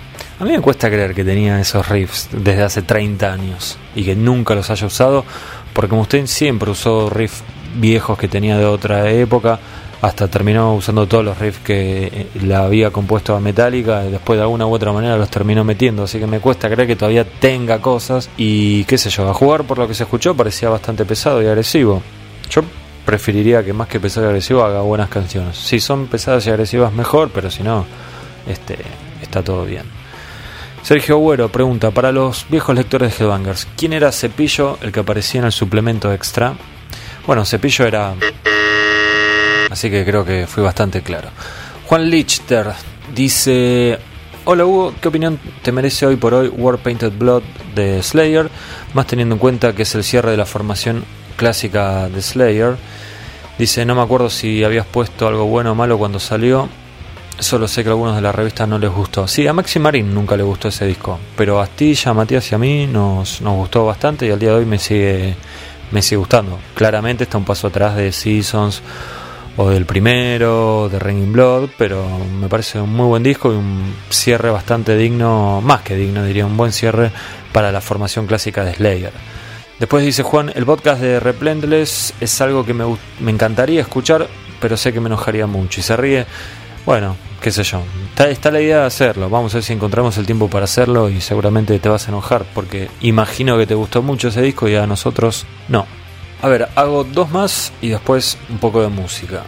A 0.42 0.44
mí 0.44 0.54
me 0.54 0.60
cuesta 0.60 0.90
creer 0.90 1.14
que 1.14 1.24
tenía 1.24 1.60
esos 1.60 1.88
riffs 1.88 2.30
desde 2.32 2.64
hace 2.64 2.82
30 2.82 3.32
años 3.32 3.78
y 3.94 4.04
que 4.04 4.16
nunca 4.16 4.56
los 4.56 4.72
haya 4.72 4.88
usado, 4.88 5.24
porque 5.72 5.94
Mustaine 5.94 6.26
siempre 6.26 6.72
usó 6.72 7.12
riffs 7.12 7.44
viejos 7.76 8.18
que 8.18 8.28
tenía 8.28 8.58
de 8.58 8.66
otra 8.66 9.08
época, 9.12 9.60
hasta 10.02 10.28
terminó 10.30 10.74
usando 10.74 11.06
todos 11.06 11.24
los 11.24 11.38
riffs 11.38 11.60
que 11.60 12.06
eh, 12.08 12.28
la 12.42 12.64
había 12.64 12.90
compuesto 12.90 13.36
a 13.36 13.40
Metallica, 13.40 14.04
y 14.04 14.10
después 14.10 14.38
de 14.38 14.42
alguna 14.42 14.66
u 14.66 14.74
otra 14.74 14.92
manera 14.92 15.16
los 15.16 15.30
terminó 15.30 15.64
metiendo, 15.64 16.06
así 16.06 16.18
que 16.18 16.26
me 16.26 16.40
cuesta 16.40 16.72
creer 16.72 16.88
que 16.88 16.96
todavía 16.96 17.24
tenga 17.24 17.80
cosas 17.80 18.28
y 18.36 18.84
qué 18.86 18.98
sé 18.98 19.12
yo, 19.12 19.30
a 19.30 19.36
jugar 19.36 19.66
por 19.66 19.78
lo 19.78 19.88
que 19.88 19.94
se 19.94 20.06
escuchó 20.06 20.36
parecía 20.36 20.70
bastante 20.70 21.06
pesado 21.06 21.44
y 21.44 21.46
agresivo. 21.46 22.02
Yo 22.50 22.64
preferiría 23.06 23.64
que 23.64 23.74
más 23.74 23.88
que 23.88 24.00
pesado 24.00 24.26
y 24.26 24.30
agresivo 24.30 24.64
haga 24.64 24.82
buenas 24.82 25.10
canciones. 25.10 25.56
Si 25.56 25.80
son 25.80 26.08
pesadas 26.08 26.48
y 26.48 26.50
agresivas 26.50 26.92
mejor, 26.92 27.30
pero 27.32 27.52
si 27.52 27.62
no, 27.62 27.86
este, 28.48 28.80
está 29.22 29.44
todo 29.44 29.66
bien. 29.66 30.01
Sergio 30.84 31.16
Agüero 31.16 31.50
pregunta, 31.50 31.92
para 31.92 32.12
los 32.12 32.46
viejos 32.50 32.76
lectores 32.76 33.18
de 33.18 33.24
Headbangers, 33.24 33.68
¿quién 33.78 33.94
era 33.94 34.12
Cepillo 34.12 34.80
el 34.82 34.92
que 34.92 35.02
aparecía 35.02 35.40
en 35.40 35.46
el 35.46 35.52
suplemento 35.52 36.12
extra? 36.12 36.56
Bueno, 37.28 37.46
Cepillo 37.46 37.86
era... 37.86 38.16
Así 39.70 39.90
que 39.92 40.04
creo 40.04 40.26
que 40.26 40.48
fui 40.48 40.64
bastante 40.64 41.02
claro. 41.02 41.30
Juan 41.86 42.10
Lichter 42.10 42.68
dice... 43.16 44.00
Hola 44.44 44.66
Hugo, 44.66 44.96
¿qué 45.00 45.08
opinión 45.08 45.40
te 45.62 45.72
merece 45.72 46.08
hoy 46.08 46.16
por 46.16 46.34
hoy 46.34 46.48
War 46.48 46.80
Painted 46.80 47.12
Blood 47.12 47.44
de 47.76 48.02
Slayer? 48.02 48.50
Más 48.96 49.06
teniendo 49.06 49.36
en 49.36 49.40
cuenta 49.40 49.74
que 49.74 49.84
es 49.84 49.94
el 49.94 50.04
cierre 50.04 50.32
de 50.32 50.38
la 50.38 50.48
formación 50.48 51.06
clásica 51.36 52.10
de 52.10 52.24
Slayer. 52.24 52.76
Dice, 53.60 53.86
no 53.86 53.94
me 53.94 54.02
acuerdo 54.02 54.32
si 54.32 54.64
habías 54.64 54.88
puesto 54.88 55.28
algo 55.28 55.46
bueno 55.46 55.74
o 55.74 55.76
malo 55.76 56.00
cuando 56.00 56.20
salió. 56.20 56.70
Solo 57.40 57.68
sé 57.68 57.84
que 57.84 57.90
a 57.90 57.94
algunos 57.94 58.16
de 58.16 58.22
la 58.22 58.32
revista 58.32 58.68
no 58.68 58.78
les 58.78 58.92
gustó. 58.92 59.28
Sí, 59.28 59.48
a 59.48 59.54
Maxi 59.54 59.80
Marín 59.80 60.14
nunca 60.14 60.38
le 60.38 60.44
gustó 60.44 60.68
ese 60.68 60.86
disco. 60.86 61.20
Pero 61.36 61.60
a 61.60 61.64
Astilla, 61.64 62.12
a 62.12 62.14
Matías 62.14 62.52
y 62.52 62.56
a 62.56 62.58
mí 62.58 62.88
nos, 62.88 63.42
nos 63.42 63.56
gustó 63.56 63.86
bastante 63.86 64.28
y 64.28 64.32
al 64.32 64.40
día 64.40 64.50
de 64.50 64.56
hoy 64.58 64.66
me 64.66 64.78
sigue, 64.78 65.36
me 65.92 66.02
sigue 66.02 66.18
gustando. 66.18 66.60
Claramente 66.76 67.24
está 67.24 67.38
un 67.38 67.46
paso 67.46 67.68
atrás 67.68 67.96
de 67.96 68.12
Seasons 68.12 68.84
o 69.58 69.70
del 69.70 69.86
primero, 69.86 70.88
de 70.90 71.00
Raining 71.00 71.34
Blood, 71.34 71.70
pero 71.78 72.06
me 72.40 72.48
parece 72.48 72.80
un 72.80 72.94
muy 72.94 73.08
buen 73.08 73.24
disco 73.24 73.52
y 73.52 73.56
un 73.56 73.94
cierre 74.10 74.50
bastante 74.50 74.96
digno, 74.96 75.62
más 75.62 75.82
que 75.82 75.96
digno 75.96 76.24
diría, 76.24 76.46
un 76.46 76.56
buen 76.56 76.72
cierre 76.72 77.12
para 77.52 77.72
la 77.72 77.82
formación 77.82 78.28
clásica 78.28 78.64
de 78.64 78.74
Slayer. 78.74 79.12
Después 79.80 80.06
dice 80.06 80.24
Juan, 80.24 80.52
el 80.56 80.66
podcast 80.66 81.02
de 81.02 81.20
Replentless 81.20 82.14
es 82.22 82.42
algo 82.42 82.66
que 82.66 82.74
me, 82.74 82.86
me 83.20 83.32
encantaría 83.32 83.82
escuchar, 83.82 84.28
pero 84.60 84.78
sé 84.78 84.94
que 84.94 85.00
me 85.00 85.08
enojaría 85.08 85.48
mucho. 85.48 85.80
Y 85.80 85.84
se 85.84 85.98
ríe, 85.98 86.26
bueno, 86.86 87.16
qué 87.42 87.52
sé 87.52 87.64
yo. 87.64 87.82
Está, 88.18 88.52
la 88.52 88.62
idea 88.62 88.80
de 88.82 88.86
hacerlo. 88.86 89.30
Vamos 89.30 89.54
a 89.54 89.58
ver 89.58 89.64
si 89.64 89.74
encontramos 89.74 90.18
el 90.18 90.26
tiempo 90.26 90.50
para 90.50 90.66
hacerlo 90.66 91.10
y 91.10 91.22
seguramente 91.22 91.78
te 91.80 91.90
vas 91.90 92.08
a 92.08 92.12
enojar 92.12 92.46
porque 92.54 92.90
imagino 93.02 93.58
que 93.58 93.66
te 93.66 93.76
gustó 93.76 94.02
mucho 94.02 94.30
ese 94.30 94.42
disco 94.42 94.68
y 94.68 94.76
a 94.76 94.88
nosotros 94.88 95.46
no. 95.68 95.86
A 96.42 96.48
ver, 96.48 96.70
hago 96.76 97.04
dos 97.04 97.30
más 97.32 97.72
y 97.82 97.90
después 97.90 98.38
un 98.50 98.58
poco 98.58 98.82
de 98.82 98.90
música. 98.90 99.44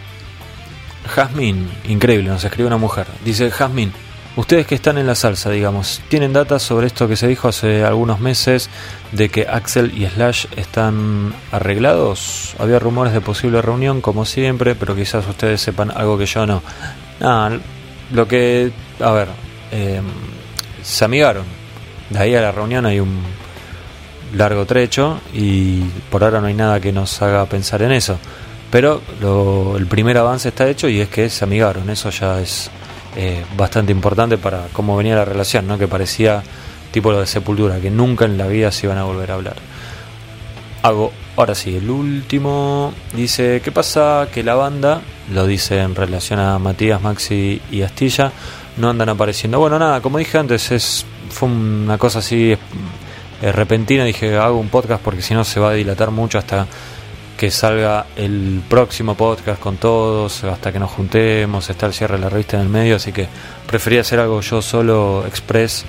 Jazmín, 1.07 1.69
increíble, 1.87 2.29
nos 2.29 2.43
escribe 2.43 2.67
una 2.67 2.77
mujer. 2.77 3.07
Dice 3.25 3.51
Jazmín, 3.51 3.91
ustedes 4.35 4.65
que 4.65 4.75
están 4.75 4.97
en 4.97 5.07
la 5.07 5.15
salsa, 5.15 5.49
digamos, 5.49 6.01
¿tienen 6.07 6.33
datos 6.33 6.63
sobre 6.63 6.87
esto 6.87 7.07
que 7.07 7.15
se 7.15 7.27
dijo 7.27 7.47
hace 7.47 7.83
algunos 7.83 8.19
meses 8.19 8.69
de 9.11 9.29
que 9.29 9.47
Axel 9.47 9.91
y 9.95 10.05
Slash 10.07 10.45
están 10.55 11.33
arreglados? 11.51 12.55
Había 12.59 12.79
rumores 12.79 13.13
de 13.13 13.21
posible 13.21 13.61
reunión, 13.61 14.01
como 14.01 14.25
siempre, 14.25 14.75
pero 14.75 14.95
quizás 14.95 15.27
ustedes 15.27 15.61
sepan 15.61 15.91
algo 15.91 16.17
que 16.17 16.25
yo 16.25 16.45
no. 16.45 16.63
Nada, 17.19 17.57
lo 18.11 18.27
que... 18.27 18.71
A 18.99 19.11
ver, 19.11 19.27
eh, 19.71 20.01
se 20.81 21.05
amigaron. 21.05 21.45
De 22.09 22.19
ahí 22.19 22.35
a 22.35 22.41
la 22.41 22.51
reunión 22.51 22.85
hay 22.85 22.99
un 22.99 23.21
largo 24.35 24.65
trecho 24.65 25.19
y 25.33 25.81
por 26.09 26.23
ahora 26.23 26.41
no 26.41 26.47
hay 26.47 26.53
nada 26.53 26.79
que 26.79 26.91
nos 26.91 27.21
haga 27.21 27.45
pensar 27.45 27.81
en 27.81 27.91
eso. 27.91 28.17
Pero 28.71 29.01
lo- 29.21 29.77
el 29.77 29.85
primer 29.87 30.17
avance 30.17 30.49
está 30.49 30.67
hecho 30.67 30.87
y 30.89 30.99
es 30.99 31.09
que 31.09 31.29
se 31.29 31.43
amigaron. 31.45 31.89
Eso 31.89 32.09
ya 32.09 32.39
es 32.41 32.69
eh, 33.15 33.43
bastante 33.55 33.91
importante 33.91 34.37
para 34.37 34.65
cómo 34.73 34.97
venía 34.97 35.15
la 35.15 35.25
relación, 35.25 35.67
¿no? 35.67 35.77
que 35.77 35.87
parecía 35.87 36.41
tipo 36.91 37.11
lo 37.11 37.19
de 37.19 37.27
sepultura, 37.27 37.79
que 37.79 37.89
nunca 37.91 38.25
en 38.25 38.37
la 38.37 38.47
vida 38.47 38.71
se 38.71 38.85
iban 38.87 38.97
a 38.97 39.03
volver 39.03 39.31
a 39.31 39.33
hablar. 39.35 39.55
Hago, 40.83 41.11
ahora 41.35 41.55
sí, 41.55 41.75
el 41.75 41.89
último 41.89 42.93
dice, 43.13 43.61
¿qué 43.63 43.71
pasa 43.71 44.27
que 44.33 44.43
la 44.43 44.55
banda, 44.55 45.01
lo 45.31 45.47
dice 45.47 45.79
en 45.79 45.95
relación 45.95 46.39
a 46.39 46.59
Matías, 46.59 47.01
Maxi 47.01 47.61
y 47.71 47.81
Astilla, 47.81 48.31
no 48.77 48.89
andan 48.89 49.09
apareciendo? 49.09 49.59
Bueno, 49.59 49.79
nada, 49.79 50.01
como 50.01 50.17
dije 50.17 50.37
antes, 50.37 50.71
es 50.71 51.05
fue 51.29 51.49
una 51.49 51.97
cosa 51.97 52.19
así 52.19 52.55
eh, 53.41 53.51
repentina, 53.51 54.05
dije, 54.05 54.37
hago 54.37 54.59
un 54.59 54.69
podcast 54.69 55.01
porque 55.03 55.21
si 55.21 55.33
no 55.33 55.43
se 55.43 55.59
va 55.59 55.71
a 55.71 55.73
dilatar 55.73 56.11
mucho 56.11 56.37
hasta 56.37 56.67
que 57.37 57.49
salga 57.49 58.05
el 58.15 58.61
próximo 58.69 59.15
podcast 59.15 59.59
con 59.59 59.77
todos, 59.77 60.43
hasta 60.43 60.71
que 60.71 60.79
nos 60.79 60.91
juntemos, 60.91 61.69
está 61.69 61.87
el 61.87 61.93
cierre 61.93 62.15
de 62.15 62.21
la 62.21 62.29
revista 62.29 62.57
en 62.57 62.63
el 62.63 62.69
medio, 62.69 62.95
así 62.95 63.11
que 63.11 63.27
prefería 63.65 64.01
hacer 64.01 64.19
algo 64.19 64.39
yo 64.41 64.61
solo, 64.61 65.25
express, 65.27 65.83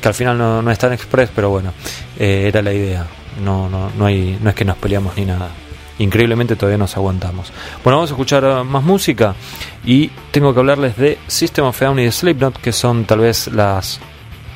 que 0.00 0.08
al 0.08 0.14
final 0.14 0.36
no, 0.36 0.60
no 0.62 0.70
es 0.70 0.78
tan 0.78 0.92
express, 0.92 1.30
pero 1.34 1.48
bueno, 1.48 1.72
eh, 2.18 2.44
era 2.46 2.60
la 2.60 2.72
idea. 2.72 3.06
No, 3.40 3.68
no, 3.68 3.90
no, 3.96 4.06
hay, 4.06 4.38
no 4.40 4.50
es 4.50 4.56
que 4.56 4.64
nos 4.64 4.76
peleamos 4.76 5.16
ni 5.16 5.24
nada. 5.24 5.50
Increíblemente 5.98 6.56
todavía 6.56 6.78
nos 6.78 6.96
aguantamos. 6.96 7.52
Bueno, 7.84 7.98
vamos 7.98 8.10
a 8.10 8.14
escuchar 8.14 8.44
uh, 8.44 8.64
más 8.64 8.82
música 8.82 9.34
y 9.84 10.08
tengo 10.30 10.52
que 10.52 10.60
hablarles 10.60 10.96
de 10.96 11.18
System 11.26 11.66
of 11.66 11.80
a 11.80 11.86
Down 11.86 11.98
y 11.98 12.04
de 12.04 12.12
Slipknot, 12.12 12.58
que 12.58 12.72
son 12.72 13.04
tal 13.04 13.20
vez 13.20 13.48
las 13.48 14.00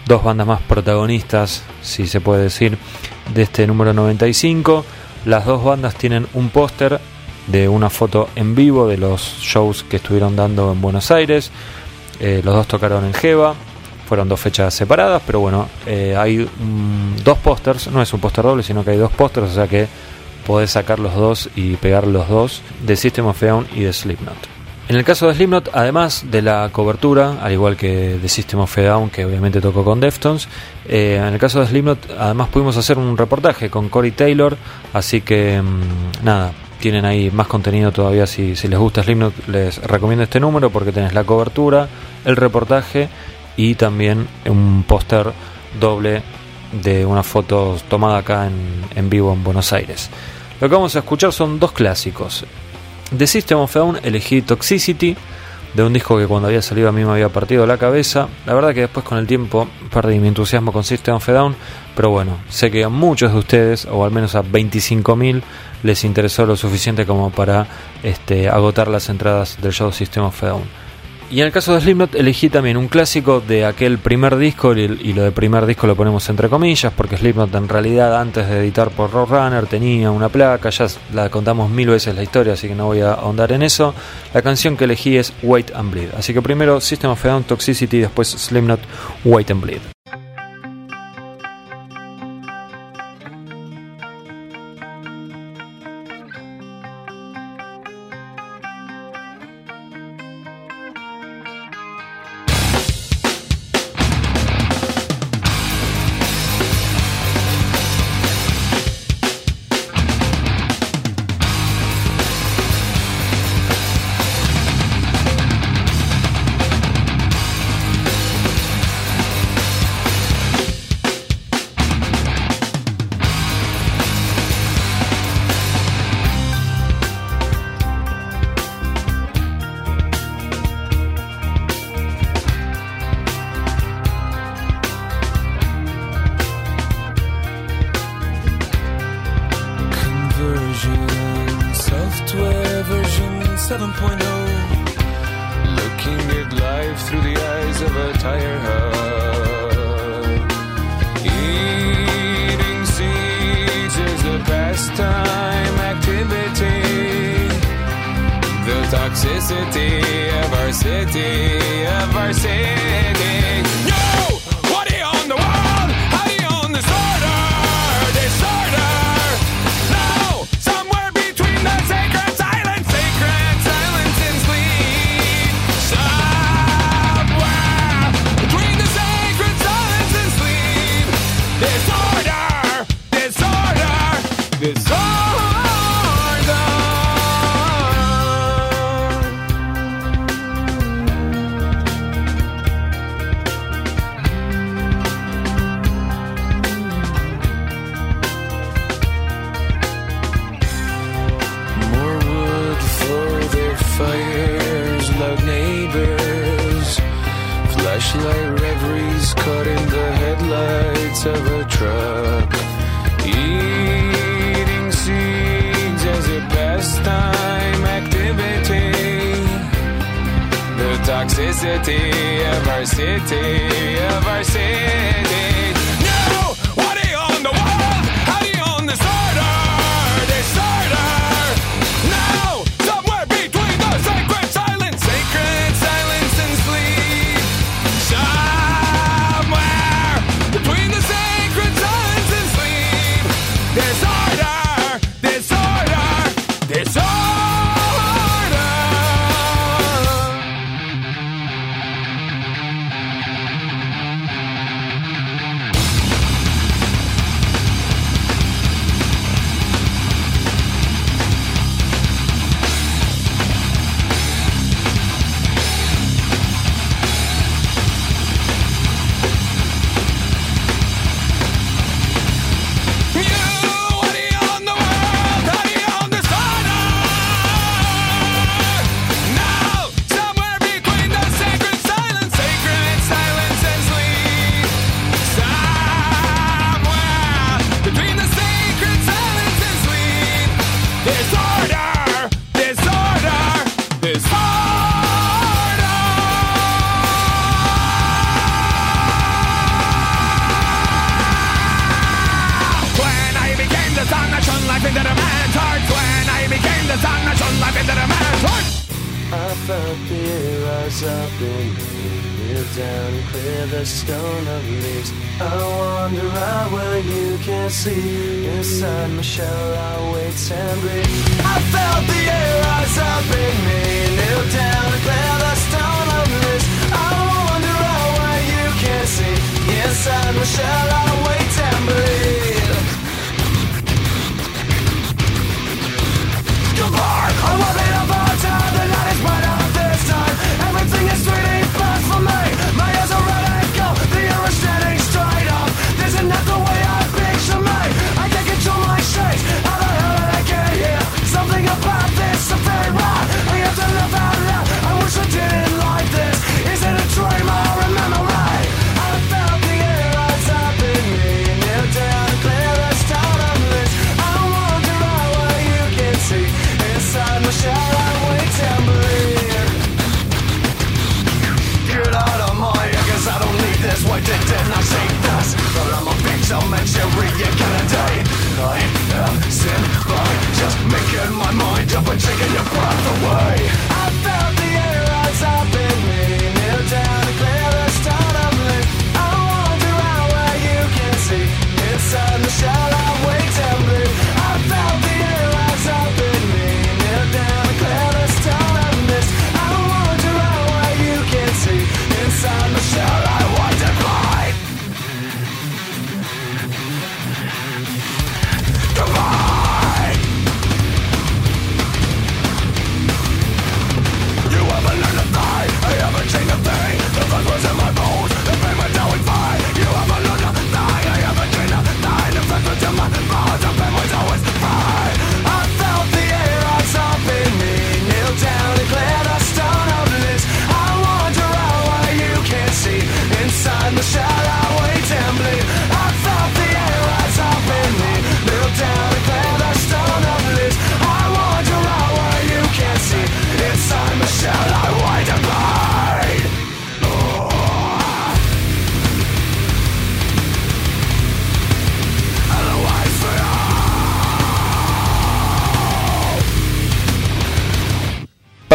dos 0.07 0.24
bandas 0.24 0.47
más 0.47 0.62
protagonistas, 0.62 1.62
si 1.82 2.07
se 2.07 2.20
puede 2.20 2.44
decir, 2.44 2.78
de 3.35 3.43
este 3.43 3.66
número 3.66 3.93
95. 3.93 4.85
Las 5.24 5.44
dos 5.44 5.62
bandas 5.62 5.94
tienen 5.97 6.27
un 6.35 6.51
póster 6.51 7.01
de 7.47 7.69
una 7.69 7.90
foto 7.90 8.28
en 8.35 8.55
vivo 8.55 8.89
de 8.89 8.97
los 8.97 9.39
shows 9.40 9.85
que 9.85 9.97
estuvieron 9.97 10.36
dando 10.36 10.73
en 10.73 10.81
Buenos 10.81 11.11
Aires. 11.11 11.51
Eh, 12.19 12.40
los 12.44 12.55
dos 12.55 12.66
tocaron 12.66 13.05
en 13.05 13.15
Jeva, 13.15 13.55
fueron 14.07 14.28
dos 14.28 14.41
fechas 14.41 14.73
separadas, 14.73 15.23
pero 15.27 15.41
bueno, 15.41 15.69
eh, 15.87 16.15
hay 16.16 16.39
mm, 16.39 17.23
dos 17.24 17.39
pósters, 17.39 17.89
no 17.89 18.01
es 18.01 18.12
un 18.12 18.20
póster 18.20 18.45
doble, 18.45 18.62
sino 18.62 18.85
que 18.85 18.93
hay 18.93 18.97
dos 18.97 19.12
pósters, 19.12 19.51
o 19.51 19.55
sea 19.55 19.66
que 19.66 19.87
podés 20.47 20.70
sacar 20.70 20.99
los 20.99 21.15
dos 21.15 21.51
y 21.57 21.74
pegar 21.77 22.07
los 22.07 22.28
dos 22.28 22.62
de 22.87 22.97
System 22.97 23.27
of 23.27 23.41
Down 23.41 23.66
y 23.74 23.83
de 23.83 23.93
Slipknot. 23.93 24.37
En 24.89 24.95
el 24.95 25.03
caso 25.03 25.27
de 25.27 25.35
Slipknot, 25.35 25.70
además 25.73 26.27
de 26.31 26.43
la 26.43 26.69
cobertura, 26.70 27.39
al 27.43 27.53
igual 27.53 27.77
que 27.77 28.19
de 28.19 28.28
System 28.28 28.61
of 28.61 28.77
Down, 28.77 29.11
que 29.11 29.24
obviamente 29.24 29.61
tocó 29.61 29.85
con 29.85 29.99
Deftones, 29.99 30.49
eh, 30.87 31.16
en 31.20 31.35
el 31.35 31.41
caso 31.41 31.59
de 31.59 31.66
Slipknot, 31.66 32.12
además 32.16 32.49
pudimos 32.49 32.77
hacer 32.77 32.97
un 32.97 33.16
reportaje 33.19 33.69
con 33.69 33.89
Corey 33.89 34.12
Taylor, 34.12 34.57
así 34.93 35.23
que 35.23 35.61
mm, 35.61 36.24
nada, 36.24 36.53
tienen 36.78 37.05
ahí 37.05 37.33
más 37.33 37.49
contenido 37.49 37.91
todavía. 37.91 38.28
Si, 38.28 38.55
si 38.55 38.69
les 38.69 38.78
gusta 38.78 39.03
Slipknot, 39.03 39.49
les 39.49 39.83
recomiendo 39.83 40.23
este 40.23 40.39
número 40.39 40.70
porque 40.70 40.93
tenés 40.93 41.15
la 41.15 41.24
cobertura, 41.24 41.89
el 42.24 42.37
reportaje 42.37 43.09
y 43.57 43.74
también 43.74 44.27
un 44.47 44.85
póster 44.87 45.33
doble 45.81 46.23
de 46.73 47.07
una 47.07 47.23
foto 47.23 47.77
tomada 47.89 48.19
acá 48.19 48.47
en, 48.47 48.85
en 48.95 49.11
vivo 49.11 49.33
en 49.33 49.43
Buenos 49.45 49.73
Aires. 49.73 50.11
Lo 50.61 50.69
que 50.69 50.74
vamos 50.74 50.97
a 50.97 51.01
escuchar 51.01 51.33
son 51.33 51.59
dos 51.59 51.73
clásicos. 51.73 52.45
De 53.11 53.27
System 53.27 53.59
of 53.59 53.77
a 53.77 53.78
Down 53.78 53.99
elegí 54.03 54.43
Toxicity, 54.43 55.16
de 55.74 55.83
un 55.83 55.93
disco 55.93 56.16
que 56.16 56.27
cuando 56.27 56.49
había 56.49 56.62
salido 56.62 56.89
a 56.89 56.93
mí 56.93 57.05
me 57.05 57.12
había 57.12 57.28
partido 57.28 57.66
la 57.66 57.77
cabeza. 57.77 58.28
La 58.47 58.55
verdad 58.55 58.73
que 58.73 58.81
después 58.81 59.05
con 59.05 59.19
el 59.19 59.27
tiempo 59.27 59.69
perdí 59.93 60.19
mi 60.19 60.28
entusiasmo 60.28 60.73
con 60.73 60.83
System 60.83 61.16
of 61.16 61.28
a 61.28 61.33
Down, 61.33 61.57
pero 61.95 62.11
bueno, 62.11 62.39
sé 62.49 62.70
que 62.70 62.83
a 62.83 62.89
muchos 62.89 63.33
de 63.33 63.39
ustedes, 63.39 63.85
o 63.85 64.05
al 64.05 64.11
menos 64.11 64.35
a 64.35 64.43
25.000, 64.43 65.43
les 65.83 66.05
interesó 66.05 66.47
lo 66.47 66.57
suficiente 66.57 67.05
como 67.05 67.31
para 67.31 67.66
este, 68.03 68.49
agotar 68.49 68.89
las 68.89 69.11
entradas 69.11 69.59
del 69.61 69.73
show 69.73 69.93
System 69.93 70.24
of 70.24 70.43
a 70.43 70.47
Down. 70.49 70.86
Y 71.28 71.40
en 71.40 71.47
el 71.47 71.53
caso 71.53 71.74
de 71.74 71.81
Slipknot 71.81 72.15
elegí 72.15 72.48
también 72.48 72.77
un 72.77 72.86
clásico 72.86 73.40
de 73.40 73.65
aquel 73.65 73.98
primer 73.98 74.36
disco 74.36 74.73
y, 74.74 75.12
lo 75.12 75.24
de 75.24 75.32
primer 75.32 75.66
disco 75.66 75.89
lo 75.89 75.97
ponemos 75.97 76.28
entre 76.28 76.48
comillas 76.48 76.93
porque 76.93 77.16
Slipknot 77.16 77.53
en 77.53 77.69
realidad 77.69 78.20
antes 78.20 78.48
de 78.48 78.61
editar 78.61 78.90
por 78.90 79.11
Roadrunner 79.11 79.66
tenía 79.66 80.12
una 80.12 80.28
placa, 80.28 80.70
ya 80.70 80.86
la 81.12 81.28
contamos 81.28 81.69
mil 81.69 81.89
veces 81.89 82.15
la 82.15 82.23
historia 82.23 82.53
así 82.53 82.69
que 82.69 82.77
no 82.77 82.86
voy 82.86 83.01
a 83.01 83.15
ahondar 83.15 83.51
en 83.51 83.62
eso. 83.62 83.93
La 84.32 84.43
canción 84.43 84.77
que 84.77 84.85
elegí 84.85 85.16
es 85.16 85.32
Wait 85.43 85.74
and 85.74 85.90
Bleed, 85.90 86.11
así 86.16 86.32
que 86.32 86.43
primero 86.43 86.81
System 86.81 87.11
of 87.11 87.24
a 87.24 87.28
Down, 87.28 87.44
Toxicity, 87.44 87.98
después 87.98 88.28
Slipknot, 88.28 88.81
Wait 89.24 89.51
and 89.51 89.62
Bleed. 89.62 89.95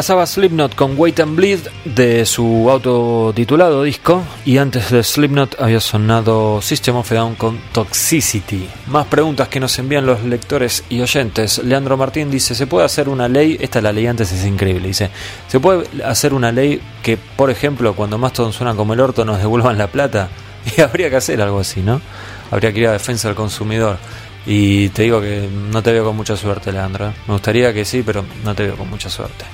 Pasaba 0.01 0.25
Slipknot 0.25 0.73
con 0.73 0.95
Wait 0.97 1.19
and 1.19 1.35
Bleed 1.35 1.59
de 1.85 2.25
su 2.25 2.71
autotitulado 2.71 3.83
disco 3.83 4.23
y 4.43 4.57
antes 4.57 4.89
de 4.89 5.03
Slipknot 5.03 5.61
había 5.61 5.79
sonado 5.79 6.59
System 6.59 6.95
of 6.95 7.11
a 7.11 7.13
Down 7.13 7.35
con 7.35 7.59
Toxicity. 7.71 8.67
Más 8.87 9.05
preguntas 9.05 9.47
que 9.47 9.59
nos 9.59 9.77
envían 9.77 10.07
los 10.07 10.23
lectores 10.23 10.83
y 10.89 11.01
oyentes. 11.01 11.59
Leandro 11.63 11.97
Martín 11.97 12.31
dice, 12.31 12.55
¿se 12.55 12.65
puede 12.65 12.85
hacer 12.85 13.09
una 13.09 13.27
ley? 13.27 13.59
Esta 13.61 13.79
la 13.79 13.91
ley 13.91 14.07
antes 14.07 14.31
es 14.31 14.43
increíble. 14.43 14.87
Dice, 14.87 15.11
¿se 15.47 15.59
puede 15.59 15.87
hacer 16.03 16.33
una 16.33 16.51
ley 16.51 16.81
que, 17.03 17.17
por 17.17 17.51
ejemplo, 17.51 17.93
cuando 17.93 18.17
Mastodon 18.17 18.53
suena 18.53 18.73
como 18.73 18.95
el 18.95 19.01
orto 19.01 19.23
nos 19.23 19.37
devuelvan 19.37 19.77
la 19.77 19.85
plata? 19.85 20.29
Y 20.75 20.81
habría 20.81 21.11
que 21.11 21.17
hacer 21.17 21.39
algo 21.43 21.59
así, 21.59 21.81
¿no? 21.81 22.01
Habría 22.49 22.73
que 22.73 22.79
ir 22.79 22.87
a 22.87 22.93
defensa 22.93 23.27
del 23.27 23.35
consumidor. 23.35 23.99
Y 24.47 24.89
te 24.89 25.03
digo 25.03 25.21
que 25.21 25.47
no 25.71 25.83
te 25.83 25.91
veo 25.91 26.05
con 26.05 26.15
mucha 26.15 26.35
suerte, 26.35 26.71
Leandro. 26.71 27.09
¿eh? 27.09 27.13
Me 27.27 27.35
gustaría 27.35 27.71
que 27.71 27.85
sí, 27.85 28.01
pero 28.03 28.25
no 28.43 28.55
te 28.55 28.63
veo 28.63 28.75
con 28.75 28.89
mucha 28.89 29.07
suerte. 29.07 29.45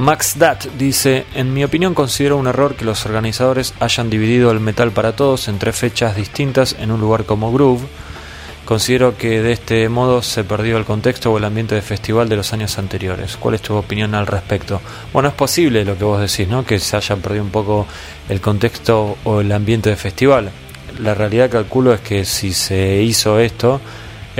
Max 0.00 0.38
Dat 0.38 0.64
dice, 0.78 1.26
en 1.34 1.52
mi 1.52 1.62
opinión 1.62 1.92
considero 1.92 2.38
un 2.38 2.46
error 2.46 2.74
que 2.74 2.86
los 2.86 3.04
organizadores 3.04 3.74
hayan 3.80 4.08
dividido 4.08 4.50
el 4.50 4.58
metal 4.58 4.92
para 4.92 5.14
todos 5.14 5.46
en 5.46 5.58
tres 5.58 5.76
fechas 5.76 6.16
distintas 6.16 6.74
en 6.78 6.90
un 6.90 7.02
lugar 7.02 7.26
como 7.26 7.52
Groove. 7.52 7.82
Considero 8.64 9.18
que 9.18 9.42
de 9.42 9.52
este 9.52 9.86
modo 9.90 10.22
se 10.22 10.42
perdió 10.42 10.78
el 10.78 10.86
contexto 10.86 11.30
o 11.30 11.36
el 11.36 11.44
ambiente 11.44 11.74
de 11.74 11.82
festival 11.82 12.30
de 12.30 12.36
los 12.36 12.50
años 12.54 12.78
anteriores. 12.78 13.36
¿Cuál 13.36 13.56
es 13.56 13.60
tu 13.60 13.74
opinión 13.74 14.14
al 14.14 14.26
respecto? 14.26 14.80
Bueno, 15.12 15.28
es 15.28 15.34
posible 15.34 15.84
lo 15.84 15.98
que 15.98 16.04
vos 16.04 16.18
decís, 16.18 16.48
¿no? 16.48 16.64
Que 16.64 16.78
se 16.78 16.96
haya 16.96 17.16
perdido 17.16 17.44
un 17.44 17.50
poco 17.50 17.86
el 18.30 18.40
contexto 18.40 19.18
o 19.24 19.42
el 19.42 19.52
ambiente 19.52 19.90
de 19.90 19.96
festival. 19.96 20.50
La 20.98 21.12
realidad 21.12 21.50
calculo 21.50 21.92
es 21.92 22.00
que 22.00 22.24
si 22.24 22.54
se 22.54 23.02
hizo 23.02 23.38
esto 23.38 23.82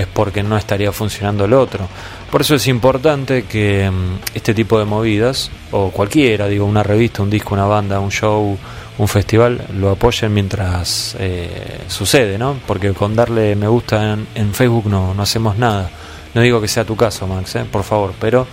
es 0.00 0.06
porque 0.06 0.42
no 0.42 0.56
estaría 0.56 0.92
funcionando 0.92 1.44
el 1.44 1.52
otro. 1.52 1.88
Por 2.30 2.40
eso 2.40 2.54
es 2.54 2.66
importante 2.68 3.44
que 3.44 3.90
mm, 3.90 4.34
este 4.34 4.54
tipo 4.54 4.78
de 4.78 4.84
movidas, 4.84 5.50
o 5.70 5.90
cualquiera, 5.90 6.46
digo, 6.46 6.64
una 6.64 6.82
revista, 6.82 7.22
un 7.22 7.30
disco, 7.30 7.54
una 7.54 7.66
banda, 7.66 8.00
un 8.00 8.10
show, 8.10 8.56
un 8.98 9.08
festival, 9.08 9.60
lo 9.78 9.90
apoyen 9.90 10.32
mientras 10.32 11.16
eh, 11.18 11.80
sucede, 11.88 12.38
¿no? 12.38 12.56
Porque 12.66 12.92
con 12.92 13.16
darle 13.16 13.56
me 13.56 13.68
gusta 13.68 14.12
en, 14.12 14.26
en 14.34 14.54
Facebook 14.54 14.86
no, 14.86 15.14
no 15.14 15.22
hacemos 15.22 15.56
nada. 15.56 15.90
No 16.34 16.40
digo 16.42 16.60
que 16.60 16.68
sea 16.68 16.84
tu 16.84 16.96
caso, 16.96 17.26
Max, 17.26 17.56
¿eh? 17.56 17.64
por 17.70 17.82
favor, 17.82 18.12
pero 18.20 18.46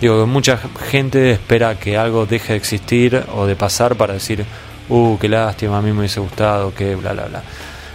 digo 0.00 0.20
que 0.20 0.26
mucha 0.26 0.58
gente 0.90 1.32
espera 1.32 1.78
que 1.78 1.96
algo 1.96 2.26
deje 2.26 2.52
de 2.52 2.58
existir 2.58 3.24
o 3.34 3.46
de 3.46 3.56
pasar 3.56 3.96
para 3.96 4.14
decir, 4.14 4.44
uh, 4.88 5.18
qué 5.18 5.28
lástima, 5.28 5.78
a 5.78 5.82
mí 5.82 5.92
me 5.92 6.00
hubiese 6.00 6.20
gustado, 6.20 6.72
que 6.74 6.94
bla, 6.94 7.12
bla, 7.12 7.24
bla. 7.24 7.42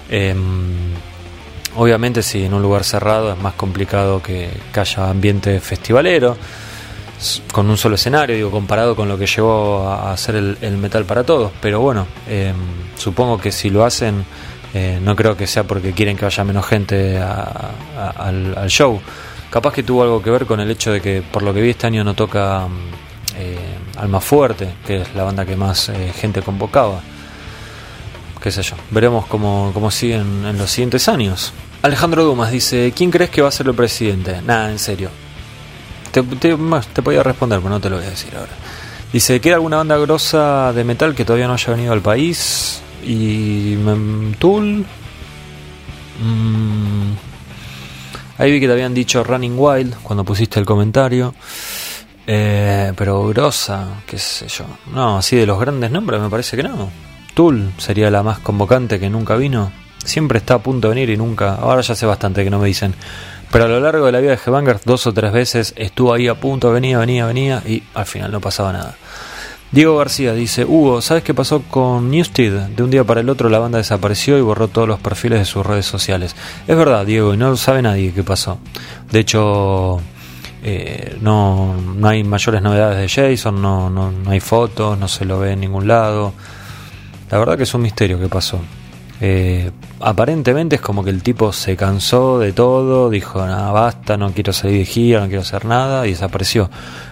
Em, 0.09 0.93
Obviamente 1.75 2.21
si 2.21 2.43
en 2.43 2.53
un 2.53 2.61
lugar 2.61 2.83
cerrado 2.83 3.31
es 3.31 3.37
más 3.39 3.53
complicado 3.53 4.21
que, 4.21 4.49
haya 4.73 5.09
ambiente 5.09 5.59
festivalero, 5.59 6.37
con 7.51 7.69
un 7.69 7.77
solo 7.77 7.95
escenario, 7.95 8.35
digo, 8.35 8.51
comparado 8.51 8.95
con 8.95 9.07
lo 9.07 9.17
que 9.17 9.27
llevó 9.27 9.87
a 9.87 10.11
hacer 10.11 10.35
el, 10.35 10.77
metal 10.77 11.05
para 11.05 11.23
todos. 11.23 11.51
Pero 11.61 11.79
bueno, 11.79 12.07
eh, 12.27 12.53
supongo 12.97 13.39
que 13.39 13.51
si 13.51 13.69
lo 13.69 13.85
hacen, 13.85 14.25
eh, 14.73 14.99
no 15.01 15.15
creo 15.15 15.37
que 15.37 15.47
sea 15.47 15.63
porque 15.63 15.93
quieren 15.93 16.17
que 16.17 16.25
vaya 16.25 16.43
menos 16.43 16.65
gente 16.65 17.19
a- 17.19 17.71
al, 18.17 18.67
show. 18.69 18.99
Capaz 19.49 19.73
que 19.73 19.83
tuvo 19.83 20.03
algo 20.03 20.21
que 20.21 20.31
ver 20.31 20.45
con 20.45 20.59
el 20.59 20.71
hecho 20.71 20.91
de 20.91 21.01
que, 21.01 21.21
por 21.21 21.43
lo 21.43 21.53
que 21.53 21.61
vi 21.61 21.69
este 21.69 21.87
año, 21.87 22.03
no 22.03 22.13
toca 22.15 22.67
mm, 22.67 23.37
eh, 23.37 23.57
Alma 23.97 24.19
Fuerte, 24.19 24.69
que 24.85 25.01
es 25.01 25.13
la 25.15 25.23
banda 25.23 25.45
que 25.45 25.55
más 25.55 25.89
eh, 25.89 26.11
gente 26.15 26.41
convocaba 26.41 27.01
qué 28.41 28.51
sé 28.51 28.63
yo. 28.63 28.75
Veremos 28.89 29.25
cómo, 29.27 29.71
cómo 29.73 29.91
siguen 29.91 30.45
en 30.45 30.57
los 30.57 30.71
siguientes 30.71 31.07
años. 31.07 31.53
Alejandro 31.81 32.23
Dumas 32.23 32.51
dice, 32.51 32.93
¿quién 32.95 33.11
crees 33.11 33.29
que 33.29 33.41
va 33.41 33.47
a 33.47 33.51
ser 33.51 33.67
el 33.67 33.73
presidente? 33.73 34.41
Nada, 34.41 34.71
en 34.71 34.79
serio. 34.79 35.09
Te, 36.11 36.21
te, 36.23 36.57
podía 37.01 37.23
responder, 37.23 37.59
pero 37.59 37.69
no 37.69 37.79
te 37.79 37.89
lo 37.89 37.97
voy 37.97 38.05
a 38.05 38.09
decir 38.09 38.35
ahora. 38.35 38.51
Dice, 39.13 39.39
¿queda 39.39 39.55
alguna 39.55 39.77
banda 39.77 39.97
grosa 39.97 40.73
de 40.73 40.83
metal 40.83 41.15
que 41.15 41.25
todavía 41.25 41.47
no 41.47 41.53
haya 41.53 41.73
venido 41.73 41.93
al 41.93 42.01
país? 42.01 42.81
Y... 43.03 43.75
mm, 43.77 44.33
Tool. 44.33 44.85
Mm, 46.23 47.13
ahí 48.37 48.51
vi 48.51 48.59
que 48.59 48.67
te 48.67 48.73
habían 48.73 48.93
dicho 48.93 49.23
Running 49.23 49.55
Wild 49.57 49.95
cuando 50.03 50.23
pusiste 50.23 50.59
el 50.59 50.65
comentario. 50.65 51.33
Eh, 52.27 52.93
pero 52.95 53.27
grosa, 53.27 54.01
qué 54.05 54.17
sé 54.17 54.47
yo. 54.47 54.65
No, 54.93 55.17
así 55.17 55.35
de 55.35 55.45
los 55.45 55.59
grandes 55.59 55.89
nombres 55.89 56.21
me 56.21 56.29
parece 56.29 56.55
que 56.55 56.63
no. 56.63 57.10
Tool 57.33 57.71
sería 57.77 58.09
la 58.11 58.23
más 58.23 58.39
convocante 58.39 58.99
que 58.99 59.09
nunca 59.09 59.35
vino. 59.35 59.71
siempre 60.03 60.39
está 60.39 60.55
a 60.55 60.59
punto 60.59 60.87
de 60.89 60.95
venir 60.95 61.09
y 61.11 61.17
nunca, 61.17 61.55
ahora 61.55 61.81
ya 61.81 61.95
sé 61.95 62.05
bastante 62.05 62.43
que 62.43 62.49
no 62.49 62.59
me 62.59 62.67
dicen, 62.67 62.95
pero 63.51 63.65
a 63.65 63.67
lo 63.67 63.79
largo 63.79 64.05
de 64.05 64.11
la 64.11 64.19
vida 64.19 64.31
de 64.31 64.37
Headbangers 64.37 64.83
dos 64.85 65.05
o 65.07 65.13
tres 65.13 65.31
veces 65.31 65.73
estuvo 65.75 66.13
ahí 66.13 66.27
a 66.27 66.35
punto, 66.35 66.71
venía, 66.71 66.97
venía, 66.97 67.25
venía 67.25 67.61
y 67.65 67.83
al 67.93 68.05
final 68.05 68.31
no 68.31 68.39
pasaba 68.39 68.73
nada. 68.73 68.95
Diego 69.71 69.97
García 69.97 70.33
dice, 70.33 70.65
Hugo, 70.65 71.01
¿sabes 71.01 71.23
qué 71.23 71.33
pasó 71.33 71.61
con 71.61 72.11
Newstead? 72.11 72.67
De 72.69 72.83
un 72.83 72.91
día 72.91 73.05
para 73.05 73.21
el 73.21 73.29
otro 73.29 73.47
la 73.47 73.59
banda 73.59 73.77
desapareció 73.77 74.37
y 74.37 74.41
borró 74.41 74.67
todos 74.67 74.85
los 74.85 74.99
perfiles 74.99 75.39
de 75.39 75.45
sus 75.45 75.65
redes 75.65 75.85
sociales. 75.85 76.35
Es 76.67 76.75
verdad, 76.75 77.05
Diego, 77.05 77.33
y 77.33 77.37
no 77.37 77.55
sabe 77.55 77.81
nadie 77.81 78.11
qué 78.13 78.21
pasó. 78.21 78.57
De 79.09 79.19
hecho, 79.19 80.01
eh, 80.61 81.17
no, 81.21 81.73
no 81.95 82.07
hay 82.07 82.25
mayores 82.25 82.61
novedades 82.61 82.97
de 82.97 83.29
Jason, 83.31 83.61
no, 83.61 83.89
no, 83.89 84.11
no 84.11 84.31
hay 84.31 84.41
fotos, 84.41 84.97
no 84.97 85.07
se 85.07 85.23
lo 85.23 85.39
ve 85.39 85.53
en 85.53 85.61
ningún 85.61 85.87
lado. 85.87 86.33
La 87.31 87.37
verdad 87.39 87.57
que 87.57 87.63
es 87.63 87.73
un 87.73 87.81
misterio 87.81 88.19
qué 88.19 88.27
pasó. 88.27 88.59
Eh, 89.23 89.71
aparentemente 89.99 90.75
es 90.77 90.81
como 90.81 91.03
que 91.03 91.11
el 91.11 91.21
tipo 91.21 91.53
se 91.53 91.77
cansó 91.77 92.39
de 92.39 92.53
todo, 92.53 93.09
dijo, 93.09 93.45
nada, 93.45 93.71
basta, 93.71 94.17
no 94.17 94.31
quiero 94.31 94.51
salir 94.51 94.79
de 94.79 94.85
gira, 94.85 95.21
no 95.21 95.27
quiero 95.27 95.41
hacer 95.41 95.65
nada, 95.65 96.07
y 96.07 96.11
desapareció. 96.11 96.69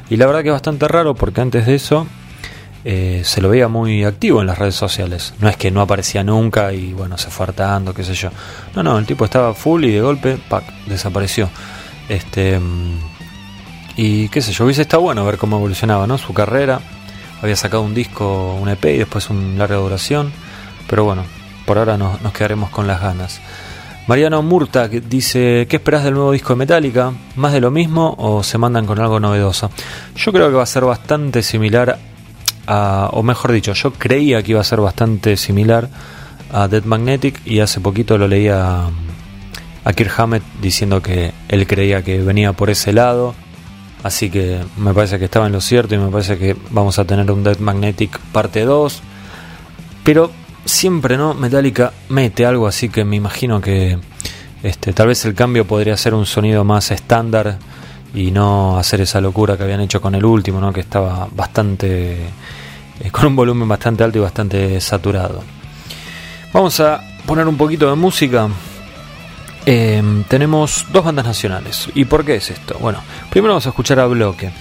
Y 0.10 0.18
la 0.18 0.26
verdad 0.26 0.42
que 0.42 0.50
es 0.50 0.54
bastante 0.54 0.88
raro 0.88 1.14
porque 1.14 1.42
antes 1.42 1.68
de 1.68 1.76
eso 1.76 2.08
eh, 2.84 3.22
se 3.24 3.42
lo 3.42 3.50
veía 3.50 3.68
muy 3.68 4.04
activo 4.04 4.42
en 4.42 4.48
las 4.48 4.58
redes 4.58 4.76
sociales. 4.76 5.36
No 5.40 5.50
es 5.50 5.56
que 5.56 5.70
no 5.70 5.82
aparecía 5.82 6.24
nunca 6.24 6.74
y 6.74 6.94
bueno, 6.94 7.18
se 7.18 7.30
fue 7.30 7.46
hartando, 7.46 7.94
qué 7.94 8.04
sé 8.04 8.16
yo. 8.16 8.30
No, 8.76 8.82
no, 8.84 8.98
el 8.98 9.06
tipo 9.06 9.24
estaba 9.24 9.54
full 9.54 9.86
y 9.86 9.92
de 9.92 10.02
golpe, 10.02 10.38
¡pac! 10.50 10.64
desapareció. 10.88 11.50
Este. 12.10 12.60
mm, 12.60 13.00
Y 13.98 14.30
qué 14.30 14.42
sé 14.42 14.52
yo, 14.52 14.66
hubiese 14.66 14.82
estado 14.82 15.04
bueno 15.04 15.24
ver 15.26 15.38
cómo 15.38 15.58
evolucionaba, 15.58 16.08
¿no? 16.08 16.18
Su 16.18 16.34
carrera. 16.34 16.80
Había 17.42 17.56
sacado 17.56 17.84
un 17.84 17.94
disco, 17.94 18.56
un 18.56 18.70
EP 18.70 18.86
y 18.86 18.98
después 19.00 19.30
un 19.30 19.58
larga 19.58 19.78
duración. 19.78 20.32
Pero 20.90 21.04
bueno, 21.04 21.24
por 21.66 21.78
ahora 21.78 21.98
nos, 21.98 22.22
nos 22.22 22.34
quedaremos 22.34 22.70
con 22.70 22.88
las 22.88 23.02
ganas. 23.02 23.42
Mariano 24.08 24.42
Murta 24.42 24.88
dice, 24.88 25.68
¿qué 25.70 25.76
esperás 25.76 26.04
del 26.04 26.16
nuevo 26.16 26.32
disco 26.32 26.54
de 26.54 26.58
Metallica? 26.58 27.14
¿Más 27.36 27.54
de 27.54 27.62
lo 27.62 27.70
mismo 27.70 28.16
o 28.18 28.42
se 28.42 28.58
mandan 28.58 28.88
con 28.88 29.00
algo 29.00 29.20
novedoso? 29.20 29.70
Yo 30.16 30.34
creo 30.34 30.50
que 30.50 30.56
va 30.56 30.64
a 30.64 30.66
ser 30.66 30.84
bastante 30.84 31.44
similar 31.44 32.00
a, 32.66 33.10
o 33.14 33.22
mejor 33.22 33.52
dicho, 33.52 33.74
yo 33.74 33.94
creía 33.94 34.42
que 34.42 34.52
iba 34.52 34.62
a 34.62 34.64
ser 34.64 34.82
bastante 34.82 35.38
similar 35.38 35.90
a 36.52 36.68
Dead 36.68 36.84
Magnetic 36.86 37.40
y 37.46 37.60
hace 37.60 37.82
poquito 37.82 38.18
lo 38.18 38.28
leía 38.28 38.88
a 39.84 39.94
Kirk 39.94 40.20
Hammett 40.20 40.44
diciendo 40.60 41.02
que 41.02 41.32
él 41.48 41.68
creía 41.68 42.04
que 42.04 42.20
venía 42.20 42.54
por 42.54 42.70
ese 42.70 42.94
lado. 42.94 43.36
Así 44.04 44.30
que 44.30 44.62
me 44.78 44.94
parece 44.94 45.20
que 45.20 45.26
estaba 45.26 45.48
en 45.48 45.54
lo 45.54 45.62
cierto 45.62 45.96
y 45.96 45.98
me 45.98 46.10
parece 46.10 46.38
que 46.38 46.56
vamos 46.70 47.00
a 47.00 47.06
tener 47.06 47.30
un 47.32 47.44
Dead 47.44 47.60
Magnetic 47.60 48.18
parte 48.32 48.64
2. 48.64 49.02
Pero 50.04 50.32
siempre 50.66 51.18
no, 51.18 51.34
Metallica 51.34 51.92
mete 52.10 52.46
algo 52.46 52.68
así 52.68 52.90
que 52.90 53.04
me 53.04 53.16
imagino 53.16 53.60
que 53.60 53.98
este, 54.64 54.94
tal 54.94 55.08
vez 55.08 55.24
el 55.26 55.34
cambio 55.34 55.66
podría 55.66 55.98
ser 55.98 56.14
un 56.14 56.26
sonido 56.26 56.64
más 56.64 56.92
estándar 56.92 57.58
y 58.14 58.32
no 58.32 58.78
hacer 58.78 59.02
esa 59.02 59.22
locura 59.22 59.58
que 59.58 59.64
habían 59.64 59.82
hecho 59.82 60.02
con 60.02 60.16
el 60.16 60.26
último, 60.26 60.60
¿no? 60.60 60.74
que 60.74 60.82
estaba 60.82 61.28
bastante 61.32 62.28
eh, 63.00 63.12
con 63.12 63.28
un 63.28 63.36
volumen 63.36 63.68
bastante 63.68 64.04
alto 64.04 64.18
y 64.18 64.22
bastante 64.22 64.82
saturado. 64.82 65.44
Vamos 66.52 66.80
a 66.80 67.02
poner 67.26 67.48
un 67.48 67.58
poquito 67.58 67.90
de 67.90 67.96
música. 67.96 68.50
Eh, 69.66 70.02
tenemos 70.28 70.88
dos 70.92 71.04
bandas 71.04 71.26
nacionales. 71.26 71.90
¿Y 71.94 72.06
por 72.06 72.26
qué 72.26 72.36
es 72.36 72.50
esto? 72.50 72.78
Bueno, 72.80 73.02
primero 73.30 73.54
vamos 73.54 73.66
a 73.66 73.70
escuchar 73.70 74.00
a 74.00 74.06
Bloque, 74.08 74.52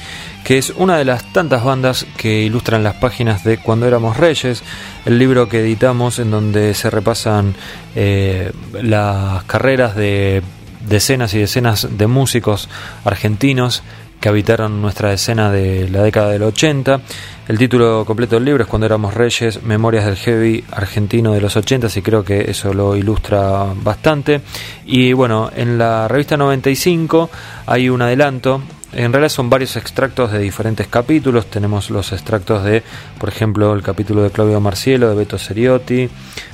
que 0.45 0.59
es 0.59 0.71
una 0.71 0.97
de 0.97 1.05
las 1.05 1.33
tantas 1.33 1.65
bandas 1.65 2.07
que 2.17 2.43
ilustran 2.43 2.83
las 2.83 2.95
páginas 2.97 3.45
de 3.45 3.59
Cuando 3.59 3.87
éramos 3.87 4.17
Reyes, 4.17 4.63
el 5.05 5.19
libro 5.19 5.49
que 5.49 5.61
editamos 5.61 6.19
en 6.19 6.31
donde 6.31 6.75
se 6.75 6.91
repasan 6.91 7.55
eh, 7.95 8.53
las 8.73 9.45
carreras 9.45 9.95
de 9.95 10.43
decenas 10.89 11.35
y 11.35 11.39
decenas 11.39 11.87
de 11.99 12.07
músicos 12.07 12.69
argentinos 13.05 13.83
que 14.21 14.29
habitaron 14.29 14.81
nuestra 14.83 15.13
escena 15.13 15.51
de 15.51 15.89
la 15.89 16.03
década 16.03 16.31
del 16.31 16.43
80. 16.43 17.01
El 17.49 17.59
título 17.59 18.05
completo 18.05 18.37
del 18.37 18.45
libro 18.45 18.63
es 18.63 18.69
Cuando 18.69 18.87
éramos 18.87 19.15
reyes, 19.15 19.63
Memorias 19.63 20.05
del 20.05 20.17
Heavy 20.17 20.65
argentino 20.71 21.33
de 21.33 21.41
los 21.41 21.57
80 21.57 21.89
y 21.95 22.03
creo 22.03 22.25
que 22.25 22.51
eso 22.51 22.75
lo 22.75 22.97
ilustra 22.97 23.67
bastante. 23.75 24.41
Y 24.87 25.13
bueno, 25.13 25.51
en 25.55 25.79
la 25.79 26.09
revista 26.09 26.37
95 26.37 27.31
hay 27.67 27.89
un 27.89 28.03
adelanto. 28.03 28.63
En 28.93 29.13
realidad 29.13 29.29
son 29.29 29.51
varios 29.51 29.77
extractos 29.77 30.33
de 30.33 30.39
diferentes 30.39 30.87
capítulos. 30.87 31.47
Tenemos 31.47 31.91
los 31.91 32.13
extractos 32.13 32.65
de, 32.65 32.83
por 33.19 33.29
ejemplo, 33.29 33.75
el 33.75 33.83
capítulo 33.83 34.23
de 34.23 34.31
Claudio 34.31 34.61
Marcielo, 34.61 35.11
de 35.11 35.15
Beto 35.15 35.39
Seriotti, 35.39 36.09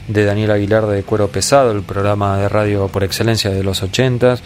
de 0.08 0.24
Daniel 0.24 0.50
Aguilar 0.50 0.86
de 0.86 1.04
Cuero 1.04 1.28
Pesado, 1.28 1.70
el 1.70 1.82
programa 1.82 2.36
de 2.38 2.48
radio 2.48 2.88
por 2.88 3.04
excelencia 3.04 3.50
de 3.50 3.62
los 3.62 3.82
80, 3.82 4.38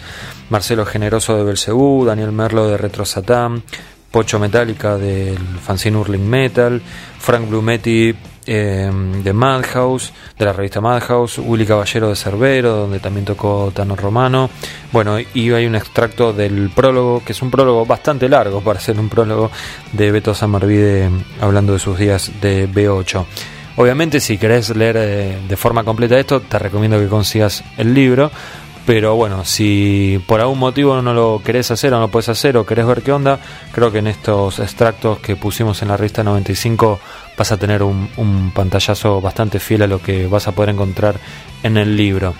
Marcelo 0.51 0.85
Generoso 0.85 1.35
de 1.35 1.43
Belcebú, 1.43 2.05
Daniel 2.05 2.31
Merlo 2.31 2.67
de 2.67 2.77
Retro 2.77 3.05
Satán, 3.05 3.63
Pocho 4.11 4.39
Metallica 4.39 4.97
del 4.97 5.37
fanzine 5.37 5.97
Hurling 5.97 6.29
Metal, 6.29 6.81
Frank 7.19 7.49
Blumetti 7.49 8.15
eh, 8.45 8.91
de 9.23 9.33
Madhouse, 9.33 10.11
de 10.37 10.45
la 10.45 10.53
revista 10.53 10.81
Madhouse, 10.81 11.39
Willy 11.39 11.65
Caballero 11.65 12.09
de 12.09 12.15
Cerbero, 12.15 12.75
donde 12.75 12.99
también 12.99 13.25
tocó 13.25 13.71
Tano 13.73 13.95
Romano. 13.95 14.49
Bueno, 14.91 15.17
y 15.19 15.51
hay 15.51 15.65
un 15.65 15.75
extracto 15.75 16.33
del 16.33 16.69
prólogo, 16.69 17.23
que 17.23 17.33
es 17.33 17.41
un 17.41 17.51
prólogo 17.51 17.85
bastante 17.85 18.29
largo 18.29 18.61
para 18.61 18.79
ser 18.79 18.99
un 18.99 19.09
prólogo 19.09 19.51
de 19.93 20.11
Beto 20.11 20.33
Samarvide 20.33 21.09
hablando 21.41 21.73
de 21.73 21.79
sus 21.79 21.97
días 21.97 22.31
de 22.41 22.69
B8. 22.69 23.25
Obviamente, 23.75 24.19
si 24.19 24.37
querés 24.37 24.75
leer 24.75 24.97
eh, 24.97 25.37
de 25.47 25.55
forma 25.55 25.83
completa 25.83 26.19
esto, 26.19 26.41
te 26.41 26.59
recomiendo 26.59 26.99
que 26.99 27.07
consigas 27.07 27.63
el 27.77 27.93
libro. 27.93 28.29
Pero 28.89 29.15
bueno, 29.15 29.45
si 29.45 30.19
por 30.25 30.41
algún 30.41 30.57
motivo 30.57 30.99
no 31.01 31.13
lo 31.13 31.41
querés 31.45 31.69
hacer 31.69 31.93
o 31.93 31.97
no 31.97 32.01
lo 32.01 32.07
puedes 32.07 32.27
hacer 32.27 32.57
o 32.57 32.65
querés 32.65 32.87
ver 32.87 33.03
qué 33.03 33.11
onda, 33.11 33.39
creo 33.71 33.91
que 33.91 33.99
en 33.99 34.07
estos 34.07 34.57
extractos 34.57 35.19
que 35.19 35.35
pusimos 35.35 35.81
en 35.83 35.89
la 35.89 35.95
revista 35.97 36.23
95 36.23 36.99
vas 37.39 37.53
a 37.53 37.57
tener 37.57 37.81
un, 37.83 38.51
pantallazo 38.53 39.21
bastante 39.21 39.59
fiel 39.59 39.83
a 39.83 39.87
lo 39.87 40.01
que 40.01 40.27
vas 40.27 40.49
a 40.49 40.51
poder 40.51 40.71
encontrar 40.71 41.15
en 41.63 41.77
el 41.77 41.95
libro. 41.95 42.33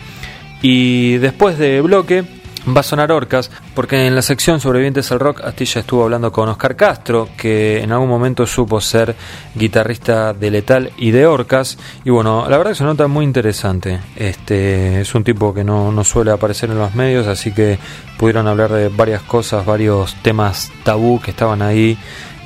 Y 0.62 1.18
después 1.20 1.58
de 1.58 1.80
bloque 1.80 2.26
va 2.68 2.82
a 2.82 2.84
sonar 2.84 3.10
Orcas, 3.14 3.50
porque 3.74 4.08
en 4.08 4.14
la 4.14 4.22
sección 4.22 4.60
Sobrevivientes 4.60 5.10
al 5.14 5.22
Rock 5.22 5.42
Astilla 5.46 5.80
estuvo 5.80 6.04
hablando 6.04 6.34
con 6.34 6.50
Oscar 6.50 6.76
Castro, 6.76 7.30
que 7.38 7.82
en 7.82 7.94
algún 7.94 8.10
momento 8.10 8.46
supo 8.46 8.82
ser 8.82 9.16
guitarrista 9.56 10.34
de 10.34 10.52
Letal 10.52 10.92
y 10.98 11.12
de 11.12 11.26
Orcas, 11.26 11.78
y 12.04 12.10
bueno, 12.10 12.46
la 12.50 12.58
verdad 12.58 12.72
que 12.72 12.80
se 12.80 12.84
nota 12.84 13.08
muy 13.08 13.24
interesante. 13.24 14.02
Este 14.18 15.00
es 15.00 15.16
un 15.16 15.24
tipo 15.24 15.54
que 15.54 15.64
no, 15.64 15.94
no 15.94 16.04
suele 16.04 16.32
aparecer 16.32 16.70
en 16.72 16.78
los 16.78 16.94
medios, 16.94 17.26
así 17.26 17.54
que 17.54 17.80
pudieron 18.18 18.50
hablar 18.50 18.74
de 18.74 18.90
varias 18.90 19.22
cosas, 19.22 19.66
varios 19.66 20.14
temas 20.16 20.70
tabú 20.84 21.22
que 21.22 21.32
estaban 21.32 21.62
ahí. 21.62 21.98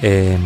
eh, 0.03 0.37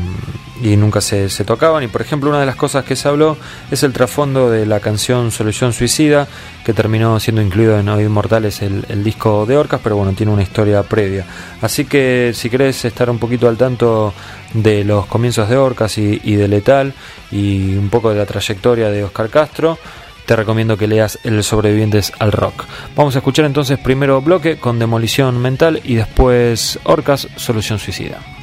y 0.62 0.76
nunca 0.78 1.02
se, 1.02 1.30
se 1.30 1.44
tocaban. 1.44 1.84
Y 1.84 1.88
por 1.88 2.02
ejemplo, 2.02 2.30
una 2.30 2.40
de 2.40 2.46
las 2.46 2.56
cosas 2.56 2.86
que 2.86 2.96
se 2.96 3.08
habló 3.08 3.38
es 3.72 3.84
el 3.84 3.94
trasfondo 3.94 4.50
de 4.50 4.66
la 4.66 4.80
canción 4.80 5.32
Solución 5.32 5.74
Suicida, 5.74 6.28
que 6.66 6.74
terminó 6.74 7.20
siendo 7.20 7.42
incluido 7.42 7.80
en 7.80 7.90
Oíd 7.90 8.08
Mortales, 8.08 8.62
el, 8.62 9.04
disco 9.04 9.46
de 9.46 9.58
Orcas, 9.58 9.80
pero 9.84 9.96
bueno, 9.96 10.14
tiene 10.14 10.32
una 10.32 10.44
historia 10.44 10.84
previa. 10.84 11.26
Así 11.62 11.86
que 11.86 12.32
si 12.34 12.50
querés 12.50 12.84
estar 12.86 13.10
un 13.10 13.20
poquito 13.20 13.48
al 13.48 13.58
tanto 13.58 14.14
de 14.54 14.84
los 14.84 15.06
comienzos 15.06 15.50
de 15.50 15.58
Orcas 15.58 15.98
y, 15.98 16.20
y 16.24 16.36
de 16.36 16.48
Letal 16.48 16.94
y 17.32 17.76
un 17.76 17.90
poco 17.90 18.10
de 18.10 18.18
la 18.18 18.26
trayectoria 18.26 18.90
de 18.90 19.04
Oscar 19.04 19.30
Castro, 19.30 19.78
te 20.26 20.36
recomiendo 20.36 20.78
que 20.78 20.88
leas 20.88 21.20
El 21.24 21.42
Sobrevivientes 21.42 22.12
al 22.20 22.34
Rock. 22.34 22.66
Vamos 22.96 23.16
a 23.16 23.20
escuchar 23.20 23.46
entonces 23.46 23.80
primero 23.80 24.22
bloque 24.22 24.58
con 24.58 24.78
Demolición 24.78 25.42
Mental 25.42 25.80
y 25.86 25.96
después 25.96 26.80
Orcas, 26.84 27.30
Solución 27.38 27.80
Suicida. 27.80 28.37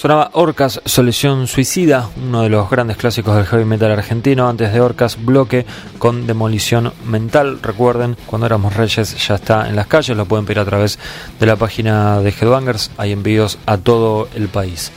Sonaba 0.00 0.30
Orcas, 0.32 0.80
Solución 0.86 1.46
Suicida, 1.46 2.08
uno 2.16 2.40
de 2.40 2.48
los 2.48 2.70
grandes 2.70 2.96
clásicos 2.96 3.36
del 3.36 3.44
heavy 3.44 3.66
metal 3.66 3.92
argentino. 3.92 4.48
Antes 4.48 4.72
de 4.72 4.80
Orcas, 4.80 5.22
Bloque 5.22 5.66
con 5.98 6.26
Demolición 6.26 6.94
Mental. 7.04 7.58
Recuerden, 7.60 8.16
cuando 8.24 8.46
éramos 8.46 8.74
reyes 8.74 9.14
ya 9.28 9.34
está 9.34 9.68
en 9.68 9.76
las 9.76 9.88
calles, 9.88 10.16
lo 10.16 10.24
pueden 10.24 10.46
pedir 10.46 10.60
a 10.60 10.64
través 10.64 10.98
de 11.38 11.44
la 11.44 11.56
página 11.56 12.18
de 12.20 12.30
Headbangers. 12.30 12.92
Hay 12.96 13.12
envíos 13.12 13.58
a 13.66 13.76
todo 13.76 14.30
el 14.34 14.48
país. 14.48 14.90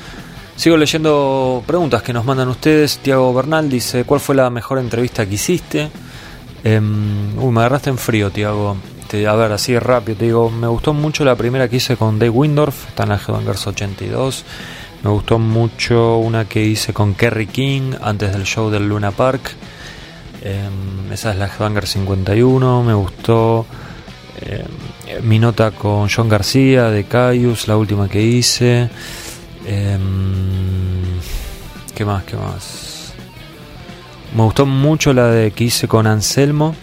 Sigo 0.55 0.77
leyendo 0.77 1.61
preguntas 1.67 2.01
que 2.01 2.13
nos 2.13 2.23
mandan 2.23 2.47
ustedes. 2.47 2.99
Tiago 2.99 3.33
Bernal 3.33 3.69
dice: 3.69 4.05
¿Cuál 4.05 4.21
fue 4.21 4.35
la 4.35 4.49
mejor 4.49 4.79
entrevista 4.79 5.25
que 5.25 5.35
hiciste? 5.35 5.91
Em, 6.63 7.37
uy, 7.37 7.51
me 7.51 7.59
agarraste 7.59 7.89
en 7.89 7.97
frío, 7.97 8.31
Tiago. 8.31 8.77
A 9.13 9.35
ver, 9.35 9.51
así 9.51 9.77
rápido, 9.77 10.17
te 10.17 10.25
digo, 10.25 10.49
me 10.49 10.65
gustó 10.65 10.91
mucho 10.91 11.23
la 11.23 11.35
primera 11.35 11.67
que 11.67 11.75
hice 11.75 11.97
con 11.97 12.17
Dave 12.17 12.31
Windorf, 12.31 12.87
está 12.87 13.03
en 13.03 13.09
la 13.09 13.17
Headbangers 13.17 13.67
82. 13.67 14.43
Me 15.03 15.09
gustó 15.09 15.37
mucho 15.37 16.17
una 16.17 16.45
que 16.45 16.63
hice 16.63 16.93
con 16.93 17.13
Kerry 17.13 17.47
King 17.47 17.91
antes 18.01 18.31
del 18.31 18.45
show 18.45 18.69
del 18.69 18.87
Luna 18.87 19.11
Park. 19.11 19.51
Em, 20.41 21.11
esa 21.11 21.31
es 21.31 21.37
la 21.37 21.47
Headbanger 21.47 21.85
51. 21.85 22.83
Me 22.83 22.93
gustó 22.93 23.65
em, 24.39 25.27
mi 25.27 25.39
nota 25.39 25.71
con 25.71 26.07
John 26.09 26.29
García 26.29 26.89
de 26.89 27.03
Caius, 27.03 27.67
la 27.67 27.75
última 27.75 28.07
que 28.07 28.21
hice. 28.21 28.89
Em, 29.65 30.01
¿Qué 31.93 32.05
más? 32.05 32.23
¿Qué 32.23 32.37
más? 32.37 33.13
Me 34.33 34.43
gustó 34.43 34.65
mucho 34.65 35.11
la 35.11 35.27
de 35.27 35.51
que 35.51 35.65
hice 35.65 35.89
con 35.89 36.07
Anselmo, 36.07 36.75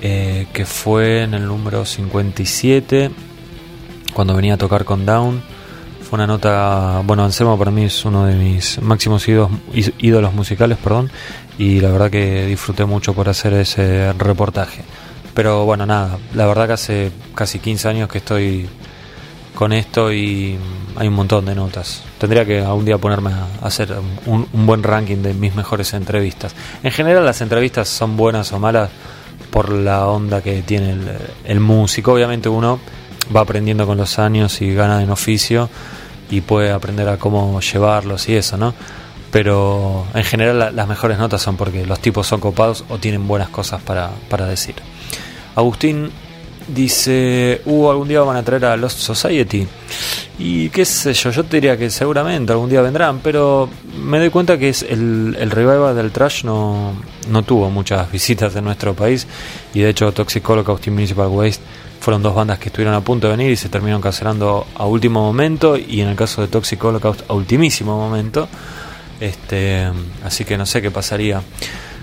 eh, 0.00 0.46
que 0.54 0.64
fue 0.64 1.24
en 1.24 1.34
el 1.34 1.46
número 1.46 1.84
57, 1.84 3.10
cuando 4.14 4.34
venía 4.34 4.54
a 4.54 4.58
tocar 4.58 4.86
con 4.86 5.04
Down. 5.04 5.59
Una 6.12 6.26
nota, 6.26 7.02
bueno, 7.04 7.24
Anselmo 7.24 7.56
para 7.56 7.70
mí 7.70 7.84
es 7.84 8.04
uno 8.04 8.26
de 8.26 8.34
mis 8.34 8.82
máximos 8.82 9.28
ídolos, 9.28 10.34
musicales, 10.34 10.76
perdón, 10.76 11.08
y 11.56 11.78
la 11.78 11.92
verdad 11.92 12.10
que 12.10 12.46
disfruté 12.46 12.84
mucho 12.84 13.14
por 13.14 13.28
hacer 13.28 13.52
ese 13.54 14.12
reportaje. 14.14 14.82
Pero 15.34 15.64
bueno, 15.64 15.86
nada, 15.86 16.18
la 16.34 16.46
verdad 16.46 16.66
que 16.66 16.72
hace 16.72 17.12
casi 17.36 17.60
15 17.60 17.88
años 17.88 18.08
que 18.08 18.18
estoy 18.18 18.68
con 19.54 19.72
esto 19.72 20.12
y 20.12 20.58
hay 20.96 21.06
un 21.06 21.14
montón 21.14 21.46
de 21.46 21.54
notas. 21.54 22.02
Tendría 22.18 22.44
que 22.44 22.58
algún 22.60 22.84
día 22.84 22.98
ponerme 22.98 23.30
a 23.30 23.46
hacer 23.62 23.94
un, 24.26 24.48
buen 24.52 24.82
ranking 24.82 25.18
de 25.18 25.32
mis 25.32 25.54
mejores 25.54 25.94
entrevistas. 25.94 26.56
En 26.82 26.90
general 26.90 27.24
las 27.24 27.40
entrevistas 27.40 27.88
son 27.88 28.16
buenas 28.16 28.52
o 28.52 28.58
malas 28.58 28.90
por 29.52 29.70
la 29.70 30.08
onda 30.08 30.42
que 30.42 30.62
tiene 30.62 30.96
el 31.44 31.60
músico. 31.60 32.14
Obviamente 32.14 32.48
uno 32.48 32.80
va 33.34 33.42
aprendiendo 33.42 33.86
con 33.86 33.96
los 33.96 34.18
años 34.18 34.60
y 34.60 34.74
gana 34.74 35.02
en 35.02 35.10
oficio 35.10 35.70
y 36.30 36.40
puede 36.40 36.70
aprender 36.70 37.08
a 37.08 37.18
cómo 37.18 37.60
llevarlos 37.60 38.28
y 38.28 38.36
eso, 38.36 38.56
¿no? 38.56 38.74
Pero 39.30 40.06
en 40.14 40.24
general 40.24 40.58
la, 40.58 40.70
las 40.70 40.88
mejores 40.88 41.18
notas 41.18 41.42
son 41.42 41.56
porque 41.56 41.86
los 41.86 42.00
tipos 42.00 42.26
son 42.26 42.40
copados 42.40 42.84
o 42.88 42.98
tienen 42.98 43.28
buenas 43.28 43.48
cosas 43.48 43.82
para, 43.82 44.10
para 44.28 44.46
decir. 44.46 44.74
Agustín 45.54 46.10
dice, 46.74 47.62
¿hubo 47.64 47.90
algún 47.90 48.08
día 48.08 48.20
van 48.20 48.36
a 48.36 48.42
traer 48.42 48.64
a 48.64 48.76
Lost 48.76 48.98
Society? 48.98 49.66
Y 50.38 50.70
qué 50.70 50.84
sé 50.84 51.12
yo, 51.12 51.30
yo 51.30 51.44
te 51.44 51.58
diría 51.58 51.76
que 51.76 51.90
seguramente 51.90 52.52
algún 52.52 52.70
día 52.70 52.80
vendrán, 52.80 53.20
pero 53.20 53.68
me 54.02 54.18
doy 54.18 54.30
cuenta 54.30 54.58
que 54.58 54.70
es 54.70 54.82
el, 54.82 55.36
el 55.38 55.50
revival 55.50 55.94
del 55.94 56.10
trash 56.10 56.44
no, 56.44 56.94
no 57.28 57.42
tuvo 57.42 57.70
muchas 57.70 58.10
visitas 58.12 58.54
en 58.56 58.64
nuestro 58.64 58.94
país 58.94 59.26
y 59.74 59.80
de 59.80 59.90
hecho 59.90 60.12
Toxic 60.12 60.48
Holocaust 60.48 60.86
y 60.86 60.90
Municipal 60.90 61.28
Waste 61.28 61.62
fueron 62.00 62.22
dos 62.22 62.34
bandas 62.34 62.58
que 62.58 62.70
estuvieron 62.70 62.94
a 62.94 63.02
punto 63.02 63.26
de 63.26 63.36
venir 63.36 63.52
y 63.52 63.56
se 63.56 63.68
terminaron 63.68 64.00
cancelando 64.00 64.66
a 64.74 64.86
último 64.86 65.20
momento 65.20 65.76
y 65.76 66.00
en 66.00 66.08
el 66.08 66.16
caso 66.16 66.40
de 66.40 66.48
Toxic 66.48 66.82
Holocaust 66.82 67.22
a 67.28 67.34
ultimísimo 67.34 67.98
momento. 67.98 68.48
Este, 69.20 69.86
así 70.24 70.46
que 70.46 70.56
no 70.56 70.64
sé 70.64 70.80
qué 70.80 70.90
pasaría 70.90 71.42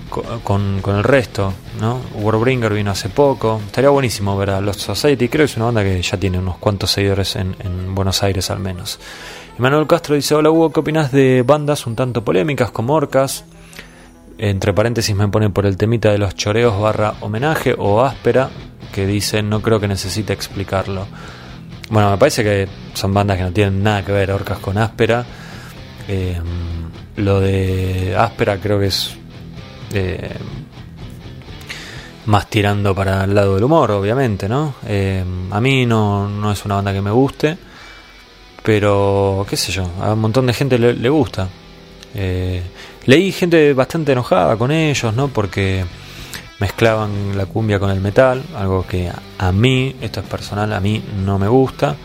con, 0.09 0.81
el 0.85 1.03
resto, 1.03 1.53
¿no? 1.79 1.99
Warbringer 2.15 2.73
vino 2.73 2.91
hace 2.91 3.09
poco. 3.09 3.61
Estaría 3.65 3.89
buenísimo 3.89 4.37
ver 4.37 4.51
a 4.51 4.61
Lost 4.61 4.81
Society. 4.81 5.27
Creo 5.29 5.45
que 5.45 5.51
es 5.51 5.57
una 5.57 5.65
banda 5.65 5.83
que 5.83 6.01
ya 6.01 6.17
tiene 6.17 6.39
unos 6.39 6.57
cuantos 6.57 6.91
seguidores 6.91 7.35
en, 7.35 7.55
en 7.59 7.93
Buenos 7.93 8.23
Aires 8.23 8.49
al 8.49 8.59
menos. 8.59 8.99
Emanuel 9.57 9.87
Castro 9.87 10.15
dice, 10.15 10.35
hola 10.35 10.51
Hugo, 10.51 10.71
¿qué 10.71 10.79
opinas 10.79 11.11
de 11.11 11.43
bandas 11.45 11.87
un 11.87 11.95
tanto 11.95 12.23
polémicas 12.23 12.69
como 12.71 12.93
Orcas? 12.93 13.43
Entre 14.37 14.71
paréntesis 14.71 15.15
me 15.15 15.27
ponen 15.29 15.51
por 15.51 15.65
el 15.65 15.77
temita 15.77 16.11
de 16.11 16.19
los 16.19 16.35
choreos 16.35 16.79
barra 16.79 17.15
homenaje 17.21 17.73
o 17.75 18.03
áspera, 18.03 18.49
que 18.93 19.07
dicen 19.07 19.49
no 19.49 19.61
creo 19.61 19.79
que 19.79 19.87
necesite 19.87 20.31
explicarlo. 20.31 21.07
Bueno, 21.89 22.11
me 22.11 22.17
parece 22.17 22.43
que 22.43 22.67
son 22.93 23.13
bandas 23.13 23.37
que 23.37 23.43
no 23.43 23.51
tienen 23.51 23.81
nada 23.81 24.05
que 24.05 24.11
ver 24.11 24.31
Orcas 24.31 24.59
con 24.59 24.77
áspera. 24.77 25.25
Eh, 26.07 26.39
lo 27.15 27.39
de 27.39 28.15
áspera 28.15 28.57
creo 28.57 28.79
que 28.79 28.87
es 28.87 29.17
eh, 29.93 30.37
más 32.27 32.49
tirando 32.49 32.93
para 32.93 33.23
el 33.23 33.33
lado 33.33 33.55
del 33.55 33.63
humor, 33.63 33.91
obviamente, 33.91 34.49
¿no? 34.49 34.75
Eh, 34.85 35.23
a 35.49 35.61
mí 35.61 35.85
no, 35.85 36.27
no, 36.27 36.51
es 36.51 36.63
una 36.65 36.75
banda 36.75 36.93
que 36.93 37.01
me 37.01 37.11
guste, 37.11 37.57
pero 38.63 39.45
qué 39.49 39.55
sé 39.55 39.71
yo, 39.71 39.89
a 40.01 40.13
un 40.13 40.19
montón 40.19 40.45
de 40.45 40.53
gente 40.53 40.77
le, 40.77 41.09
gusta. 41.09 41.47
Eh, 42.13 42.61
leí 43.05 43.31
gente 43.31 43.73
bastante 43.73 44.11
enojada 44.11 44.57
con 44.57 44.71
ellos, 44.71 45.13
¿no? 45.13 45.29
Porque 45.29 45.85
mezclaban 46.59 47.37
la 47.37 47.45
cumbia 47.45 47.79
con 47.79 47.91
el 47.91 48.01
metal, 48.01 48.43
algo 48.55 48.85
que 48.85 49.09
a, 49.37 49.51
mí, 49.51 49.95
esto 50.01 50.19
es 50.19 50.25
personal, 50.25 50.73
a 50.73 50.81
mí 50.81 51.01
no 51.23 51.39
me 51.39 51.47
gusta, 51.47 51.95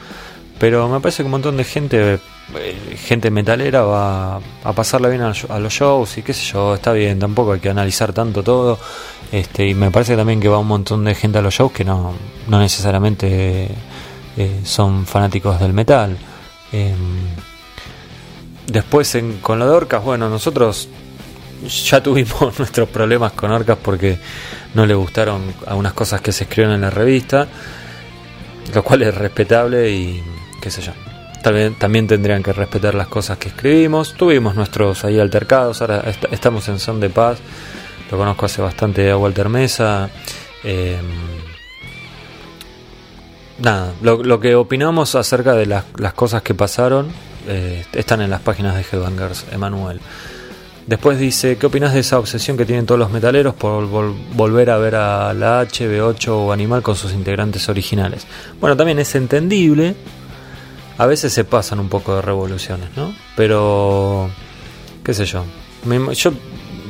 pero 0.58 0.88
me 0.88 1.00
parece 1.00 1.22
que 1.22 1.26
un 1.26 1.32
montón 1.32 1.56
de 1.56 1.64
gente 1.64 2.20
gente 2.96 3.30
metalera 3.30 3.82
va 3.82 4.36
a 4.36 4.72
pasarla 4.74 5.08
bien 5.08 5.22
a, 5.22 5.58
los 5.58 5.72
shows 5.72 6.18
y 6.18 6.22
qué 6.22 6.32
sé 6.32 6.52
yo, 6.52 6.74
está 6.74 6.92
bien, 6.92 7.18
tampoco 7.18 7.52
hay 7.52 7.60
que 7.60 7.70
analizar 7.70 8.12
tanto 8.12 8.42
todo. 8.42 8.78
Este, 9.30 9.66
y 9.66 9.74
me 9.74 9.90
parece 9.90 10.16
también 10.16 10.40
que 10.40 10.48
va 10.48 10.58
un 10.58 10.66
montón 10.66 11.04
de 11.04 11.14
gente 11.14 11.38
a 11.38 11.42
los 11.42 11.54
shows 11.54 11.72
que 11.72 11.84
no, 11.84 12.12
no 12.48 12.58
necesariamente 12.58 13.68
eh, 14.36 14.60
son 14.64 15.06
fanáticos 15.06 15.58
del 15.60 15.72
metal. 15.72 16.16
Eh, 16.72 16.94
después 18.66 19.14
en, 19.14 19.38
con 19.38 19.58
lo 19.58 19.66
de 19.66 19.72
Orcas, 19.72 20.02
bueno, 20.04 20.28
nosotros 20.28 20.88
ya 21.66 22.02
tuvimos 22.02 22.58
nuestros 22.58 22.88
problemas 22.88 23.32
con 23.32 23.50
Orcas 23.50 23.78
porque 23.82 24.18
no 24.74 24.86
le 24.86 24.94
gustaron 24.94 25.42
algunas 25.66 25.92
cosas 25.92 26.20
que 26.20 26.32
se 26.32 26.44
escribieron 26.44 26.74
en 26.74 26.82
la 26.82 26.90
revista, 26.90 27.46
lo 28.74 28.82
cual 28.82 29.02
es 29.02 29.14
respetable 29.14 29.90
y 29.90 30.22
qué 30.60 30.70
sé 30.70 30.82
yo. 30.82 30.92
También, 31.42 31.74
también, 31.74 32.06
tendrían 32.06 32.42
que 32.42 32.52
respetar 32.52 32.94
las 32.94 33.08
cosas 33.08 33.38
que 33.38 33.48
escribimos. 33.48 34.14
Tuvimos 34.14 34.54
nuestros 34.54 35.04
ahí 35.04 35.18
altercados, 35.18 35.80
ahora 35.80 36.04
est 36.06 36.24
estamos 36.30 36.68
en 36.68 36.78
son 36.78 37.00
de 37.00 37.10
paz. 37.10 37.38
Lo 38.10 38.18
conozco 38.18 38.46
hace 38.46 38.62
bastante 38.62 39.10
a 39.10 39.16
Walter 39.16 39.48
Mesa. 39.48 40.08
Eh, 40.62 40.98
nada, 43.58 43.92
lo, 44.02 44.38
que 44.38 44.54
opinamos 44.54 45.14
acerca 45.14 45.54
de 45.54 45.66
las, 45.66 45.84
las 45.98 46.12
cosas 46.12 46.42
que 46.42 46.54
pasaron 46.54 47.08
eh, 47.48 47.84
están 47.92 48.20
en 48.20 48.30
las 48.30 48.40
páginas 48.40 48.76
de 48.76 48.82
Headbangers, 48.82 49.46
Emanuel. 49.52 50.00
Después 50.86 51.18
dice, 51.18 51.56
¿qué 51.58 51.66
opinas 51.66 51.94
de 51.94 52.00
esa 52.00 52.18
obsesión 52.18 52.56
que 52.56 52.64
tienen 52.64 52.86
todos 52.86 52.98
los 52.98 53.10
metaleros 53.10 53.54
por 53.54 53.86
vol 53.86 54.14
volver 54.34 54.68
a 54.70 54.78
ver 54.78 54.96
a 54.96 55.32
la 55.32 55.62
HB8 55.62 56.28
o 56.28 56.52
Animal 56.52 56.82
con 56.82 56.96
sus 56.96 57.12
integrantes 57.12 57.68
originales? 57.68 58.26
Bueno, 58.60 58.76
también 58.76 58.98
es 58.98 59.14
entendible, 59.14 59.94
a 61.02 61.06
veces 61.06 61.32
se 61.32 61.42
pasan 61.42 61.80
un 61.80 61.88
poco 61.88 62.14
de 62.14 62.22
revoluciones, 62.22 62.90
¿no? 62.96 63.12
Pero, 63.34 64.30
qué 65.02 65.12
sé 65.12 65.24
yo. 65.26 65.44
Yo 66.14 66.32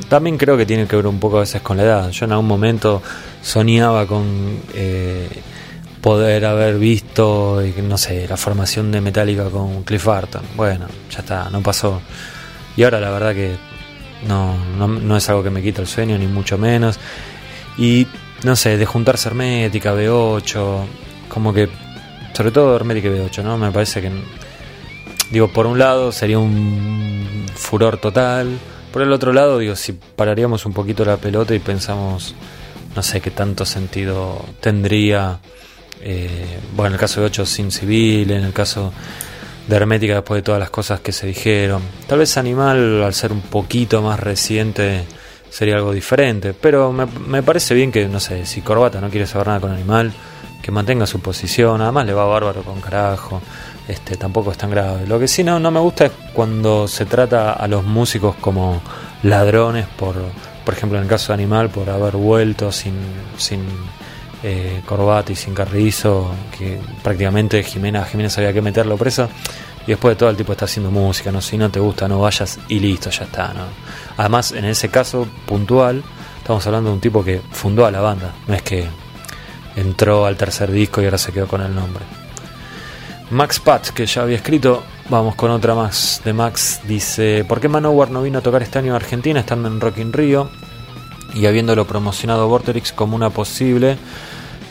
también 0.07 0.37
creo 0.37 0.55
que 0.55 0.67
tiene 0.67 0.85
que 0.85 0.95
ver 0.95 1.07
un 1.07 1.19
poco 1.19 1.37
a 1.37 1.39
veces 1.39 1.63
con 1.63 1.77
la 1.77 1.83
edad. 1.83 2.09
Yo 2.11 2.25
en 2.25 2.31
algún 2.33 2.45
momento 2.45 3.01
soñaba 3.41 4.05
con 4.05 4.59
eh, 4.75 5.27
poder 5.99 6.45
haber 6.45 6.77
visto, 6.77 7.59
no 7.87 7.97
sé, 7.97 8.27
la 8.27 8.37
formación 8.37 8.91
de 8.91 9.01
Metallica 9.01 9.49
con 9.49 9.81
Cliff 9.81 10.05
Barton. 10.05 10.43
Bueno, 10.55 10.85
ya 11.09 11.21
está, 11.21 11.49
no 11.49 11.63
pasó. 11.63 11.99
Y 12.77 12.83
ahora 12.83 12.99
la 12.99 13.09
verdad 13.09 13.33
que 13.33 13.55
no, 14.27 14.55
no, 14.77 14.87
no 14.89 15.17
es 15.17 15.27
algo 15.27 15.41
que 15.41 15.49
me 15.49 15.63
quita 15.63 15.81
el 15.81 15.87
sueño, 15.87 16.19
ni 16.19 16.27
mucho 16.27 16.59
menos. 16.59 16.99
Y, 17.79 18.05
no 18.43 18.55
sé, 18.55 18.77
de 18.77 18.85
juntarse 18.85 19.29
Hermética, 19.29 19.95
B8, 19.95 20.85
como 21.29 21.51
que 21.51 21.67
sobre 22.33 22.51
todo 22.51 22.75
Hermética 22.75 23.09
B8, 23.09 23.43
¿no? 23.43 23.57
Me 23.57 23.71
parece 23.71 24.01
que, 24.01 24.11
digo, 25.31 25.47
por 25.47 25.67
un 25.67 25.77
lado 25.79 26.11
sería 26.11 26.39
un 26.39 27.45
furor 27.55 27.97
total, 27.97 28.57
por 28.91 29.01
el 29.01 29.11
otro 29.11 29.33
lado, 29.33 29.57
digo, 29.57 29.75
si 29.75 29.93
pararíamos 29.93 30.65
un 30.65 30.73
poquito 30.73 31.03
la 31.03 31.17
pelota 31.17 31.55
y 31.55 31.59
pensamos, 31.59 32.35
no 32.95 33.01
sé 33.01 33.21
qué 33.21 33.31
tanto 33.31 33.65
sentido 33.65 34.45
tendría, 34.59 35.39
eh, 36.01 36.59
bueno, 36.75 36.89
en 36.89 36.93
el 36.93 36.99
caso 36.99 37.19
de 37.21 37.25
8 37.25 37.45
sin 37.45 37.71
civil, 37.71 38.29
en 38.29 38.43
el 38.43 38.53
caso 38.53 38.93
de 39.67 39.75
Hermética 39.75 40.15
después 40.15 40.39
de 40.39 40.43
todas 40.43 40.59
las 40.59 40.69
cosas 40.69 40.99
que 40.99 41.11
se 41.11 41.25
dijeron, 41.25 41.81
tal 42.07 42.19
vez 42.19 42.37
Animal, 42.37 43.01
al 43.01 43.13
ser 43.15 43.31
un 43.31 43.41
poquito 43.41 44.03
más 44.03 44.19
reciente, 44.19 45.05
sería 45.49 45.75
algo 45.75 45.91
diferente, 45.91 46.53
pero 46.53 46.91
me, 46.91 47.05
me 47.05 47.41
parece 47.41 47.73
bien 47.73 47.91
que, 47.91 48.07
no 48.07 48.19
sé, 48.19 48.45
si 48.45 48.61
Corbata 48.61 49.01
no 49.01 49.09
quiere 49.09 49.25
saber 49.25 49.47
nada 49.47 49.59
con 49.59 49.71
Animal, 49.71 50.13
que 50.63 50.71
mantenga 50.71 51.05
su 51.05 51.19
posición, 51.19 51.81
además 51.81 52.05
le 52.05 52.13
va 52.13 52.25
bárbaro 52.25 52.63
con 52.63 52.79
carajo. 52.79 53.41
este, 53.85 54.15
tampoco 54.15 54.49
es 54.51 54.57
tan 54.57 54.71
grave. 54.71 55.05
Lo 55.05 55.19
que 55.19 55.27
sí 55.27 55.43
no, 55.43 55.59
no 55.59 55.71
me 55.71 55.79
gusta 55.81 56.05
es 56.05 56.11
cuando 56.33 56.87
se 56.87 57.05
trata 57.05 57.51
a 57.51 57.67
los 57.67 57.83
músicos 57.83 58.35
como 58.37 58.81
ladrones, 59.23 59.85
por, 59.97 60.15
por 60.63 60.73
ejemplo 60.73 60.97
en 60.97 61.03
el 61.03 61.09
caso 61.09 61.27
de 61.27 61.33
Animal, 61.33 61.69
por 61.69 61.89
haber 61.89 62.15
vuelto 62.15 62.71
sin, 62.71 62.93
sin 63.37 63.61
eh, 64.41 64.81
corbata 64.85 65.33
y 65.33 65.35
sin 65.35 65.53
carrizo, 65.53 66.33
que 66.57 66.79
prácticamente 67.03 67.61
Jimena, 67.61 68.05
Jimena 68.05 68.29
sabía 68.29 68.53
que 68.53 68.61
meterlo 68.61 68.95
preso. 68.95 69.27
Y 69.85 69.87
después 69.87 70.15
de 70.15 70.19
todo 70.19 70.29
el 70.29 70.37
tipo 70.37 70.53
está 70.53 70.63
haciendo 70.63 70.91
música, 70.91 71.29
no 71.29 71.41
si 71.41 71.57
no 71.57 71.69
te 71.69 71.81
gusta, 71.81 72.07
no 72.07 72.21
vayas 72.21 72.57
y 72.69 72.79
listo, 72.79 73.09
ya 73.09 73.25
está, 73.25 73.53
¿no? 73.53 73.65
Además, 74.15 74.53
en 74.53 74.63
ese 74.63 74.87
caso 74.87 75.27
puntual, 75.45 76.01
estamos 76.37 76.65
hablando 76.65 76.89
de 76.91 76.93
un 76.95 77.01
tipo 77.01 77.21
que 77.21 77.41
fundó 77.51 77.85
a 77.85 77.91
la 77.91 77.99
banda, 77.99 78.33
no 78.47 78.53
es 78.53 78.61
que 78.61 79.02
entró 79.75 80.25
al 80.25 80.37
tercer 80.37 80.71
disco 80.71 81.01
y 81.01 81.05
ahora 81.05 81.17
se 81.17 81.31
quedó 81.31 81.47
con 81.47 81.61
el 81.61 81.73
nombre. 81.73 82.03
Max 83.31 83.59
Pat, 83.59 83.89
que 83.89 84.05
ya 84.05 84.21
había 84.21 84.37
escrito, 84.37 84.83
vamos 85.09 85.35
con 85.35 85.51
otra 85.51 85.73
más 85.73 86.21
de 86.23 86.33
Max, 86.33 86.81
dice, 86.87 87.45
¿por 87.47 87.59
qué 87.59 87.67
Manowar 87.67 88.11
no 88.11 88.21
vino 88.21 88.39
a 88.39 88.41
tocar 88.41 88.61
este 88.61 88.79
año 88.79 88.93
a 88.93 88.97
Argentina 88.97 89.39
estando 89.39 89.67
en 89.67 89.79
Rock 89.79 89.97
in 89.99 90.13
Rio? 90.13 90.49
Y 91.33 91.47
habiéndolo 91.47 91.87
promocionado 91.87 92.47
Vorterix 92.47 92.91
como 92.91 93.15
una 93.15 93.31
posible 93.31 93.97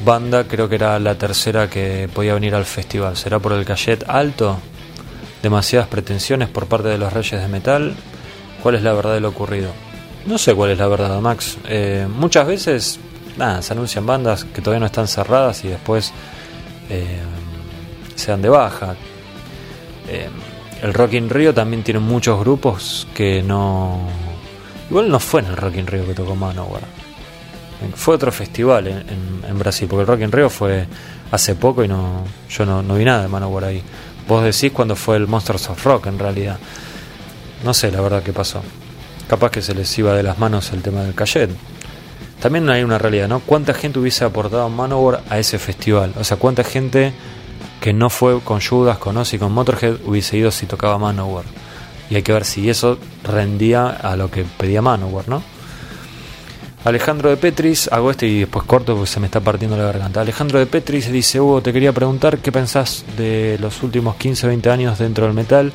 banda, 0.04 0.44
creo 0.44 0.68
que 0.68 0.76
era 0.76 0.98
la 1.00 1.16
tercera 1.16 1.68
que 1.68 2.08
podía 2.12 2.34
venir 2.34 2.54
al 2.54 2.64
festival. 2.64 3.16
¿Será 3.16 3.40
por 3.40 3.52
el 3.52 3.64
cachet 3.64 4.08
alto? 4.08 4.58
demasiadas 5.42 5.88
pretensiones 5.88 6.48
por 6.48 6.66
parte 6.66 6.88
de 6.88 6.98
los 6.98 7.12
reyes 7.12 7.40
de 7.40 7.48
metal. 7.48 7.94
¿Cuál 8.62 8.76
es 8.76 8.82
la 8.82 8.92
verdad 8.92 9.14
de 9.14 9.20
lo 9.20 9.28
ocurrido? 9.28 9.72
No 10.24 10.38
sé 10.38 10.54
cuál 10.54 10.70
es 10.70 10.78
la 10.78 10.86
verdad, 10.86 11.20
Max. 11.20 11.58
Eh, 11.68 12.06
muchas 12.08 12.46
veces, 12.46 13.00
nada, 13.36 13.62
se 13.62 13.72
anuncian 13.72 14.06
bandas 14.06 14.44
que 14.44 14.60
todavía 14.60 14.80
no 14.80 14.86
están 14.86 15.08
cerradas 15.08 15.64
y 15.64 15.68
después 15.68 16.12
eh, 16.90 17.20
se 18.14 18.30
dan 18.30 18.42
de 18.42 18.48
baja. 18.48 18.94
Eh, 20.08 20.28
el 20.82 20.94
Rock 20.94 21.14
in 21.14 21.30
Rio 21.30 21.54
también 21.54 21.82
tiene 21.82 22.00
muchos 22.00 22.38
grupos 22.40 23.06
que 23.14 23.42
no. 23.42 24.00
Igual 24.90 25.08
no 25.08 25.20
fue 25.20 25.40
en 25.40 25.46
el 25.46 25.56
Rock 25.56 25.76
in 25.76 25.86
Rio 25.86 26.06
que 26.06 26.14
tocó 26.14 26.34
Manowar. 26.34 26.82
Fue 27.94 28.14
otro 28.14 28.30
festival 28.30 28.86
en, 28.86 29.58
Brasil, 29.58 29.88
porque 29.88 30.02
el 30.02 30.06
Rock 30.06 30.20
in 30.20 30.32
Rio 30.32 30.48
fue 30.48 30.86
hace 31.32 31.56
poco 31.56 31.82
y 31.82 31.88
no 31.88 32.24
yo 32.48 32.64
no, 32.64 32.82
no 32.82 32.94
vi 32.94 33.04
nada 33.04 33.22
de 33.22 33.28
Manowar 33.28 33.64
ahí. 33.64 33.82
Vos 34.28 34.44
decís 34.44 34.72
cuando 34.72 34.94
fue 34.94 35.16
el 35.16 35.26
Monsters 35.26 35.68
of 35.70 35.84
Rock 35.84 36.06
en 36.06 36.18
realidad. 36.18 36.58
No 37.64 37.74
sé 37.74 37.90
la 37.90 38.00
verdad 38.00 38.22
qué 38.22 38.32
pasó. 38.32 38.62
Capaz 39.28 39.50
que 39.50 39.62
se 39.62 39.74
les 39.74 39.96
iba 39.98 40.14
de 40.14 40.22
las 40.22 40.38
manos 40.38 40.72
el 40.72 40.82
tema 40.82 41.02
del 41.02 41.14
cachet. 41.14 41.50
También 42.42 42.68
hay 42.70 42.82
una 42.82 42.98
realidad, 42.98 43.28
¿no? 43.28 43.38
¿Cuánta 43.38 43.72
gente 43.72 44.00
hubiese 44.00 44.24
aportado 44.24 44.68
Manowar 44.68 45.22
a 45.30 45.38
ese 45.38 45.60
festival? 45.60 46.12
O 46.18 46.24
sea, 46.24 46.38
¿cuánta 46.38 46.64
gente 46.64 47.12
que 47.80 47.92
no 47.92 48.10
fue 48.10 48.40
con 48.40 48.60
Judas, 48.60 48.98
con 48.98 49.16
Ozzy, 49.16 49.38
con 49.38 49.52
Motorhead 49.52 49.98
hubiese 50.04 50.36
ido 50.36 50.50
si 50.50 50.66
tocaba 50.66 50.98
Manowar? 50.98 51.44
Y 52.10 52.16
hay 52.16 52.22
que 52.22 52.32
ver 52.32 52.44
si 52.44 52.68
eso 52.68 52.98
rendía 53.22 53.86
a 53.86 54.16
lo 54.16 54.28
que 54.28 54.42
pedía 54.42 54.82
Manowar, 54.82 55.28
¿no? 55.28 55.40
Alejandro 56.84 57.30
de 57.30 57.36
Petris, 57.36 57.86
hago 57.92 58.10
este 58.10 58.26
y 58.26 58.40
después 58.40 58.64
corto 58.64 58.96
porque 58.96 59.08
se 59.08 59.20
me 59.20 59.26
está 59.26 59.38
partiendo 59.38 59.76
la 59.76 59.84
garganta. 59.84 60.20
Alejandro 60.20 60.58
de 60.58 60.66
Petris 60.66 61.12
dice, 61.12 61.40
Hugo, 61.40 61.62
te 61.62 61.72
quería 61.72 61.92
preguntar 61.92 62.38
qué 62.38 62.50
pensás 62.50 63.04
de 63.16 63.56
los 63.60 63.84
últimos 63.84 64.16
15 64.16 64.48
20 64.48 64.68
años 64.68 64.98
dentro 64.98 65.26
del 65.26 65.34
metal 65.34 65.72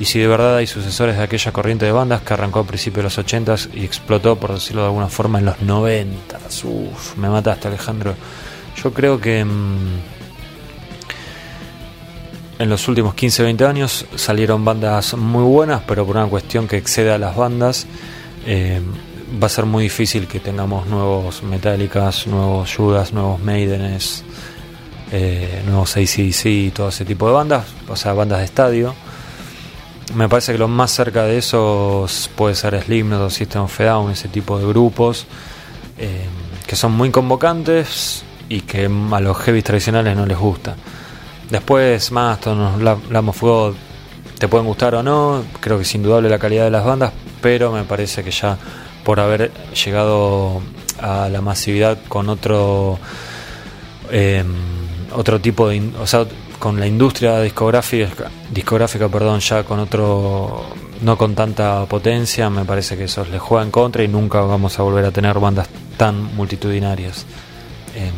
y 0.00 0.04
si 0.04 0.18
de 0.20 0.28
verdad 0.28 0.56
hay 0.56 0.66
sucesores 0.66 1.16
de 1.16 1.22
aquella 1.22 1.52
corriente 1.52 1.84
de 1.84 1.92
bandas 1.92 2.22
que 2.22 2.32
arrancó 2.34 2.60
a 2.60 2.64
principios 2.64 2.98
de 2.98 3.02
los 3.04 3.18
80 3.18 3.56
y 3.74 3.84
explotó, 3.84 4.36
por 4.36 4.54
decirlo 4.54 4.82
de 4.82 4.88
alguna 4.88 5.08
forma, 5.08 5.38
en 5.38 5.46
los 5.46 5.60
90. 5.60 6.38
Uf, 6.64 7.16
me 7.16 7.28
mataste 7.28 7.68
Alejandro. 7.68 8.14
Yo 8.82 8.92
creo 8.92 9.20
que 9.20 9.44
mm, 9.44 10.00
en 12.60 12.68
los 12.68 12.86
últimos 12.88 13.14
15 13.14 13.42
20 13.42 13.64
años 13.64 14.06
salieron 14.14 14.64
bandas 14.64 15.14
muy 15.14 15.42
buenas, 15.44 15.82
pero 15.86 16.06
por 16.06 16.16
una 16.16 16.26
cuestión 16.26 16.68
que 16.68 16.76
excede 16.76 17.12
a 17.12 17.18
las 17.18 17.36
bandas. 17.36 17.86
eh, 18.46 18.80
va 19.42 19.46
a 19.46 19.50
ser 19.50 19.66
muy 19.66 19.84
difícil 19.84 20.26
que 20.26 20.40
tengamos 20.40 20.86
nuevos 20.86 21.42
Metallicas, 21.42 22.26
nuevos 22.26 22.74
Judas, 22.74 23.12
nuevos 23.12 23.40
Maidenes, 23.40 24.24
eh, 25.12 25.62
nuevos 25.66 25.96
ACDC 25.96 26.46
y 26.46 26.70
todo 26.70 26.88
ese 26.88 27.04
tipo 27.04 27.26
de 27.26 27.34
bandas, 27.34 27.66
o 27.88 27.96
sea, 27.96 28.12
bandas 28.14 28.38
de 28.38 28.44
estadio. 28.46 28.94
Me 30.14 30.28
parece 30.28 30.52
que 30.52 30.58
lo 30.58 30.68
más 30.68 30.90
cerca 30.90 31.24
de 31.24 31.36
esos 31.38 32.30
puede 32.34 32.54
ser 32.54 32.80
Slipknot 32.82 33.20
o 33.20 33.30
System 33.30 33.62
of 33.62 33.80
a 33.80 33.84
Down, 33.84 34.10
ese 34.10 34.28
tipo 34.28 34.58
de 34.58 34.66
grupos 34.66 35.26
eh, 35.98 36.24
que 36.66 36.76
son 36.76 36.92
muy 36.92 37.10
convocantes 37.10 38.24
y 38.48 38.62
que 38.62 38.86
a 38.86 39.20
los 39.20 39.36
heavy 39.38 39.62
tradicionales 39.62 40.16
no 40.16 40.24
les 40.24 40.38
gusta. 40.38 40.76
Después, 41.50 42.10
Mastodon, 42.10 42.82
La- 42.82 42.96
Lamb 43.10 43.28
of 43.28 43.40
God, 43.42 43.74
te 44.38 44.48
pueden 44.48 44.66
gustar 44.66 44.94
o 44.94 45.02
no, 45.02 45.44
creo 45.60 45.76
que 45.76 45.82
es 45.82 45.94
indudable 45.94 46.28
la 46.30 46.38
calidad 46.38 46.64
de 46.64 46.70
las 46.70 46.84
bandas, 46.84 47.12
pero 47.42 47.70
me 47.72 47.84
parece 47.84 48.24
que 48.24 48.30
ya 48.30 48.56
por 49.04 49.20
haber 49.20 49.52
llegado 49.74 50.62
a 51.00 51.28
la 51.28 51.40
masividad 51.42 51.98
con 52.08 52.28
otro 52.30 52.98
eh, 54.10 54.42
otro 55.14 55.40
tipo 55.40 55.68
de 55.68 55.76
con 56.58 56.78
la 56.78 56.86
industria 56.86 57.40
discográfica 57.40 58.30
discográfica 58.50 59.08
perdón 59.08 59.40
ya 59.40 59.62
con 59.62 59.78
otro 59.78 60.66
no 61.02 61.16
con 61.16 61.34
tanta 61.34 61.86
potencia 61.86 62.50
me 62.50 62.64
parece 62.64 62.96
que 62.96 63.04
eso 63.04 63.24
les 63.30 63.40
juega 63.40 63.64
en 63.64 63.70
contra 63.70 64.02
y 64.02 64.08
nunca 64.08 64.40
vamos 64.40 64.78
a 64.78 64.82
volver 64.82 65.04
a 65.04 65.10
tener 65.10 65.38
bandas 65.38 65.68
tan 65.96 66.34
multitudinarias. 66.36 67.26
Em, 67.94 68.12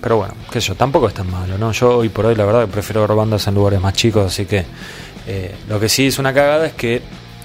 pero 0.00 0.18
bueno 0.18 0.34
qué 0.50 0.60
sé 0.60 0.68
yo 0.68 0.74
tampoco 0.74 1.08
es 1.08 1.14
tan 1.14 1.30
malo 1.30 1.58
no 1.58 1.72
yo 1.72 1.98
hoy 1.98 2.08
por 2.08 2.26
hoy 2.26 2.34
la 2.34 2.44
verdad 2.44 2.68
prefiero 2.68 3.00
ver 3.00 3.16
bandas 3.16 3.46
en 3.46 3.54
lugares 3.54 3.80
más 3.80 3.94
chicos 3.94 4.26
así 4.26 4.46
que 4.46 4.64
eh, 5.26 5.54
lo 5.68 5.80
que 5.80 5.88
sí 5.88 6.06
es 6.06 6.18
una 6.18 6.32
cagada 6.32 6.66
es 6.66 6.72
que 6.74 7.02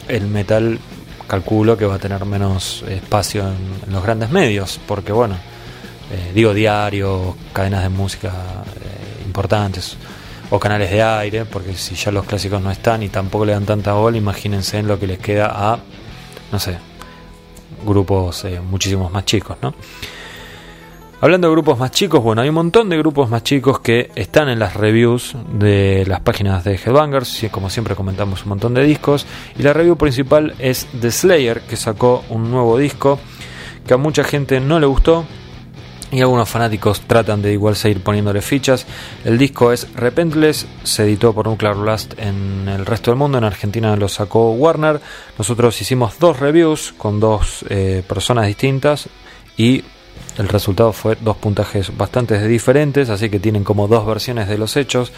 el 0.08 0.28
metal 0.28 0.80
calculo 1.28 1.78
que 1.78 1.86
va 1.86 1.96
a 1.96 2.00
tener 2.00 2.26
menos 2.26 2.84
espacio 2.88 3.42
en, 3.42 3.88
en 3.88 3.94
los 3.94 4.04
grandes 4.04 4.30
medios, 4.30 4.80
porque 4.86 5.12
bueno, 5.12 5.36
eh, 6.12 6.32
digo 6.34 6.54
diarios, 6.54 7.36
cadenas 7.52 7.84
de 7.84 7.90
música 7.90 8.30
eh, 8.30 9.24
importantes 9.26 9.98
o 10.56 10.60
canales 10.60 10.92
de 10.92 11.02
aire, 11.02 11.46
porque 11.46 11.74
si 11.74 11.96
ya 11.96 12.12
los 12.12 12.26
clásicos 12.26 12.62
no 12.62 12.70
están 12.70 13.02
y 13.02 13.10
tampoco 13.10 13.44
le 13.44 13.54
dan 13.54 13.66
tanta 13.66 13.94
bola, 13.94 14.18
imagínense 14.18 14.78
en 14.78 14.88
lo 14.88 15.00
que 15.00 15.08
les 15.08 15.18
queda 15.18 15.48
a, 15.52 15.80
no 16.52 16.60
sé, 16.60 16.78
grupos 17.84 18.46
eh, 18.46 18.62
muchísimos 18.62 19.12
más 19.12 19.26
chicos, 19.26 19.58
¿no? 19.64 19.74
Hablando 21.22 21.48
de 21.48 21.54
grupos 21.54 21.80
más 21.80 21.90
chicos, 21.90 22.22
bueno, 22.22 22.44
hay 22.44 22.50
un 22.50 22.56
montón 22.56 22.88
de 22.88 23.00
grupos 23.00 23.32
más 23.32 23.42
chicos 23.42 23.80
que 23.80 24.12
están 24.14 24.48
en 24.48 24.60
las 24.60 24.76
reviews 24.76 25.36
de 25.54 26.06
las 26.06 26.20
páginas 26.20 26.64
de 26.64 26.76
Headbangers, 26.76 27.44
y 27.44 27.50
como 27.50 27.72
siempre 27.72 27.96
comentamos 27.96 28.44
un 28.44 28.50
montón 28.50 28.76
de 28.76 28.84
discos, 28.84 29.26
y 29.58 29.64
la 29.64 29.74
review 29.74 29.98
principal 29.98 30.54
es 30.60 30.86
The 31.02 31.10
Slayer, 31.10 31.62
que 31.62 31.78
sacó 31.78 32.24
un 32.30 32.52
nuevo 32.52 32.78
disco 32.78 33.18
que 33.88 33.96
a 33.96 33.98
mucha 33.98 34.24
gente 34.24 34.60
no 34.60 34.80
le 34.80 34.86
gustó, 34.86 35.26
y 36.14 36.22
algunos 36.22 36.50
fanáticos 36.50 37.02
tratan 37.02 37.42
de 37.42 37.54
igual 37.54 37.76
seguir 37.76 38.02
poniéndole 38.02 38.42
fichas. 38.42 38.86
El 39.26 39.38
disco 39.38 39.72
es 39.72 39.94
Repentless, 39.96 40.68
se 40.84 41.04
editó 41.04 41.34
por 41.34 41.48
Nuclear 41.48 41.76
Blast 41.76 42.14
en 42.18 42.68
el 42.68 42.86
resto 42.86 43.12
del 43.12 43.18
mundo, 43.18 43.38
en 43.38 43.44
Argentina 43.44 43.96
lo 43.96 44.08
sacó 44.08 44.52
Warner. 44.52 45.02
Nosotros 45.38 45.82
hicimos 45.82 46.20
dos 46.20 46.40
reviews 46.40 46.94
con 46.98 47.20
dos 47.20 47.66
eh, 47.70 48.04
personas 48.08 48.48
distintas 48.48 49.10
y 49.58 49.84
el 50.38 50.48
resultado 50.48 50.94
fue 50.94 51.16
dos 51.20 51.38
puntajes 51.38 51.96
bastante 51.96 52.48
diferentes, 52.48 53.10
así 53.10 53.30
que 53.30 53.40
tienen 53.40 53.64
como 53.64 53.88
dos 53.88 54.06
versiones 54.06 54.48
de 54.48 54.58
los 54.58 54.76
hechos. 54.78 55.12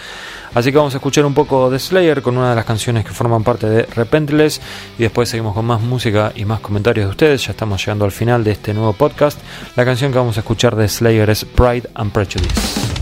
Así 0.54 0.72
que 0.72 0.78
vamos 0.78 0.94
a 0.94 0.98
escuchar 0.98 1.26
un 1.26 1.34
poco 1.34 1.70
de 1.70 1.80
Slayer 1.80 2.22
con 2.22 2.38
una 2.38 2.50
de 2.50 2.56
las 2.56 2.66
canciones 2.66 3.06
que 3.06 3.12
forman 3.12 3.44
parte 3.44 3.68
de 3.68 3.84
Repentless 3.84 4.62
y 4.98 5.04
después 5.04 5.30
seguimos 5.30 5.54
con 5.54 5.66
más 5.66 5.82
música 5.82 6.34
y 6.36 6.46
más 6.46 6.60
comentarios 6.60 7.06
de 7.08 7.12
ustedes. 7.12 7.46
Ya 7.46 7.52
estamos 7.52 7.80
llegando 7.84 8.06
al 8.06 8.12
final 8.12 8.44
de 8.44 8.52
este 8.52 8.74
nuevo 8.74 8.94
podcast. 8.94 9.40
La 9.76 9.86
canción 9.86 10.12
que 10.12 10.18
vamos 10.18 10.38
a 10.38 10.42
escuchar 10.42 10.76
de 10.76 10.88
Slayer 10.88 11.30
es 11.30 11.46
Pride 11.46 11.90
and 11.96 12.12
Prejudice. 12.12 12.95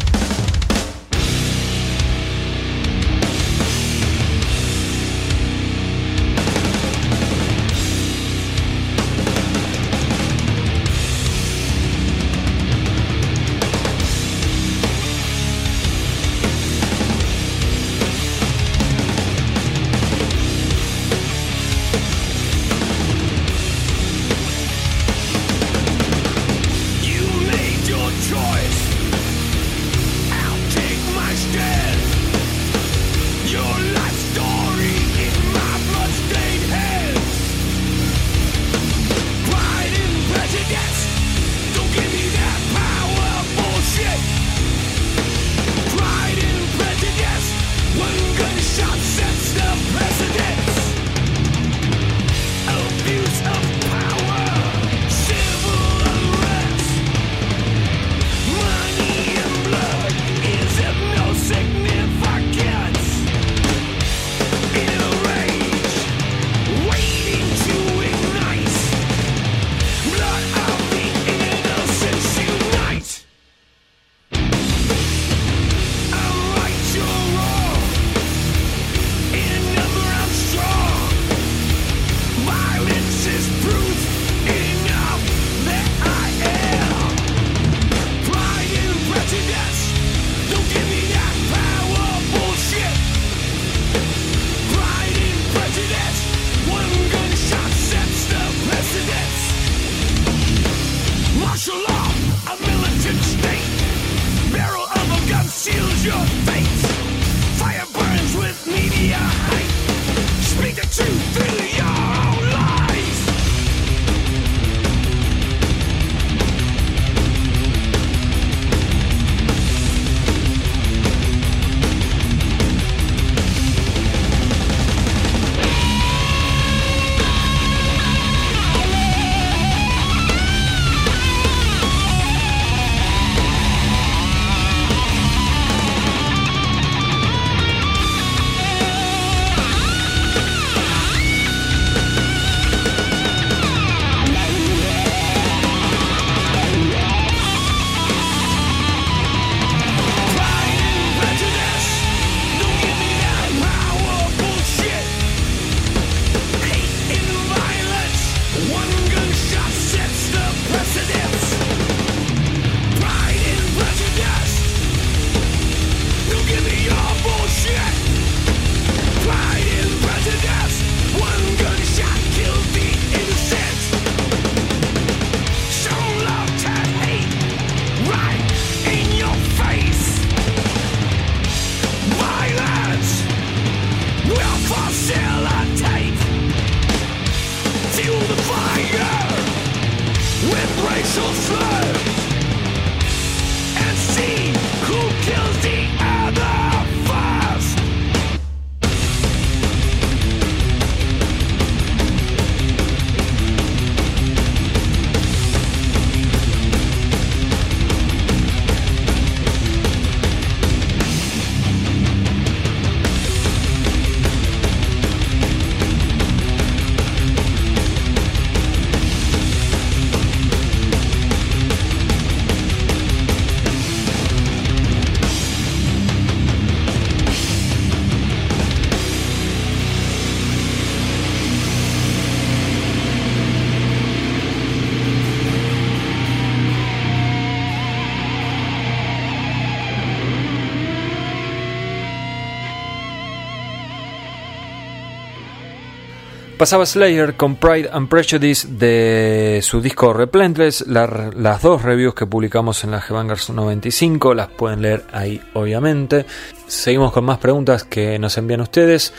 Pasaba 246.63 246.85
Slayer 246.85 247.35
con 247.35 247.57
Pride 247.57 247.89
and 247.91 248.07
Prejudice 248.07 248.65
de 248.69 249.59
su 249.61 249.81
disco 249.81 250.13
Replentless. 250.13 250.87
La- 250.87 251.29
las 251.35 251.61
dos 251.61 251.81
reviews 251.81 252.13
que 252.15 252.25
publicamos 252.25 252.85
en 252.85 252.91
la 252.91 253.01
G-Bangers 253.01 253.49
95 253.49 254.33
las 254.33 254.47
pueden 254.47 254.81
leer 254.81 255.03
ahí, 255.11 255.41
obviamente. 255.55 256.25
Seguimos 256.65 257.11
con 257.11 257.25
más 257.25 257.39
preguntas 257.39 257.83
que 257.83 258.17
nos 258.17 258.37
envían 258.37 258.61
ustedes. 258.61 259.13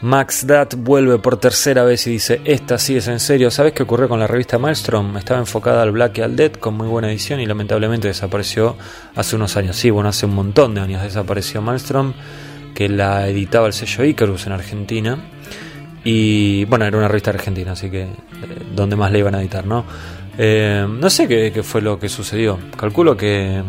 Max 0.00 0.46
Dat 0.46 0.74
vuelve 0.74 1.18
por 1.18 1.36
tercera 1.38 1.84
vez 1.84 2.06
y 2.06 2.12
dice: 2.12 2.40
Esta 2.46 2.78
sí 2.78 2.96
es 2.96 3.08
en 3.08 3.20
serio. 3.20 3.50
¿Sabes 3.50 3.74
qué 3.74 3.82
ocurrió 3.82 4.08
con 4.08 4.18
la 4.18 4.26
revista 4.26 4.56
Maelstrom? 4.56 5.18
Estaba 5.18 5.38
enfocada 5.38 5.82
al 5.82 5.90
Black 5.92 6.16
y 6.16 6.22
al 6.22 6.34
Dead 6.34 6.52
con 6.52 6.72
muy 6.78 6.88
buena 6.88 7.10
edición 7.10 7.40
y 7.40 7.44
lamentablemente 7.46 8.08
desapareció 8.08 8.74
hace 9.14 9.36
unos 9.36 9.54
años. 9.58 9.76
Sí, 9.76 9.90
bueno, 9.90 10.08
hace 10.08 10.24
un 10.24 10.34
montón 10.34 10.74
de 10.74 10.80
años 10.80 11.02
desapareció 11.02 11.60
Maelstrom, 11.60 12.14
que 12.74 12.88
la 12.88 13.28
editaba 13.28 13.66
el 13.66 13.74
sello 13.74 14.02
Icarus 14.02 14.46
en 14.46 14.52
Argentina. 14.52 15.18
Y 16.08 16.64
bueno, 16.66 16.84
era 16.84 16.96
una 16.96 17.08
revista 17.08 17.30
argentina, 17.30 17.72
así 17.72 17.90
que 17.90 18.02
eh, 18.02 18.08
donde 18.72 18.94
más 18.94 19.10
le 19.10 19.18
iban 19.18 19.34
a 19.34 19.40
editar, 19.40 19.66
¿no? 19.66 19.84
Eh, 20.38 20.86
no 20.88 21.10
sé 21.10 21.26
qué, 21.26 21.50
qué 21.52 21.64
fue 21.64 21.82
lo 21.82 21.98
que 21.98 22.08
sucedió. 22.08 22.60
Calculo 22.76 23.16
que 23.16 23.60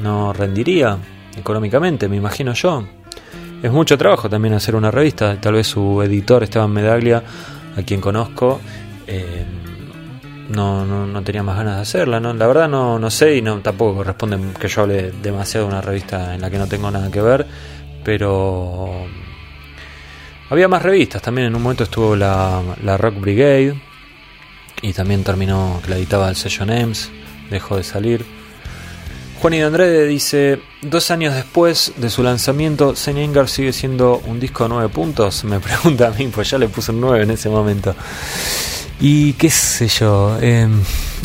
no 0.00 0.32
rendiría 0.32 0.96
económicamente, 1.36 2.08
me 2.08 2.14
imagino 2.14 2.52
yo. 2.52 2.84
Es 3.60 3.72
mucho 3.72 3.98
trabajo 3.98 4.30
también 4.30 4.54
hacer 4.54 4.76
una 4.76 4.92
revista. 4.92 5.40
Tal 5.40 5.54
vez 5.54 5.66
su 5.66 6.00
editor, 6.00 6.44
Esteban 6.44 6.70
Medaglia, 6.70 7.24
a 7.76 7.82
quien 7.82 8.00
conozco, 8.00 8.60
eh, 9.08 9.44
no, 10.48 10.86
no, 10.86 11.08
no 11.08 11.22
tenía 11.22 11.42
más 11.42 11.56
ganas 11.56 11.74
de 11.74 11.82
hacerla. 11.82 12.20
¿no? 12.20 12.32
La 12.34 12.46
verdad 12.46 12.68
no, 12.68 13.00
no 13.00 13.10
sé 13.10 13.34
y 13.34 13.42
no 13.42 13.58
tampoco 13.58 13.96
corresponde 13.96 14.38
que 14.60 14.68
yo 14.68 14.82
hable 14.82 15.10
demasiado 15.10 15.66
de 15.66 15.72
una 15.72 15.82
revista 15.82 16.36
en 16.36 16.40
la 16.40 16.50
que 16.50 16.58
no 16.58 16.68
tengo 16.68 16.88
nada 16.88 17.10
que 17.10 17.20
ver. 17.20 17.46
Pero 18.04 19.08
había 20.50 20.68
más 20.68 20.82
revistas, 20.82 21.22
también 21.22 21.46
en 21.46 21.54
un 21.54 21.62
momento 21.62 21.84
estuvo 21.84 22.16
la, 22.16 22.62
la 22.82 22.96
Rock 22.96 23.20
Brigade 23.20 23.80
y 24.82 24.92
también 24.92 25.24
terminó 25.24 25.80
que 25.82 25.90
la 25.90 25.96
editaba 25.96 26.28
el 26.28 26.36
sello 26.36 26.66
NEMS, 26.66 27.10
dejó 27.50 27.76
de 27.76 27.84
salir. 27.84 28.26
Juan 29.40 29.52
de 29.52 29.62
Andrade 29.62 30.06
dice, 30.06 30.60
dos 30.82 31.10
años 31.10 31.34
después 31.34 31.94
de 31.96 32.10
su 32.10 32.22
lanzamiento, 32.22 32.94
Anger 33.06 33.48
sigue 33.48 33.72
siendo 33.72 34.20
un 34.26 34.38
disco 34.38 34.64
de 34.64 34.70
9 34.70 34.88
puntos, 34.90 35.44
me 35.44 35.60
pregunta 35.60 36.08
a 36.08 36.10
mí, 36.10 36.28
pues 36.28 36.50
ya 36.50 36.58
le 36.58 36.68
puse 36.68 36.92
un 36.92 37.00
9 37.00 37.22
en 37.22 37.30
ese 37.30 37.48
momento. 37.48 37.94
Y 39.00 39.32
qué 39.34 39.48
sé 39.48 39.88
yo, 39.88 40.36
eh, 40.42 40.68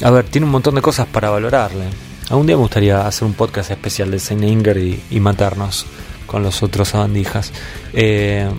a 0.02 0.12
ver, 0.12 0.26
tiene 0.26 0.46
un 0.46 0.52
montón 0.52 0.76
de 0.76 0.82
cosas 0.82 1.08
para 1.08 1.30
valorarle. 1.30 1.86
Algún 2.30 2.48
día 2.48 2.56
me 2.56 2.62
gustaría 2.62 3.06
hacer 3.06 3.26
un 3.28 3.34
podcast 3.34 3.72
especial 3.72 4.10
de 4.10 4.22
Anger 4.30 4.78
y, 4.78 5.02
y 5.12 5.20
matarnos 5.20 5.86
con 6.26 6.42
los 6.42 6.64
otros 6.64 6.90
sabandijas. 6.90 7.52
Eh, 7.92 8.50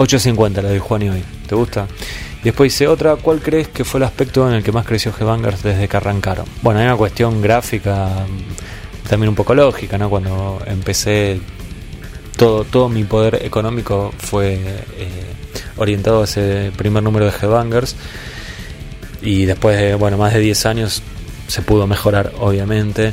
8.50 0.00 0.62
la 0.62 0.70
de 0.70 0.78
Juan 0.78 1.02
y 1.02 1.08
hoy. 1.10 1.22
¿Te 1.46 1.54
gusta? 1.54 1.86
Y 2.40 2.44
después 2.44 2.72
dice 2.72 2.88
otra, 2.88 3.16
¿cuál 3.16 3.40
crees 3.40 3.68
que 3.68 3.84
fue 3.84 3.98
el 3.98 4.04
aspecto 4.04 4.48
en 4.48 4.54
el 4.54 4.62
que 4.62 4.72
más 4.72 4.86
creció 4.86 5.12
G-Bangers 5.12 5.62
desde 5.62 5.88
que 5.88 5.96
arrancaron? 5.96 6.46
Bueno, 6.62 6.80
hay 6.80 6.86
una 6.86 6.96
cuestión 6.96 7.42
gráfica, 7.42 8.26
mm, 8.26 9.08
también 9.08 9.28
un 9.28 9.34
poco 9.34 9.54
lógica, 9.54 9.98
¿no? 9.98 10.08
Cuando 10.08 10.62
empecé, 10.64 11.38
todo, 12.38 12.64
todo 12.64 12.88
mi 12.88 13.04
poder 13.04 13.42
económico 13.44 14.14
fue 14.16 14.54
eh, 14.54 15.34
orientado 15.76 16.22
a 16.22 16.24
ese 16.24 16.72
primer 16.74 17.02
número 17.02 17.26
de 17.26 17.32
G-Bangers. 17.32 17.94
Y 19.20 19.44
después 19.44 19.78
de, 19.78 19.96
bueno, 19.96 20.16
más 20.16 20.32
de 20.32 20.40
10 20.40 20.64
años 20.64 21.02
se 21.46 21.60
pudo 21.60 21.86
mejorar, 21.86 22.32
obviamente. 22.40 23.12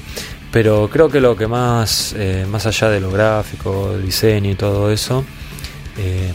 Pero 0.54 0.90
creo 0.90 1.10
que 1.10 1.20
lo 1.20 1.36
que 1.36 1.48
más, 1.48 2.16
eh, 2.18 2.46
más 2.50 2.66
allá 2.66 2.90
de 2.90 3.02
lo 3.02 3.12
gráfico, 3.12 3.98
diseño 3.98 4.52
y 4.52 4.56
todo 4.56 4.90
eso, 4.90 5.26
eh, 5.98 6.32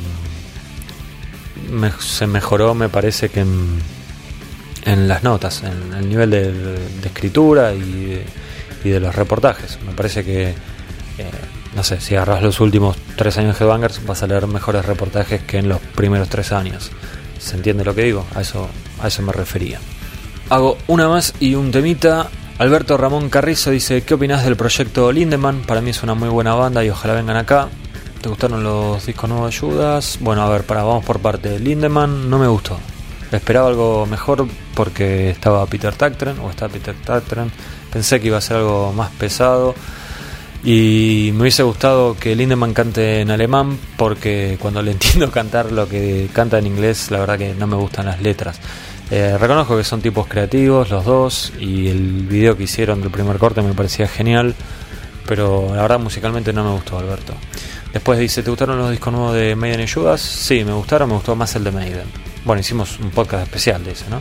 se 2.01 2.27
mejoró, 2.27 2.75
me 2.75 2.89
parece 2.89 3.29
que 3.29 3.41
en, 3.41 5.09
las 5.09 5.23
notas, 5.23 5.63
en 5.63 5.93
el 5.95 6.09
nivel 6.09 6.31
de, 6.31 6.79
escritura 7.05 7.73
y 7.75 8.25
de, 8.85 9.01
los 9.01 9.15
reportajes. 9.15 9.79
Me 9.87 9.93
parece 9.93 10.25
que, 10.25 10.49
eh, 10.49 10.55
no 11.75 11.83
sé, 11.83 12.01
si 12.01 12.15
agarras 12.15 12.43
los 12.43 12.61
últimos 12.61 12.97
tres 13.17 13.39
años 13.39 13.59
de 13.59 13.65
Bangers, 13.65 14.05
vas 14.07 14.23
a 14.23 14.27
leer 14.27 14.47
mejores 14.47 14.85
reportajes 14.85 15.43
que 15.43 15.59
en 15.59 15.69
los 15.69 15.81
primeros 15.81 16.29
tres 16.29 16.53
años. 16.53 16.91
¿Se 17.39 17.57
entiende 17.57 17.85
lo 17.85 17.95
que 17.95 18.03
digo? 18.03 18.27
A 18.35 18.41
eso, 18.41 18.69
a 19.01 19.09
eso 19.09 19.23
me 19.23 19.33
refería. 19.33 19.79
Hago 20.49 20.79
una 20.87 21.09
más 21.09 21.35
y 21.41 21.55
un 21.55 21.71
temita. 21.71 22.29
Alberto 22.59 22.97
Ramón 22.97 23.31
Carrizo 23.31 23.71
dice, 23.71 24.03
¿qué 24.03 24.15
opinas 24.15 24.45
del 24.45 24.57
proyecto 24.57 25.11
Lindemann? 25.11 25.63
Para 25.63 25.81
mí 25.81 25.91
es 25.91 26.03
una 26.03 26.15
muy 26.15 26.29
buena 26.29 26.55
banda 26.55 26.85
y 26.85 26.91
ojalá 26.91 27.15
vengan 27.15 27.37
acá. 27.37 27.69
¿Te 28.23 28.29
gustaron 28.29 28.63
los 28.63 29.05
discos 29.05 29.29
nuevos 29.29 29.53
de 29.53 29.59
Judas? 29.59 30.19
Bueno, 30.21 30.43
a 30.43 30.49
ver, 30.49 30.63
para, 30.63 30.85
vamos 30.85 31.05
por 31.05 31.19
parte. 31.19 31.59
Lindemann 31.59 32.31
no 32.31 32.39
me 32.39 32.47
gustó. 32.47 32.79
Esperaba 33.33 33.67
algo 33.67 34.07
mejor 34.07 34.47
porque 34.75 35.31
estaba 35.31 35.67
Peter 35.67 35.93
Tactren, 35.93 36.39
o 36.39 36.49
está 36.49 36.69
Peter 36.69 36.95
Tactren. 36.95 37.51
Pensé 37.93 38.21
que 38.21 38.29
iba 38.29 38.39
a 38.39 38.41
ser 38.41 38.59
algo 38.59 38.93
más 38.93 39.11
pesado. 39.11 39.75
Y 40.63 41.31
me 41.35 41.41
hubiese 41.41 41.65
gustado 41.65 42.17
que 42.17 42.37
Lindemann 42.37 42.75
cante 42.75 43.23
en 43.23 43.33
alemán 43.33 43.77
porque 43.97 44.57
cuando 44.61 44.83
le 44.83 44.93
entiendo 44.93 45.29
cantar 45.33 45.73
lo 45.73 45.89
que 45.89 46.29
canta 46.33 46.59
en 46.59 46.69
inglés, 46.69 47.11
la 47.11 47.19
verdad 47.19 47.39
que 47.39 47.55
no 47.55 47.67
me 47.67 47.75
gustan 47.75 48.07
las 48.07 48.23
letras. 48.23 48.61
Eh, 49.11 49.37
reconozco 49.37 49.77
que 49.77 49.83
son 49.83 50.01
tipos 50.01 50.29
creativos 50.29 50.91
los 50.91 51.05
dos 51.05 51.53
y 51.59 51.89
el 51.89 52.25
video 52.29 52.57
que 52.57 52.63
hicieron 52.63 53.01
del 53.01 53.11
primer 53.11 53.39
corte 53.39 53.63
me 53.63 53.75
parecía 53.75 54.07
genial, 54.07 54.55
pero 55.27 55.75
la 55.75 55.83
verdad 55.83 55.99
musicalmente 55.99 56.53
no 56.53 56.63
me 56.63 56.71
gustó 56.71 57.01
Alberto. 57.01 57.35
Después 57.93 58.19
dice, 58.19 58.43
¿te 58.43 58.51
gustaron 58.51 58.79
los 58.79 58.91
discos 58.91 59.13
nuevos 59.13 59.35
de 59.35 59.55
Maiden 59.55 59.81
y 59.81 59.89
Judas? 59.89 60.21
Sí, 60.21 60.65
me 60.65 60.73
gustaron, 60.73 61.09
me 61.09 61.15
gustó 61.15 61.37
más 61.37 61.55
el 61.57 61.65
de 61.65 61.73
Maiden. 61.73 62.07
Bueno, 62.45 62.61
hicimos 62.61 62.99
un 62.99 63.11
podcast 63.11 63.45
especial 63.45 63.87
ese, 63.87 64.09
¿no? 64.09 64.21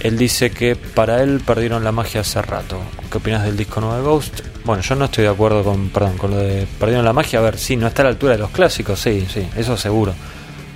Él 0.00 0.18
dice 0.18 0.50
que 0.50 0.76
para 0.76 1.22
él 1.22 1.40
perdieron 1.44 1.82
la 1.84 1.92
magia 1.92 2.20
hace 2.20 2.42
rato. 2.42 2.80
¿Qué 3.10 3.18
opinas 3.18 3.44
del 3.44 3.56
disco 3.56 3.80
nuevo 3.80 3.96
de 3.96 4.02
Ghost? 4.02 4.40
Bueno, 4.64 4.82
yo 4.82 4.94
no 4.94 5.06
estoy 5.06 5.24
de 5.24 5.30
acuerdo 5.30 5.64
con, 5.64 5.88
perdón, 5.88 6.18
con 6.18 6.30
lo 6.32 6.36
de 6.36 6.66
perdieron 6.78 7.04
la 7.04 7.12
magia. 7.12 7.38
A 7.38 7.42
ver, 7.42 7.58
sí, 7.58 7.76
no 7.76 7.86
está 7.86 8.02
a 8.02 8.04
la 8.04 8.10
altura 8.10 8.32
de 8.32 8.38
los 8.38 8.50
clásicos, 8.50 9.00
sí, 9.00 9.26
sí, 9.32 9.48
eso 9.56 9.76
seguro. 9.76 10.14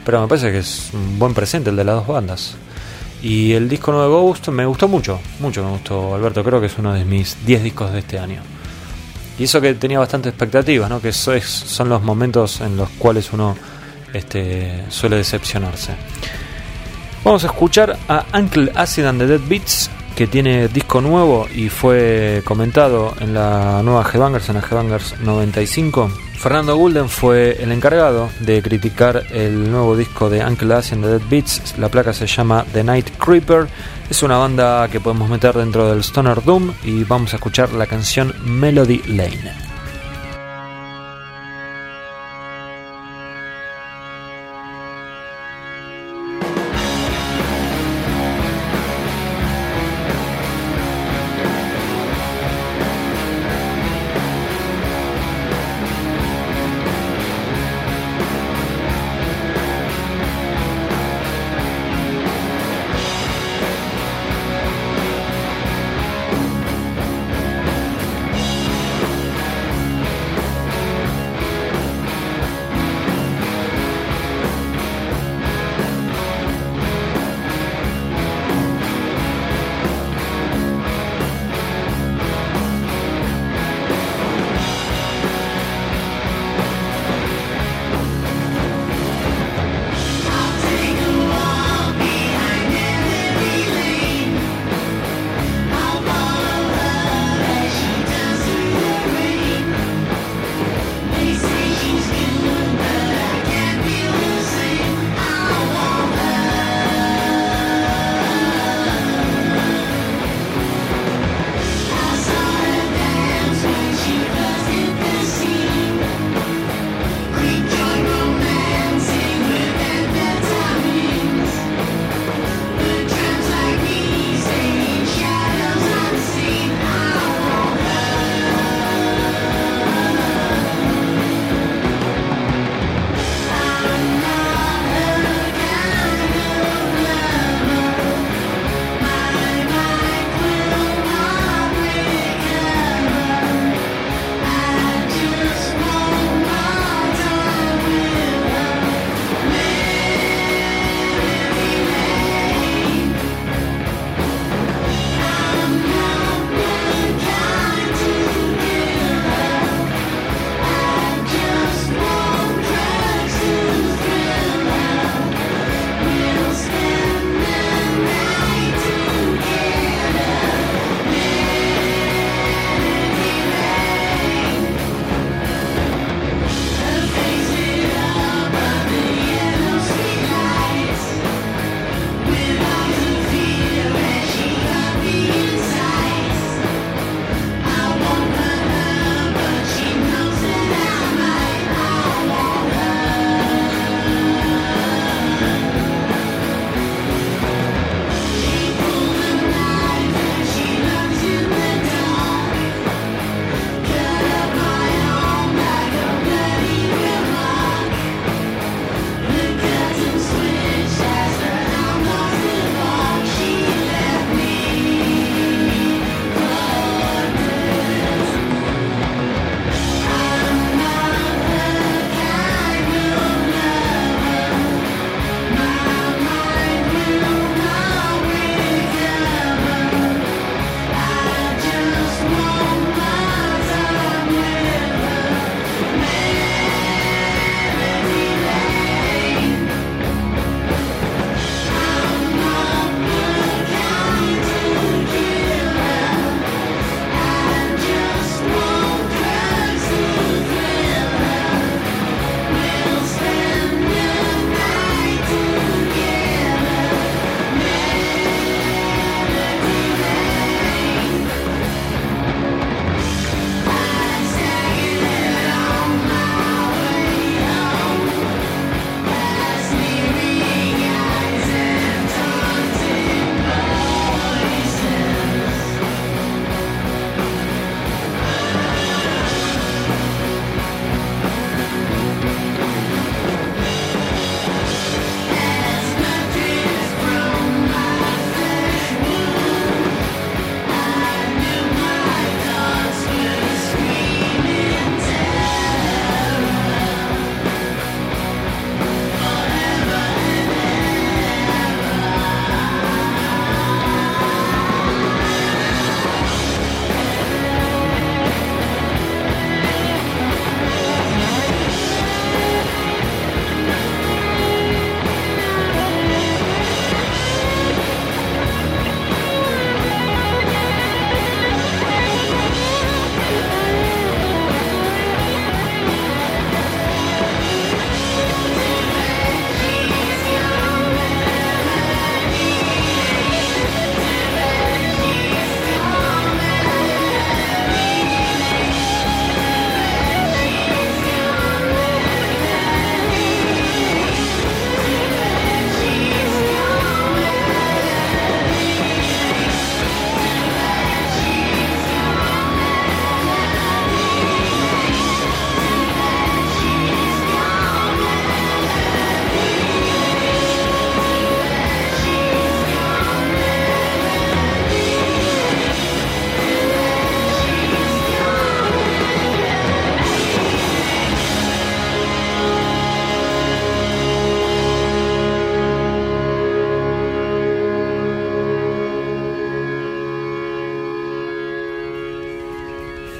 Pero 0.04 0.20
me 0.20 0.28
parece 0.28 0.50
que 0.50 0.58
es 0.58 0.90
un 0.92 1.18
buen 1.18 1.34
presente 1.34 1.70
el 1.70 1.76
de 1.76 1.84
las 1.84 1.96
dos 1.96 2.06
bandas. 2.06 2.56
Y 3.22 3.52
el 3.52 3.68
disco 3.68 3.92
nuevo 3.92 4.06
de 4.06 4.22
Ghost 4.22 4.48
me 4.48 4.66
gustó 4.66 4.88
mucho, 4.88 5.20
mucho 5.38 5.64
me 5.64 5.70
gustó, 5.70 6.14
Alberto. 6.14 6.42
Creo 6.42 6.60
que 6.60 6.66
es 6.66 6.78
uno 6.78 6.92
de 6.92 7.04
mis 7.04 7.44
10 7.46 7.62
discos 7.62 7.92
de 7.92 8.00
este 8.00 8.18
año. 8.18 8.42
Y 9.38 9.44
eso 9.44 9.60
que 9.60 9.74
tenía 9.74 9.98
bastante 9.98 10.28
expectativas, 10.28 10.88
¿no? 10.90 11.00
Que 11.00 11.08
eso 11.10 11.32
es- 11.32 11.44
son 11.46 11.88
los 11.88 12.02
momentos 12.02 12.60
en 12.60 12.76
los 12.76 12.88
cuales 12.90 13.32
uno 13.32 13.56
este, 14.12 14.84
suele 14.90 15.16
decepcionarse. 15.16 15.92
Vamos 17.24 17.44
a 17.44 17.46
escuchar 17.46 17.96
a 18.08 18.26
Uncle 18.34 18.70
Acid 18.74 19.04
and 19.06 19.18
the 19.20 19.26
Dead 19.26 19.40
Beats, 19.48 19.90
que 20.14 20.26
tiene 20.26 20.68
disco 20.68 21.00
nuevo 21.00 21.46
y 21.54 21.68
fue 21.70 22.42
comentado 22.44 23.14
en 23.20 23.32
la 23.32 23.80
nueva 23.82 24.04
G-Bangers, 24.04 24.48
en 24.50 24.56
la 24.56 24.62
G-Bangers 24.62 25.14
95. 25.20 26.10
Fernando 26.42 26.74
Gulden 26.74 27.08
fue 27.08 27.62
el 27.62 27.70
encargado 27.70 28.28
de 28.40 28.60
criticar 28.62 29.22
el 29.30 29.70
nuevo 29.70 29.96
disco 29.96 30.28
de 30.28 30.44
Uncle 30.44 30.74
Acid 30.74 30.94
and 30.94 31.04
the 31.04 31.10
Dead 31.10 31.22
Beats. 31.30 31.78
La 31.78 31.88
placa 31.88 32.12
se 32.12 32.26
llama 32.26 32.66
The 32.72 32.82
Night 32.82 33.16
Creeper. 33.16 33.68
Es 34.10 34.24
una 34.24 34.38
banda 34.38 34.88
que 34.88 34.98
podemos 34.98 35.30
meter 35.30 35.54
dentro 35.54 35.88
del 35.88 36.00
Stoner 36.00 36.42
Doom 36.42 36.72
y 36.82 37.04
vamos 37.04 37.32
a 37.32 37.36
escuchar 37.36 37.72
la 37.74 37.86
canción 37.86 38.34
Melody 38.44 39.02
Lane. 39.06 39.72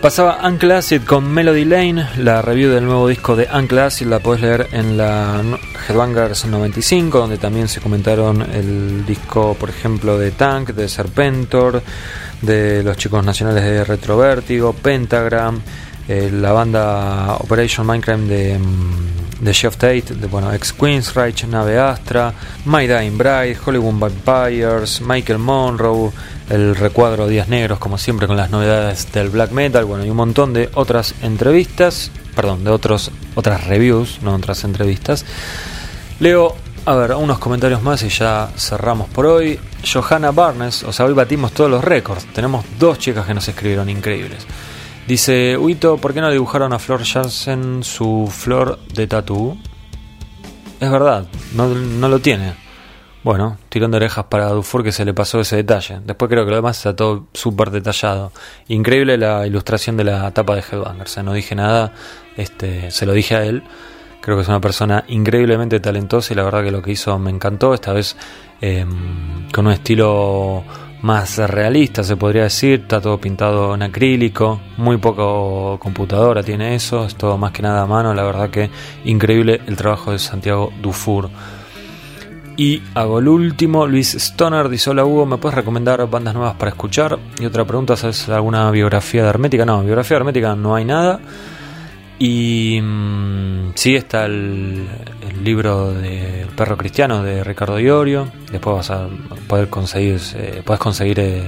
Pasaba 0.03 0.41
Uncle 0.49 0.75
Acid 0.75 1.05
con 1.05 1.33
Melody 1.33 1.65
Lane, 1.65 2.09
la 2.19 2.43
review 2.43 2.73
del 2.73 2.85
nuevo 2.85 3.07
disco 3.07 3.37
de 3.37 3.47
Uncle 3.55 3.83
Acid 3.83 4.09
la 4.09 4.19
podés 4.19 4.43
leer 4.43 4.69
en 4.73 4.97
la 4.97 5.41
Headbangers 5.89 6.45
95, 6.45 7.21
donde 7.21 7.39
también 7.39 7.69
se 7.69 7.81
comentaron 7.81 8.43
el 8.43 9.07
disco, 9.07 9.55
por 9.55 9.71
ejemplo, 9.71 10.19
de 10.19 10.33
Tank, 10.33 10.71
de 10.71 10.89
Serpentor, 10.89 11.85
de 12.41 12.83
los 12.83 12.97
chicos 12.97 13.25
nacionales 13.25 13.63
de 13.63 13.85
Retrovértigo, 13.85 14.73
Pentagram, 14.73 15.63
eh, 16.09 16.31
la 16.33 16.53
banda 16.53 17.37
Operation 17.41 17.87
Mindcrime 17.87 18.27
de, 18.27 18.59
mm, 18.59 19.45
de 19.45 19.55
Jeff 19.55 19.77
Tate, 19.77 20.15
de, 20.15 20.27
bueno, 20.27 20.53
ex 20.53 20.73
Queensryche, 20.73 21.47
Nave 21.47 21.79
Astra, 21.79 22.33
My 22.65 22.87
Dying 22.87 23.19
Bride, 23.19 23.57
Hollywood 23.65 23.99
Vampires, 23.99 25.01
Michael 25.01 25.39
Monroe, 25.39 26.11
el 26.49 26.77
recuadro 26.77 27.27
Días 27.27 27.49
Negros, 27.49 27.79
como 27.79 27.99
siempre, 27.99 28.27
con 28.27 28.37
las 28.37 28.51
novedades 28.51 29.11
del 29.13 29.31
black 29.31 29.53
metal, 29.53 29.85
bueno, 29.85 30.05
y 30.05 30.11
un 30.11 30.17
montón 30.17 30.53
de 30.53 30.71
otras 30.75 31.15
entrevistas, 31.23 32.11
perdón, 32.35 32.65
de 32.65 32.71
otros, 32.71 33.11
otras 33.35 33.67
reviews, 33.67 34.21
no 34.23 34.35
otras 34.35 34.65
entrevistas. 34.65 35.25
Leo, 36.21 36.55
a 36.85 36.95
ver, 36.95 37.13
unos 37.15 37.39
comentarios 37.39 37.83
más 37.83 38.03
y 38.03 38.09
ya 38.09 38.51
cerramos 38.57 39.09
por 39.09 39.27
hoy. 39.27 39.59
Johanna 39.85 40.31
Barnes, 40.31 40.83
o 40.85 40.93
sea, 40.93 41.07
hoy 41.07 41.15
batimos 41.15 41.53
todos 41.53 41.71
los 41.71 41.83
récords. 41.83 42.27
Tenemos 42.33 42.65
dos 42.79 42.99
chicas 42.99 43.27
que 43.27 43.35
nos 43.35 43.47
escribieron 43.49 43.89
increíbles. 43.89 44.47
Dice, 45.07 45.57
Huito, 45.57 45.97
¿por 45.99 46.15
qué 46.15 46.21
no 46.21 46.31
dibujaron 46.31 46.73
a 46.73 46.79
Flor 46.79 47.05
Jansen 47.05 47.83
su 47.83 48.29
flor 48.31 48.79
de 48.95 49.07
tatú? 49.07 49.59
Es 50.81 50.91
verdad, 50.91 51.27
no, 51.55 51.69
no 51.69 52.09
lo 52.09 52.21
tiene. 52.21 52.55
Bueno, 53.25 53.57
tirón 53.69 53.93
de 53.93 53.99
orejas 53.99 54.25
para 54.25 54.49
Dufour 54.49 54.83
que 54.83 54.91
se 54.91 55.05
le 55.05 55.15
pasó 55.15 55.39
ese 55.41 55.55
detalle. 55.55 56.01
Después 56.05 56.29
creo 56.29 56.45
que 56.45 56.51
lo 56.51 56.57
demás 56.57 56.77
está 56.79 56.97
todo 56.97 57.29
súper 57.33 57.71
detallado. 57.71 58.33
Increíble 58.67 59.17
la 59.17 59.47
ilustración 59.47 59.97
de 59.97 60.05
la 60.05 60.31
tapa 60.33 60.57
de 60.57 60.63
Headbangers. 60.63 61.19
No 61.19 61.33
dije 61.33 61.55
nada, 61.55 61.93
este, 62.37 62.91
se 62.91 63.07
lo 63.07 63.13
dije 63.13 63.37
a 63.37 63.45
él. 63.45 63.63
Creo 64.21 64.37
que 64.37 64.43
es 64.43 64.49
una 64.49 64.61
persona 64.61 65.05
increíblemente 65.07 65.79
talentosa 65.79 66.33
y 66.33 66.37
la 66.37 66.43
verdad 66.43 66.65
que 66.65 66.73
lo 66.73 66.83
que 66.83 66.93
hizo 66.93 67.17
me 67.21 67.31
encantó. 67.31 67.75
Esta 67.75 67.93
vez 67.93 68.17
eh, 68.61 68.85
con 69.53 69.67
un 69.69 69.73
estilo 69.73 70.65
más 71.03 71.39
realista, 71.39 72.03
se 72.03 72.17
podría 72.17 72.45
decir. 72.45 72.81
Está 72.81 73.01
todo 73.01 73.19
pintado 73.19 73.75
en 73.75 73.83
acrílico, 73.83 74.61
muy 74.77 74.97
poco 74.97 75.79
computadora 75.79 76.43
tiene 76.43 76.75
eso. 76.75 77.05
Es 77.05 77.17
todo 77.17 77.37
más 77.37 77.53
que 77.53 77.63
nada 77.63 77.83
a 77.83 77.87
mano. 77.87 78.15
La 78.15 78.23
verdad 78.23 78.51
que 78.51 78.71
increíble 79.05 79.61
el 79.67 79.77
trabajo 79.77 80.13
de 80.13 80.19
Santiago 80.19 80.73
Dufour. 80.81 81.31
Y 82.57 82.83
hago 82.95 83.19
el 83.19 83.29
último, 83.29 83.87
Luis 83.87 84.15
Stoner 84.15 84.69
dice, 84.69 84.91
hola 84.91 85.05
Hugo, 85.05 85.25
¿me 85.25 85.39
puedes 85.39 85.57
recomendar 85.57 86.07
bandas 86.11 86.35
nuevas 86.35 86.55
para 86.55 86.71
escuchar? 86.71 87.19
Y 87.41 87.47
otra 87.47 87.65
pregunta, 87.65 87.97
¿sabes 87.97 88.29
alguna 88.29 88.71
biografía 88.71 89.23
de 89.23 89.31
Hermética? 89.31 89.65
No, 89.65 89.83
biografía 89.83 90.17
de 90.17 90.21
Hermética 90.21 90.55
no 90.55 90.75
hay 90.75 90.85
nada. 90.85 91.19
Y 92.25 92.81
mmm, 92.81 93.73
sí 93.75 93.97
está 93.97 94.27
el, 94.27 94.87
libro 95.43 95.93
de 95.93 96.43
El 96.43 96.51
perro 96.51 96.77
cristiano 96.77 97.25
de 97.25 97.43
Ricardo 97.43 97.81
Iorio. 97.81 98.29
Después 98.53 98.77
vas 98.77 98.91
a 98.93 99.09
poder 99.49 99.69
conseguir, 99.69 100.21
eh, 100.37 100.63
puedes 100.65 100.79
conseguir 100.79 101.19
eh, 101.19 101.43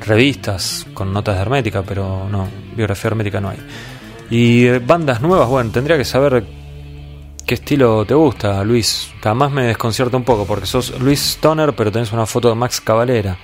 revistas 0.00 0.86
con 0.92 1.14
notas 1.14 1.36
de 1.36 1.40
Hermética, 1.40 1.80
pero 1.82 2.28
no, 2.30 2.46
biografía 2.76 3.08
Hermética 3.08 3.40
no 3.40 3.48
hay. 3.48 3.58
Y 4.28 4.66
eh, 4.66 4.80
bandas 4.80 5.22
nuevas, 5.22 5.48
bueno, 5.48 5.70
tendría 5.70 5.96
que 5.96 6.04
saber 6.04 6.44
¿Qué 7.46 7.54
estilo 7.54 8.04
te 8.04 8.12
gusta, 8.12 8.62
Luis? 8.64 9.10
Además 9.22 9.50
me 9.50 9.64
desconcierta 9.64 10.18
un 10.18 10.24
poco 10.24 10.44
porque 10.46 10.66
sos 10.66 11.00
Luis 11.00 11.20
Stoner, 11.20 11.72
pero 11.72 11.90
tenés 11.90 12.12
una 12.12 12.26
foto 12.26 12.50
de 12.50 12.54
Max 12.54 12.82
Cavalera. 12.82 13.38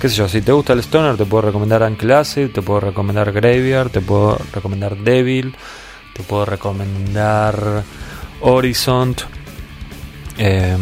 Qué 0.00 0.08
sé 0.08 0.16
yo, 0.16 0.26
si 0.26 0.40
te 0.40 0.52
gusta 0.52 0.72
el 0.72 0.82
Stoner, 0.82 1.18
te 1.18 1.26
puedo 1.26 1.42
recomendar 1.42 1.82
Uncle 1.82 2.14
Acid, 2.14 2.48
te 2.50 2.62
puedo 2.62 2.80
recomendar 2.80 3.30
Graveyard, 3.30 3.90
te 3.90 4.00
puedo 4.00 4.38
recomendar 4.54 4.96
Devil, 4.96 5.54
te 6.14 6.22
puedo 6.22 6.46
recomendar 6.46 7.82
Horizon, 8.40 9.14
eh, 10.38 10.76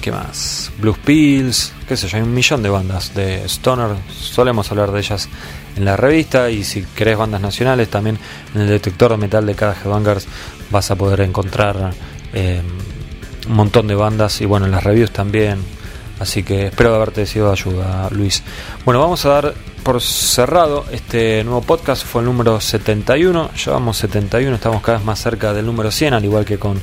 ¿qué 0.00 0.12
más? 0.12 0.70
Blues 0.78 0.98
Pills, 0.98 1.72
qué 1.86 1.96
sé 1.96 2.08
yo, 2.08 2.16
hay 2.16 2.22
un 2.22 2.32
millón 2.32 2.62
de 2.62 2.70
bandas 2.70 3.14
de 3.14 3.44
Stoner, 3.44 3.96
solemos 4.08 4.70
hablar 4.70 4.92
de 4.92 5.00
ellas 5.00 5.28
en 5.76 5.84
la 5.84 5.96
revista 5.96 6.48
y 6.48 6.64
si 6.64 6.82
querés 6.82 7.18
bandas 7.18 7.40
nacionales 7.40 7.88
también 7.88 8.18
en 8.54 8.62
el 8.62 8.68
detector 8.68 9.10
de 9.10 9.16
metal 9.16 9.44
de 9.44 9.54
cada 9.54 9.74
Headbangers 9.74 10.26
vas 10.70 10.90
a 10.90 10.96
poder 10.96 11.22
encontrar 11.22 11.92
eh, 12.32 12.62
un 13.48 13.54
montón 13.54 13.88
de 13.88 13.94
bandas 13.94 14.40
y 14.40 14.46
bueno 14.46 14.66
en 14.66 14.72
las 14.72 14.84
reviews 14.84 15.10
también 15.10 15.60
así 16.18 16.42
que 16.42 16.66
espero 16.66 16.94
haberte 16.94 17.26
sido 17.26 17.46
de 17.46 17.52
ayuda 17.52 18.08
Luis. 18.10 18.42
Bueno 18.84 19.00
vamos 19.00 19.24
a 19.26 19.28
dar 19.28 19.54
por 19.82 20.00
cerrado 20.00 20.84
este 20.92 21.42
nuevo 21.44 21.62
podcast. 21.62 22.04
Fue 22.04 22.20
el 22.20 22.26
número 22.26 22.60
71 22.60 23.50
llevamos 23.52 23.96
71 23.96 24.54
estamos 24.54 24.82
cada 24.82 24.98
vez 24.98 25.06
más 25.06 25.20
cerca 25.20 25.52
del 25.52 25.66
número 25.66 25.90
100 25.90 26.14
al 26.14 26.24
igual 26.24 26.44
que 26.44 26.58
con 26.58 26.80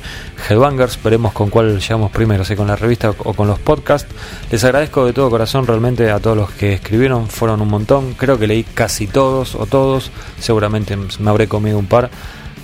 Headbangers 0.48 1.02
veremos 1.02 1.32
con 1.32 1.50
cuál 1.50 1.80
llegamos 1.80 2.10
primero 2.10 2.44
si 2.44 2.56
con 2.56 2.66
la 2.66 2.76
revista 2.76 3.10
o 3.10 3.32
con 3.34 3.48
los 3.48 3.58
podcasts. 3.58 4.12
Les 4.50 4.62
agradezco 4.64 5.06
de 5.06 5.12
todo 5.12 5.30
corazón 5.30 5.66
realmente 5.66 6.10
a 6.10 6.18
todos 6.20 6.36
los 6.36 6.50
que 6.50 6.74
escribieron. 6.74 7.28
Fueron 7.28 7.60
un 7.60 7.68
montón. 7.68 8.14
Creo 8.14 8.38
que 8.38 8.46
leí 8.46 8.64
casi 8.64 9.06
todos 9.06 9.54
o 9.54 9.66
todos. 9.66 10.10
Seguramente 10.38 10.96
me 10.96 11.30
habré 11.30 11.48
comido 11.48 11.78
un 11.78 11.86
par 11.86 12.10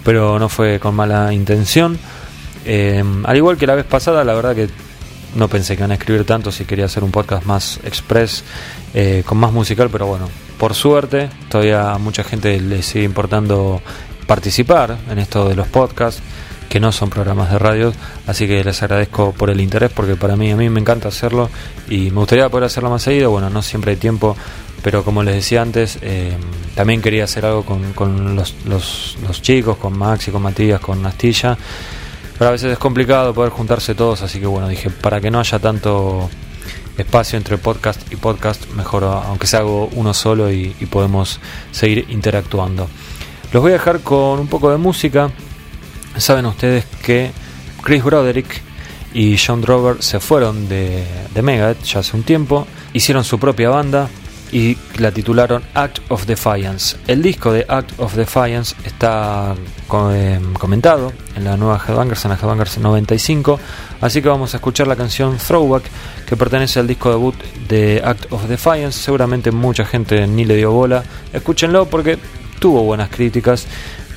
pero 0.07 0.39
no 0.39 0.49
fue 0.49 0.79
con 0.79 0.95
mala 0.95 1.33
intención. 1.33 1.99
Eh, 2.65 3.03
al 3.25 3.37
igual 3.37 3.57
que 3.57 3.67
la 3.67 3.75
vez 3.75 3.85
pasada 3.85 4.23
la 4.23 4.35
verdad 4.35 4.55
que 4.55 4.69
no 5.37 5.49
pensé 5.49 5.77
que 5.77 5.83
iban 5.83 5.91
a 5.93 5.95
escribir 5.95 6.25
tanto 6.25 6.51
si 6.51 6.65
quería 6.65 6.87
hacer 6.87 7.05
un 7.05 7.11
podcast 7.11 7.45
más 7.45 7.79
express, 7.85 8.43
eh, 8.95 9.23
con 9.25 9.39
más 9.39 9.53
musical, 9.53 9.89
pero 9.91 10.07
bueno, 10.07 10.29
por 10.59 10.75
suerte, 10.75 11.29
todavía 11.49 11.97
mucha 11.99 12.25
gente 12.25 12.59
le 12.61 12.83
sigue 12.83 13.05
importando 13.05 13.83
participar 14.27 14.97
en 15.11 15.19
esto 15.19 15.49
de 15.49 15.55
los 15.55 15.69
podcasts, 15.69 16.23
que 16.69 16.81
no 16.81 16.91
son 16.91 17.11
programas 17.11 17.53
de 17.53 17.59
radio, 17.59 17.93
así 18.27 18.47
que 18.49 18.65
les 18.65 18.83
agradezco 18.83 19.33
por 19.33 19.51
el 19.51 19.61
interés, 19.61 19.91
porque 19.95 20.17
para 20.17 20.37
mí, 20.37 20.51
a 20.51 20.57
mí 20.57 20.69
me 20.69 20.81
encanta 20.81 21.09
hacerlo 21.09 21.49
y 21.89 22.11
me 22.11 22.19
gustaría 22.19 22.49
poder 22.49 22.65
hacerlo 22.65 22.91
más 22.91 23.03
seguido, 23.03 23.31
bueno, 23.31 23.51
no 23.51 23.63
siempre 23.63 23.93
hay 23.93 23.97
tiempo, 23.99 24.37
pero 24.83 25.05
como 25.05 25.23
les 25.23 25.37
decía 25.37 25.63
antes, 25.63 25.99
eh, 26.03 26.37
también 26.75 27.01
quería 27.03 27.25
hacer 27.25 27.47
algo 27.47 27.65
con, 27.65 27.93
con 27.93 28.35
los, 28.35 28.55
los, 28.67 29.17
los 29.23 29.43
chicos, 29.43 29.77
con 29.77 29.97
Max 29.97 30.29
y 30.29 30.31
con 30.33 30.43
Matías, 30.43 30.81
con 30.81 31.05
Astilla 31.07 31.57
pero 32.39 32.49
a 32.49 32.53
veces 32.53 32.73
es 32.73 32.79
complicado 32.79 33.33
poder 33.35 33.51
juntarse 33.51 33.95
todos, 33.95 34.23
así 34.23 34.41
que 34.41 34.47
bueno, 34.47 34.69
dije, 34.69 34.91
para 34.91 35.21
que 35.21 35.31
no 35.31 35.41
haya 35.41 35.59
tanto 35.59 36.29
espacio 36.99 37.37
entre 37.37 37.59
podcast 37.59 38.01
y 38.13 38.17
podcast, 38.17 38.67
mejor 38.73 39.05
aunque 39.05 39.47
sea 39.47 39.61
hago 39.61 39.89
uno 39.95 40.15
solo 40.15 40.51
y, 40.51 40.71
podemos 40.91 41.41
seguir 41.73 42.07
interactuando. 42.09 42.89
Los 43.53 43.63
voy 43.63 43.71
a 43.71 43.75
dejar 43.75 44.01
con 44.01 44.39
un 44.39 44.49
poco 44.49 44.71
de 44.71 44.77
música. 44.77 45.31
Saben 46.17 46.47
ustedes 46.47 46.85
que 47.03 47.31
Chris 47.83 48.03
Broderick 48.03 48.63
y 49.13 49.37
John 49.39 49.61
Drover 49.61 50.03
se 50.03 50.21
fueron 50.21 50.69
de, 50.69 51.05
de 51.35 51.43
Megadeth 51.43 51.83
ya 51.83 52.01
hace 52.01 52.17
un 52.17 52.23
tiempo, 52.23 52.67
hicieron 52.93 53.25
su 53.25 53.39
propia 53.39 53.71
banda, 53.71 54.09
y 54.53 54.77
la 54.99 55.11
titularon 55.11 55.63
Act 55.75 55.99
of 56.09 56.27
Defiance. 56.27 56.97
El 57.07 57.23
disco 57.23 57.53
de 57.53 57.65
Act 57.69 57.99
of 57.99 58.15
Defiance 58.15 58.75
está 58.85 59.55
eh, 60.13 60.41
comentado 60.59 61.13
en 61.35 61.45
la 61.45 61.57
nueva 61.57 61.83
Headbangers, 61.87 62.25
en 62.25 62.31
la 62.31 62.37
Headbangers 62.37 62.79
95, 62.79 63.59
así 64.01 64.23
que 64.23 64.29
vamos 64.29 64.55
a 64.55 64.59
escuchar 64.59 64.87
la 64.87 64.97
canción 64.97 65.37
Throwback 65.37 65.85
que 66.27 66.37
pertenece 66.37 66.81
al 66.81 66.87
disco 66.87 67.11
debut 67.11 67.35
de 67.69 68.03
Act 68.05 68.33
of 68.33 68.47
Defiance. 68.47 69.01
Seguramente 69.01 69.51
mucha 69.51 69.85
gente 69.85 70.27
ni 70.27 70.45
le 70.45 70.57
dio 70.57 70.73
bola, 70.73 71.03
escúchenlo 71.33 71.87
porque 71.87 72.19
tuvo 72.59 72.83
buenas 72.83 73.11
críticas. 73.11 73.67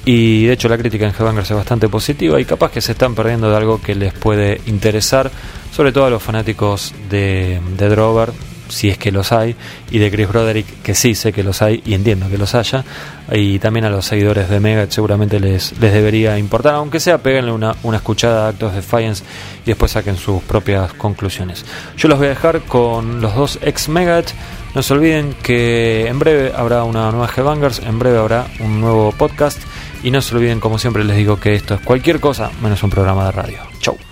Y 0.06 0.46
de 0.46 0.54
hecho 0.54 0.70
la 0.70 0.78
crítica 0.78 1.06
en 1.06 1.14
Headbangers 1.14 1.52
es 1.52 1.58
bastante 1.58 1.90
positiva 1.90 2.40
y 2.40 2.46
capaz 2.46 2.72
que 2.72 2.82
se 2.82 2.94
están 2.94 3.16
perdiendo 3.16 3.50
de 3.50 3.58
algo 3.58 3.82
que 3.82 3.96
les 3.96 4.14
puede 4.14 4.62
interesar, 4.66 5.30
sobre 5.72 5.92
todo 5.92 6.06
a 6.06 6.10
los 6.10 6.24
fanáticos 6.24 6.94
de, 7.10 7.60
de 7.78 7.90
Drover, 7.90 8.32
si 8.70 8.90
es 8.90 8.98
que 8.98 9.12
los 9.12 9.32
hay, 9.32 9.56
y 9.92 10.00
de 10.00 10.10
Chris 10.12 10.28
Broderick, 10.28 10.82
que 10.82 10.96
sí 10.96 11.16
sé 11.16 11.34
que 11.34 11.44
los 11.44 11.62
hay 11.62 11.82
y 11.86 11.94
entiendo 11.94 12.30
que 12.30 12.38
los 12.38 12.56
haya, 12.56 12.84
y 13.32 13.60
también 13.60 13.86
a 13.86 13.90
los 13.90 14.06
seguidores 14.06 14.50
de 14.50 14.60
Megadeth 14.60 14.92
seguramente 14.92 15.40
les, 15.40 15.78
les 15.80 15.94
debería 15.94 16.38
importar, 16.38 16.76
aunque 16.76 17.00
sea, 17.00 17.18
péguenle 17.18 17.52
una, 17.52 17.76
una 17.84 17.98
escuchada 17.98 18.46
a 18.46 18.50
Actos 18.50 18.72
de 18.72 18.78
Defiance 18.78 19.24
y 19.64 19.68
después 19.68 19.92
saquen 19.92 20.18
sus 20.18 20.42
propias 20.44 20.94
conclusiones. 20.94 21.66
Yo 21.98 22.08
los 22.08 22.18
voy 22.18 22.28
a 22.28 22.32
dejar 22.32 22.62
con 22.62 23.22
los 23.22 23.36
dos 23.36 23.60
ex 23.62 23.90
Megadeth. 23.90 24.34
No 24.76 24.84
se 24.84 24.94
olviden 24.94 25.36
que 25.42 26.08
en 26.08 26.20
breve 26.20 26.54
habrá 26.56 26.84
una 26.84 27.12
nueva 27.12 27.30
Headbangers, 27.36 27.80
en 27.80 27.98
breve 27.98 28.20
habrá 28.20 28.48
un 28.60 28.80
nuevo 28.82 29.12
podcast. 29.12 29.60
Y 30.04 30.12
no 30.12 30.22
se 30.22 30.36
olviden, 30.36 30.60
como 30.60 30.80
siempre 30.80 31.04
les 31.04 31.18
digo, 31.18 31.40
que 31.40 31.56
esto 31.56 31.74
es 31.74 31.82
cualquier 31.82 32.20
cosa 32.20 32.52
menos 32.62 32.82
un 32.84 32.90
programa 32.90 33.26
de 33.26 33.32
radio. 33.32 33.60
Chau. 33.80 34.09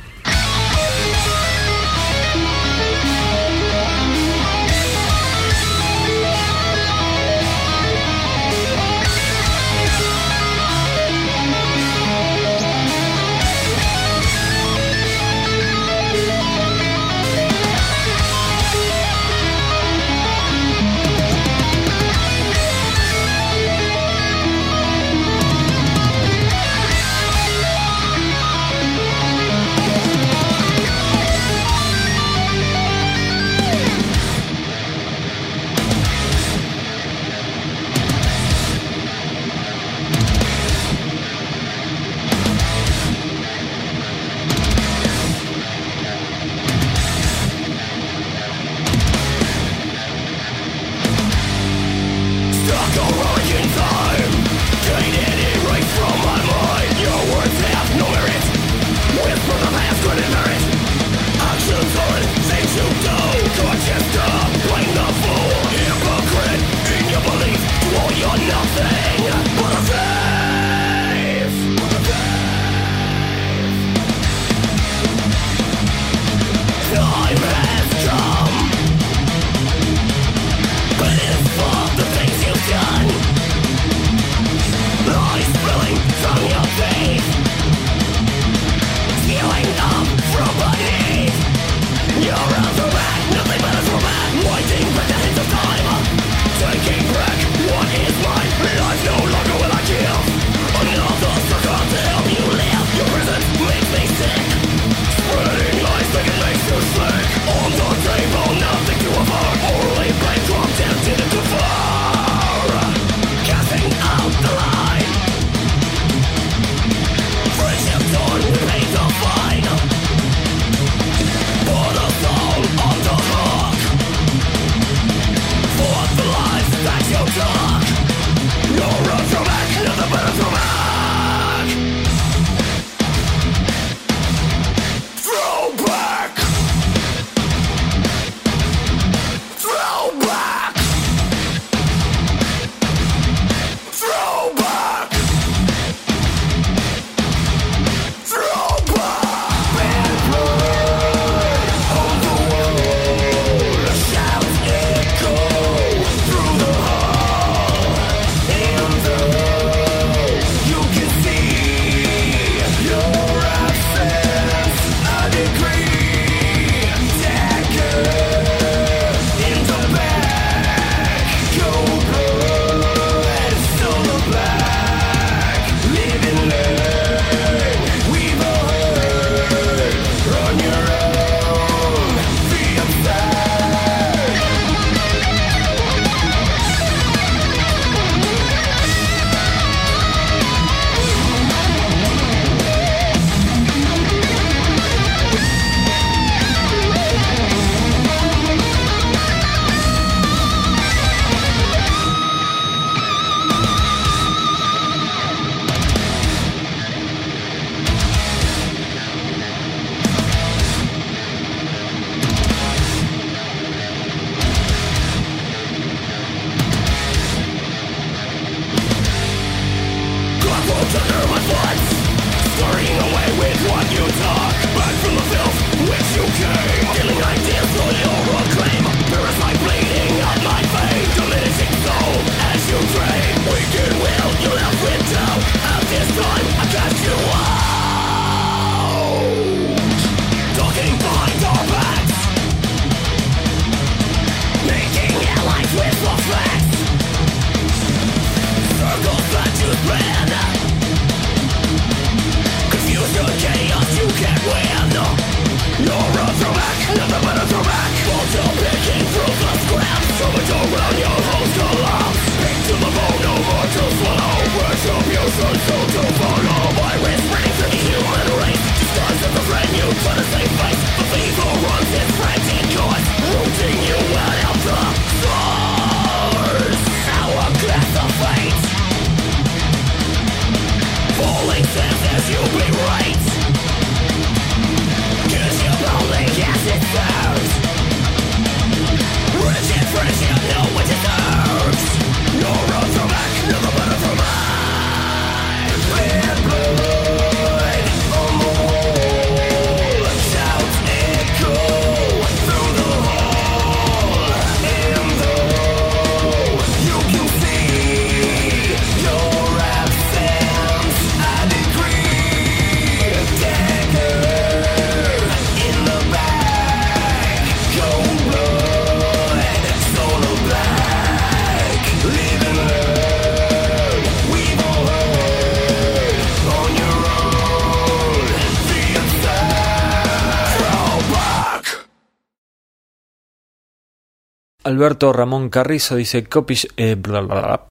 Alberto 334.77 335.11
Ramón 335.11 335.49
Carrizo 335.49 335.95
dice 335.95 336.25
Copish, 336.25 336.67
eh, 336.77 336.93
bla, 336.93 337.21
bla, 337.21 337.41
bla. 337.41 337.61